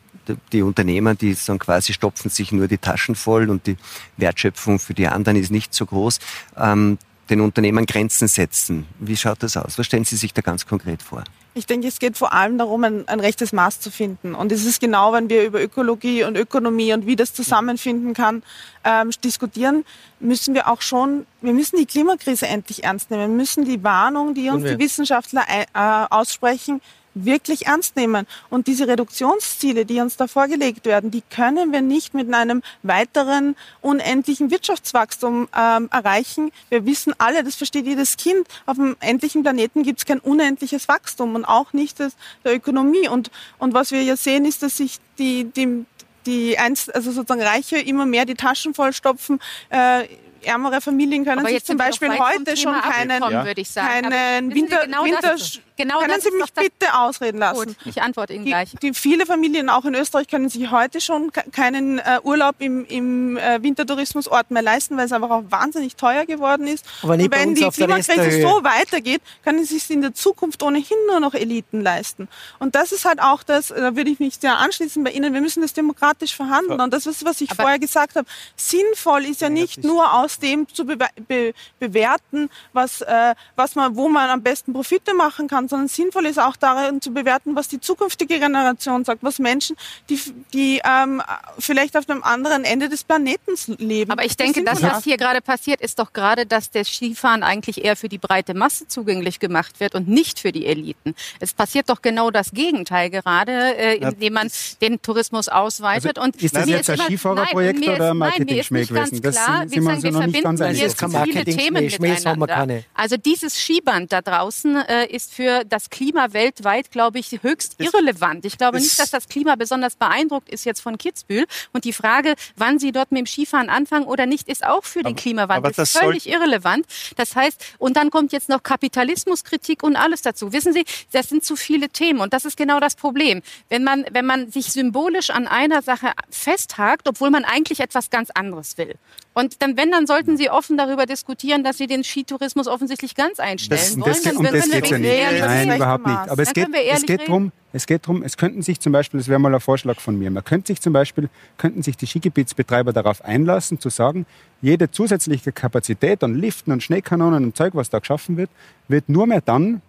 die 0.53 0.61
Unternehmer, 0.61 1.15
die 1.15 1.33
sagen 1.33 1.59
quasi 1.59 1.93
stopfen 1.93 2.29
sich 2.29 2.51
nur 2.53 2.67
die 2.67 2.77
Taschen 2.77 3.15
voll 3.15 3.49
und 3.49 3.67
die 3.67 3.75
Wertschöpfung 4.17 4.79
für 4.79 4.93
die 4.93 5.07
anderen 5.07 5.37
ist 5.37 5.51
nicht 5.51 5.73
so 5.73 5.85
groß. 5.85 6.19
Ähm, 6.57 6.97
den 7.31 7.41
Unternehmern 7.41 7.85
Grenzen 7.85 8.27
setzen. 8.27 8.85
Wie 8.99 9.17
schaut 9.17 9.41
das 9.41 9.57
aus? 9.57 9.77
Was 9.79 9.85
stellen 9.85 10.03
Sie 10.03 10.17
sich 10.17 10.33
da 10.33 10.41
ganz 10.41 10.67
konkret 10.67 11.01
vor? 11.01 11.23
Ich 11.53 11.65
denke, 11.65 11.87
es 11.87 11.99
geht 11.99 12.17
vor 12.17 12.31
allem 12.31 12.57
darum, 12.57 12.83
ein, 12.83 13.07
ein, 13.07 13.19
rechtes 13.19 13.51
Maß 13.51 13.79
zu 13.79 13.91
finden. 13.91 14.35
Und 14.35 14.51
es 14.51 14.65
ist 14.65 14.79
genau, 14.79 15.11
wenn 15.11 15.29
wir 15.29 15.43
über 15.43 15.61
Ökologie 15.61 16.23
und 16.23 16.37
Ökonomie 16.37 16.93
und 16.93 17.07
wie 17.07 17.15
das 17.15 17.33
zusammenfinden 17.33 18.13
kann, 18.13 18.43
ähm, 18.85 19.11
diskutieren, 19.23 19.83
müssen 20.19 20.53
wir 20.53 20.69
auch 20.69 20.81
schon, 20.81 21.25
wir 21.41 21.53
müssen 21.53 21.77
die 21.77 21.85
Klimakrise 21.85 22.47
endlich 22.47 22.83
ernst 22.83 23.11
nehmen. 23.11 23.23
Wir 23.23 23.35
müssen 23.35 23.65
die 23.65 23.83
Warnung, 23.83 24.33
die 24.33 24.49
uns 24.49 24.63
die 24.63 24.79
Wissenschaftler 24.79 25.43
äh, 25.49 25.65
aussprechen, 26.09 26.81
wirklich 27.13 27.67
ernst 27.67 27.95
nehmen. 27.95 28.27
Und 28.49 28.67
diese 28.67 28.87
Reduktionsziele, 28.87 29.85
die 29.85 29.99
uns 29.99 30.17
da 30.17 30.27
vorgelegt 30.27 30.85
werden, 30.85 31.11
die 31.11 31.23
können 31.29 31.71
wir 31.71 31.81
nicht 31.81 32.13
mit 32.13 32.33
einem 32.33 32.61
weiteren 32.83 33.55
unendlichen 33.81 34.51
Wirtschaftswachstum 34.51 35.47
ähm, 35.55 35.89
erreichen. 35.91 36.51
Wir 36.69 36.85
wissen 36.85 37.13
alle, 37.17 37.43
das 37.43 37.55
versteht 37.55 37.85
jedes 37.85 38.17
Kind, 38.17 38.47
auf 38.65 38.77
dem 38.77 38.95
endlichen 38.99 39.43
Planeten 39.43 39.83
gibt 39.83 39.99
es 39.99 40.05
kein 40.05 40.19
unendliches 40.19 40.87
Wachstum 40.87 41.35
und 41.35 41.45
auch 41.45 41.73
nicht 41.73 41.99
das 41.99 42.13
der 42.43 42.55
Ökonomie. 42.55 43.07
Und, 43.07 43.31
und 43.57 43.73
was 43.73 43.91
wir 43.91 44.03
ja 44.03 44.15
sehen, 44.15 44.45
ist, 44.45 44.63
dass 44.63 44.77
sich 44.77 44.99
die, 45.17 45.45
die, 45.45 45.85
die 46.25 46.57
einst, 46.57 46.93
also 46.93 47.11
sozusagen 47.11 47.41
Reiche 47.41 47.77
immer 47.77 48.05
mehr 48.05 48.25
die 48.25 48.35
Taschen 48.35 48.73
vollstopfen. 48.73 49.39
Äh, 49.69 50.07
ärmere 50.43 50.81
Familien 50.81 51.25
können 51.25 51.45
sich 51.45 51.63
zum 51.63 51.77
Beispiel 51.77 52.09
heute 52.17 52.57
schon 52.57 52.73
keinen, 52.73 53.21
ja. 53.21 53.43
keinen 53.75 54.53
Winter, 54.53 54.85
genau 54.85 55.03
Winter 55.03 55.37
genau 55.81 55.99
können 55.99 56.13
das 56.15 56.23
Sie 56.23 56.31
mich 56.31 56.51
das- 56.53 56.63
bitte 56.63 56.93
ausreden 56.99 57.37
lassen? 57.39 57.65
Gut, 57.65 57.75
ich 57.85 58.01
antworte 58.01 58.33
Ihnen 58.33 58.45
Die, 58.45 58.51
gleich. 58.51 58.71
die 58.81 58.93
viele 58.93 59.25
Familien 59.25 59.69
auch 59.69 59.85
in 59.85 59.95
Österreich 59.95 60.27
können 60.27 60.49
sich 60.49 60.71
heute 60.71 61.01
schon 61.01 61.31
ke- 61.31 61.43
keinen 61.51 61.99
äh, 61.99 62.19
Urlaub 62.23 62.55
im, 62.59 62.85
im 62.85 63.37
äh, 63.37 63.61
Wintertourismusort 63.61 64.51
mehr 64.51 64.61
leisten, 64.61 64.97
weil 64.97 65.05
es 65.05 65.11
einfach 65.11 65.29
auch 65.29 65.43
wahnsinnig 65.49 65.95
teuer 65.95 66.25
geworden 66.25 66.67
ist. 66.67 66.85
Aber 67.03 67.17
nicht 67.17 67.25
Und 67.25 67.31
bei 67.31 67.39
wenn 67.41 67.49
uns 67.49 67.59
die 67.59 67.69
Klimakrise 67.69 68.41
so 68.41 68.63
weitergeht, 68.63 69.21
können 69.43 69.65
sich 69.65 69.89
in 69.89 70.01
der 70.01 70.13
Zukunft 70.13 70.61
ohnehin 70.63 70.97
nur 71.07 71.19
noch 71.19 71.33
Eliten 71.33 71.81
leisten. 71.81 72.27
Und 72.59 72.75
das 72.75 72.91
ist 72.91 73.05
halt 73.05 73.21
auch 73.21 73.43
das, 73.43 73.67
da 73.69 73.95
würde 73.95 74.09
ich 74.09 74.19
mich 74.19 74.35
sehr 74.35 74.57
anschließen 74.57 75.03
bei 75.03 75.11
Ihnen, 75.11 75.33
wir 75.33 75.41
müssen 75.41 75.61
das 75.61 75.73
demokratisch 75.73 76.35
verhandeln. 76.35 76.79
Und 76.79 76.93
das 76.93 77.05
ist, 77.05 77.25
was 77.25 77.41
ich 77.41 77.51
Aber- 77.51 77.63
vorher 77.63 77.79
gesagt 77.79 78.15
habe. 78.15 78.27
Sinnvoll 78.55 79.25
ist 79.25 79.41
ja 79.41 79.49
nicht 79.49 79.83
nur 79.83 80.13
aus 80.13 80.39
dem 80.39 80.67
zu 80.73 80.83
bewe- 80.83 81.09
be 81.27 81.53
bewerten, 81.79 82.49
was, 82.73 83.01
äh, 83.01 83.35
was 83.55 83.75
man, 83.75 83.95
wo 83.95 84.07
man 84.07 84.29
am 84.29 84.41
besten 84.43 84.73
Profite 84.73 85.13
machen 85.13 85.47
kann, 85.47 85.67
sondern 85.71 85.87
sinnvoll 85.87 86.27
ist 86.27 86.39
auch 86.39 86.55
darin 86.55 87.01
zu 87.01 87.11
bewerten, 87.11 87.55
was 87.55 87.67
die 87.67 87.79
zukünftige 87.81 88.39
Generation 88.39 89.03
sagt, 89.03 89.23
was 89.23 89.39
Menschen, 89.39 89.75
die, 90.09 90.19
die 90.53 90.81
ähm, 90.85 91.21
vielleicht 91.57 91.97
auf 91.97 92.07
einem 92.09 92.21
anderen 92.23 92.63
Ende 92.63 92.87
des 92.89 93.03
Planeten 93.03 93.53
leben. 93.79 94.11
Aber 94.11 94.23
ich 94.23 94.37
denke, 94.37 94.63
das, 94.63 94.77
sinnvoll 94.79 94.97
was 94.97 95.03
hier 95.03 95.17
gerade 95.17 95.41
passiert, 95.41 95.81
ist 95.81 95.97
doch 95.97 96.13
gerade, 96.13 96.45
dass 96.45 96.69
das 96.69 96.87
Skifahren 96.89 97.41
eigentlich 97.43 97.83
eher 97.83 97.95
für 97.95 98.07
die 98.09 98.17
breite 98.19 98.53
Masse 98.53 98.87
zugänglich 98.87 99.39
gemacht 99.39 99.79
wird 99.79 99.95
und 99.95 100.07
nicht 100.07 100.39
für 100.39 100.51
die 100.51 100.65
Eliten. 100.67 101.15
Es 101.39 101.53
passiert 101.53 101.89
doch 101.89 102.01
genau 102.01 102.29
das 102.31 102.51
Gegenteil 102.51 103.09
gerade, 103.09 103.51
äh, 103.77 103.95
indem 103.97 104.33
man 104.33 104.49
den 104.81 105.01
Tourismus 105.01 105.49
ausweitet. 105.49 106.17
Also 106.19 106.27
und 106.27 106.35
ist 106.41 106.55
das 106.55 106.65
mir 106.65 106.77
jetzt 106.77 106.89
ein 106.89 106.97
Skifahrerprojekt 106.99 107.79
oder 107.81 107.93
ist- 107.93 108.01
ein 108.01 108.17
nein, 108.17 108.17
mir 108.17 108.25
ist 108.27 108.37
Marketing-Schmäh 108.71 108.79
nicht 108.81 108.93
ganz 108.93 109.09
gewesen? 109.09 109.21
Das 109.23 109.35
klar. 109.35 109.59
sind- 109.61 109.71
Wir 109.71 109.75
sind 109.75 109.83
wir 109.83 109.93
uns 109.93 110.03
wir 110.03 110.11
noch 110.11 110.25
nicht 110.27 110.43
ganz 110.43 110.59
verbinden 110.59 110.63
einig. 110.63 110.81
jetzt 110.81 111.01
Das 111.01 111.11
viele. 111.23 111.45
Themen 111.45 111.83
miteinander. 111.99 112.83
Also 112.93 113.17
dieses 113.17 113.59
Skiband 113.59 114.11
da 114.11 114.21
draußen 114.21 114.75
äh, 114.87 115.05
ist 115.07 115.33
für 115.33 115.60
das 115.65 115.89
Klima 115.89 116.33
weltweit, 116.33 116.91
glaube 116.91 117.19
ich, 117.19 117.39
höchst 117.41 117.75
irrelevant. 117.79 118.45
Ich 118.45 118.57
glaube 118.57 118.79
nicht, 118.79 118.99
dass 118.99 119.11
das 119.11 119.27
Klima 119.27 119.55
besonders 119.55 119.95
beeindruckt 119.95 120.49
ist 120.49 120.65
jetzt 120.65 120.81
von 120.81 120.97
Kitzbühel. 120.97 121.45
Und 121.73 121.85
die 121.85 121.93
Frage, 121.93 122.35
wann 122.55 122.79
Sie 122.79 122.91
dort 122.91 123.11
mit 123.11 123.19
dem 123.19 123.25
Skifahren 123.25 123.69
anfangen 123.69 124.05
oder 124.05 124.25
nicht, 124.25 124.47
ist 124.47 124.65
auch 124.65 124.83
für 124.83 125.03
den 125.03 125.15
Klimawandel 125.15 125.73
aber 125.73 125.85
völlig 125.85 126.27
irrelevant. 126.27 126.85
Das 127.15 127.35
heißt, 127.35 127.63
und 127.77 127.97
dann 127.97 128.09
kommt 128.09 128.31
jetzt 128.31 128.49
noch 128.49 128.63
Kapitalismuskritik 128.63 129.83
und 129.83 129.95
alles 129.95 130.21
dazu. 130.21 130.53
Wissen 130.53 130.73
Sie, 130.73 130.85
das 131.11 131.29
sind 131.29 131.43
zu 131.43 131.55
viele 131.55 131.89
Themen 131.89 132.19
und 132.19 132.33
das 132.33 132.45
ist 132.45 132.57
genau 132.57 132.79
das 132.79 132.95
Problem. 132.95 133.41
Wenn 133.69 133.83
man, 133.83 134.05
wenn 134.11 134.25
man 134.25 134.51
sich 134.51 134.67
symbolisch 134.71 135.29
an 135.29 135.47
einer 135.47 135.81
Sache 135.81 136.11
festhakt, 136.29 137.07
obwohl 137.07 137.29
man 137.29 137.45
eigentlich 137.45 137.79
etwas 137.79 138.09
ganz 138.09 138.29
anderes 138.31 138.77
will. 138.77 138.95
Und 139.33 139.61
dann, 139.61 139.77
wenn, 139.77 139.91
dann 139.91 140.07
sollten 140.07 140.35
Sie 140.35 140.49
offen 140.49 140.77
darüber 140.77 141.05
diskutieren, 141.05 141.63
dass 141.63 141.77
Sie 141.77 141.87
den 141.87 142.03
Skitourismus 142.03 142.67
offensichtlich 142.67 143.15
ganz 143.15 143.39
einstellen 143.39 143.79
Das, 143.79 143.99
wollen. 143.99 144.11
das, 144.11 144.21
dann 144.23 144.37
um 144.37 144.43
das 144.43 144.69
geht's 144.69 144.89
ja 144.89 144.97
nicht. 144.97 145.40
Nein, 145.45 145.75
überhaupt 145.75 146.05
nicht. 146.05 146.29
Aber 146.29 146.41
es 146.41 146.53
geht, 146.53 146.67
es 146.91 147.05
geht 147.05 147.27
drum, 147.27 147.51
es 147.73 147.85
geht 147.85 148.07
drum, 148.07 148.23
es 148.23 148.37
könnten 148.37 148.61
sich 148.61 148.79
zum 148.79 148.91
Beispiel, 148.91 149.19
das 149.19 149.27
wäre 149.27 149.39
mal 149.39 149.53
ein 149.53 149.61
Vorschlag 149.61 149.99
von 149.99 150.17
mir, 150.17 150.31
man 150.31 150.43
könnte 150.43 150.67
sich 150.67 150.81
zum 150.81 150.93
Beispiel, 150.93 151.29
könnten 151.57 151.83
sich 151.83 151.97
die 151.97 152.07
Skigebietsbetreiber 152.07 152.93
darauf 152.93 153.23
einlassen, 153.23 153.79
zu 153.79 153.89
sagen, 153.89 154.25
jede 154.61 154.91
zusätzliche 154.91 155.51
Kapazität 155.51 156.23
an 156.23 156.35
Liften 156.35 156.71
und 156.71 156.83
Schneekanonen 156.83 157.43
und 157.43 157.55
Zeug, 157.55 157.75
was 157.75 157.89
da 157.89 157.99
geschaffen 157.99 158.37
wird, 158.37 158.49
wird 158.87 159.09
nur 159.09 159.27
mehr 159.27 159.41
dann 159.41 159.81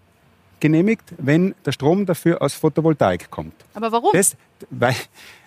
genehmigt, 0.61 1.13
wenn 1.19 1.55
der 1.67 1.73
Strom 1.73 2.07
dafür 2.07 2.41
aus 2.41 2.55
Photovoltaik 2.55 3.31
kommt. 3.31 3.55
Aber 3.75 3.91
warum? 3.91 4.11
Das, 4.13 4.37
weil 4.71 4.95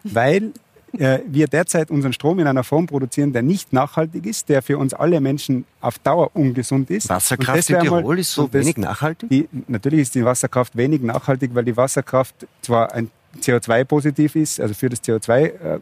weil 0.03 0.51
äh, 0.99 1.21
wir 1.27 1.47
derzeit 1.47 1.91
unseren 1.91 2.13
Strom 2.13 2.39
in 2.39 2.47
einer 2.47 2.63
Form 2.63 2.87
produzieren, 2.87 3.33
der 3.33 3.41
nicht 3.41 3.73
nachhaltig 3.73 4.25
ist, 4.25 4.49
der 4.49 4.61
für 4.61 4.77
uns 4.77 4.93
alle 4.93 5.19
Menschen 5.21 5.65
auf 5.81 5.99
Dauer 5.99 6.31
ungesund 6.33 6.89
ist. 6.89 7.09
Wasserkraft 7.09 7.69
in 7.69 7.79
Tirol 7.79 8.19
ist 8.19 8.33
so 8.33 8.51
wenig 8.51 8.77
nachhaltig? 8.77 9.29
Die, 9.29 9.49
natürlich 9.67 10.01
ist 10.01 10.15
die 10.15 10.25
Wasserkraft 10.25 10.75
wenig 10.75 11.01
nachhaltig, 11.01 11.51
weil 11.53 11.65
die 11.65 11.77
Wasserkraft 11.77 12.47
zwar 12.61 12.93
ein 12.93 13.09
CO2-positiv 13.41 14.35
ist, 14.35 14.59
also 14.59 14.73
für 14.73 14.89
das 14.89 15.03
CO2 15.03 15.39
äh, 15.39 15.47
äh, 15.47 15.79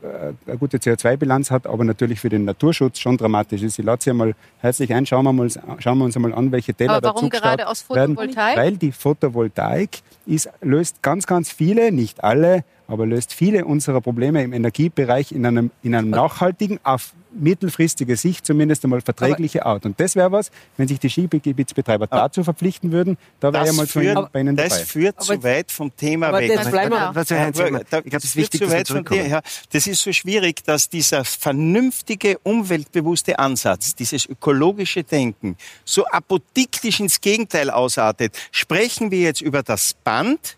eine 0.47 0.57
gute 0.57 0.78
CO2-Bilanz 0.78 1.51
hat, 1.51 1.68
aber 1.68 1.84
natürlich 1.84 2.20
für 2.20 2.30
den 2.30 2.45
Naturschutz 2.45 2.99
schon 2.99 3.18
dramatisch 3.18 3.61
ist. 3.61 3.80
Ich 3.80 3.86
lade 3.86 4.01
Sie 4.03 4.09
einmal 4.09 4.36
herzlich 4.59 4.93
ein, 4.93 5.05
schauen 5.05 5.26
wir, 5.26 5.34
mal, 5.34 5.49
schauen 5.80 5.97
wir 5.97 6.05
uns 6.05 6.16
einmal 6.16 6.34
an, 6.34 6.51
welche 6.51 6.74
Täler 6.74 6.93
Aber 6.95 7.07
warum 7.09 7.30
dazu 7.30 7.41
gerade 7.41 7.68
aus 7.68 7.89
werden. 7.89 8.16
Photovoltaik? 8.16 8.57
Weil 8.57 8.78
die 8.78 8.91
Photovoltaik 8.91 10.01
ist, 10.26 10.49
löst 10.61 11.01
ganz, 11.01 11.28
ganz 11.28 11.51
viele, 11.51 11.91
nicht 11.91 12.24
alle, 12.24 12.64
aber 12.88 13.06
löst 13.06 13.34
viele 13.34 13.66
unserer 13.66 14.02
Probleme 14.02 14.44
im 14.44 14.54
Energiebereich 14.54 15.32
in 15.32 15.46
einem, 15.46 15.72
in 15.84 15.96
einem 15.96 16.10
nachhaltigen, 16.10 16.80
auf 16.84 17.14
mittelfristige 17.36 18.16
Sicht 18.16 18.46
zumindest 18.46 18.84
einmal 18.84 19.02
verträgliche 19.02 19.66
Art. 19.66 19.86
Und 19.88 20.00
das 20.00 20.16
wäre 20.16 20.32
was, 20.32 20.52
wenn 20.78 20.88
sich 20.88 21.00
die 21.00 21.10
Skigebietsbetreiber 21.10 22.06
dazu 22.06 22.44
verpflichten 22.44 22.92
würden, 22.92 23.18
da 23.40 23.52
wäre 23.52 23.64
Das, 23.66 23.72
ja 23.72 23.78
mal 23.82 23.88
zu 23.88 24.00
führt, 24.00 24.18
Ihnen, 24.18 24.28
bei 24.32 24.40
Ihnen 24.42 24.56
das 24.56 24.70
dabei. 24.70 24.86
führt 24.86 25.16
Aber- 25.18 25.26
zu 25.26 25.44
weit 25.44 25.72
vom 25.72 25.96
Thema 25.96 26.28
aber 26.28 26.40
weg. 26.42 26.52
das 26.56 26.70
bleiben 26.70 26.92
wir-. 26.92 27.12
Was, 27.14 27.30
Herr 27.32 27.40
Heinz, 27.40 27.58
ich 27.60 27.66
glaube, 27.66 27.86
es 28.06 28.12
das 28.12 28.24
ist 28.26 28.36
wichtig, 28.36 28.60
zu 28.60 28.66
dass 28.66 28.74
wir 28.74 28.80
weit 28.80 28.88
von 28.88 28.98
dir. 28.98 29.04
zurückkommen. 29.06 29.32
Ja, 29.32 29.42
das 29.72 29.88
ist 29.88 30.02
so 30.02 30.12
schwierig, 30.14 30.64
dass 30.64 30.90
dieser 30.90 31.24
vernünftige, 31.26 32.38
umweltbewusste 32.44 33.40
Ansatz, 33.40 33.96
dieses 33.96 34.26
ökologische 34.28 35.04
Denken, 35.04 35.58
so 35.86 36.06
apodiktisch 36.06 37.00
ins 37.00 37.20
Gegenteil 37.20 37.70
ausartet. 37.72 38.38
Sprechen 38.52 39.10
wir 39.10 39.22
jetzt 39.22 39.42
über 39.42 39.64
das 39.64 39.96
Band 40.04 40.58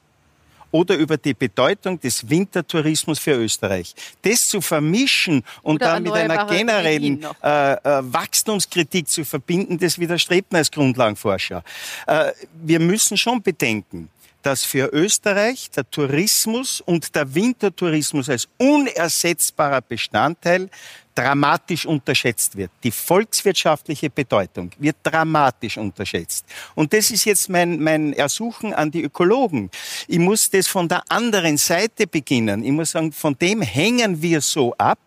oder 0.76 0.98
über 0.98 1.16
die 1.16 1.34
Bedeutung 1.34 2.02
des 2.02 2.30
Wintertourismus 2.30 3.18
für 3.18 3.32
Österreich. 3.32 3.96
Das 4.24 4.50
zu 4.50 4.60
vermischen 4.60 5.42
und 5.62 5.76
Oder 5.76 5.86
dann 5.86 6.04
mit 6.04 6.12
einer 6.12 6.46
generellen 6.48 7.26
äh, 7.42 7.74
äh, 7.76 7.80
Wachstumskritik 8.02 9.08
zu 9.08 9.24
verbinden, 9.24 9.78
das 9.78 10.00
widerstrebt 10.00 10.52
mir 10.52 10.58
als 10.58 10.72
Grundlagenforscher. 10.72 11.64
Äh, 12.08 12.34
wir 12.62 12.82
müssen 12.82 13.16
schon 13.16 13.42
bedenken, 13.42 14.10
dass 14.42 14.66
für 14.66 14.90
Österreich 14.92 15.72
der 15.72 15.90
Tourismus 15.90 16.82
und 16.82 17.16
der 17.16 17.34
Wintertourismus 17.34 18.30
als 18.30 18.50
unersetzbarer 18.58 19.80
Bestandteil 19.80 20.70
dramatisch 21.16 21.86
unterschätzt 21.86 22.58
wird. 22.58 22.72
Die 22.84 22.92
volkswirtschaftliche 22.92 24.10
Bedeutung 24.10 24.72
wird 24.78 24.98
dramatisch 25.02 25.78
unterschätzt. 25.78 26.46
Und 26.76 26.94
das 26.94 27.10
ist 27.10 27.24
jetzt 27.26 27.50
mein, 27.50 27.82
mein 27.82 28.14
Ersuchen 28.14 28.74
an 28.74 28.92
die 28.92 29.04
Ökologen. 29.04 29.72
Ich 30.08 30.20
muss 30.20 30.50
das 30.50 30.68
von 30.68 30.90
der 30.90 31.04
anderen 31.10 31.58
Seite 31.58 32.06
beginnen. 32.06 32.64
Ich 32.64 32.72
muss 32.72 32.92
sagen, 32.92 33.14
von 33.14 33.38
dem 33.38 33.62
hängen 33.62 34.22
wir 34.22 34.42
so 34.42 34.76
ab, 34.78 35.00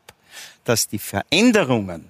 dass 0.64 0.88
die 0.88 0.98
Veränderungen, 0.98 2.06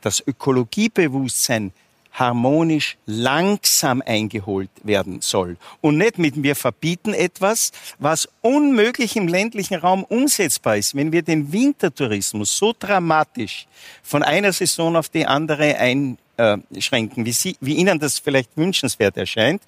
das 0.00 0.22
Ökologiebewusstsein 0.26 1.72
harmonisch 2.16 2.96
langsam 3.04 4.02
eingeholt 4.04 4.70
werden 4.82 5.20
soll. 5.20 5.58
Und 5.82 5.98
nicht 5.98 6.18
mit 6.18 6.42
wir 6.42 6.56
verbieten 6.56 7.12
etwas, 7.14 7.72
was 7.98 8.28
unmöglich 8.40 9.16
im 9.16 9.28
ländlichen 9.28 9.76
Raum 9.76 10.02
umsetzbar 10.02 10.78
ist. 10.78 10.94
Wenn 10.94 11.12
wir 11.12 11.22
den 11.22 11.52
Wintertourismus 11.52 12.56
so 12.56 12.74
dramatisch 12.76 13.66
von 14.02 14.22
einer 14.22 14.52
Saison 14.52 14.96
auf 14.96 15.10
die 15.10 15.26
andere 15.26 15.76
einschränken, 15.76 17.26
wie, 17.26 17.32
Sie, 17.32 17.56
wie 17.60 17.74
Ihnen 17.74 17.98
das 17.98 18.18
vielleicht 18.18 18.56
wünschenswert 18.56 19.18
erscheint, 19.18 19.62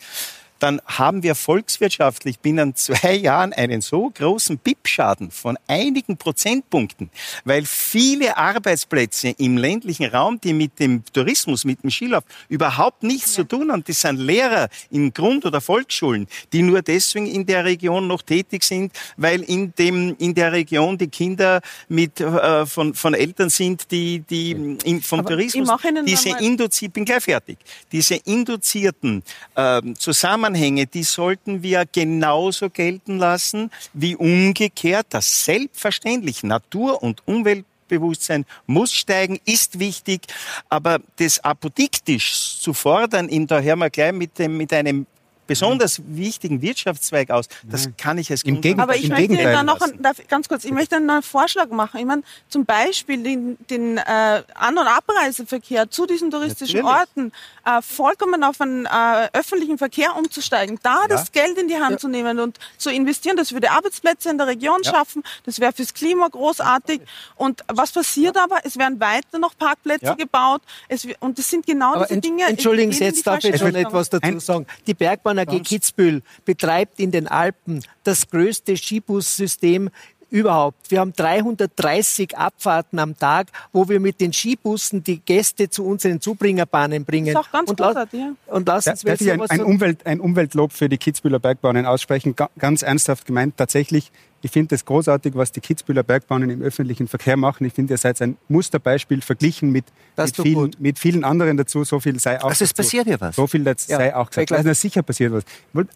dann 0.59 0.80
haben 0.86 1.22
wir 1.22 1.34
volkswirtschaftlich 1.34 2.40
binnen 2.40 2.74
zwei 2.74 3.14
Jahren 3.14 3.52
einen 3.52 3.80
so 3.80 4.11
großen 4.11 4.59
BIP-Schaden 4.59 5.30
von 5.30 5.59
einigen 5.66 6.16
Prozentpunkten, 6.16 7.11
weil 7.44 7.64
viele 7.64 8.36
Arbeitsplätze 8.36 9.28
im 9.38 9.56
ländlichen 9.56 10.06
Raum, 10.06 10.40
die 10.40 10.52
mit 10.52 10.78
dem 10.80 11.04
Tourismus, 11.12 11.64
mit 11.64 11.82
dem 11.82 11.90
Skilauf 11.90 12.24
überhaupt 12.48 13.02
nichts 13.02 13.34
zu 13.34 13.44
tun 13.44 13.70
haben, 13.70 13.84
das 13.84 14.00
sind 14.00 14.18
Lehrer 14.18 14.68
in 14.90 15.12
Grund- 15.12 15.46
oder 15.46 15.61
Volksschulen, 15.61 16.26
die 16.52 16.62
nur 16.62 16.82
deswegen 16.82 17.26
in 17.26 17.46
der 17.46 17.64
Region 17.64 18.06
noch 18.06 18.22
tätig 18.22 18.64
sind, 18.64 18.92
weil 19.16 19.42
in 19.42 19.72
dem 19.78 20.16
in 20.18 20.34
der 20.34 20.52
Region 20.52 20.98
die 20.98 21.09
Kinder 21.09 21.61
mit 21.88 22.20
äh, 22.20 22.66
von 22.66 22.94
von 22.94 23.14
Eltern 23.14 23.50
sind, 23.50 23.90
die 23.90 24.20
die 24.20 24.76
in, 24.84 25.02
vom 25.02 25.20
Aber 25.20 25.38
ich 25.38 25.52
Tourismus 25.52 25.78
diese 26.04 26.30
induzi 26.38 26.88
bin 26.88 27.04
gleich 27.04 27.22
fertig. 27.22 27.59
Diese 27.92 28.16
induzierten 28.16 29.22
ähm, 29.56 29.94
Zusammenhänge, 29.96 30.47
die 30.55 31.03
sollten 31.03 31.62
wir 31.62 31.84
genauso 31.90 32.70
gelten 32.70 33.18
lassen 33.18 33.70
wie 33.92 34.16
umgekehrt, 34.16 35.07
dass 35.11 35.44
selbstverständlich 35.44 36.42
Natur- 36.42 37.03
und 37.03 37.26
Umweltbewusstsein 37.26 38.44
muss 38.66 38.92
steigen, 38.92 39.38
ist 39.44 39.78
wichtig, 39.78 40.22
aber 40.68 41.01
das 41.16 41.40
apodiktisch 41.40 42.59
zu 42.61 42.72
fordern, 42.72 43.28
ihm 43.28 43.46
daher 43.46 43.76
mal 43.76 43.90
gleich 43.90 44.12
mit, 44.12 44.38
dem, 44.38 44.57
mit 44.57 44.72
einem 44.72 45.07
besonders 45.49 46.01
wichtigen 46.07 46.62
Wirtschaftszweig 46.62 47.30
aus, 47.30 47.49
das 47.64 47.88
kann 47.99 48.18
ich 48.18 48.30
als 48.30 48.44
Im 48.44 48.61
Gegenteil. 48.61 48.84
Aber 48.84 48.94
ich 48.94 49.05
Im 49.05 49.09
möchte 49.11 49.28
Gegenteil 49.28 49.53
da 49.53 49.62
noch 49.64 49.80
ich 49.84 50.28
ganz 50.28 50.49
kurz, 50.49 50.64
ich 50.64 50.70
möchte 50.70 50.94
einen 50.94 51.22
Vorschlag 51.22 51.70
machen. 51.70 51.99
Ich 51.99 52.07
meine, 52.07 52.22
zum 52.49 52.64
Beispiel 52.64 53.22
den, 53.24 53.57
den 53.68 53.99
äh, 53.99 54.42
An- 54.55 54.78
und 54.78 54.86
Abreiseverkehr 54.86 55.90
zu 55.90 56.07
diesen 56.07 56.30
touristischen 56.30 56.82
Natürlich. 56.82 57.01
Orten 57.01 57.32
äh, 57.64 57.82
vollkommen 57.82 58.44
auf 58.44 58.61
einen 58.61 58.86
äh, 58.86 59.28
öffentlichen 59.32 59.78
Verkehr 59.78 60.14
umzusteigen, 60.16 60.78
da 60.82 61.07
das 61.09 61.32
Geld 61.32 61.59
in 61.59 61.66
die 61.66 61.76
Hand 61.76 61.99
zu 61.99 62.09
nehmen 62.09 62.38
und 62.38 62.59
zu 62.76 62.90
investieren, 62.90 63.36
das 63.36 63.53
würde 63.53 63.70
Arbeitsplätze 63.70 64.30
in 64.30 64.38
der 64.38 64.46
Region 64.46 64.84
schaffen, 64.84 65.22
das 65.44 65.59
wäre 65.59 65.72
fürs 65.72 65.92
Klima 65.94 66.28
großartig. 66.28 67.01
Und 67.36 67.64
was 67.68 67.90
passiert 67.92 68.36
aber? 68.36 68.59
Es 68.64 68.76
werden 68.78 69.01
weiter 69.01 69.38
noch 69.38 69.57
Parkplätze 69.57 70.05
Ja. 70.07 70.14
gebaut 70.14 70.62
es, 70.88 71.07
und 71.20 71.38
das 71.38 71.49
sind 71.49 71.66
genau 71.66 71.94
Aber 71.94 72.05
diese 72.05 72.14
ent, 72.14 72.24
Dinge. 72.24 72.44
entschuldigen 72.46 72.92
Sie, 72.92 73.05
jetzt 73.05 73.26
darf 73.26 73.42
ich 73.42 73.57
schon 73.59 73.74
etwas 73.74 74.11
dazu 74.11 74.26
Ein- 74.26 74.40
sagen. 74.40 74.66
Die 74.86 74.94
Bergbahn 74.94 75.38
Skitouren 75.39 75.61
AG 75.61 75.64
Kitzbühel 75.64 76.22
betreibt 76.45 77.01
in 77.01 77.11
den 77.11 77.28
Alpen 77.28 77.82
das 78.05 78.28
größte 78.28 78.76
Skibussystem 78.76 79.91
überhaupt. 80.30 80.91
Wir 80.91 81.01
haben 81.01 81.12
330 81.14 82.36
Abfahrten 82.36 82.99
am 82.99 83.16
Tag, 83.16 83.49
wo 83.72 83.89
wir 83.89 83.99
mit 84.01 84.20
den 84.20 84.32
Skibussen 84.32 85.03
die 85.03 85.20
Gäste 85.20 85.70
zu 85.70 85.86
unseren 85.86 86.20
Zubringerbahnen 86.20 87.05
bringen. 87.05 87.32
Das 87.32 87.43
ist 87.43 87.49
auch 87.49 87.53
ganz 87.53 87.70
und, 87.70 87.80
großartig, 87.80 88.20
ja. 88.20 88.34
und 88.47 88.68
lassen 88.68 88.97
Sie 88.97 89.07
Darf 89.07 89.20
ich 89.20 89.32
ein, 89.32 89.41
ein, 89.41 89.62
Umwelt, 89.62 90.07
ein 90.07 90.20
Umweltlob 90.20 90.72
für 90.72 90.89
die 90.89 90.99
Kitzbüheler 90.99 91.39
Bergbahnen 91.39 91.86
aussprechen? 91.86 92.34
Ganz 92.59 92.82
ernsthaft 92.82 93.26
gemeint, 93.26 93.57
tatsächlich. 93.57 94.12
Ich 94.41 94.53
finde 94.53 94.74
es 94.76 94.84
großartig, 94.84 95.34
was 95.34 95.51
die 95.51 95.61
Kitzbüheler 95.61 96.05
Bergbahnen 96.05 96.49
im 96.51 96.62
öffentlichen 96.62 97.09
Verkehr 97.09 97.36
machen. 97.36 97.64
Ich 97.66 97.72
finde, 97.72 97.95
ihr 97.95 97.99
seid 97.99 98.22
ein 98.22 98.36
Musterbeispiel 98.49 99.20
verglichen 99.20 99.72
mit, 99.72 99.86
mit 100.16 100.36
vielen, 100.36 100.70
mit, 100.78 100.99
vielen, 100.99 101.24
anderen 101.24 101.57
dazu. 101.57 101.82
So 101.82 101.99
viel 101.99 102.20
sei 102.20 102.41
auch 102.41 102.49
Also 102.49 102.64
es 102.64 102.70
dazu. 102.70 102.82
passiert 102.82 103.07
ja 103.09 103.20
was. 103.20 103.34
So 103.34 103.47
viel 103.49 103.64
Ja, 103.66 103.74
sei 103.76 104.14
auch 104.14 104.30
gesagt. 104.30 104.49
klar. 104.49 104.59
Also 104.59 104.72
sicher 104.74 105.03
passiert 105.03 105.32
was. 105.32 105.45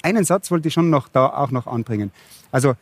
Einen 0.03 0.25
Satz 0.25 0.51
wollte 0.51 0.69
ich 0.69 0.75
schon 0.75 0.91
noch 0.91 1.09
da 1.09 1.27
auch 1.27 1.53
noch 1.53 1.69
anbringen. 1.69 2.11
Also 2.51 2.75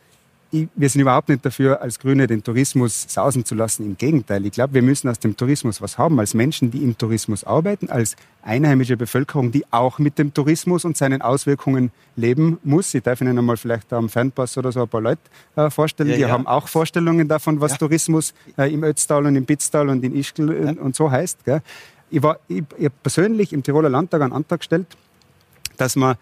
wir 0.51 0.89
sind 0.89 1.01
überhaupt 1.01 1.29
nicht 1.29 1.45
dafür, 1.45 1.81
als 1.81 1.97
Grüne 1.97 2.27
den 2.27 2.43
Tourismus 2.43 3.05
sausen 3.07 3.45
zu 3.45 3.55
lassen. 3.55 3.85
Im 3.85 3.97
Gegenteil. 3.97 4.45
Ich 4.45 4.51
glaube, 4.51 4.73
wir 4.73 4.81
müssen 4.81 5.07
aus 5.07 5.17
dem 5.19 5.37
Tourismus 5.37 5.81
was 5.81 5.97
haben, 5.97 6.19
als 6.19 6.33
Menschen, 6.33 6.71
die 6.71 6.83
im 6.83 6.97
Tourismus 6.97 7.43
arbeiten, 7.45 7.89
als 7.89 8.17
einheimische 8.41 8.97
Bevölkerung, 8.97 9.51
die 9.51 9.63
auch 9.71 9.97
mit 9.99 10.19
dem 10.19 10.33
Tourismus 10.33 10.83
und 10.83 10.97
seinen 10.97 11.21
Auswirkungen 11.21 11.91
leben 12.17 12.57
muss. 12.63 12.93
Ich 12.93 13.03
darf 13.03 13.21
Ihnen 13.21 13.37
einmal 13.37 13.55
vielleicht 13.55 13.93
am 13.93 14.09
Fernpass 14.09 14.57
oder 14.57 14.71
so 14.71 14.81
ein 14.81 14.89
paar 14.89 15.01
Leute 15.01 15.21
äh, 15.55 15.69
vorstellen. 15.69 16.09
Ja, 16.09 16.15
die 16.15 16.21
ja. 16.23 16.29
haben 16.29 16.47
auch 16.47 16.67
Vorstellungen 16.67 17.27
davon, 17.27 17.61
was 17.61 17.71
Ja. 17.73 17.77
Tourismus 17.77 18.33
äh, 18.57 18.73
im 18.73 18.83
Ötztal 18.83 19.25
und 19.25 19.35
im 19.37 19.45
Bitztal 19.45 19.87
und 19.87 20.03
in 20.03 20.15
Ischgl 20.15 20.49
und- 20.49 20.79
und 20.79 20.95
so 20.95 21.09
heißt. 21.09 21.45
Gell? 21.45 21.61
Ich, 22.09 22.21
war, 22.21 22.39
ich, 22.49 22.63
ich 22.77 22.85
habe 22.85 22.95
persönlich 23.01 23.53
im 23.53 23.63
Tiroler 23.63 23.89
Landtag 23.89 24.21
einen 24.21 24.33
Antrag 24.33 24.59
gestellt, 24.59 24.87
dass 25.77 25.95
man 25.95 26.15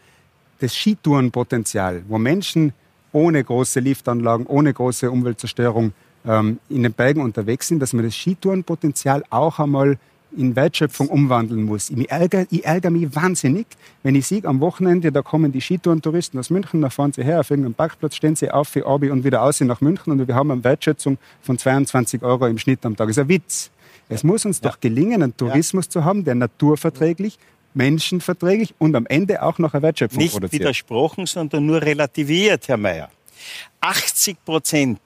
das 0.59 0.75
Skitourenpotenzial, 0.75 2.03
wo 2.07 2.19
Menschen 2.19 2.73
ohne 3.11 3.43
große 3.43 3.79
Liftanlagen, 3.79 4.45
ohne 4.45 4.73
große 4.73 5.09
Umweltzerstörung 5.09 5.93
ähm, 6.25 6.59
in 6.69 6.83
den 6.83 6.93
Bergen 6.93 7.21
unterwegs 7.21 7.67
sind, 7.67 7.79
dass 7.79 7.93
man 7.93 8.05
das 8.05 8.15
Skitourenpotenzial 8.15 9.23
auch 9.29 9.59
einmal 9.59 9.97
in 10.35 10.55
Wertschöpfung 10.55 11.07
umwandeln 11.07 11.63
muss. 11.63 11.89
Ich 11.89 12.09
ärgere, 12.11 12.45
ich 12.51 12.63
ärgere 12.63 12.91
mich 12.91 13.15
wahnsinnig, 13.15 13.65
wenn 14.03 14.15
ich 14.15 14.27
sehe, 14.27 14.45
am 14.45 14.59
Wochenende, 14.59 15.11
da 15.11 15.21
kommen 15.21 15.51
die 15.51 15.61
Skitourentouristen 15.61 16.39
aus 16.39 16.49
München, 16.49 16.81
da 16.81 16.89
fahren 16.89 17.11
sie 17.13 17.23
her, 17.23 17.39
auf 17.39 17.49
irgendeinem 17.49 17.73
Parkplatz 17.73 18.15
stehen 18.15 18.35
sie 18.35 18.51
auf, 18.51 18.67
für 18.67 18.85
Abi 18.85 19.09
und 19.09 19.23
wieder 19.23 19.41
aus 19.41 19.59
nach 19.61 19.81
München 19.81 20.11
und 20.11 20.27
wir 20.27 20.35
haben 20.35 20.51
eine 20.51 20.63
Wertschätzung 20.63 21.17
von 21.41 21.57
22 21.57 22.21
Euro 22.21 22.45
im 22.47 22.57
Schnitt 22.57 22.85
am 22.85 22.95
Tag. 22.95 23.07
Das 23.07 23.17
ist 23.17 23.23
ein 23.23 23.29
Witz. 23.29 23.71
Es 24.07 24.23
muss 24.23 24.45
uns 24.45 24.61
doch 24.61 24.79
gelingen, 24.79 25.23
einen 25.23 25.37
Tourismus 25.37 25.89
zu 25.89 26.03
haben, 26.03 26.23
der 26.23 26.35
naturverträglich, 26.35 27.37
menschenverträglich 27.73 28.73
und 28.79 28.95
am 28.95 29.05
Ende 29.05 29.41
auch 29.43 29.57
noch 29.59 29.73
eine 29.73 29.83
Wertschöpfung 29.83 30.21
Nicht 30.21 30.33
produziert. 30.33 30.61
widersprochen, 30.61 31.25
sondern 31.25 31.65
nur 31.65 31.81
relativiert, 31.81 32.67
Herr 32.67 32.77
Mayer. 32.77 33.09
80 33.81 34.43
Prozent 34.43 34.99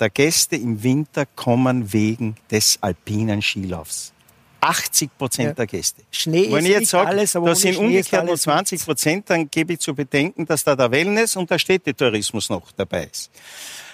der 0.00 0.10
Gäste 0.10 0.56
im 0.56 0.82
Winter 0.82 1.24
kommen 1.26 1.92
wegen 1.92 2.36
des 2.50 2.78
alpinen 2.80 3.40
Skilaufs. 3.42 4.12
80 4.60 5.10
Prozent 5.18 5.48
Ja. 5.48 5.54
der 5.54 5.66
Gäste. 5.66 6.02
Schnee 6.10 6.50
Wenn 6.50 6.58
ist 6.60 6.64
ich 6.64 6.68
jetzt 6.70 6.80
nicht 6.80 6.88
sage, 6.90 7.08
alles, 7.08 7.36
aber 7.36 7.48
das 7.50 7.58
ohne 7.58 7.62
sind 7.62 7.74
Schnee 7.74 7.84
ist 7.84 7.88
umgekehrt 8.06 8.22
nur 8.24 8.30
alles 8.32 8.42
20 8.42 8.84
Prozent, 8.84 9.30
dann 9.30 9.50
gebe 9.50 9.74
ich 9.74 9.78
zu 9.80 9.94
bedenken, 9.94 10.46
dass 10.46 10.64
da 10.64 10.74
der 10.74 10.90
Wellness 10.90 11.36
und 11.36 11.50
der 11.50 11.58
Städtetourismus 11.58 12.48
noch 12.48 12.72
dabei 12.72 13.04
ist. 13.04 13.30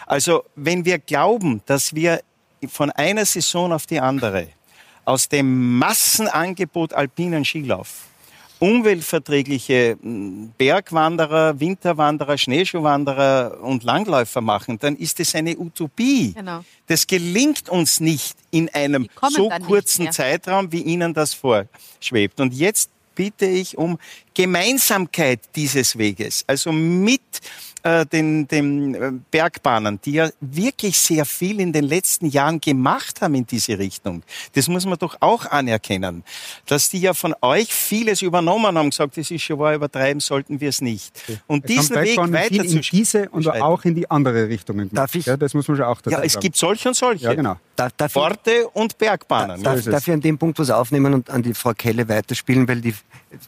Also 0.06 0.44
wenn 0.54 0.84
wir 0.84 0.98
glauben, 0.98 1.60
dass 1.66 1.94
wir 1.94 2.20
von 2.68 2.90
einer 2.92 3.24
Saison 3.24 3.72
auf 3.72 3.86
die 3.86 4.00
andere 4.00 4.48
aus 5.10 5.28
dem 5.28 5.76
Massenangebot 5.78 6.94
alpinen 6.94 7.44
Skilauf 7.44 8.06
umweltverträgliche 8.60 9.96
Bergwanderer, 10.58 11.58
Winterwanderer, 11.58 12.36
Schneeschuhwanderer 12.36 13.58
und 13.62 13.84
Langläufer 13.84 14.42
machen, 14.42 14.78
dann 14.78 14.96
ist 14.96 15.18
es 15.18 15.34
eine 15.34 15.56
Utopie. 15.56 16.34
Genau. 16.34 16.62
Das 16.86 17.06
gelingt 17.06 17.70
uns 17.70 18.00
nicht 18.00 18.36
in 18.50 18.68
einem 18.68 19.08
so 19.30 19.48
kurzen. 19.66 20.12
Zeitraum, 20.12 20.70
wie 20.72 20.82
Ihnen 20.82 21.14
das 21.14 21.32
vorschwebt. 21.32 22.38
Und 22.38 22.52
jetzt 22.52 22.90
bitte 23.14 23.46
ich 23.46 23.78
um 23.78 23.98
Gemeinsamkeit 24.34 25.40
dieses 25.56 25.96
Weges, 25.96 26.44
also 26.46 26.70
mit 26.70 27.22
äh, 27.82 28.04
den, 28.06 28.46
den 28.48 28.94
äh, 28.94 29.12
Bergbahnen, 29.30 30.00
die 30.04 30.12
ja 30.12 30.30
wirklich 30.40 30.98
sehr 30.98 31.24
viel 31.24 31.60
in 31.60 31.72
den 31.72 31.84
letzten 31.84 32.26
Jahren 32.26 32.60
gemacht 32.60 33.20
haben 33.22 33.34
in 33.34 33.46
diese 33.46 33.78
Richtung. 33.78 34.22
Das 34.54 34.68
muss 34.68 34.86
man 34.86 34.98
doch 34.98 35.16
auch 35.20 35.46
anerkennen, 35.46 36.24
dass 36.66 36.88
die 36.90 37.00
ja 37.00 37.14
von 37.14 37.34
euch 37.40 37.72
vieles 37.72 38.22
übernommen 38.22 38.76
haben, 38.76 38.90
gesagt, 38.90 39.16
das 39.16 39.30
ist 39.30 39.42
schon 39.42 39.58
wahr, 39.58 39.74
übertreiben 39.74 40.20
sollten 40.20 40.60
wir 40.60 40.68
es 40.68 40.80
nicht. 40.80 41.12
Und 41.46 41.64
Es 41.64 41.70
diesen 41.70 41.96
Weg 41.96 42.18
weiter 42.18 42.64
in 42.64 42.80
diese 42.82 43.28
und 43.30 43.48
auch 43.48 43.84
in 43.84 43.94
die 43.94 44.10
andere 44.10 44.48
Richtung. 44.48 44.88
Darf 44.90 45.14
ich- 45.14 45.26
Ja, 45.26 45.36
das 45.36 45.54
muss 45.54 45.66
man 45.68 45.76
schon 45.76 45.86
auch 45.86 46.00
dazu 46.00 46.10
Ja, 46.16 46.22
es 46.22 46.32
sagen. 46.34 46.42
gibt 46.42 46.56
solche 46.56 46.88
und 46.88 46.94
solche. 46.94 47.24
Ja, 47.24 47.34
genau. 47.34 47.56
Darf, 47.80 47.92
darf, 47.96 48.10
ich, 48.10 48.16
Orte 48.16 48.68
und 48.68 48.98
Bergbahnen. 48.98 49.62
darf, 49.62 49.78
ist 49.78 49.86
es. 49.86 49.92
darf 49.92 50.06
ich 50.06 50.12
an 50.14 50.20
dem 50.20 50.38
Punkt 50.38 50.58
was 50.58 50.70
aufnehmen 50.70 51.14
und 51.14 51.30
an 51.30 51.42
die 51.42 51.54
Frau 51.54 51.72
Kelle 51.72 52.08
weiterspielen, 52.08 52.68
weil 52.68 52.80
die, 52.80 52.94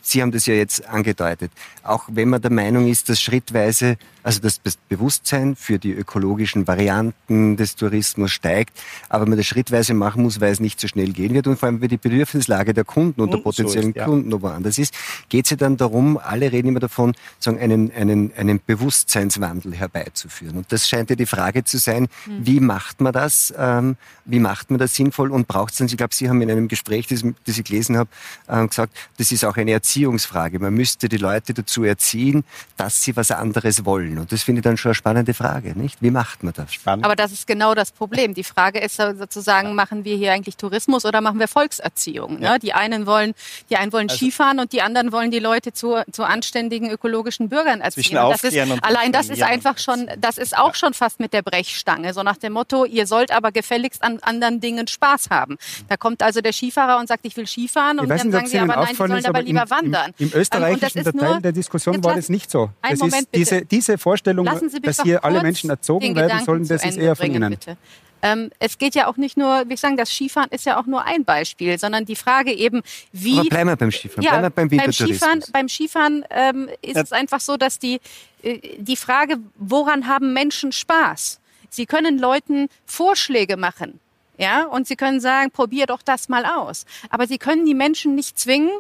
Sie 0.01 0.23
haben 0.23 0.33
das 0.33 0.47
ja 0.47 0.55
jetzt 0.55 0.87
angedeutet. 0.89 1.51
Auch 1.83 2.05
wenn 2.11 2.29
man 2.29 2.41
der 2.41 2.53
Meinung 2.53 2.89
ist, 2.89 3.09
dass 3.09 3.21
schrittweise, 3.21 3.97
also 4.23 4.41
das 4.41 4.59
Be- 4.59 4.71
Bewusstsein 4.89 5.57
für 5.57 5.79
die 5.79 5.93
ökologischen 5.93 6.67
Varianten 6.69 7.57
des 7.57 7.75
Tourismus 7.77 8.31
steigt, 8.31 8.81
aber 9.09 9.27
man 9.27 9.37
das 9.37 9.47
schrittweise 9.47 9.95
machen 9.95 10.23
muss, 10.23 10.41
weil 10.41 10.53
es 10.53 10.61
nicht 10.61 10.81
so 10.81 10.87
schnell 10.89 11.13
gehen 11.13 11.35
wird 11.35 11.47
und 11.47 11.59
vor 11.59 11.67
allem, 11.67 11.81
weil 11.81 11.89
die 11.89 11.97
Bedürfnislage 11.97 12.73
der 12.75 12.85
Kunden 12.85 13.21
und 13.21 13.29
der 13.31 13.45
Und 13.45 13.55
so 13.55 13.63
potenziellen 13.63 13.91
ist, 13.91 13.97
ja. 13.97 14.05
Kunden 14.05 14.29
noch 14.29 14.43
woanders 14.43 14.79
ist, 14.79 14.95
geht 15.29 15.47
es 15.47 15.51
ja 15.51 15.57
dann 15.57 15.77
darum, 15.77 16.17
alle 16.17 16.53
reden 16.53 16.69
immer 16.69 16.81
davon, 16.81 17.15
sagen, 17.39 17.59
einen, 17.59 17.93
einen, 17.93 18.33
einen 18.37 18.61
Bewusstseinswandel 18.65 19.75
herbeizuführen. 19.75 20.57
Und 20.57 20.73
das 20.73 20.89
scheint 20.89 21.11
ja 21.11 21.17
die 21.17 21.27
Frage 21.27 21.65
zu 21.65 21.79
sein, 21.79 22.07
wie 22.27 22.61
macht 22.61 23.01
man 23.01 23.13
das, 23.13 23.53
ähm, 23.59 23.97
wie 24.25 24.39
macht 24.39 24.71
man 24.71 24.79
das 24.79 24.95
sinnvoll 24.95 25.31
und 25.33 25.49
braucht 25.49 25.73
es 25.73 25.79
dann, 25.79 25.87
ich 25.89 25.97
glaube, 25.97 26.15
Sie 26.15 26.29
haben 26.29 26.41
in 26.43 26.51
einem 26.51 26.69
Gespräch, 26.69 27.07
das, 27.09 27.23
das 27.45 27.59
ich 27.59 27.65
gelesen 27.65 27.97
habe, 27.97 28.09
ähm, 28.49 28.69
gesagt, 28.69 28.97
das 29.19 29.33
ist 29.33 29.45
auch 29.45 29.57
eine 29.57 29.73
Erziehungsfrage. 29.73 30.59
Man 30.59 30.75
müsste 30.75 31.09
die 31.09 31.17
Leute 31.17 31.55
dazu 31.55 31.85
erziehen, 31.85 32.45
dass 32.77 33.03
sie 33.03 33.17
was 33.17 33.31
anderes 33.31 33.85
wollen. 33.85 34.19
Und 34.19 34.33
das 34.33 34.43
finde 34.43 34.61
ich 34.61 34.65
dann 34.65 34.77
schon 34.77 34.91
eine 34.91 34.95
spannende 34.95 35.35
Frage, 35.35 35.79
nicht? 35.79 36.01
Wie 36.01 36.11
macht 36.11 36.43
man 36.43 36.53
das? 36.55 36.73
Spannend. 36.73 37.05
Aber 37.05 37.17
das 37.17 37.33
ist 37.33 37.47
genau 37.47 37.75
das 37.75 37.91
Problem. 37.93 38.35
Die 38.35 38.45
Frage 38.45 38.79
ist 38.79 38.97
so- 38.97 39.15
sozusagen, 39.15 39.75
machen 39.75 40.05
wir 40.05 40.17
hier 40.17 40.33
eigentlich 40.33 40.57
Tourismus 40.57 41.05
oder 41.05 41.21
machen 41.21 41.39
wir 41.39 41.49
Volkserziehung? 41.49 42.39
Ne? 42.39 42.59
Die 42.61 42.73
einen 42.75 43.07
wollen, 43.07 43.35
die 43.71 43.77
einen 43.77 43.93
wollen 43.93 44.09
Skifahren 44.09 44.59
und 44.61 44.73
die 44.73 44.83
anderen 44.83 45.13
wollen 45.13 45.31
die 45.31 45.39
Leute 45.39 45.73
zu, 45.73 46.03
zu 46.13 46.25
anständigen 46.25 46.91
ökologischen 46.91 47.49
Bürgern 47.49 47.81
erziehen. 47.81 48.15
Das 48.15 48.45
ist, 48.45 48.57
allein 48.83 49.13
das 49.13 49.29
ist 49.29 49.43
einfach 49.43 49.79
schon, 49.79 50.09
das 50.19 50.39
ist 50.39 50.57
auch 50.57 50.75
schon 50.75 50.95
fast 50.95 51.21
mit 51.21 51.33
der 51.33 51.43
Brechstange. 51.43 52.13
So 52.15 52.23
nach 52.23 52.37
dem 52.37 52.53
Motto, 52.53 52.85
ihr 52.85 53.07
sollt 53.07 53.31
aber 53.31 53.53
gefälligst 53.53 54.03
an 54.03 54.12
anderen 54.23 54.61
Dingen 54.61 54.87
Spaß 54.87 55.31
haben. 55.31 55.59
Da 55.89 55.97
kommt 55.97 56.23
also 56.23 56.41
der 56.41 56.53
Skifahrer 56.53 56.99
und 56.99 57.09
sagt, 57.09 57.25
ich 57.25 57.37
will 57.37 57.47
Skifahren 57.47 57.99
und 57.99 58.09
dann 58.09 58.19
nicht, 58.19 58.33
sagen 58.33 58.47
sie 58.47 58.59
aber 58.59 58.77
nein, 58.77 58.87
sie 58.89 58.95
sollen 58.95 59.13
ist, 59.13 59.27
aber 59.29 59.43
lieber 59.43 59.63
im, 59.63 59.71
wandern. 59.71 60.13
im, 60.19 60.27
im 60.27 60.33
Ähm, 60.35 60.41
österreichischen 60.41 60.99
ist 60.99 61.05
Teil 61.05 61.31
nur- 61.31 61.41
der 61.41 61.53
Diskussion 61.53 61.95
Jetzt 61.95 62.05
war 62.05 62.15
das 62.15 62.29
nicht 62.29 62.51
so. 62.51 62.71
Das 62.83 62.99
Moment, 62.99 63.23
ist 63.23 63.35
diese, 63.35 63.65
diese 63.65 63.99
Vorstellung, 63.99 64.49
dass 64.83 65.03
hier 65.03 65.25
alle 65.25 65.43
Menschen 65.43 65.71
erzogen 65.71 66.07
den 66.07 66.17
werden 66.17 66.45
sollen, 66.45 66.67
das 66.67 66.85
ist 66.85 66.97
eher 66.97 67.17
von 67.17 67.27
bringen, 67.27 67.43
Ihnen. 67.43 67.51
Bitte. 67.51 67.77
Ähm, 68.25 68.51
es 68.61 68.79
geht 68.79 68.95
ja 68.95 69.09
auch 69.09 69.17
nicht 69.17 69.37
nur, 69.37 69.65
wie 69.69 69.75
ich 69.75 69.81
sagen, 69.81 69.97
das 69.97 70.11
Skifahren 70.11 70.49
ist 70.51 70.65
ja 70.65 70.81
auch 70.81 70.87
nur 70.87 71.05
ein 71.05 71.25
Beispiel, 71.25 71.77
sondern 71.77 72.05
die 72.05 72.15
Frage 72.15 72.53
eben, 72.53 72.83
wie 73.11 73.41
Aber 73.41 73.49
bleiben 73.49 73.71
wir 73.71 73.77
beim 73.77 73.91
Skifahren, 73.91 74.23
ja, 74.23 74.31
bleiben 74.39 74.71
wir 74.71 74.79
beim 74.79 74.79
beim 74.79 74.93
Skifahren, 74.93 75.43
beim 75.53 75.69
Skifahren 75.69 76.25
ähm, 76.31 76.69
ist 76.83 76.97
es 76.97 77.13
einfach 77.13 77.41
so, 77.41 77.57
dass 77.57 77.81
die, 77.81 78.01
äh, 78.45 78.61
die 78.79 78.95
Frage, 78.97 79.39
woran 79.57 80.07
haben 80.07 80.33
Menschen 80.33 80.71
Spaß? 80.71 81.41
Sie 81.75 81.87
können 81.87 82.19
Leuten 82.19 82.69
Vorschläge 82.85 83.57
machen. 83.57 83.99
Ja, 84.37 84.65
und 84.65 84.87
sie 84.87 84.97
können 84.97 85.21
sagen, 85.21 85.51
probier 85.51 85.87
doch 85.87 86.03
das 86.03 86.29
mal 86.29 86.45
aus. 86.45 86.85
Aber 87.09 87.27
sie 87.27 87.39
können 87.39 87.65
die 87.65 87.75
Menschen 87.75 88.15
nicht 88.15 88.39
zwingen, 88.39 88.71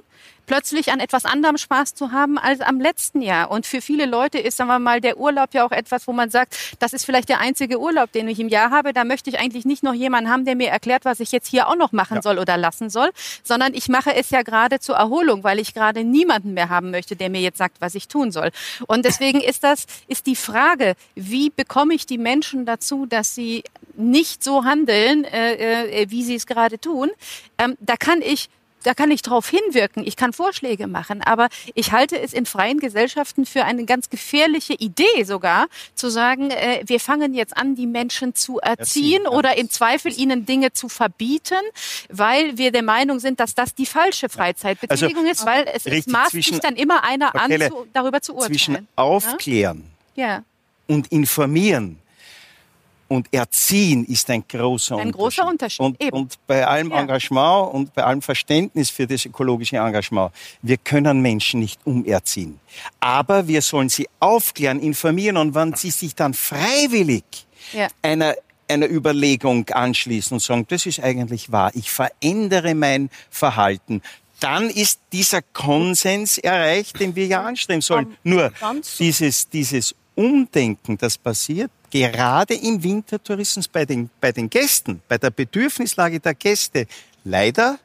plötzlich 0.52 0.92
an 0.92 1.00
etwas 1.00 1.24
anderem 1.24 1.56
Spaß 1.56 1.94
zu 1.94 2.12
haben 2.12 2.36
als 2.36 2.60
am 2.60 2.78
letzten 2.78 3.22
Jahr. 3.22 3.50
Und 3.50 3.64
für 3.64 3.80
viele 3.80 4.04
Leute 4.04 4.36
ist, 4.36 4.58
sagen 4.58 4.68
wir 4.68 4.78
mal, 4.78 5.00
der 5.00 5.16
Urlaub 5.16 5.54
ja 5.54 5.64
auch 5.64 5.72
etwas, 5.72 6.06
wo 6.06 6.12
man 6.12 6.28
sagt, 6.28 6.58
das 6.78 6.92
ist 6.92 7.06
vielleicht 7.06 7.30
der 7.30 7.40
einzige 7.40 7.80
Urlaub, 7.80 8.12
den 8.12 8.28
ich 8.28 8.38
im 8.38 8.48
Jahr 8.48 8.70
habe. 8.70 8.92
Da 8.92 9.04
möchte 9.04 9.30
ich 9.30 9.38
eigentlich 9.38 9.64
nicht 9.64 9.82
noch 9.82 9.94
jemanden 9.94 10.30
haben, 10.30 10.44
der 10.44 10.54
mir 10.54 10.68
erklärt, 10.68 11.06
was 11.06 11.20
ich 11.20 11.32
jetzt 11.32 11.48
hier 11.48 11.68
auch 11.68 11.74
noch 11.76 11.92
machen 11.92 12.20
soll 12.20 12.38
oder 12.38 12.58
lassen 12.58 12.90
soll, 12.90 13.12
sondern 13.42 13.72
ich 13.72 13.88
mache 13.88 14.14
es 14.14 14.28
ja 14.28 14.42
gerade 14.42 14.78
zur 14.78 14.96
Erholung, 14.96 15.42
weil 15.42 15.58
ich 15.58 15.72
gerade 15.72 16.04
niemanden 16.04 16.52
mehr 16.52 16.68
haben 16.68 16.90
möchte, 16.90 17.16
der 17.16 17.30
mir 17.30 17.40
jetzt 17.40 17.56
sagt, 17.56 17.80
was 17.80 17.94
ich 17.94 18.06
tun 18.06 18.30
soll. 18.30 18.50
Und 18.86 19.06
deswegen 19.06 19.40
ist 19.40 19.64
das, 19.64 19.86
ist 20.06 20.26
die 20.26 20.36
Frage, 20.36 20.96
wie 21.14 21.48
bekomme 21.48 21.94
ich 21.94 22.04
die 22.04 22.18
Menschen 22.18 22.66
dazu, 22.66 23.06
dass 23.06 23.34
sie 23.34 23.64
nicht 23.94 24.44
so 24.44 24.64
handeln, 24.64 25.24
äh, 25.24 26.02
äh, 26.02 26.10
wie 26.10 26.22
sie 26.22 26.34
es 26.34 26.46
gerade 26.46 26.78
tun. 26.78 27.10
Ähm, 27.56 27.78
da 27.80 27.96
kann 27.96 28.20
ich 28.20 28.50
da 28.82 28.94
kann 28.94 29.10
ich 29.10 29.22
drauf 29.22 29.48
hinwirken, 29.48 30.06
ich 30.06 30.16
kann 30.16 30.32
Vorschläge 30.32 30.86
machen, 30.86 31.22
aber 31.22 31.48
ich 31.74 31.92
halte 31.92 32.18
es 32.18 32.32
in 32.32 32.46
freien 32.46 32.78
Gesellschaften 32.78 33.46
für 33.46 33.64
eine 33.64 33.84
ganz 33.84 34.10
gefährliche 34.10 34.74
Idee 34.74 35.24
sogar, 35.24 35.66
zu 35.94 36.08
sagen, 36.08 36.50
äh, 36.50 36.82
wir 36.86 37.00
fangen 37.00 37.34
jetzt 37.34 37.56
an, 37.56 37.74
die 37.74 37.86
Menschen 37.86 38.34
zu 38.34 38.58
erziehen, 38.58 38.82
erziehen 38.82 39.26
oder 39.26 39.56
im 39.56 39.70
Zweifel 39.70 40.12
ihnen 40.18 40.46
Dinge 40.46 40.72
zu 40.72 40.88
verbieten, 40.88 41.60
weil 42.08 42.58
wir 42.58 42.72
der 42.72 42.82
Meinung 42.82 43.20
sind, 43.20 43.40
dass 43.40 43.54
das 43.54 43.74
die 43.74 43.86
falsche 43.86 44.28
Freizeitbetätigung 44.28 45.26
also, 45.26 45.30
ist, 45.30 45.46
weil 45.46 45.66
es, 45.72 45.86
es 45.86 46.06
maßt 46.06 46.32
sich 46.32 46.58
dann 46.60 46.76
immer 46.76 47.04
einer 47.04 47.34
an, 47.34 47.50
zu, 47.50 47.86
darüber 47.92 48.20
zu 48.20 48.34
urteilen. 48.34 48.52
Zwischen 48.52 48.88
aufklären 48.96 49.84
ja? 50.14 50.42
und 50.86 51.08
informieren 51.08 52.01
und 53.12 53.28
Erziehen 53.30 54.06
ist 54.06 54.30
ein 54.30 54.42
großer 54.48 54.96
ein 54.96 55.08
Unterschied. 55.08 55.20
Großer 55.20 55.46
Unterschied. 55.46 55.80
Und, 55.80 56.12
und 56.12 56.38
bei 56.46 56.66
allem 56.66 56.90
ja. 56.90 57.00
Engagement 57.00 57.74
und 57.74 57.94
bei 57.94 58.04
allem 58.04 58.22
Verständnis 58.22 58.88
für 58.88 59.06
das 59.06 59.26
ökologische 59.26 59.76
Engagement, 59.76 60.32
wir 60.62 60.78
können 60.78 61.20
Menschen 61.20 61.60
nicht 61.60 61.78
umerziehen. 61.84 62.58
Aber 63.00 63.46
wir 63.46 63.60
sollen 63.60 63.90
sie 63.90 64.08
aufklären, 64.18 64.80
informieren 64.80 65.36
und 65.36 65.54
wenn 65.54 65.74
sie 65.74 65.90
sich 65.90 66.14
dann 66.14 66.32
freiwillig 66.32 67.24
ja. 67.74 67.88
einer 68.00 68.34
einer 68.68 68.88
Überlegung 68.88 69.68
anschließen 69.68 70.34
und 70.34 70.40
sagen, 70.40 70.64
das 70.68 70.86
ist 70.86 71.00
eigentlich 71.00 71.52
wahr, 71.52 71.72
ich 71.74 71.90
verändere 71.90 72.74
mein 72.74 73.10
Verhalten, 73.28 74.00
dann 74.40 74.70
ist 74.70 74.98
dieser 75.12 75.42
Konsens 75.42 76.38
erreicht, 76.38 76.98
den 76.98 77.14
wir 77.14 77.26
ja 77.26 77.42
anstreben 77.42 77.82
sollen. 77.82 78.16
Nur 78.24 78.50
dieses, 78.98 79.50
dieses 79.50 79.94
Umdenken, 80.14 80.96
das 80.96 81.18
passiert 81.18 81.70
gerade 81.92 82.54
im 82.54 82.82
Wintertourismus 82.82 83.68
bei 83.68 83.84
den, 83.84 84.08
bei 84.20 84.32
den 84.32 84.48
Gästen, 84.48 85.02
bei 85.08 85.18
der 85.18 85.30
Bedürfnislage 85.30 86.20
der 86.20 86.34
Gäste, 86.34 86.86
leider 87.22 87.78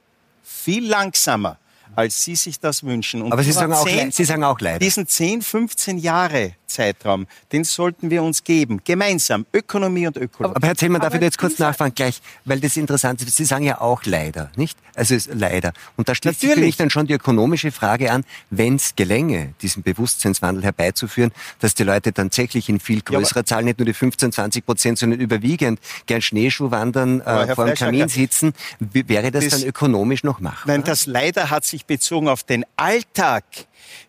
viel 0.43 0.87
langsamer 0.87 1.57
als 1.97 2.23
Sie 2.23 2.35
sich 2.35 2.59
das 2.59 2.83
wünschen. 2.83 3.23
Und 3.23 3.31
Aber 3.31 3.43
Sie 3.43 3.51
sagen, 3.51 3.73
10, 3.73 4.09
auch, 4.09 4.13
Sie 4.13 4.23
sagen 4.23 4.43
auch 4.43 4.59
leider. 4.59 4.77
Diesen 4.77 5.07
10, 5.07 5.41
15 5.41 5.97
Jahre 5.97 6.53
Zeitraum, 6.67 7.25
den 7.51 7.63
sollten 7.63 8.11
wir 8.11 8.21
uns 8.21 8.43
geben. 8.43 8.81
Gemeinsam. 8.83 9.45
Ökonomie 9.51 10.05
und 10.05 10.17
Ökologie. 10.17 10.55
Aber 10.55 10.67
Herr 10.67 10.75
Zellmann, 10.75 11.01
darf 11.01 11.15
ich 11.15 11.21
jetzt 11.21 11.37
kurz 11.37 11.57
nachfragen 11.57 11.95
gleich, 11.95 12.21
weil 12.45 12.59
das 12.59 12.77
interessant 12.77 13.21
ist. 13.21 13.35
Sie 13.35 13.45
sagen 13.45 13.63
ja 13.63 13.81
auch 13.81 14.03
leider, 14.05 14.51
nicht? 14.55 14.77
Also 14.95 15.15
leider. 15.33 15.73
Und 15.95 16.07
da 16.09 16.13
schließt 16.13 16.41
sich 16.41 16.51
für 16.51 16.59
mich 16.59 16.77
dann 16.77 16.89
schon 16.89 17.07
die 17.07 17.13
ökonomische 17.13 17.71
Frage 17.71 18.11
an, 18.11 18.23
wenn 18.49 18.75
es 18.75 18.95
gelänge, 18.95 19.53
diesen 19.61 19.81
Bewusstseinswandel 19.81 20.63
herbeizuführen, 20.63 21.31
dass 21.59 21.73
die 21.73 21.83
Leute 21.83 22.13
tatsächlich 22.13 22.69
in 22.69 22.79
viel 22.79 23.01
größerer 23.01 23.39
ja, 23.39 23.45
Zahl, 23.45 23.63
nicht 23.63 23.79
nur 23.79 23.85
die 23.85 23.93
15, 23.93 24.31
20 24.33 24.65
Prozent, 24.65 24.99
sondern 24.99 25.19
überwiegend 25.19 25.79
gern 26.05 26.21
Schneeschuh 26.21 26.69
wandern, 26.69 27.21
äh, 27.21 27.55
vor 27.55 27.65
dem 27.65 27.75
Kamin 27.75 28.07
sitzen, 28.07 28.53
wäre 28.79 29.31
das, 29.31 29.45
das, 29.45 29.59
dann 29.59 29.69
ökonomisch 29.69 30.23
noch 30.23 30.39
machbar? 30.39 30.75
Nein, 30.75 30.83
das 30.83 31.07
leider 31.07 31.49
hat 31.49 31.65
sich 31.65 31.86
bezogen 31.87 32.27
auf 32.27 32.43
den 32.43 32.65
Alltag. 32.75 33.43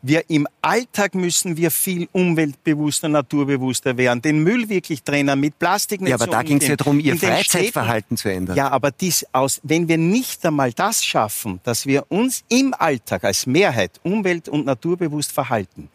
Wir 0.02 0.28
im 0.28 0.46
Alltag 0.60 1.14
müssen 1.14 1.56
wir 1.56 1.70
viel 1.70 2.08
umweltbewusster, 2.12 3.08
naturbewusster 3.08 3.96
werden, 3.96 4.20
den 4.22 4.42
Müll 4.42 4.68
wirklich 4.68 5.02
trennen, 5.02 5.38
mit 5.40 5.58
Plastik 5.58 6.00
nicht 6.00 6.10
Ja, 6.10 6.16
aber 6.16 6.26
so 6.26 6.30
da 6.30 6.42
ging 6.42 6.58
es 6.58 6.68
ja 6.68 6.76
darum, 6.76 7.00
ihr 7.00 7.16
Freizeitverhalten 7.16 8.16
zu 8.16 8.28
ändern. 8.28 8.56
Ja, 8.56 8.70
aber 8.70 8.90
dies 8.90 9.26
aus, 9.32 9.60
wenn 9.62 9.88
wir 9.88 9.98
nicht 9.98 10.44
einmal 10.44 10.72
das 10.72 11.04
schaffen, 11.04 11.60
dass 11.64 11.86
wir 11.86 12.04
uns 12.08 12.44
im 12.48 12.74
Alltag 12.74 13.24
als 13.24 13.46
Mehrheit 13.46 14.00
umwelt- 14.02 14.48
und 14.48 14.66
naturbewusst 14.66 15.32
verhalten, 15.32 15.88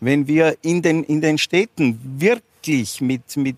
wenn 0.00 0.26
wir 0.26 0.56
in 0.62 0.82
den, 0.82 1.04
in 1.04 1.20
den 1.20 1.38
Städten 1.38 1.98
wirklich 2.18 3.00
mit, 3.00 3.36
mit 3.36 3.56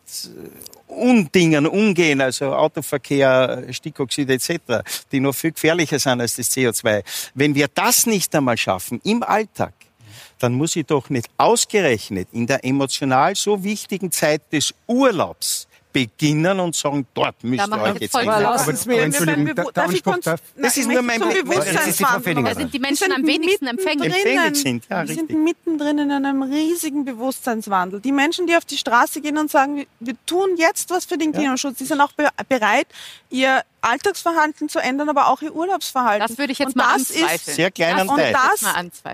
Undingen 0.91 1.67
umgehen, 1.67 2.21
also 2.21 2.55
Autoverkehr, 2.55 3.65
Stickoxid 3.71 4.31
etc., 4.31 4.83
die 5.13 5.21
noch 5.21 5.35
viel 5.35 5.53
gefährlicher 5.53 5.99
sind 5.99 6.21
als 6.21 6.37
das 6.37 6.51
CO2. 6.51 7.03
Wenn 7.35 7.55
wir 7.55 7.69
das 7.69 8.07
nicht 8.07 8.35
einmal 8.35 8.57
schaffen 8.57 9.01
im 9.05 9.23
Alltag, 9.23 9.73
dann 10.39 10.55
muss 10.55 10.77
ich 10.77 10.87
doch 10.87 11.11
nicht 11.11 11.29
ausgerechnet 11.37 12.29
in 12.33 12.47
der 12.47 12.65
emotional 12.65 13.37
so 13.37 13.63
wichtigen 13.63 14.11
Zeit 14.11 14.43
des 14.53 14.75
Urlaubs 14.87 15.69
beginnen 15.93 16.61
und 16.61 16.75
sagen, 16.75 17.07
dort 17.15 17.43
müsst 17.43 17.67
ihr 17.67 17.83
euch 17.83 18.01
jetzt. 18.01 18.17
Aber, 18.17 18.35
aber 18.35 19.03
Entschuldigung, 19.03 19.55
da, 19.55 19.65
darf 19.73 19.93
ich 19.93 20.03
kurz, 20.03 20.25
das 20.25 20.77
ist 20.77 20.89
nur 20.89 21.03
mein 21.03 21.21
Bewusstsein. 21.21 22.45
Da 22.45 22.55
sind 22.55 22.73
die 22.73 22.79
Menschen 22.79 23.13
am 23.13 23.27
wenigsten 23.27 23.67
empfänglich. 23.67 24.15
Sind, 24.55 24.87
ja, 24.89 25.07
wir 25.07 25.15
sind 25.15 25.31
mittendrin 25.31 25.99
in 25.99 26.11
einem 26.11 26.43
riesigen 26.43 27.05
Bewusstseinswandel. 27.05 28.01
Die 28.01 28.13
Menschen, 28.13 28.47
die 28.47 28.57
auf 28.57 28.65
die 28.65 28.79
Straße 28.79 29.21
gehen 29.21 29.39
und 29.39 29.51
sagen, 29.51 29.87
wir 30.01 30.15
tun 30.27 30.57
jetzt 30.57 30.91
was 30.91 31.05
für 31.05 31.19
den 31.19 31.33
Klimaschutz, 31.33 31.79
die 31.79 31.85
sind 31.85 32.01
auch 32.01 32.13
bereit, 32.49 32.87
ihr 33.31 33.63
Alltagsverhalten 33.83 34.69
zu 34.69 34.79
ändern, 34.79 35.09
aber 35.09 35.29
auch 35.29 35.43
ihr 35.43 35.55
Urlaubsverhalten. 35.55 36.27
Das 36.27 36.39
würde 36.39 36.53
ich 36.53 36.59
jetzt 36.59 36.69
und 36.69 36.77
mal 36.77 36.95
das 36.95 37.11
anzweifeln. 37.11 37.35
Ist 37.35 37.55
sehr 37.57 37.71
klein 37.71 38.09
und 38.09 38.19
das, 38.19 38.63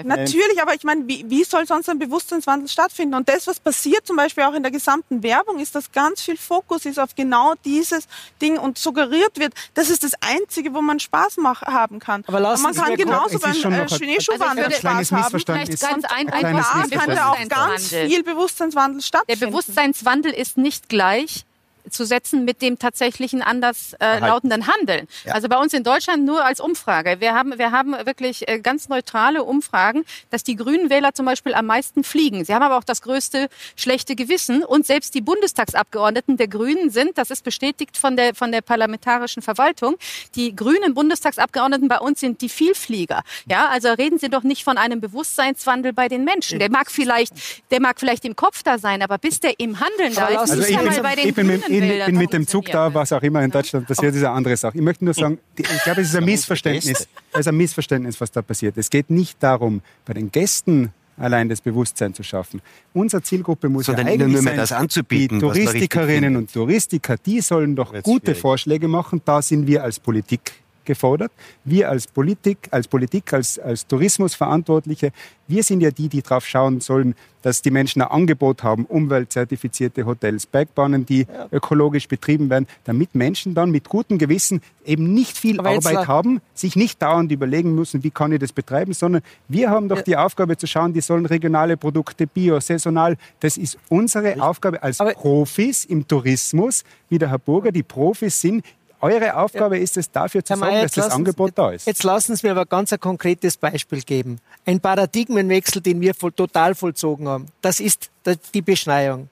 natürlich, 0.04 0.62
aber 0.62 0.74
ich 0.74 0.84
meine, 0.84 1.06
wie, 1.06 1.24
wie 1.28 1.44
soll 1.44 1.66
sonst 1.66 1.88
ein 1.88 1.98
Bewusstseinswandel 1.98 2.68
stattfinden? 2.68 3.14
Und 3.14 3.28
das, 3.28 3.46
was 3.46 3.60
passiert 3.60 4.06
zum 4.06 4.16
Beispiel 4.16 4.44
auch 4.44 4.54
in 4.54 4.62
der 4.62 4.72
gesamten 4.72 5.22
Werbung, 5.22 5.58
ist, 5.58 5.74
dass 5.74 5.92
ganz 5.92 6.22
viel 6.22 6.36
Fokus 6.36 6.84
ist 6.84 6.98
auf 6.98 7.14
genau 7.14 7.54
dieses 7.64 8.06
Ding 8.40 8.58
und 8.58 8.78
suggeriert 8.78 9.38
wird, 9.38 9.54
das 9.74 9.90
ist 9.90 10.02
das 10.02 10.12
Einzige, 10.20 10.74
wo 10.74 10.80
man 10.80 11.00
Spaß 11.00 11.36
mach, 11.38 11.62
haben 11.62 11.98
kann. 11.98 12.24
Aber 12.26 12.40
lassen 12.40 12.62
man 12.62 12.74
kann 12.74 12.96
genauso 12.96 13.38
beim 13.38 13.52
äh, 13.52 13.88
Schneeschuhwandel 13.88 14.66
also 14.66 14.78
Spaß 14.78 15.12
haben. 15.12 15.40
Vielleicht 15.40 15.80
ganz 15.80 16.04
ein, 16.04 16.28
ein, 16.28 16.44
ein 16.44 16.56
da 16.90 16.98
könnte 16.98 17.26
auch 17.26 17.48
ganz 17.48 17.88
viel 17.88 18.22
Bewusstseinswandel 18.22 19.02
stattfinden. 19.02 19.40
Der 19.40 19.46
Bewusstseinswandel 19.46 20.32
ist 20.32 20.56
nicht 20.56 20.88
gleich 20.88 21.40
zu 21.40 21.55
setzen 21.90 22.44
mit 22.44 22.62
dem 22.62 22.78
tatsächlichen 22.78 23.42
anders 23.42 23.94
äh, 24.00 24.18
lautenden 24.20 24.66
Handeln. 24.66 25.08
Ja. 25.24 25.34
Also 25.34 25.48
bei 25.48 25.58
uns 25.58 25.72
in 25.72 25.82
Deutschland 25.82 26.24
nur 26.24 26.44
als 26.44 26.60
Umfrage. 26.60 27.20
Wir 27.20 27.34
haben, 27.34 27.58
wir 27.58 27.72
haben 27.72 27.92
wirklich 28.04 28.48
äh, 28.48 28.60
ganz 28.60 28.88
neutrale 28.88 29.44
Umfragen, 29.44 30.04
dass 30.30 30.44
die 30.44 30.56
Grünen 30.56 30.90
Wähler 30.90 31.14
zum 31.14 31.26
Beispiel 31.26 31.54
am 31.54 31.66
meisten 31.66 32.04
fliegen. 32.04 32.44
Sie 32.44 32.54
haben 32.54 32.62
aber 32.62 32.76
auch 32.76 32.84
das 32.84 33.02
größte 33.02 33.48
schlechte 33.76 34.16
Gewissen 34.16 34.64
und 34.64 34.86
selbst 34.86 35.14
die 35.14 35.20
Bundestagsabgeordneten 35.20 36.36
der 36.36 36.48
Grünen 36.48 36.90
sind, 36.90 37.18
das 37.18 37.30
ist 37.30 37.44
bestätigt 37.44 37.96
von 37.96 38.16
der, 38.16 38.34
von 38.34 38.52
der 38.52 38.62
parlamentarischen 38.62 39.42
Verwaltung, 39.42 39.96
die 40.34 40.54
grünen 40.54 40.94
Bundestagsabgeordneten 40.94 41.88
bei 41.88 41.98
uns 41.98 42.20
sind 42.20 42.40
die 42.40 42.48
Vielflieger. 42.48 43.22
Ja, 43.46 43.68
also 43.68 43.88
reden 43.88 44.18
Sie 44.18 44.28
doch 44.28 44.42
nicht 44.42 44.64
von 44.64 44.78
einem 44.78 45.00
Bewusstseinswandel 45.00 45.92
bei 45.92 46.08
den 46.08 46.24
Menschen. 46.24 46.58
Der 46.58 46.70
mag 46.70 46.90
vielleicht, 46.90 47.32
der 47.70 47.80
mag 47.80 48.00
vielleicht 48.00 48.24
im 48.24 48.36
Kopf 48.36 48.62
da 48.62 48.78
sein, 48.78 49.02
aber 49.02 49.18
bis 49.18 49.40
der 49.40 49.58
im 49.58 49.80
Handeln 49.80 50.14
da 50.14 50.28
ist, 50.28 50.38
also 50.38 50.60
ist 50.60 50.70
ja 50.70 50.82
mal 50.82 51.00
bei 51.00 51.14
den 51.16 51.34
bin, 51.34 51.62
bin 51.80 52.18
mit 52.18 52.32
dem 52.32 52.46
Zug 52.46 52.66
da, 52.66 52.92
was 52.92 53.12
auch 53.12 53.22
immer 53.22 53.42
in 53.42 53.50
Deutschland 53.50 53.86
passiert, 53.86 54.14
ist 54.14 54.24
eine 54.24 54.30
andere 54.30 54.56
Sache. 54.56 54.76
Ich 54.76 54.82
möchte 54.82 55.04
nur 55.04 55.14
sagen, 55.14 55.38
ich 55.56 55.66
glaube, 55.84 56.00
es 56.00 56.08
ist 56.08 56.16
ein 56.16 56.24
Missverständnis. 56.24 57.08
Es 57.32 57.40
ist 57.40 57.48
ein 57.48 57.56
Missverständnis, 57.56 58.20
was 58.20 58.30
da 58.30 58.42
passiert. 58.42 58.76
Es 58.76 58.90
geht 58.90 59.10
nicht 59.10 59.42
darum, 59.42 59.82
bei 60.04 60.14
den 60.14 60.30
Gästen 60.30 60.92
allein 61.16 61.48
das 61.48 61.60
Bewusstsein 61.60 62.14
zu 62.14 62.22
schaffen. 62.22 62.60
Unsere 62.92 63.22
Zielgruppe 63.22 63.68
muss 63.68 63.86
Sondern 63.86 64.06
ja 64.06 64.12
eigentlich 64.12 64.32
nur 64.32 64.42
sein, 64.42 64.56
das 64.56 64.72
anzubieten, 64.72 65.38
die 65.38 65.46
Touristikerinnen 65.46 66.36
und 66.36 66.52
Touristiker, 66.52 67.16
die 67.16 67.40
sollen 67.40 67.74
doch 67.74 67.92
gute 68.02 68.26
schwierig. 68.26 68.40
Vorschläge 68.40 68.88
machen. 68.88 69.22
Da 69.24 69.40
sind 69.42 69.66
wir 69.66 69.82
als 69.82 69.98
Politik 69.98 70.52
gefordert. 70.86 71.32
Wir 71.64 71.90
als 71.90 72.06
Politik, 72.06 72.68
als 72.70 72.88
Politik, 72.88 73.32
als, 73.32 73.58
als 73.58 73.86
Tourismusverantwortliche, 73.86 75.12
wir 75.48 75.62
sind 75.62 75.80
ja 75.80 75.90
die, 75.90 76.08
die 76.08 76.22
darauf 76.22 76.46
schauen 76.46 76.80
sollen, 76.80 77.14
dass 77.42 77.62
die 77.62 77.70
Menschen 77.70 78.02
ein 78.02 78.08
Angebot 78.08 78.64
haben, 78.64 78.86
umweltzertifizierte 78.86 80.04
Hotels, 80.04 80.46
Bergbahnen, 80.46 81.06
die 81.06 81.20
ja. 81.20 81.46
ökologisch 81.52 82.08
betrieben 82.08 82.50
werden, 82.50 82.66
damit 82.82 83.14
Menschen 83.14 83.54
dann 83.54 83.70
mit 83.70 83.88
gutem 83.88 84.18
Gewissen 84.18 84.60
eben 84.84 85.14
nicht 85.14 85.38
viel 85.38 85.60
Aber 85.60 85.70
Arbeit 85.70 86.08
haben, 86.08 86.40
sich 86.54 86.74
nicht 86.74 87.00
dauernd 87.02 87.30
überlegen 87.30 87.72
müssen, 87.74 88.02
wie 88.02 88.10
kann 88.10 88.32
ich 88.32 88.40
das 88.40 88.52
betreiben, 88.52 88.94
sondern 88.94 89.22
wir 89.46 89.70
haben 89.70 89.88
doch 89.88 89.98
ja. 89.98 90.02
die 90.02 90.16
Aufgabe 90.16 90.56
zu 90.56 90.66
schauen, 90.66 90.92
die 90.92 91.00
sollen 91.00 91.24
regionale 91.24 91.76
Produkte, 91.76 92.26
bio, 92.26 92.58
saisonal, 92.58 93.16
das 93.38 93.56
ist 93.58 93.78
unsere 93.88 94.42
Aufgabe 94.42 94.82
als 94.82 94.98
Aber 94.98 95.12
Profis 95.12 95.84
im 95.84 96.08
Tourismus, 96.08 96.82
wie 97.08 97.18
der 97.18 97.30
Herr 97.30 97.38
Burger 97.38 97.70
die 97.70 97.84
Profis 97.84 98.40
sind, 98.40 98.64
eure 99.00 99.36
Aufgabe 99.36 99.78
ist 99.78 99.96
es, 99.96 100.10
dafür 100.10 100.44
zu 100.44 100.56
sorgen, 100.56 100.82
dass 100.82 100.92
das 100.92 101.10
Angebot 101.10 101.52
da 101.54 101.70
ist. 101.70 101.86
Jetzt 101.86 102.02
lassen 102.02 102.34
Sie 102.34 102.46
mir 102.46 102.52
aber 102.52 102.66
ganz 102.66 102.92
ein 102.92 103.00
konkretes 103.00 103.56
Beispiel 103.56 104.02
geben. 104.02 104.40
Ein 104.64 104.80
Paradigmenwechsel, 104.80 105.82
den 105.82 106.00
wir 106.00 106.14
voll, 106.14 106.32
total 106.32 106.74
vollzogen 106.74 107.28
haben. 107.28 107.48
Das 107.60 107.80
ist 107.80 108.10
die 108.54 108.62
Beschneiung. 108.62 109.28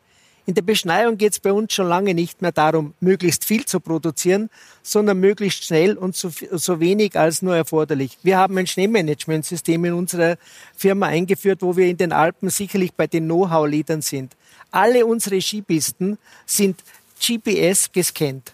In 0.47 0.53
der 0.53 0.63
Beschneiung 0.63 1.17
geht 1.17 1.33
es 1.33 1.41
bei 1.41 1.53
uns 1.53 1.73
schon 1.73 1.89
lange 1.89 2.13
nicht 2.13 2.43
mehr 2.43 2.53
darum, 2.53 2.93
möglichst 3.01 3.47
viel 3.47 3.65
zu 3.65 3.81
produzieren, 3.81 4.51
sondern 4.83 5.19
möglichst 5.19 5.65
schnell 5.65 5.97
und 5.97 6.15
so, 6.15 6.31
so 6.51 6.81
wenig 6.81 7.19
als 7.19 7.41
nur 7.41 7.57
erforderlich. 7.57 8.19
Wir 8.23 8.37
haben 8.37 8.59
ein 8.59 8.67
Schneemanagementsystem 8.67 9.83
in 9.87 9.95
unserer 9.95 10.37
Firma 10.77 11.07
eingeführt, 11.07 11.63
wo 11.63 11.79
wir 11.79 11.87
in 11.87 11.97
den 11.97 12.13
Alpen 12.13 12.51
sicherlich 12.51 12.93
bei 12.93 13.07
den 13.07 13.25
Know-how-Leadern 13.25 14.03
sind. 14.03 14.37
Alle 14.71 15.07
unsere 15.07 15.41
Skipisten 15.41 16.19
sind 16.45 16.83
GPS 17.19 17.91
gescannt. 17.91 18.53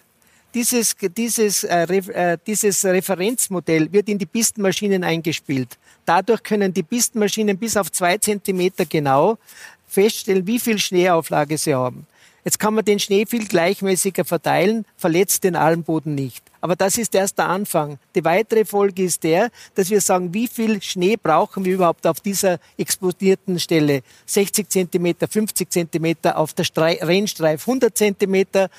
Dieses, 0.53 0.97
dieses, 1.17 1.65
äh, 1.65 1.85
äh, 1.85 2.39
dieses 2.45 2.85
Referenzmodell 2.85 3.93
wird 3.93 4.09
in 4.09 4.19
die 4.19 4.27
Pistenmaschinen 4.27 5.05
eingespielt. 5.05 5.79
Dadurch 6.05 6.43
können 6.43 6.75
die 6.75 6.83
Pistenmaschinen 6.83 7.57
bis 7.57 7.77
auf 7.77 7.93
zwei 7.93 8.19
Zentimeter 8.19 8.85
genau 8.85 9.39
feststellen, 9.87 10.47
wie 10.47 10.59
viel 10.59 10.79
Schneeauflage 10.79 11.57
sie 11.57 11.75
haben. 11.75 12.07
Jetzt 12.45 12.59
kann 12.59 12.75
man 12.75 12.85
den 12.85 12.99
Schnee 12.99 13.27
viel 13.27 13.47
gleichmäßiger 13.47 14.25
verteilen, 14.25 14.87
verletzt 14.97 15.45
den 15.45 15.57
Almboden 15.57 16.15
nicht. 16.15 16.43
Aber 16.63 16.75
das 16.75 16.97
ist 16.97 17.15
erst 17.15 17.39
der 17.39 17.49
Anfang. 17.49 17.99
Die 18.15 18.25
weitere 18.25 18.65
Folge 18.65 19.05
ist 19.05 19.23
der, 19.25 19.51
dass 19.75 19.91
wir 19.91 20.01
sagen, 20.01 20.33
wie 20.33 20.49
viel 20.49 20.81
Schnee 20.83 21.17
brauchen 21.17 21.65
wir 21.65 21.75
überhaupt 21.75 22.07
auf 22.07 22.21
dieser 22.21 22.59
explodierten 22.79 23.61
Stelle? 23.61 24.03
60 24.27 24.69
Zentimeter, 24.69 25.29
50 25.29 25.71
Zentimeter, 25.71 26.39
auf 26.39 26.55
der 26.55 26.67
Rennstreif 26.77 27.67
100 27.69 27.97
Zentimeter. 27.97 28.71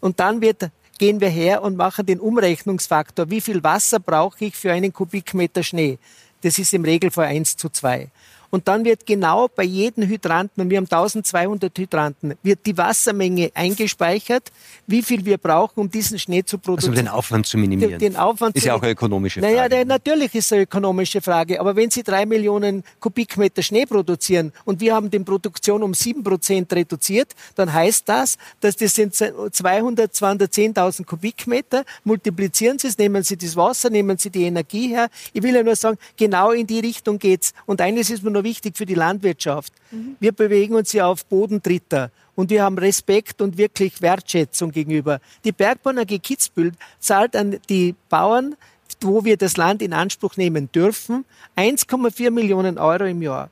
Und 0.00 0.18
dann 0.18 0.40
wird, 0.40 0.70
gehen 1.00 1.22
wir 1.22 1.30
her 1.30 1.62
und 1.62 1.78
machen 1.78 2.04
den 2.04 2.20
Umrechnungsfaktor. 2.20 3.30
Wie 3.30 3.40
viel 3.40 3.64
Wasser 3.64 3.98
brauche 3.98 4.44
ich 4.44 4.54
für 4.54 4.70
einen 4.70 4.92
Kubikmeter 4.92 5.62
Schnee? 5.62 5.98
Das 6.42 6.58
ist 6.58 6.74
im 6.74 6.84
Regelfall 6.84 7.24
1 7.24 7.56
zu 7.56 7.70
2. 7.70 8.08
Und 8.50 8.68
dann 8.68 8.84
wird 8.84 9.06
genau 9.06 9.48
bei 9.48 9.62
jedem 9.62 10.08
Hydranten, 10.08 10.60
und 10.60 10.70
wir 10.70 10.78
haben 10.78 10.84
1200 10.84 11.76
Hydranten, 11.76 12.34
wird 12.42 12.66
die 12.66 12.76
Wassermenge 12.76 13.50
eingespeichert, 13.54 14.50
wie 14.86 15.02
viel 15.02 15.24
wir 15.24 15.38
brauchen, 15.38 15.80
um 15.80 15.90
diesen 15.90 16.18
Schnee 16.18 16.44
zu 16.44 16.58
produzieren. 16.58 16.92
Also 16.92 17.00
um 17.00 17.06
den 17.06 17.08
Aufwand 17.08 17.46
zu 17.46 17.58
minimieren. 17.58 17.98
Den, 17.98 18.12
den 18.12 18.16
Aufwand 18.16 18.56
ist 18.56 18.64
ja 18.64 18.74
auch 18.74 18.82
eine 18.82 18.92
ökonomische 18.92 19.40
Frage. 19.40 19.54
Naja, 19.54 19.68
der, 19.68 19.84
natürlich 19.84 20.34
ist 20.34 20.46
es 20.46 20.52
eine 20.52 20.62
ökonomische 20.62 21.20
Frage. 21.20 21.60
Aber 21.60 21.76
wenn 21.76 21.90
Sie 21.90 22.02
drei 22.02 22.26
Millionen 22.26 22.82
Kubikmeter 22.98 23.62
Schnee 23.62 23.86
produzieren 23.86 24.52
und 24.64 24.80
wir 24.80 24.94
haben 24.94 25.10
die 25.10 25.20
Produktion 25.20 25.82
um 25.82 25.94
sieben 25.94 26.24
Prozent 26.24 26.72
reduziert, 26.72 27.34
dann 27.54 27.72
heißt 27.72 28.08
das, 28.08 28.36
dass 28.60 28.76
das 28.76 28.94
sind 28.94 29.14
200, 29.14 30.12
210.000 30.12 31.04
Kubikmeter. 31.04 31.84
Multiplizieren 32.04 32.78
Sie 32.78 32.88
es, 32.88 32.98
nehmen 32.98 33.22
Sie 33.22 33.36
das 33.36 33.54
Wasser, 33.56 33.90
nehmen 33.90 34.18
Sie 34.18 34.30
die 34.30 34.44
Energie 34.44 34.88
her. 34.88 35.08
Ich 35.32 35.42
will 35.42 35.54
ja 35.54 35.62
nur 35.62 35.76
sagen, 35.76 35.98
genau 36.16 36.50
in 36.50 36.66
die 36.66 36.80
Richtung 36.80 37.18
geht's. 37.18 37.52
Und 37.66 37.80
eines 37.80 38.10
ist 38.10 38.22
mir 38.22 38.39
noch 38.40 38.44
wichtig 38.44 38.76
für 38.76 38.86
die 38.86 38.94
Landwirtschaft. 38.94 39.72
Mhm. 39.90 40.16
Wir 40.18 40.32
bewegen 40.32 40.74
uns 40.74 40.92
ja 40.92 41.06
auf 41.06 41.24
Boden 41.26 41.62
Dritter 41.62 42.10
und 42.34 42.50
wir 42.50 42.62
haben 42.62 42.78
Respekt 42.78 43.40
und 43.42 43.58
wirklich 43.58 44.00
Wertschätzung 44.02 44.72
gegenüber. 44.72 45.20
Die 45.44 45.52
Bergbahn 45.52 45.98
AG 45.98 46.18
Kitzbühel 46.18 46.72
zahlt 46.98 47.36
an 47.36 47.58
die 47.68 47.94
Bauern, 48.08 48.56
wo 49.00 49.24
wir 49.24 49.36
das 49.36 49.56
Land 49.56 49.82
in 49.82 49.92
Anspruch 49.92 50.36
nehmen 50.36 50.70
dürfen, 50.72 51.24
1,4 51.56 52.30
Millionen 52.30 52.78
Euro 52.78 53.04
im 53.04 53.22
Jahr. 53.22 53.50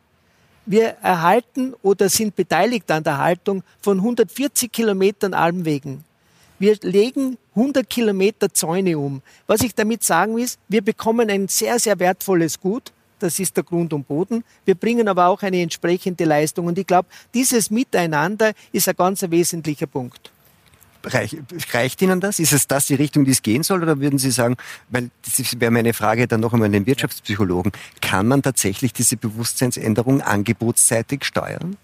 Wir 0.67 0.97
erhalten 1.03 1.75
oder 1.83 2.09
sind 2.09 2.37
beteiligt 2.37 2.91
an 2.91 3.03
der 3.03 3.19
Haltung 3.19 3.63
von 3.81 3.99
140 3.99 4.71
Kilometern 4.71 5.33
Almwegen. 5.33 6.05
Wir 6.59 6.77
legen 6.83 7.39
100 7.55 7.89
Kilometer 7.89 8.53
Zäune 8.53 8.99
um. 8.99 9.23
Was 9.47 9.63
ich 9.63 9.75
damit 9.75 10.03
sagen 10.03 10.37
will, 10.37 10.49
wir 10.69 10.83
bekommen 10.83 11.31
ein 11.31 11.49
sehr, 11.49 11.79
sehr 11.79 11.99
wertvolles 11.99 12.61
Gut 12.61 12.93
das 13.19 13.39
ist 13.39 13.57
der 13.57 13.65
Grund 13.65 13.93
und 13.93 14.07
Boden. 14.07 14.45
Wir 14.65 14.75
bringen 14.75 15.09
aber 15.09 15.27
auch 15.27 15.43
eine 15.43 15.61
entsprechende 15.63 16.25
Leistung. 16.25 16.67
Und 16.67 16.79
ich 16.79 16.87
glaube, 16.87 17.09
dieses 17.35 17.71
Miteinander 17.71 18.53
ist 18.73 18.89
ein 18.89 18.97
ganz 18.97 19.23
wesentlicher 19.29 19.87
Punkt. 19.87 20.31
Reich, 21.05 21.37
reicht 21.73 22.03
Ihnen 22.03 22.21
das? 22.21 22.39
Ist 22.39 22.53
es 22.53 22.67
das 22.67 22.87
die 22.87 22.95
Richtung, 22.95 23.25
die 23.25 23.31
es 23.31 23.43
gehen 23.43 23.63
soll? 23.63 23.83
Oder 23.83 24.01
würden 24.01 24.19
Sie 24.19 24.31
sagen, 24.31 24.57
weil 24.89 25.11
das 25.25 25.61
wäre 25.61 25.71
meine 25.71 25.95
Frage 25.95 26.27
dann 26.27 26.41
noch 26.41 26.53
einmal 26.53 26.67
an 26.67 26.73
den 26.73 26.87
Wirtschaftspsychologen, 26.87 27.73
kann 28.01 28.27
man 28.27 28.43
tatsächlich 28.43 28.93
diese 28.93 29.17
Bewusstseinsänderung 29.17 30.23
angebotsseitig 30.23 31.25
steuern? 31.25 31.77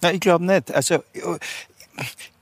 Na, 0.00 0.12
ich 0.12 0.20
glaube 0.20 0.44
nicht. 0.44 0.72
Also 0.72 1.04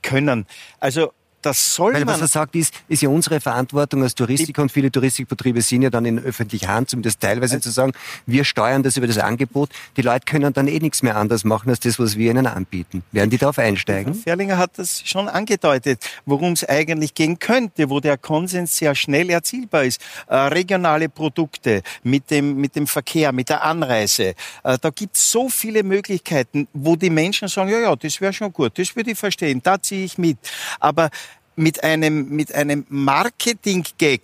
können. 0.01 0.45
Also 0.79 1.13
das 1.45 1.75
soll 1.75 1.93
Weil 1.93 2.05
man. 2.05 2.15
was 2.15 2.21
er 2.21 2.27
sagt, 2.27 2.55
ist, 2.55 2.73
ist 2.87 3.01
ja 3.01 3.09
unsere 3.09 3.39
Verantwortung 3.39 4.03
als 4.03 4.15
Touristiker 4.15 4.61
und 4.61 4.71
viele 4.71 4.91
Touristikbetriebe 4.91 5.61
sind 5.61 5.83
ja 5.83 5.89
dann 5.89 6.05
in 6.05 6.19
öffentlicher 6.19 6.69
Hand, 6.69 6.93
um 6.93 7.01
das 7.01 7.19
teilweise 7.19 7.59
zu 7.59 7.69
sagen, 7.69 7.93
wir 8.25 8.43
steuern 8.43 8.83
das 8.83 8.97
über 8.97 9.07
das 9.07 9.17
Angebot. 9.17 9.69
Die 9.97 10.01
Leute 10.01 10.25
können 10.25 10.53
dann 10.53 10.67
eh 10.67 10.79
nichts 10.79 11.03
mehr 11.03 11.15
anders 11.15 11.43
machen 11.43 11.69
als 11.69 11.79
das, 11.79 11.99
was 11.99 12.17
wir 12.17 12.31
ihnen 12.31 12.47
anbieten. 12.47 13.03
Werden 13.11 13.29
die 13.29 13.37
darauf 13.37 13.59
einsteigen? 13.59 14.13
Ferlinger 14.15 14.57
hat 14.57 14.71
das 14.77 15.01
schon 15.05 15.27
angedeutet, 15.27 16.03
worum 16.25 16.53
es 16.53 16.67
eigentlich 16.67 17.13
gehen 17.13 17.39
könnte, 17.39 17.89
wo 17.89 17.99
der 17.99 18.17
Konsens 18.17 18.77
sehr 18.77 18.95
schnell 18.95 19.29
erzielbar 19.29 19.83
ist. 19.83 20.01
Äh, 20.27 20.35
regionale 20.35 21.09
Produkte 21.09 21.83
mit 22.03 22.31
dem, 22.31 22.55
mit 22.57 22.75
dem 22.75 22.87
Verkehr, 22.87 23.31
mit 23.31 23.49
der 23.49 23.63
Anreise. 23.63 24.33
Äh, 24.63 24.77
da 24.79 24.89
gibt 24.89 25.15
es 25.15 25.31
so 25.31 25.49
viele 25.49 25.83
Möglichkeiten, 25.83 26.67
wo 26.73 26.95
die 26.95 27.09
Menschen 27.09 27.47
sagen, 27.47 27.69
ja, 27.69 27.79
ja, 27.79 27.95
das 27.95 28.21
wäre 28.21 28.33
schon 28.33 28.51
gut, 28.53 28.77
das 28.77 28.95
würde 28.95 29.11
ich 29.11 29.17
verstehen, 29.17 29.61
da 29.63 29.81
ziehe 29.81 30.05
ich 30.05 30.17
mit. 30.17 30.37
Aber 30.79 31.09
mit 31.55 31.83
einem, 31.83 32.29
mit 32.29 32.53
einem 32.53 32.85
Marketing-Gag, 32.89 34.21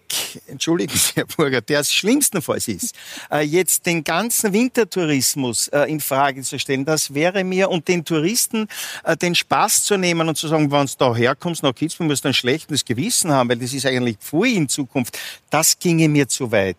entschuldigen 0.48 0.98
Sie, 0.98 1.14
Herr 1.16 1.26
Burger, 1.26 1.62
der 1.62 1.82
es 1.82 1.94
schlimmstenfalls 1.94 2.68
ist, 2.68 2.96
äh, 3.32 3.42
jetzt 3.42 3.86
den 3.86 4.04
ganzen 4.04 4.54
Wintertourismus 4.54 5.68
äh, 5.70 5.84
in 5.84 6.00
Frage 6.00 6.42
zu 6.42 6.58
stellen, 6.58 6.86
das 6.86 7.14
wäre 7.14 7.44
mir, 7.44 7.70
und 7.70 7.88
den 7.88 8.04
Touristen 8.06 8.68
äh, 9.04 9.16
den 9.16 9.36
Spaß 9.36 9.84
zu 9.84 9.98
nehmen 9.98 10.28
und 10.28 10.38
zu 10.38 10.48
sagen, 10.48 10.72
wenn 10.72 10.86
du 10.86 10.94
da 10.98 11.16
herkommst 11.16 11.64
nach 11.64 11.76
Kitzbühel, 11.76 12.08
musst 12.08 12.24
du 12.24 12.30
ein 12.30 12.34
schlechtes 12.34 12.84
Gewissen 12.86 13.32
haben, 13.32 13.50
weil 13.50 13.58
das 13.58 13.74
ist 13.74 13.86
eigentlich 13.86 14.18
Pfui 14.18 14.56
in 14.56 14.68
Zukunft, 14.68 15.18
das 15.50 15.80
ginge 15.80 16.08
mir 16.08 16.28
zu 16.28 16.52
weit. 16.52 16.78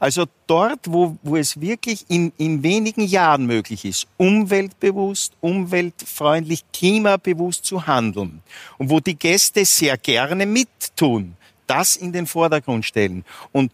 Also 0.00 0.24
dort, 0.46 0.80
wo, 0.86 1.16
wo 1.22 1.36
es 1.36 1.60
wirklich 1.60 2.04
in, 2.08 2.32
in 2.38 2.62
wenigen 2.62 3.02
Jahren 3.02 3.46
möglich 3.46 3.84
ist, 3.84 4.06
umweltbewusst, 4.16 5.32
umweltfreundlich, 5.40 6.64
klimabewusst 6.72 7.64
zu 7.64 7.86
handeln 7.86 8.42
und 8.78 8.90
wo 8.90 9.00
die 9.00 9.16
Gäste 9.16 9.64
sehr 9.64 9.96
gerne 9.96 10.46
mittun, 10.46 11.36
das 11.66 11.96
in 11.96 12.12
den 12.12 12.26
Vordergrund 12.26 12.84
stellen 12.84 13.24
und 13.52 13.72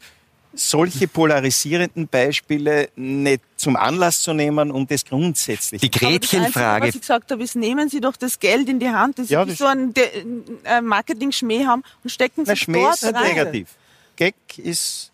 solche 0.57 1.09
polarisierenden 1.09 2.07
Beispiele 2.09 2.89
nicht 2.97 3.43
zum 3.57 3.77
Anlass 3.77 4.21
zu 4.21 4.33
nehmen, 4.33 4.71
um 4.71 4.87
das 4.87 5.05
grundsätzlich. 5.05 5.81
Die 5.81 5.91
Gretchenfrage. 5.91 6.89
Was 6.89 6.95
ich 6.95 7.01
gesagt 7.01 7.31
habe, 7.33 7.43
ist, 7.43 7.57
nehmen 7.57 7.89
Sie 7.89 8.01
doch 8.01 8.17
das 8.17 8.39
Geld 8.39 8.69
in 8.69 8.79
die 8.79 8.89
Hand, 8.91 9.19
das 9.19 9.31
ja, 9.31 9.45
Sie 9.45 9.53
so 9.53 9.67
einen 9.67 9.95
äh, 10.65 10.81
Marketing-Schmäh 10.81 11.67
haben 11.67 11.83
und 12.03 12.11
stecken 12.11 12.45
Sie 12.45 12.53
es 12.53 12.67
dort 12.67 12.95
ist 12.95 13.15
rein. 13.15 13.29
negativ. 13.29 13.69
Gag 14.17 14.59
ist 14.59 15.13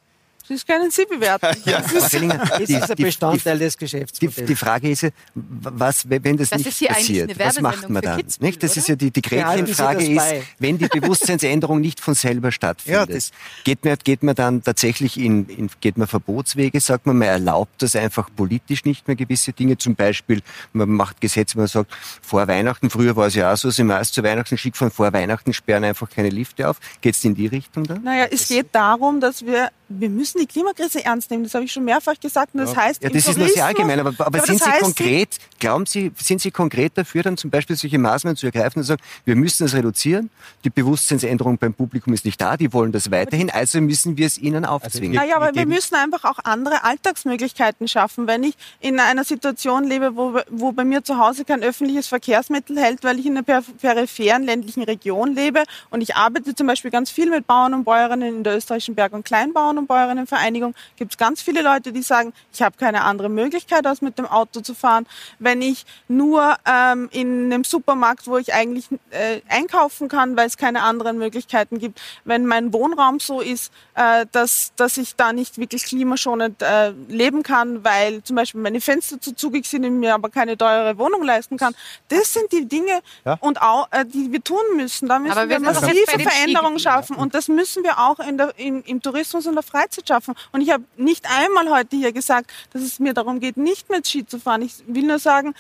das 0.51 0.67
können 0.67 0.91
Sie 0.91 1.05
bewerten. 1.05 1.57
ja. 1.65 1.81
Das 1.81 1.93
ist, 1.93 2.13
die, 2.13 2.75
ist 2.75 2.91
ein 2.91 2.97
Bestandteil 2.97 3.59
des 3.59 3.79
Geschäftsmodells. 3.79 4.35
Die, 4.35 4.45
die, 4.45 4.57
Frage 4.57 4.91
ist 4.91 5.03
ja, 5.03 5.11
was, 5.35 6.11
wenn 6.11 6.37
das, 6.37 6.51
das 6.51 6.65
nicht 6.65 6.89
passiert, 6.89 7.39
was 7.39 7.61
macht 7.61 7.89
man 7.89 8.03
dann? 8.03 8.19
Kitzbühel, 8.19 8.49
nicht? 8.49 8.63
Das 8.63 8.73
oder? 8.73 8.79
ist 8.79 8.89
ja 8.89 8.97
die, 8.97 9.11
die 9.13 9.23
Gretchenfrage 9.23 10.05
ist, 10.05 10.25
wenn 10.59 10.79
die 10.79 10.89
Bewusstseinsänderung 10.89 11.81
nicht 11.81 12.01
von 12.01 12.15
selber 12.15 12.51
stattfindet, 12.51 13.11
ja, 13.11 13.19
geht, 13.63 13.85
man, 13.85 13.97
geht 14.03 14.25
man 14.25 14.35
dann 14.35 14.63
tatsächlich 14.63 15.19
in, 15.21 15.49
in, 15.49 15.71
geht 15.81 15.97
man 15.97 16.09
Verbotswege, 16.09 16.81
sagt 16.81 17.07
man, 17.07 17.19
man 17.19 17.29
erlaubt 17.29 17.81
das 17.83 17.95
einfach 17.95 18.29
politisch 18.35 18.85
nicht 18.85 19.07
mehr 19.07 19.17
gewisse 19.17 19.53
Dinge, 19.53 19.79
zum 19.79 19.95
Beispiel, 19.95 20.43
man 20.73 20.89
macht 20.89 21.21
Gesetze, 21.21 21.59
man 21.59 21.69
sagt, 21.69 21.93
vor 22.21 22.49
Weihnachten, 22.49 22.91
früher 22.91 23.15
war 23.15 23.29
es 23.29 23.37
ja 23.37 23.53
auch 23.53 23.57
so, 23.57 23.71
sind 23.71 23.87
meist 23.87 24.15
zu 24.15 24.25
Weihnachten 24.25 24.59
schick, 24.59 24.77
von 24.77 24.91
vor 24.91 25.13
Weihnachten 25.13 25.53
sperren 25.53 25.85
einfach 25.85 26.11
keine 26.11 26.31
Lifte 26.31 26.69
auf. 26.69 26.79
Geht 27.01 27.15
es 27.15 27.25
in 27.25 27.35
die 27.35 27.47
Richtung 27.47 27.85
dann? 27.85 28.03
Naja, 28.03 28.27
es 28.31 28.49
geht 28.49 28.69
darum, 28.73 29.21
dass 29.21 29.47
wir, 29.47 29.71
wir 29.89 30.09
müssen 30.09 30.40
die 30.41 30.47
Klimakrise 30.47 31.05
ernst 31.05 31.31
nehmen. 31.31 31.45
Das 31.45 31.55
habe 31.55 31.65
ich 31.65 31.73
schon 31.73 31.85
mehrfach 31.85 32.19
gesagt. 32.19 32.55
Und 32.55 32.61
das 32.61 32.73
ja. 32.73 32.83
heißt, 32.83 33.03
ja, 33.03 33.11
das 33.11 33.29
ist 33.29 33.39
nur 33.39 33.49
sehr 33.49 33.67
allgemein. 33.67 34.01
Aber, 34.01 34.15
aber 34.19 34.39
ja, 34.39 34.47
sind 34.47 34.63
Sie 34.63 34.71
konkret, 34.81 35.39
glauben 35.59 35.87
Sie, 35.87 36.13
sind 36.17 36.41
Sie 36.41 36.51
konkret 36.51 36.97
dafür, 36.97 37.23
dann 37.23 37.37
zum 37.37 37.51
Beispiel 37.51 37.77
solche 37.77 37.99
Maßnahmen 37.99 38.37
zu 38.37 38.47
ergreifen 38.47 38.81
und 38.81 38.85
zu 38.85 38.89
sagen, 38.89 39.03
wir 39.25 39.37
müssen 39.37 39.67
es 39.67 39.75
reduzieren, 39.75 40.31
die 40.65 40.71
Bewusstseinsänderung 40.71 41.59
beim 41.59 41.75
Publikum 41.75 42.13
ist 42.15 42.25
nicht 42.25 42.41
da, 42.41 42.57
die 42.57 42.73
wollen 42.73 42.93
das 42.93 43.11
weiterhin, 43.11 43.51
also 43.51 43.81
müssen 43.81 44.17
wir 44.17 44.27
es 44.27 44.39
ihnen 44.39 44.65
also 44.65 44.87
aufzwingen. 44.87 45.17
naja, 45.17 45.37
aber 45.37 45.55
wir 45.55 45.67
müssen 45.67 45.95
einfach 45.95 46.25
auch 46.25 46.39
andere 46.45 46.85
Alltagsmöglichkeiten 46.85 47.89
schaffen. 47.89 48.27
Wenn 48.27 48.45
ich 48.45 48.55
in 48.81 48.99
einer 49.01 49.25
Situation 49.25 49.85
lebe, 49.85 50.17
wo, 50.17 50.39
wo 50.51 50.73
bei 50.73 50.85
mir 50.85 51.05
zu 51.05 51.19
Hause 51.19 51.45
kein 51.45 51.63
öffentliches 51.63 52.09
Verkehrsmittel 52.09 52.79
hält, 52.79 53.05
weil 53.05 53.19
ich 53.19 53.27
in 53.27 53.37
einer 53.37 53.63
peripheren 53.63 54.45
ländlichen 54.45 54.83
Region 54.83 55.35
lebe 55.35 55.65
und 55.91 56.01
ich 56.01 56.17
arbeite 56.17 56.55
zum 56.55 56.67
Beispiel 56.67 56.91
ganz 56.91 57.11
viel 57.11 57.31
mit 57.31 57.47
Bauern 57.47 57.75
und 57.75 57.85
Bäuerinnen 57.85 58.37
in 58.37 58.45
der 58.45 58.57
österreichischen 58.57 58.95
Berg- 58.95 59.13
und 59.13 59.25
Kleinbauern 59.25 59.79
und 59.79 59.87
Bäuerinnenvereinigung, 60.31 60.75
gibt 60.97 61.13
es 61.13 61.19
ganz 61.19 61.43
viele 61.43 61.63
Leute, 61.63 61.93
die 61.93 62.03
sagen, 62.03 62.33
ich 62.53 62.63
habe 62.63 62.77
keine 62.77 63.03
andere 63.03 63.29
Möglichkeit, 63.29 63.87
als 63.87 64.01
mit 64.01 64.19
dem 64.19 64.27
Auto 64.27 64.61
zu 64.61 64.75
fahren. 64.75 65.07
Wenn 65.39 65.63
ich 65.63 65.85
nur 66.09 66.57
ähm, 66.67 67.09
in 67.13 67.53
einem 67.53 67.65
Supermarkt, 67.65 68.27
wo 68.27 68.39
ich 68.39 68.55
eigentlich 68.55 68.87
äh, 69.11 69.41
einkaufen 69.49 70.09
kann, 70.09 70.37
weil 70.37 70.47
es 70.47 70.57
keine 70.57 70.83
anderen 70.83 71.19
Möglichkeiten 71.19 71.79
gibt, 71.79 72.01
wenn 72.25 72.47
mein 72.47 72.73
Wohnraum 72.73 73.21
so 73.21 73.41
ist, 73.41 73.73
äh, 73.95 74.27
dass, 74.33 74.73
dass 74.77 74.97
ich 74.97 75.17
da 75.17 75.33
nicht 75.33 75.59
wirklich 75.59 75.85
klimaschonend 75.85 76.63
äh, 76.63 76.91
leben 77.09 77.43
kann, 77.43 77.85
weil 77.85 78.23
zum 78.23 78.37
Beispiel 78.37 78.61
meine 78.61 78.81
Fenster 78.81 79.21
zu 79.21 79.35
zugig 79.35 79.67
sind 79.67 79.85
und 79.85 79.99
mir 79.99 80.15
aber 80.15 80.31
keine 80.31 80.57
teure 80.57 80.99
Wohnung 80.99 81.23
leisten 81.23 81.57
kann. 81.57 81.75
Das 82.09 82.33
sind 82.33 82.53
die 82.53 82.67
Dinge, 82.67 83.01
ja. 83.25 83.37
und 83.41 83.61
auch, 83.61 83.89
äh, 83.91 84.05
die 84.05 84.33
wir 84.33 84.43
tun 84.43 84.59
müssen. 84.77 85.09
Da 85.09 85.19
müssen 85.19 85.33
aber 85.33 85.49
wir, 85.49 85.61
wir 85.61 85.73
massive 85.73 86.19
Veränderungen 86.19 86.79
schaffen. 86.79 87.17
Und 87.17 87.35
das 87.35 87.49
müssen 87.49 87.83
wir 87.83 87.99
auch 87.99 88.19
in 88.21 88.39
der, 88.39 88.53
in, 88.59 88.83
im 88.83 89.03
Tourismus 89.03 89.47
und 89.47 89.55
der 89.55 89.63
Freizeit 89.63 90.07
schaffen. 90.11 90.35
Und 90.53 90.61
ich 90.61 90.71
habe 90.71 90.85
nicht 90.97 91.27
einmal 91.31 91.71
heute 91.71 91.97
hier 91.97 92.13
gesagt, 92.13 92.51
dass 92.73 92.83
es 92.83 92.99
mir 92.99 93.15
darum 93.15 93.39
geht, 93.39 93.57
nicht 93.57 93.89
mehr 93.91 94.01
Ski 94.05 94.27
zu 94.27 94.39
fahren. 94.41 94.63
Ich 94.63 94.83
will 94.87 95.05
nur 95.05 95.19
sagen, 95.19 95.55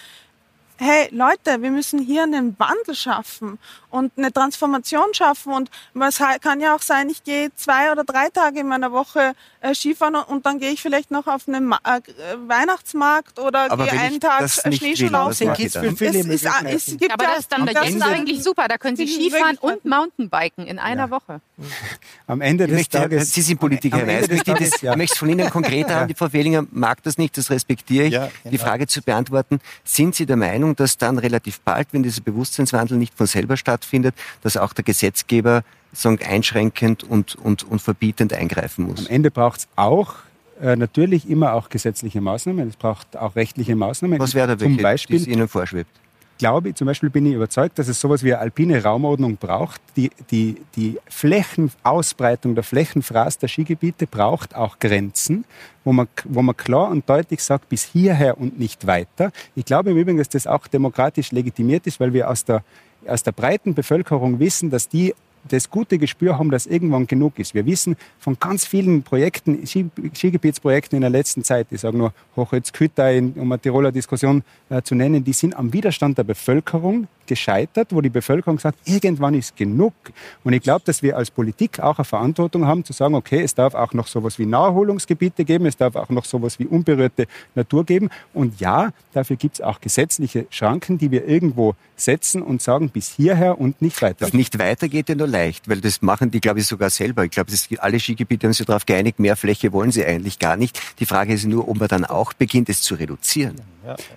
hey 0.80 1.08
Leute, 1.12 1.62
wir 1.62 1.70
müssen 1.70 1.98
hier 2.00 2.22
einen 2.22 2.58
Wandel 2.58 2.94
schaffen 2.94 3.58
und 3.90 4.12
eine 4.16 4.32
Transformation 4.32 5.12
schaffen. 5.12 5.52
Und 5.52 5.70
es 6.00 6.20
kann 6.40 6.60
ja 6.60 6.74
auch 6.74 6.82
sein, 6.82 7.10
ich 7.10 7.22
gehe 7.22 7.54
zwei 7.54 7.92
oder 7.92 8.04
drei 8.04 8.28
Tage 8.30 8.60
in 8.60 8.68
meiner 8.68 8.92
Woche 8.92 9.32
äh, 9.60 9.74
Skifahren 9.74 10.14
und 10.14 10.46
dann 10.46 10.58
gehe 10.58 10.70
ich 10.70 10.80
vielleicht 10.80 11.10
noch 11.10 11.26
auf 11.26 11.46
einen 11.48 11.66
Ma 11.66 11.78
äh, 11.84 12.00
Weihnachtsmarkt 12.46 13.38
oder 13.38 13.70
Aber 13.70 13.86
gehe 13.86 13.98
einen 14.00 14.20
Tag 14.20 14.40
das 14.40 14.62
Schneeschuhlaufen. 14.76 15.48
was 15.48 15.58
mache 15.58 15.62
ich 15.62 15.72
dann? 15.72 15.84
Es, 15.86 16.00
ist, 16.00 16.88
es 16.88 16.98
gibt 16.98 17.12
Aber 17.12 17.24
ja, 17.24 17.30
das 17.30 17.38
ist 17.40 17.52
dann 17.52 17.66
das 17.66 17.74
das 17.74 17.90
ist 17.90 18.02
eigentlich 18.02 18.42
super. 18.42 18.66
Da 18.68 18.78
können 18.78 18.96
Sie 18.96 19.04
die 19.04 19.12
Skifahren 19.12 19.58
und. 19.58 19.84
Mountainbiken 19.84 20.66
in 20.66 20.78
einer 20.78 21.10
Woche. 21.10 21.40
Am 22.26 22.40
Ende 22.40 22.64
Ich 22.64 22.70
des 22.70 22.78
möchte, 22.78 22.98
Tages. 22.98 23.32
Sie 23.32 23.42
sind 23.42 23.58
Politiker, 23.58 23.96
am 24.02 24.08
Ende 24.08 24.30
Weiß. 24.30 24.36
ich 24.36 24.42
Tages, 24.44 24.70
das, 24.70 24.82
ja. 24.82 24.96
möchte 24.96 25.14
es 25.14 25.18
von 25.18 25.28
Ihnen 25.28 25.50
konkreter 25.50 25.94
haben. 25.96 26.08
Die 26.08 26.14
Frau 26.14 26.28
Fehlinger 26.28 26.64
mag 26.70 27.02
das 27.02 27.18
nicht, 27.18 27.36
das 27.36 27.50
respektiere 27.50 28.06
ich. 28.06 28.12
Ja, 28.12 28.30
Die 28.44 28.50
genau. 28.50 28.62
Frage 28.64 28.86
zu 28.86 29.02
beantworten, 29.02 29.60
sind 29.84 30.14
Sie 30.14 30.26
der 30.26 30.36
Meinung, 30.36 30.69
dass 30.74 30.98
dann 30.98 31.18
relativ 31.18 31.60
bald, 31.60 31.88
wenn 31.92 32.02
dieser 32.02 32.22
Bewusstseinswandel 32.22 32.98
nicht 32.98 33.14
von 33.14 33.26
selber 33.26 33.56
stattfindet, 33.56 34.14
dass 34.42 34.56
auch 34.56 34.72
der 34.72 34.84
Gesetzgeber 34.84 35.62
sagen, 35.92 36.18
einschränkend 36.24 37.04
und, 37.04 37.34
und, 37.36 37.64
und 37.64 37.80
verbietend 37.80 38.32
eingreifen 38.32 38.86
muss? 38.86 39.00
Am 39.00 39.06
Ende 39.06 39.30
braucht 39.30 39.60
es 39.60 39.68
auch 39.76 40.14
äh, 40.60 40.76
natürlich 40.76 41.28
immer 41.28 41.54
auch 41.54 41.68
gesetzliche 41.68 42.20
Maßnahmen. 42.20 42.68
Es 42.68 42.76
braucht 42.76 43.16
auch 43.16 43.34
rechtliche 43.36 43.74
Maßnahmen. 43.74 44.18
Was 44.18 44.34
wäre 44.34 44.48
da 44.48 44.58
Zum 44.58 44.72
welche, 44.72 44.82
Beispiel 44.82 45.24
die 45.24 45.32
Ihnen 45.32 45.48
vorschwebt? 45.48 45.90
Glaube 46.40 46.74
zum 46.74 46.86
Beispiel 46.86 47.10
bin 47.10 47.26
ich 47.26 47.34
überzeugt, 47.34 47.78
dass 47.78 47.86
es 47.86 48.00
sowas 48.00 48.24
wie 48.24 48.32
eine 48.32 48.40
alpine 48.40 48.82
Raumordnung 48.82 49.36
braucht. 49.36 49.80
Die, 49.94 50.10
die, 50.30 50.56
die 50.74 50.98
Flächenausbreitung, 51.08 52.54
der 52.54 52.64
Flächenfraß 52.64 53.38
der 53.38 53.48
Skigebiete 53.48 54.06
braucht 54.06 54.56
auch 54.56 54.78
Grenzen, 54.78 55.44
wo 55.84 55.92
man, 55.92 56.08
wo 56.24 56.40
man 56.40 56.56
klar 56.56 56.90
und 56.90 57.08
deutlich 57.08 57.42
sagt, 57.42 57.68
bis 57.68 57.84
hierher 57.84 58.38
und 58.38 58.58
nicht 58.58 58.86
weiter. 58.86 59.30
Ich 59.54 59.66
glaube 59.66 59.90
im 59.90 59.98
Übrigen, 59.98 60.18
dass 60.18 60.30
das 60.30 60.46
auch 60.46 60.66
demokratisch 60.66 61.30
legitimiert 61.30 61.86
ist, 61.86 62.00
weil 62.00 62.14
wir 62.14 62.30
aus 62.30 62.44
der, 62.44 62.64
aus 63.06 63.22
der 63.22 63.32
breiten 63.32 63.74
Bevölkerung 63.74 64.40
wissen, 64.40 64.70
dass 64.70 64.88
die 64.88 65.14
das 65.48 65.70
gute 65.70 65.98
Gespür 65.98 66.38
haben, 66.38 66.50
dass 66.50 66.66
irgendwann 66.66 67.06
genug 67.06 67.38
ist. 67.38 67.54
Wir 67.54 67.66
wissen 67.66 67.96
von 68.18 68.38
ganz 68.38 68.64
vielen 68.64 69.02
Projekten, 69.02 69.66
Ski, 69.66 69.86
Skigebietsprojekten 70.14 70.96
in 70.96 71.00
der 71.00 71.10
letzten 71.10 71.44
Zeit, 71.44 71.66
ich 71.70 71.80
sage 71.80 71.96
nur 71.96 72.12
Hochholzküttai, 72.36 73.18
um 73.36 73.52
eine 73.52 73.58
Tiroler 73.58 73.92
Diskussion 73.92 74.42
äh, 74.68 74.82
zu 74.82 74.94
nennen, 74.94 75.24
die 75.24 75.32
sind 75.32 75.56
am 75.56 75.72
Widerstand 75.72 76.18
der 76.18 76.24
Bevölkerung 76.24 77.08
gescheitert, 77.30 77.94
wo 77.94 78.00
die 78.00 78.10
Bevölkerung 78.10 78.58
sagt, 78.58 78.76
irgendwann 78.84 79.34
ist 79.34 79.56
genug. 79.56 79.94
Und 80.42 80.52
ich 80.52 80.62
glaube, 80.62 80.82
dass 80.84 81.00
wir 81.00 81.16
als 81.16 81.30
Politik 81.30 81.78
auch 81.78 81.98
eine 81.98 82.04
Verantwortung 82.04 82.66
haben, 82.66 82.84
zu 82.84 82.92
sagen, 82.92 83.14
okay, 83.14 83.40
es 83.40 83.54
darf 83.54 83.74
auch 83.74 83.92
noch 83.94 84.08
sowas 84.08 84.38
wie 84.40 84.46
Naherholungsgebiete 84.46 85.44
geben, 85.44 85.66
es 85.66 85.76
darf 85.76 85.94
auch 85.94 86.08
noch 86.08 86.24
sowas 86.24 86.58
wie 86.58 86.66
unberührte 86.66 87.28
Natur 87.54 87.84
geben. 87.86 88.10
Und 88.34 88.58
ja, 88.58 88.90
dafür 89.12 89.36
gibt 89.36 89.54
es 89.54 89.60
auch 89.60 89.80
gesetzliche 89.80 90.46
Schranken, 90.50 90.98
die 90.98 91.12
wir 91.12 91.28
irgendwo 91.28 91.76
setzen 91.94 92.42
und 92.42 92.60
sagen, 92.62 92.90
bis 92.90 93.14
hierher 93.14 93.60
und 93.60 93.80
nicht 93.80 94.02
weiter. 94.02 94.16
Das 94.18 94.32
nicht 94.32 94.58
weitergeht 94.58 95.08
ja 95.08 95.14
nur 95.14 95.28
leicht, 95.28 95.68
weil 95.68 95.80
das 95.80 96.02
machen 96.02 96.32
die, 96.32 96.40
glaube 96.40 96.58
ich, 96.58 96.66
sogar 96.66 96.90
selber. 96.90 97.24
Ich 97.24 97.30
glaube, 97.30 97.52
alle 97.78 98.00
Skigebiete 98.00 98.48
haben 98.48 98.54
sich 98.54 98.66
darauf 98.66 98.86
geeinigt, 98.86 99.20
mehr 99.20 99.36
Fläche 99.36 99.72
wollen 99.72 99.92
sie 99.92 100.04
eigentlich 100.04 100.40
gar 100.40 100.56
nicht. 100.56 100.80
Die 100.98 101.06
Frage 101.06 101.32
ist 101.32 101.46
nur, 101.46 101.68
ob 101.68 101.78
man 101.78 101.88
dann 101.88 102.04
auch 102.04 102.32
beginnt, 102.32 102.68
es 102.68 102.82
zu 102.82 102.96
reduzieren. 102.96 103.54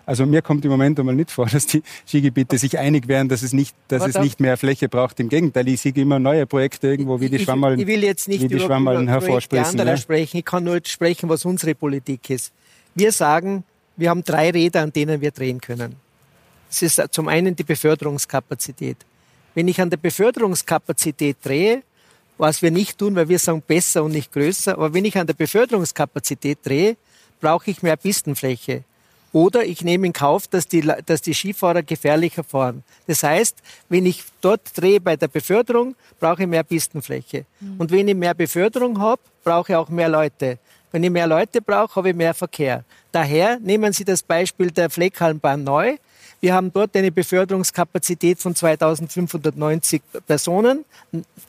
Also 0.05 0.26
mir 0.26 0.41
kommt 0.41 0.66
im 0.66 0.72
Moment 0.72 0.99
einmal 0.99 1.16
nicht 1.16 1.32
vor, 1.32 1.45
dass 1.51 1.66
die 1.68 1.84
Skigebiete 2.07 2.57
sich 2.57 2.78
einig 2.78 3.07
wären, 3.07 3.30
dass 3.30 3.43
es 3.43 3.53
nicht, 3.53 3.76
dass 3.88 4.05
es 4.05 4.20
nicht 4.20 4.39
mehr 4.39 4.57
Fläche 4.57 4.89
braucht. 4.89 5.20
Im 5.20 5.30
Gegenteil, 5.30 5.68
ich 5.68 5.82
sehe 5.82 5.93
immer 5.95 6.20
neue 6.20 6.45
Projekte 6.45 6.88
irgendwo, 6.88 7.20
wie 7.20 7.30
die 7.30 7.38
ich, 7.38 7.43
Schwammerln, 7.43 7.80
ich 7.80 7.88
will 7.88 8.03
jetzt 8.03 8.28
nicht 8.28 8.41
wie 8.41 8.47
die 8.47 8.55
über, 8.55 8.66
Schwammerln 8.66 9.07
anderer 9.09 9.91
Ne? 9.93 9.97
sprechen. 9.97 10.38
Ich 10.38 10.45
kann 10.45 10.64
nur 10.64 10.80
sprechen, 10.86 11.30
was 11.30 11.45
unsere 11.45 11.76
Politik 11.76 12.30
ist. 12.30 12.51
Wir 12.95 13.11
sagen, 13.11 13.64
wir 13.95 14.09
haben 14.09 14.24
drei 14.24 14.49
Räder, 14.49 14.82
an 14.82 14.91
denen 14.91 15.22
wir 15.22 15.32
drehen 15.32 15.61
können. 15.61 15.95
Es 16.70 16.82
ist 16.82 17.01
zum 17.11 17.28
einen 17.28 17.55
die 17.55 17.64
Beförderungskapazität. 17.64 18.97
Wenn 19.53 19.68
ich 19.68 19.80
an 19.80 19.89
der 19.89 19.97
Beförderungskapazität 19.97 21.38
drehe, 21.43 21.84
was 22.38 22.61
wir 22.61 22.72
nicht 22.72 22.97
tun, 22.97 23.16
weil 23.16 23.30
wir 23.30 23.38
sagen 23.38 23.61
besser 23.66 24.03
und 24.03 24.11
nicht 24.11 24.32
größer, 24.32 24.74
aber 24.74 24.93
wenn 24.93 25.05
ich 25.05 25.18
an 25.18 25.28
der 25.28 25.36
Beförderungskapazität 25.36 26.59
drehe, 26.64 26.97
brauche 27.39 27.70
ich 27.70 27.84
mehr 27.84 27.95
Pistenfläche. 27.95 28.84
Oder 29.34 29.66
ich 29.66 29.84
nehme 29.84 30.08
in 30.08 30.14
Kauf, 30.14 30.48
dass 30.48 30.68
die, 30.68 30.82
dass 31.06 31.22
die 31.22 31.34
Skifahrer 31.34 31.82
gefährlicher 31.82 32.44
fahren. 32.44 32.84
Das 33.08 33.24
heißt, 33.24 33.58
wenn 33.90 34.06
ich 34.06 34.24
dort 34.42 34.62
drehe 34.76 35.02
bei 35.02 35.16
der 35.16 35.28
Beförderung, 35.28 35.96
brauche 36.20 36.44
ich 36.44 36.48
mehr 36.48 36.64
Pistenfläche. 36.64 37.46
Und 37.80 37.92
wenn 37.92 38.08
ich 38.08 38.16
mehr 38.16 38.36
Beförderung 38.36 39.00
habe, 39.00 39.22
brauche 39.44 39.72
ich 39.72 39.76
auch 39.76 39.90
mehr 39.90 40.08
Leute. 40.08 40.60
Wenn 40.92 41.04
ich 41.04 41.10
mehr 41.10 41.26
Leute 41.26 41.60
brauche, 41.60 41.96
habe 41.96 42.12
ich 42.12 42.16
mehr 42.16 42.36
Verkehr. 42.36 42.86
Daher 43.12 43.60
nehmen 43.60 43.92
Sie 43.92 44.06
das 44.06 44.22
Beispiel 44.22 44.70
der 44.70 44.92
Fleckhallenbahn 44.92 45.64
neu. 45.64 45.98
Wir 46.44 46.54
haben 46.56 46.74
dort 46.74 46.94
eine 46.98 47.10
Beförderungskapazität 47.10 48.38
von 48.38 48.54
2590 48.54 50.02
Personen. 50.28 50.84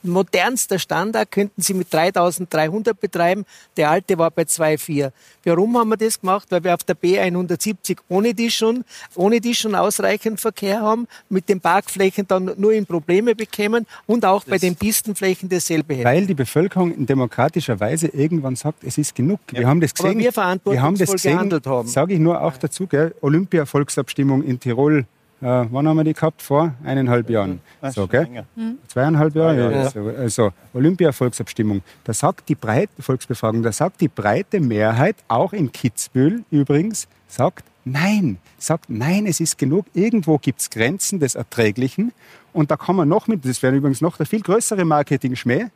Modernster 0.05 0.79
Standard 0.79 1.33
könnten 1.33 1.61
Sie 1.61 1.75
mit 1.75 1.93
3300 1.93 3.01
betreiben. 3.01 3.45
Der 3.77 3.91
alte 3.91 4.17
war 4.19 4.31
bei 4.31 4.43
2,4. 4.43 5.11
Warum 5.47 5.77
haben 5.77 5.89
wir 5.89 5.97
das 5.97 6.21
gemacht? 6.21 6.47
Weil 6.51 6.63
wir 6.63 6.75
auf 6.75 6.85
der 6.85 6.97
B170 6.97 7.99
ohne 8.09 8.35
die 8.35 8.53
schon, 8.53 8.85
ohne 9.17 9.41
die 9.41 9.57
schon 9.57 9.75
ausreichend 9.75 10.41
Verkehr 10.41 10.81
haben, 10.81 11.09
mit 11.29 11.49
den 11.49 11.61
Parkflächen 11.61 12.29
dann 12.29 12.53
nur 12.57 12.73
in 12.73 12.87
Probleme 12.87 13.35
bekämen 13.35 13.89
und 14.07 14.25
auch 14.25 14.45
bei 14.45 14.59
den 14.59 14.77
Pistenflächen 14.77 15.49
dasselbe 15.49 15.95
hätten. 15.95 16.05
Weil 16.05 16.25
die 16.25 16.35
Bevölkerung 16.35 16.95
in 16.95 17.05
demokratischer 17.05 17.81
Weise 17.81 18.07
irgendwann 18.07 18.55
sagt, 18.55 18.85
es 18.85 18.97
ist 18.97 19.17
genug. 19.17 19.41
Wir 19.51 19.67
haben 19.67 19.81
das 19.81 19.91
Aber 19.99 20.11
gesehen. 20.11 20.21
wir 20.21 20.33
verantwortungsvoll 20.33 20.87
haben 20.87 20.99
das 20.99 21.11
gesehen, 21.11 21.33
gehandelt 21.33 21.67
haben. 21.67 21.89
Sage 21.89 22.15
ich 22.15 22.21
nur 22.21 22.41
auch 22.41 22.57
dazu, 22.59 22.87
gell? 22.87 23.13
Olympia-Volksabstimmung 23.23 24.45
in 24.45 24.61
Tirol. 24.61 24.84
Äh, 24.93 25.05
wann 25.41 25.87
haben 25.87 25.97
wir 25.97 26.05
die 26.05 26.15
gehabt? 26.15 26.41
Vor 26.41 26.73
eineinhalb 26.85 27.29
Jahren. 27.29 27.61
Ah, 27.83 27.91
So, 27.91 28.07
gell? 28.07 28.23
länger. 28.25 28.47
Zweieinhalb 28.87 29.35
Jahre? 29.35 29.57
Ja, 29.57 29.71
Ja, 29.71 29.83
ja. 29.83 29.91
So, 29.91 30.09
also 30.17 30.53
Olympia-Volksabstimmung. 30.73 31.83
Da 32.05 32.13
sagt 32.15 32.49
die 32.49 32.55
breite 32.55 33.03
Volksbefragung, 33.03 33.63
da 33.63 33.73
sagt 33.73 34.01
die 34.01 34.09
breite 34.09 34.61
Mehrheit, 34.61 35.17
auch 35.29 35.53
in 35.53 35.71
Kitzbühel 35.71 36.45
übrigens, 36.51 37.09
sagt 37.29 37.65
nein. 37.85 38.39
Sagt 38.59 38.89
nein, 38.89 39.27
es 39.27 39.41
ist 39.41 39.59
genug. 39.59 39.87
Irgendwo 39.93 40.39
gibt 40.39 40.61
es 40.61 40.71
Grenzen 40.71 41.21
des 41.21 41.35
Erträglichen. 41.35 42.13
Und 42.55 42.71
da 42.71 42.77
kann 42.77 42.97
man 42.97 43.09
noch 43.09 43.27
mit, 43.27 43.45
das 43.45 43.63
wäre 43.63 43.75
übrigens 43.75 44.01
noch 44.01 44.17
der 44.17 44.27
viel 44.27 44.41
größere 44.41 44.85
Marketing-Schmäh, 44.85 45.67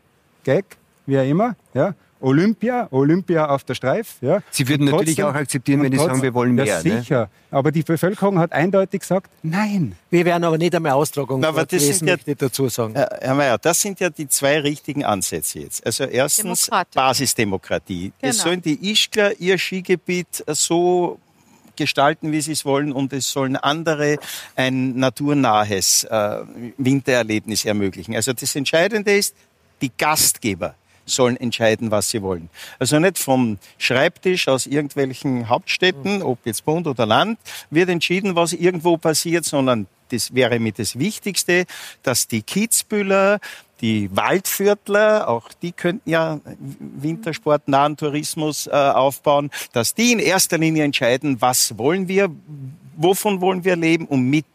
Gag, 0.44 0.64
wie 1.04 1.18
auch 1.18 1.24
immer, 1.28 1.56
ja. 1.74 1.94
Olympia, 2.20 2.88
Olympia 2.90 3.46
auf 3.48 3.64
der 3.64 3.74
Streif. 3.74 4.16
Ja. 4.20 4.40
Sie 4.50 4.66
würden 4.68 4.88
Und 4.88 4.94
natürlich 4.94 5.22
auch 5.22 5.34
akzeptieren, 5.34 5.82
wenn 5.82 5.90
die 5.92 5.98
sagen, 5.98 6.20
wir 6.22 6.34
wollen 6.34 6.54
mehr, 6.54 6.64
Ja, 6.66 6.82
ne? 6.82 7.00
sicher. 7.00 7.30
Aber 7.50 7.70
die 7.72 7.82
Bevölkerung 7.82 8.38
hat 8.38 8.52
eindeutig 8.52 9.00
gesagt, 9.00 9.30
nein. 9.42 9.96
Wir 10.10 10.24
wären 10.24 10.42
aber 10.44 10.58
nicht 10.58 10.74
einmal 10.74 10.92
Austragung 10.92 11.40
Na, 11.40 11.48
aber 11.48 11.64
das 11.64 11.82
sind 11.86 12.06
ja- 12.06 12.14
möchte 12.14 12.32
ich 12.32 12.36
dazu 12.36 12.68
sagen. 12.68 12.94
Herr 12.94 13.18
Herr 13.20 13.34
Mayer, 13.34 13.58
das 13.58 13.80
sind 13.80 14.00
ja 14.00 14.10
die 14.10 14.28
zwei 14.28 14.58
richtigen 14.60 15.04
Ansätze 15.04 15.60
jetzt. 15.60 15.84
Also 15.86 16.04
erstens. 16.04 16.68
Basisdemokratie. 16.94 18.12
Es 18.20 18.36
Genau. 18.38 18.44
sollen 18.50 18.62
die 18.62 18.90
Ischgler 18.90 19.38
ihr 19.40 19.58
Skigebiet 19.58 20.44
so 20.48 21.18
gestalten, 21.76 22.32
wie 22.32 22.40
sie 22.40 22.52
es 22.52 22.64
wollen, 22.64 22.90
und 22.92 23.12
es 23.12 23.30
sollen 23.30 23.56
andere 23.56 24.16
ein 24.56 24.96
naturnahes 24.98 26.04
äh, 26.04 26.38
Wintererlebnis 26.76 27.64
ermöglichen. 27.64 28.16
Also 28.16 28.32
das 28.32 28.56
Entscheidende 28.56 29.16
ist, 29.16 29.34
die 29.80 29.92
Gastgeber 29.96 30.74
sollen 31.10 31.36
entscheiden, 31.36 31.90
was 31.90 32.10
sie 32.10 32.22
wollen. 32.22 32.48
Also 32.78 32.98
nicht 32.98 33.18
vom 33.18 33.58
Schreibtisch 33.78 34.48
aus 34.48 34.66
irgendwelchen 34.66 35.48
Hauptstädten, 35.48 36.22
ob 36.22 36.38
jetzt 36.44 36.64
Bund 36.64 36.86
oder 36.86 37.06
Land, 37.06 37.38
wird 37.70 37.88
entschieden, 37.88 38.34
was 38.36 38.52
irgendwo 38.52 38.96
passiert, 38.96 39.44
sondern 39.44 39.86
das 40.10 40.34
wäre 40.34 40.58
mit 40.58 40.78
das 40.78 40.98
Wichtigste, 40.98 41.66
dass 42.02 42.28
die 42.28 42.42
Kitzbühler, 42.42 43.40
die 43.80 44.14
Waldviertler, 44.14 45.28
auch 45.28 45.52
die 45.62 45.72
könnten 45.72 46.10
ja 46.10 46.40
Wintersport, 46.78 47.68
nahen 47.68 47.96
Tourismus 47.96 48.66
äh, 48.66 48.70
aufbauen, 48.70 49.50
dass 49.72 49.94
die 49.94 50.12
in 50.12 50.18
erster 50.18 50.58
Linie 50.58 50.84
entscheiden, 50.84 51.40
was 51.40 51.78
wollen 51.78 52.08
wir, 52.08 52.30
wovon 52.96 53.40
wollen 53.40 53.64
wir 53.64 53.76
leben 53.76 54.06
und 54.06 54.28
mit, 54.28 54.46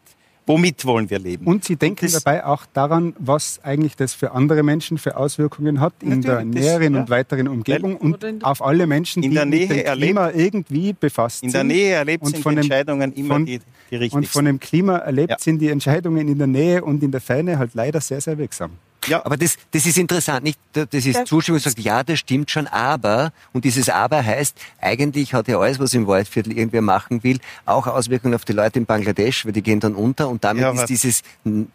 womit 0.46 0.84
wollen 0.84 1.08
wir 1.10 1.18
leben. 1.18 1.46
Und 1.46 1.64
sie 1.64 1.76
denken 1.76 2.04
das- 2.06 2.22
dabei 2.22 2.44
auch 2.44 2.66
daran, 2.72 3.14
was 3.18 3.60
eigentlich 3.62 3.96
das 3.96 4.12
für 4.14 4.32
andere 4.32 4.62
Menschen 4.62 4.98
für 4.98 5.16
Auswirkungen 5.16 5.80
hat 5.80 5.94
in 6.02 6.20
der 6.20 6.34
Natürlich, 6.36 6.54
das- 6.54 6.64
näheren 6.64 6.94
ja. 6.94 7.00
und 7.00 7.10
weiteren 7.10 7.48
Umgebung 7.48 7.96
und 7.96 8.22
in 8.24 8.42
auf 8.42 8.62
alle 8.62 8.86
Menschen, 8.86 9.22
In 9.22 9.30
die 9.30 9.36
der 9.36 9.46
mit 9.46 9.58
Nähe 9.58 9.68
dem 9.68 9.86
erlebt- 9.86 10.02
Klima 10.06 10.30
irgendwie 10.30 10.92
befasst 10.92 11.42
in 11.42 11.50
sind. 11.50 11.54
der 11.56 11.64
Nähe 11.64 11.94
erlebt 11.94 12.24
und 12.24 12.30
sind 12.32 12.42
von 12.42 12.52
die 12.54 12.56
dem- 12.56 12.64
Entscheidungen 12.64 13.12
immer 13.14 13.34
von- 13.34 13.46
die, 13.46 13.60
die 13.90 13.96
richtigsten. 13.96 14.18
Und 14.18 14.26
von 14.28 14.44
dem 14.44 14.60
Klima 14.60 14.96
erlebt 14.98 15.30
Ja. 15.30 15.36
sind 15.38 15.58
die 15.60 15.68
Entscheidungen 15.68 16.28
in 16.28 16.38
der 16.38 16.46
Nähe 16.46 16.84
und 16.84 17.02
in 17.02 17.10
der 17.10 17.20
Ferne 17.20 17.58
halt 17.58 17.70
leider 17.74 18.00
sehr, 18.00 18.20
sehr 18.20 18.36
wirksam. 18.38 18.72
Ja, 19.06 19.24
Aber 19.24 19.36
das, 19.36 19.56
das 19.70 19.86
ist 19.86 19.98
interessant, 19.98 20.44
nicht? 20.44 20.58
Das 20.72 20.86
ist 20.92 21.14
Das- 21.16 21.28
Zustimmung, 21.28 21.60
sagt, 21.60 21.78
ja, 21.78 22.02
das 22.02 22.18
stimmt 22.18 22.50
schon, 22.50 22.66
aber, 22.66 23.32
und 23.52 23.64
dieses 23.64 23.88
Aber 23.88 24.24
heißt, 24.24 24.56
eigentlich 24.80 25.34
hat 25.34 25.48
ja 25.48 25.58
alles, 25.58 25.78
was 25.78 25.94
im 25.94 26.06
Waldviertel 26.06 26.56
irgendwer 26.56 26.82
machen 26.82 27.22
will, 27.22 27.38
auch 27.66 27.86
Auswirkungen 27.86 28.34
auf 28.34 28.44
die 28.44 28.52
Leute 28.52 28.78
in 28.78 28.86
Bangladesch, 28.86 29.44
weil 29.44 29.52
die 29.52 29.62
gehen 29.62 29.80
dann 29.80 29.94
unter 29.94 30.28
und 30.28 30.44
damit 30.44 30.62
Ja, 30.62 30.70
ist 30.72 30.86
dieses, 30.88 31.22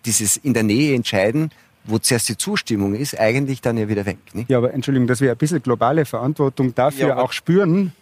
dieses 0.06 0.38
in 0.38 0.54
der 0.54 0.64
Nähe 0.64 0.96
entscheiden, 0.96 1.52
wo 1.86 1.98
zuerst 1.98 2.30
die 2.30 2.38
Zustimmung 2.38 2.94
ist, 2.94 3.20
eigentlich 3.20 3.62
dann 3.62 3.78
ja 3.78 3.88
wieder 3.88 4.06
weg. 4.06 4.18
Nicht? 4.34 4.50
Ja, 4.50 4.58
aber 4.60 4.74
Entschuldigung, 4.74 5.08
dass 5.08 5.22
wir 5.22 5.32
ein 5.32 5.38
bisschen 5.38 5.64
globale 5.64 6.06
Verantwortung 6.06 6.76
dafür 6.76 7.08
Ja, 7.10 7.18
auch 7.18 7.32
spüren, 7.32 7.94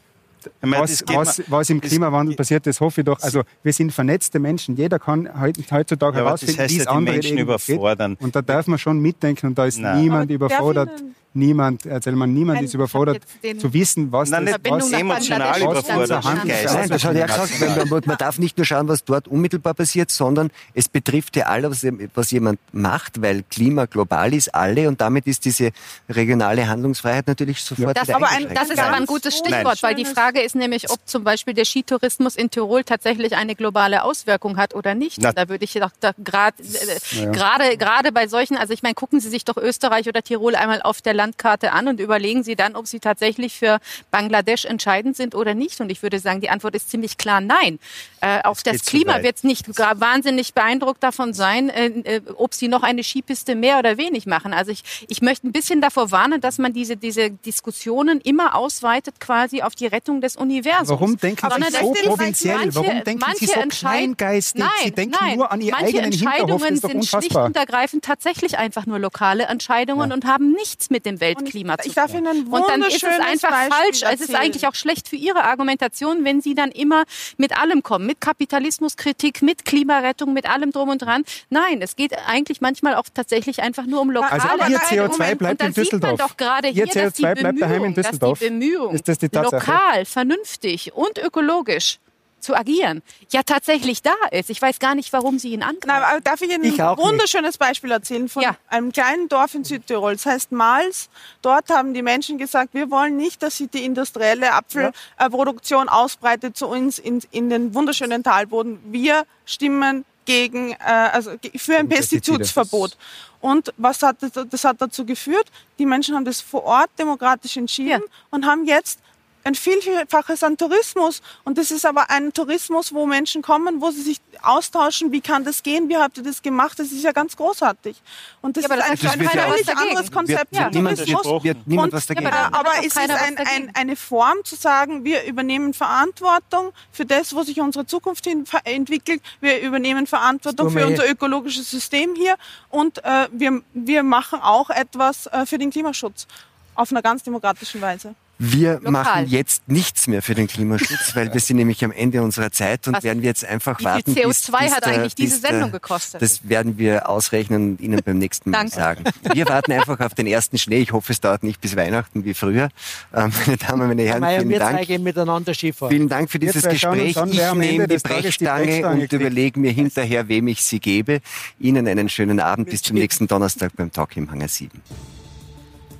meine, 0.61 0.83
was, 0.83 1.03
das 1.05 1.15
was, 1.15 1.41
was 1.47 1.69
im 1.69 1.81
das- 1.81 1.89
Klimawandel 1.89 2.35
passiert, 2.35 2.65
das 2.67 2.79
hoffe 2.81 3.01
ich 3.01 3.05
doch. 3.05 3.19
Also 3.21 3.43
wir 3.63 3.73
sind 3.73 3.91
vernetzte 3.93 4.39
Menschen. 4.39 4.75
Jeder 4.75 4.99
kann 4.99 5.27
heut- 5.39 5.57
heutzutage 5.71 6.17
Ja, 6.17 6.21
aber 6.23 6.31
das 6.31 6.41
herausfinden, 6.41 6.59
heißt 6.61 6.73
wie 6.73 6.77
es 6.77 6.83
die 6.83 6.89
andere 6.89 7.13
Menschen 7.15 7.37
irgendwo 7.37 7.57
geht. 7.57 7.69
überfordern. 7.69 8.17
Und 8.19 8.35
da 8.35 8.41
darf 8.41 8.67
man 8.67 8.79
schon 8.79 8.99
mitdenken 8.99 9.47
und 9.47 9.57
da 9.57 9.65
ist 9.65 9.79
Nein. 9.79 10.01
niemand 10.01 10.23
Aber 10.25 10.33
überfordert. 10.33 11.03
Niemand, 11.33 11.85
erzähl 11.85 12.13
mal, 12.15 12.25
niemand 12.25 12.59
Ein- 12.59 12.65
ist 12.65 12.73
überfordert 12.73 13.21
zu 13.59 13.71
wissen, 13.71 14.11
was 14.11 14.29
Nein, 14.31 14.47
das 14.47 14.55
was, 14.67 14.91
emotional 14.91 15.61
überfordert. 15.61 16.23
Nein, 16.23 16.89
das 16.89 17.03
hat 17.03 17.13
er 17.13 17.19
ja 17.19 17.25
gesagt. 17.27 17.59
Man, 17.77 17.89
man, 17.89 18.01
man 18.07 18.17
darf 18.17 18.39
nicht 18.39 18.57
nur 18.57 18.65
schauen, 18.65 18.87
was 18.87 19.03
dort 19.03 19.27
unmittelbar 19.27 19.75
passiert, 19.75 20.09
sondern 20.09 20.49
es 20.73 20.89
betrifft 20.89 21.35
ja 21.35 21.45
alle, 21.45 21.69
was, 21.69 21.85
was 22.15 22.31
jemand 22.31 22.59
macht, 22.71 23.21
weil 23.21 23.43
Klima 23.51 23.85
global 23.85 24.33
ist, 24.33 24.55
alle 24.55 24.87
und 24.87 24.99
damit 24.99 25.27
ist 25.27 25.45
diese 25.45 25.71
regionale 26.09 26.67
Handlungsfreiheit 26.67 27.27
natürlich 27.27 27.61
sofort 27.61 27.95
Das, 27.95 28.09
aber 28.09 28.29
ein- 28.29 28.47
das 28.55 28.69
ist 28.71 28.79
aber 28.79 28.95
ein 28.95 29.05
gutes 29.05 29.39
Nein. 29.43 29.53
Stichwort, 29.53 29.83
weil 29.83 29.93
die 29.95 30.05
schönes- 30.05 30.15
Frage 30.37 30.45
ist 30.45 30.55
nämlich, 30.55 30.89
ob 30.91 30.99
zum 31.05 31.23
Beispiel 31.23 31.53
der 31.53 31.65
Skitourismus 31.65 32.35
in 32.35 32.49
Tirol 32.49 32.83
tatsächlich 32.83 33.35
eine 33.35 33.55
globale 33.55 34.03
Auswirkung 34.03 34.57
hat 34.57 34.75
oder 34.75 34.93
nicht. 34.95 35.19
Na- 35.19 35.31
da 35.33 35.49
würde 35.49 35.65
ich 35.65 35.73
doch 35.73 35.91
gerade 36.23 36.63
äh, 36.63 37.25
gerade 37.31 37.77
gerade 37.77 38.11
bei 38.11 38.27
solchen, 38.27 38.55
also 38.57 38.73
ich 38.73 38.83
meine, 38.83 38.93
gucken 38.95 39.19
Sie 39.19 39.29
sich 39.29 39.45
doch 39.45 39.57
Österreich 39.57 40.07
oder 40.07 40.21
Tirol 40.21 40.55
einmal 40.55 40.81
auf 40.81 41.01
der 41.01 41.13
Landkarte 41.13 41.71
an 41.71 41.87
und 41.87 41.99
überlegen 41.99 42.43
Sie 42.43 42.55
dann, 42.55 42.75
ob 42.75 42.87
sie 42.87 42.99
tatsächlich 42.99 43.57
für 43.57 43.79
Bangladesch 44.11 44.65
entscheidend 44.65 45.15
sind 45.17 45.35
oder 45.35 45.53
nicht. 45.53 45.79
Und 45.81 45.91
ich 45.91 46.01
würde 46.03 46.19
sagen, 46.19 46.41
die 46.41 46.49
Antwort 46.49 46.75
ist 46.75 46.89
ziemlich 46.89 47.17
klar 47.17 47.41
nein. 47.41 47.79
Äh, 48.21 48.41
auch 48.43 48.57
das 48.61 48.77
zu 48.83 48.91
Klima 48.91 49.13
wird 49.23 49.43
nicht 49.43 49.67
gra- 49.67 49.99
wahnsinnig 49.99 50.53
beeindruckt 50.53 51.03
davon 51.03 51.33
sein, 51.33 51.69
äh, 51.69 51.87
äh, 51.87 52.21
ob 52.35 52.53
sie 52.53 52.67
noch 52.67 52.83
eine 52.83 53.03
Skipiste 53.03 53.55
mehr 53.55 53.79
oder 53.79 53.97
wenig 53.97 54.25
machen. 54.25 54.53
Also 54.53 54.71
ich, 54.71 54.83
ich 55.07 55.21
möchte 55.21 55.47
ein 55.47 55.51
bisschen 55.51 55.81
davor 55.81 56.11
warnen, 56.11 56.41
dass 56.41 56.57
man 56.57 56.73
diese, 56.73 56.97
diese 56.97 57.29
Diskussionen 57.31 58.21
immer 58.21 58.55
ausweitet 58.55 59.19
quasi 59.19 59.61
auf 59.61 59.75
die 59.75 59.85
Rettung 59.87 60.19
des 60.21 60.26
Universums. 60.35 60.89
Warum 60.89 61.17
denken 61.17 61.39
Sondern 61.49 61.71
Sie 61.71 61.77
so 61.77 61.89
das 61.93 61.99
sind 62.01 62.07
provinziell? 62.09 62.55
manche- 62.57 62.75
Warum 62.75 63.03
denken 63.03 63.19
manche 63.19 63.39
Sie 63.39 63.45
so 63.47 63.61
kleingeistig? 63.69 64.59
Nein, 64.63 64.69
Sie 64.83 64.91
denken 64.91 65.15
nein. 65.19 65.37
nur 65.37 65.51
an 65.51 65.61
Ihren 65.61 65.71
manche 65.79 65.97
eigenen 65.99 66.11
Hinterhof. 66.11 66.21
Das 66.37 66.37
Entscheidungen 66.47 66.73
ist 66.73 66.83
doch 66.83 66.89
sind 66.89 67.05
schlicht 67.05 67.13
unfassbar. 67.13 67.45
und 67.45 67.55
ergreifend 67.57 68.03
tatsächlich 68.05 68.57
einfach 68.57 68.85
nur 68.85 68.99
lokale 68.99 69.43
Entscheidungen 69.45 70.11
und 70.11 70.25
haben 70.25 70.51
nichts 70.51 70.89
mit 70.89 71.05
dem 71.05 71.19
Weltklima 71.21 71.73
Und 71.73 71.81
zu 71.83 71.87
ich 71.89 71.95
tun. 71.95 72.03
darf 72.03 72.13
Ihnen 72.13 72.27
ein 72.27 72.47
Und 72.47 72.67
dann 72.69 72.81
ist 72.83 72.95
es 72.97 73.03
einfach 73.03 73.49
Beispiel 73.49 73.71
falsch. 73.71 74.01
Es 74.03 74.13
ist 74.15 74.19
erzählen. 74.21 74.39
eigentlich 74.39 74.67
auch 74.67 74.75
schlecht 74.75 75.07
für 75.07 75.15
Ihre 75.15 75.43
Argumentation, 75.43 76.23
wenn 76.25 76.41
Sie 76.41 76.55
dann 76.55 76.71
immer 76.71 77.03
mit 77.37 77.57
allem 77.59 77.83
kommen, 77.83 78.05
mit 78.05 78.19
Kapitalismuskritik, 78.21 79.41
mit 79.41 79.65
Klimarettung, 79.65 80.33
mit 80.33 80.49
allem 80.49 80.71
drum 80.71 80.89
und 80.89 81.01
dran. 81.01 81.23
Nein, 81.49 81.81
es 81.81 81.95
geht 81.95 82.13
eigentlich 82.27 82.61
manchmal 82.61 82.95
auch 82.95 83.05
tatsächlich 83.13 83.61
einfach 83.61 83.85
nur 83.85 84.01
um 84.01 84.11
lokale 84.11 84.33
Also 84.41 84.47
Ihr 84.69 84.75
Entscheidungen. 84.75 85.11
CO2 85.11 85.35
bleibt 85.35 85.61
in 85.61 85.67
sieht 85.73 85.77
Düsseldorf. 85.85 86.17
man 86.17 86.27
doch 86.27 86.37
gerade 86.37 86.67
Ihr 86.69 86.73
hier, 86.73 86.85
dass 87.03 87.13
die 87.13 87.23
CO2 87.23 87.35
bleibt 87.35 87.61
daheim 87.61 87.83
in 87.85 87.93
Düsseldorf. 87.93 88.39
dass 88.39 88.47
die 88.47 88.53
Bemühung, 88.53 88.93
Ist 88.95 89.07
das 89.07 89.17
die 89.19 89.29
Tatsache? 89.29 89.71
lokal, 89.71 90.05
vernünftig 90.07 90.93
und 90.93 91.17
ökologisch 91.17 91.99
zu 92.39 92.55
agieren, 92.55 93.01
ja 93.31 93.41
tatsächlich 93.43 94.03
da 94.03 94.13
ist. 94.31 94.51
Ich 94.51 94.61
weiß 94.61 94.77
gar 94.77 94.93
nicht, 94.93 95.11
warum 95.11 95.39
Sie 95.39 95.49
ihn 95.53 95.63
angreifen. 95.63 95.87
Na, 95.87 96.07
aber 96.07 96.21
darf 96.21 96.39
ich 96.41 96.51
Ihnen 96.51 96.63
Ich 96.65 96.81
ein 96.81 96.95
wunderschönes 96.97 97.57
Beispiel 97.57 97.91
erzählen 97.91 98.29
von 98.29 98.43
Ja. 98.43 98.55
einem 98.69 98.91
kleinen 98.91 99.27
Dorf 99.27 99.55
in 99.55 99.63
Südtirol. 99.63 100.13
Das 100.13 100.27
heißt 100.27 100.51
Mals. 100.51 101.09
Dort 101.41 101.69
haben 101.71 101.95
die 101.95 102.03
Menschen 102.03 102.37
gesagt, 102.37 102.75
wir 102.75 102.91
wollen 102.91 103.17
nicht, 103.17 103.41
dass 103.41 103.57
sich 103.57 103.69
die 103.71 103.83
industrielle 103.83 104.53
Apfelproduktion 104.53 105.89
ausbreitet 105.89 106.55
zu 106.57 106.67
uns 106.67 106.99
in, 106.99 107.21
in 107.31 107.49
den 107.49 107.73
wunderschönen 107.73 108.23
Talboden. 108.23 108.79
Wir 108.91 109.25
stimmen 109.45 110.05
gegen, 110.25 110.71
äh, 110.73 110.75
also 110.83 111.31
für 111.55 111.77
ein. 111.77 111.89
Pestizidsverbot. 111.89 112.97
Und 113.41 113.73
was 113.77 114.01
hat 114.03 114.17
das, 114.21 114.31
das 114.49 114.63
hat 114.63 114.81
dazu 114.81 115.05
geführt? 115.05 115.47
Die 115.79 115.85
Menschen 115.85 116.15
haben 116.15 116.25
das 116.25 116.41
vor 116.41 116.63
Ort 116.63 116.89
demokratisch 116.99 117.57
entschieden 117.57 117.89
Ja. 118.01 118.07
und 118.29 118.45
haben 118.45 118.65
jetzt 118.65 118.99
ein 119.47 119.55
Vielfaches 119.55 120.43
an 120.43 120.57
Tourismus. 120.57 121.21
Und 121.43 121.57
das 121.57 121.71
ist 121.71 121.85
aber 121.85 122.09
ein 122.09 122.33
Tourismus, 122.33 122.93
wo 122.93 123.05
Menschen 123.05 123.41
kommen, 123.41 123.81
wo 123.81 123.91
sie 123.91 124.01
sich 124.01 124.19
austauschen, 124.41 125.11
wie 125.11 125.21
kann 125.21 125.43
das 125.43 125.63
gehen, 125.63 125.89
wie 125.89 125.97
habt 125.97 126.17
ihr 126.17 126.23
das 126.23 126.41
gemacht, 126.41 126.77
das 126.79 126.91
ist 126.91 127.03
ja 127.03 127.11
ganz 127.11 127.35
großartig. 127.35 127.97
Und 128.41 128.57
das 128.57 128.65
Ja, 128.65 128.71
aber 128.71 128.93
ist 128.93 129.03
das 129.03 129.13
ein, 129.13 129.19
völlig 129.27 129.65
dagegen. 129.65 129.89
anderes 129.89 130.11
Konzept 130.11 130.51
wird, 130.51 130.63
von 130.63 130.71
niemand, 130.71 130.97
Tourismus. 130.97 131.43
wird, 131.43 131.67
niemand 131.67 131.93
was 131.93 132.05
dagegen 132.05 132.27
Ja, 132.27 132.47
aber 132.47 132.59
aber 132.59 132.71
es 132.79 132.87
ist 132.87 132.97
ein, 132.97 133.37
ein, 133.37 133.71
eine 133.73 133.95
Form 133.95 134.43
zu 134.43 134.55
sagen, 134.55 135.03
wir 135.05 135.23
übernehmen 135.25 135.73
Verantwortung 135.73 136.73
für 136.91 137.05
das, 137.05 137.33
wo 137.33 137.43
sich 137.43 137.59
unsere 137.59 137.85
Zukunft 137.85 138.25
hin 138.25 138.45
entwickelt. 138.65 139.21
Wir 139.39 139.61
übernehmen 139.61 140.07
Verantwortung 140.07 140.69
für 140.71 140.85
unser 140.85 141.09
ökologisches 141.09 141.71
System 141.71 142.15
hier 142.15 142.35
und 142.69 143.03
äh, 143.03 143.27
wir, 143.31 143.61
wir 143.73 144.03
machen 144.03 144.39
auch 144.41 144.69
etwas 144.69 145.27
äh, 145.27 145.45
für 145.45 145.57
den 145.57 145.71
Klimaschutz 145.71 146.27
auf 146.75 146.91
einer 146.91 147.01
ganz 147.01 147.23
demokratischen 147.23 147.81
Weise. 147.81 148.15
Wir 148.39 148.73
Lokal. 148.75 148.91
machen 148.91 149.27
jetzt 149.27 149.67
nichts 149.67 150.05
mehr 150.07 150.21
für 150.21 150.35
den 150.35 150.45
Klimaschutz, 150.47 151.11
weil 151.15 151.33
wir 151.33 151.39
sind 151.39 151.57
nämlich 151.57 151.83
am 151.83 151.91
Ende 151.91 152.21
unserer 152.21 152.51
Zeit 152.51 152.87
und 152.87 152.93
Was- 152.95 153.03
werden 153.03 153.21
wir 153.23 153.29
jetzt 153.29 153.43
einfach 153.43 153.79
Wie 153.79 153.83
viel 153.83 153.91
warten. 153.93 154.11
CO2 154.13 154.27
bis, 154.27 154.41
bis 154.41 154.51
hat 154.75 154.85
der- 154.85 154.93
eigentlich 154.93 155.15
diese 155.15 155.33
bis 155.35 155.41
der- 155.41 155.51
Sendung 155.51 155.71
gekostet? 155.71 156.21
Das 156.21 156.47
werden 156.47 156.77
wir 156.77 157.09
ausrechnen 157.09 157.71
und 157.71 157.81
Ihnen 157.81 157.99
beim 158.05 158.17
nächsten 158.19 158.51
Mal 158.51 158.67
sagen. 158.67 159.03
Wir 159.33 159.47
warten 159.47 159.71
einfach 159.71 159.99
auf 160.01 160.13
den 160.13 160.27
ersten 160.27 160.57
Schnee. 160.57 160.77
Ich 160.79 160.91
hoffe, 160.93 161.11
es 161.13 161.19
dauert 161.19 161.41
nicht 161.43 161.61
bis 161.61 161.75
Weihnachten 161.75 162.25
wie 162.25 162.33
früher. 162.35 162.69
Ähm, 163.13 163.31
meine 163.45 163.57
Damen, 163.57 163.87
meine 163.87 164.03
Herren, 164.03 164.19
Meier, 164.21 164.39
vielen 164.39 164.49
wir 164.49 164.57
zwei 164.59 164.71
Dank. 164.73 164.87
gehen 164.87 165.03
miteinander 165.03 165.53
Skifahren. 165.53 165.91
Vielen 165.95 166.09
Dank 166.09 166.29
für 166.29 166.39
dieses 166.39 166.63
Gespräch. 166.63 167.17
an, 167.17 167.29
Ich 167.31 167.53
nehme 167.53 167.87
die 167.87 167.97
Brechstange 167.97 168.87
und 168.87 168.99
kriegt. 168.99 169.13
überlege 169.13 169.59
mir 169.59 169.71
hinterher, 169.71 170.27
wem 170.27 170.47
ich 170.47 170.61
sie 170.63 170.79
gebe. 170.79 171.21
Ihnen 171.59 171.87
einen 171.87 172.07
schönen 172.09 172.39
Abend. 172.39 172.69
Bis 172.69 172.81
zum 172.83 172.95
nächsten 172.97 173.27
Donnerstag 173.27 173.71
beim 173.75 173.91
Talk 173.91 174.15
im 174.17 174.29
Hangar 174.29 174.47
7. 174.47 174.81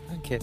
Danke. 0.10 0.40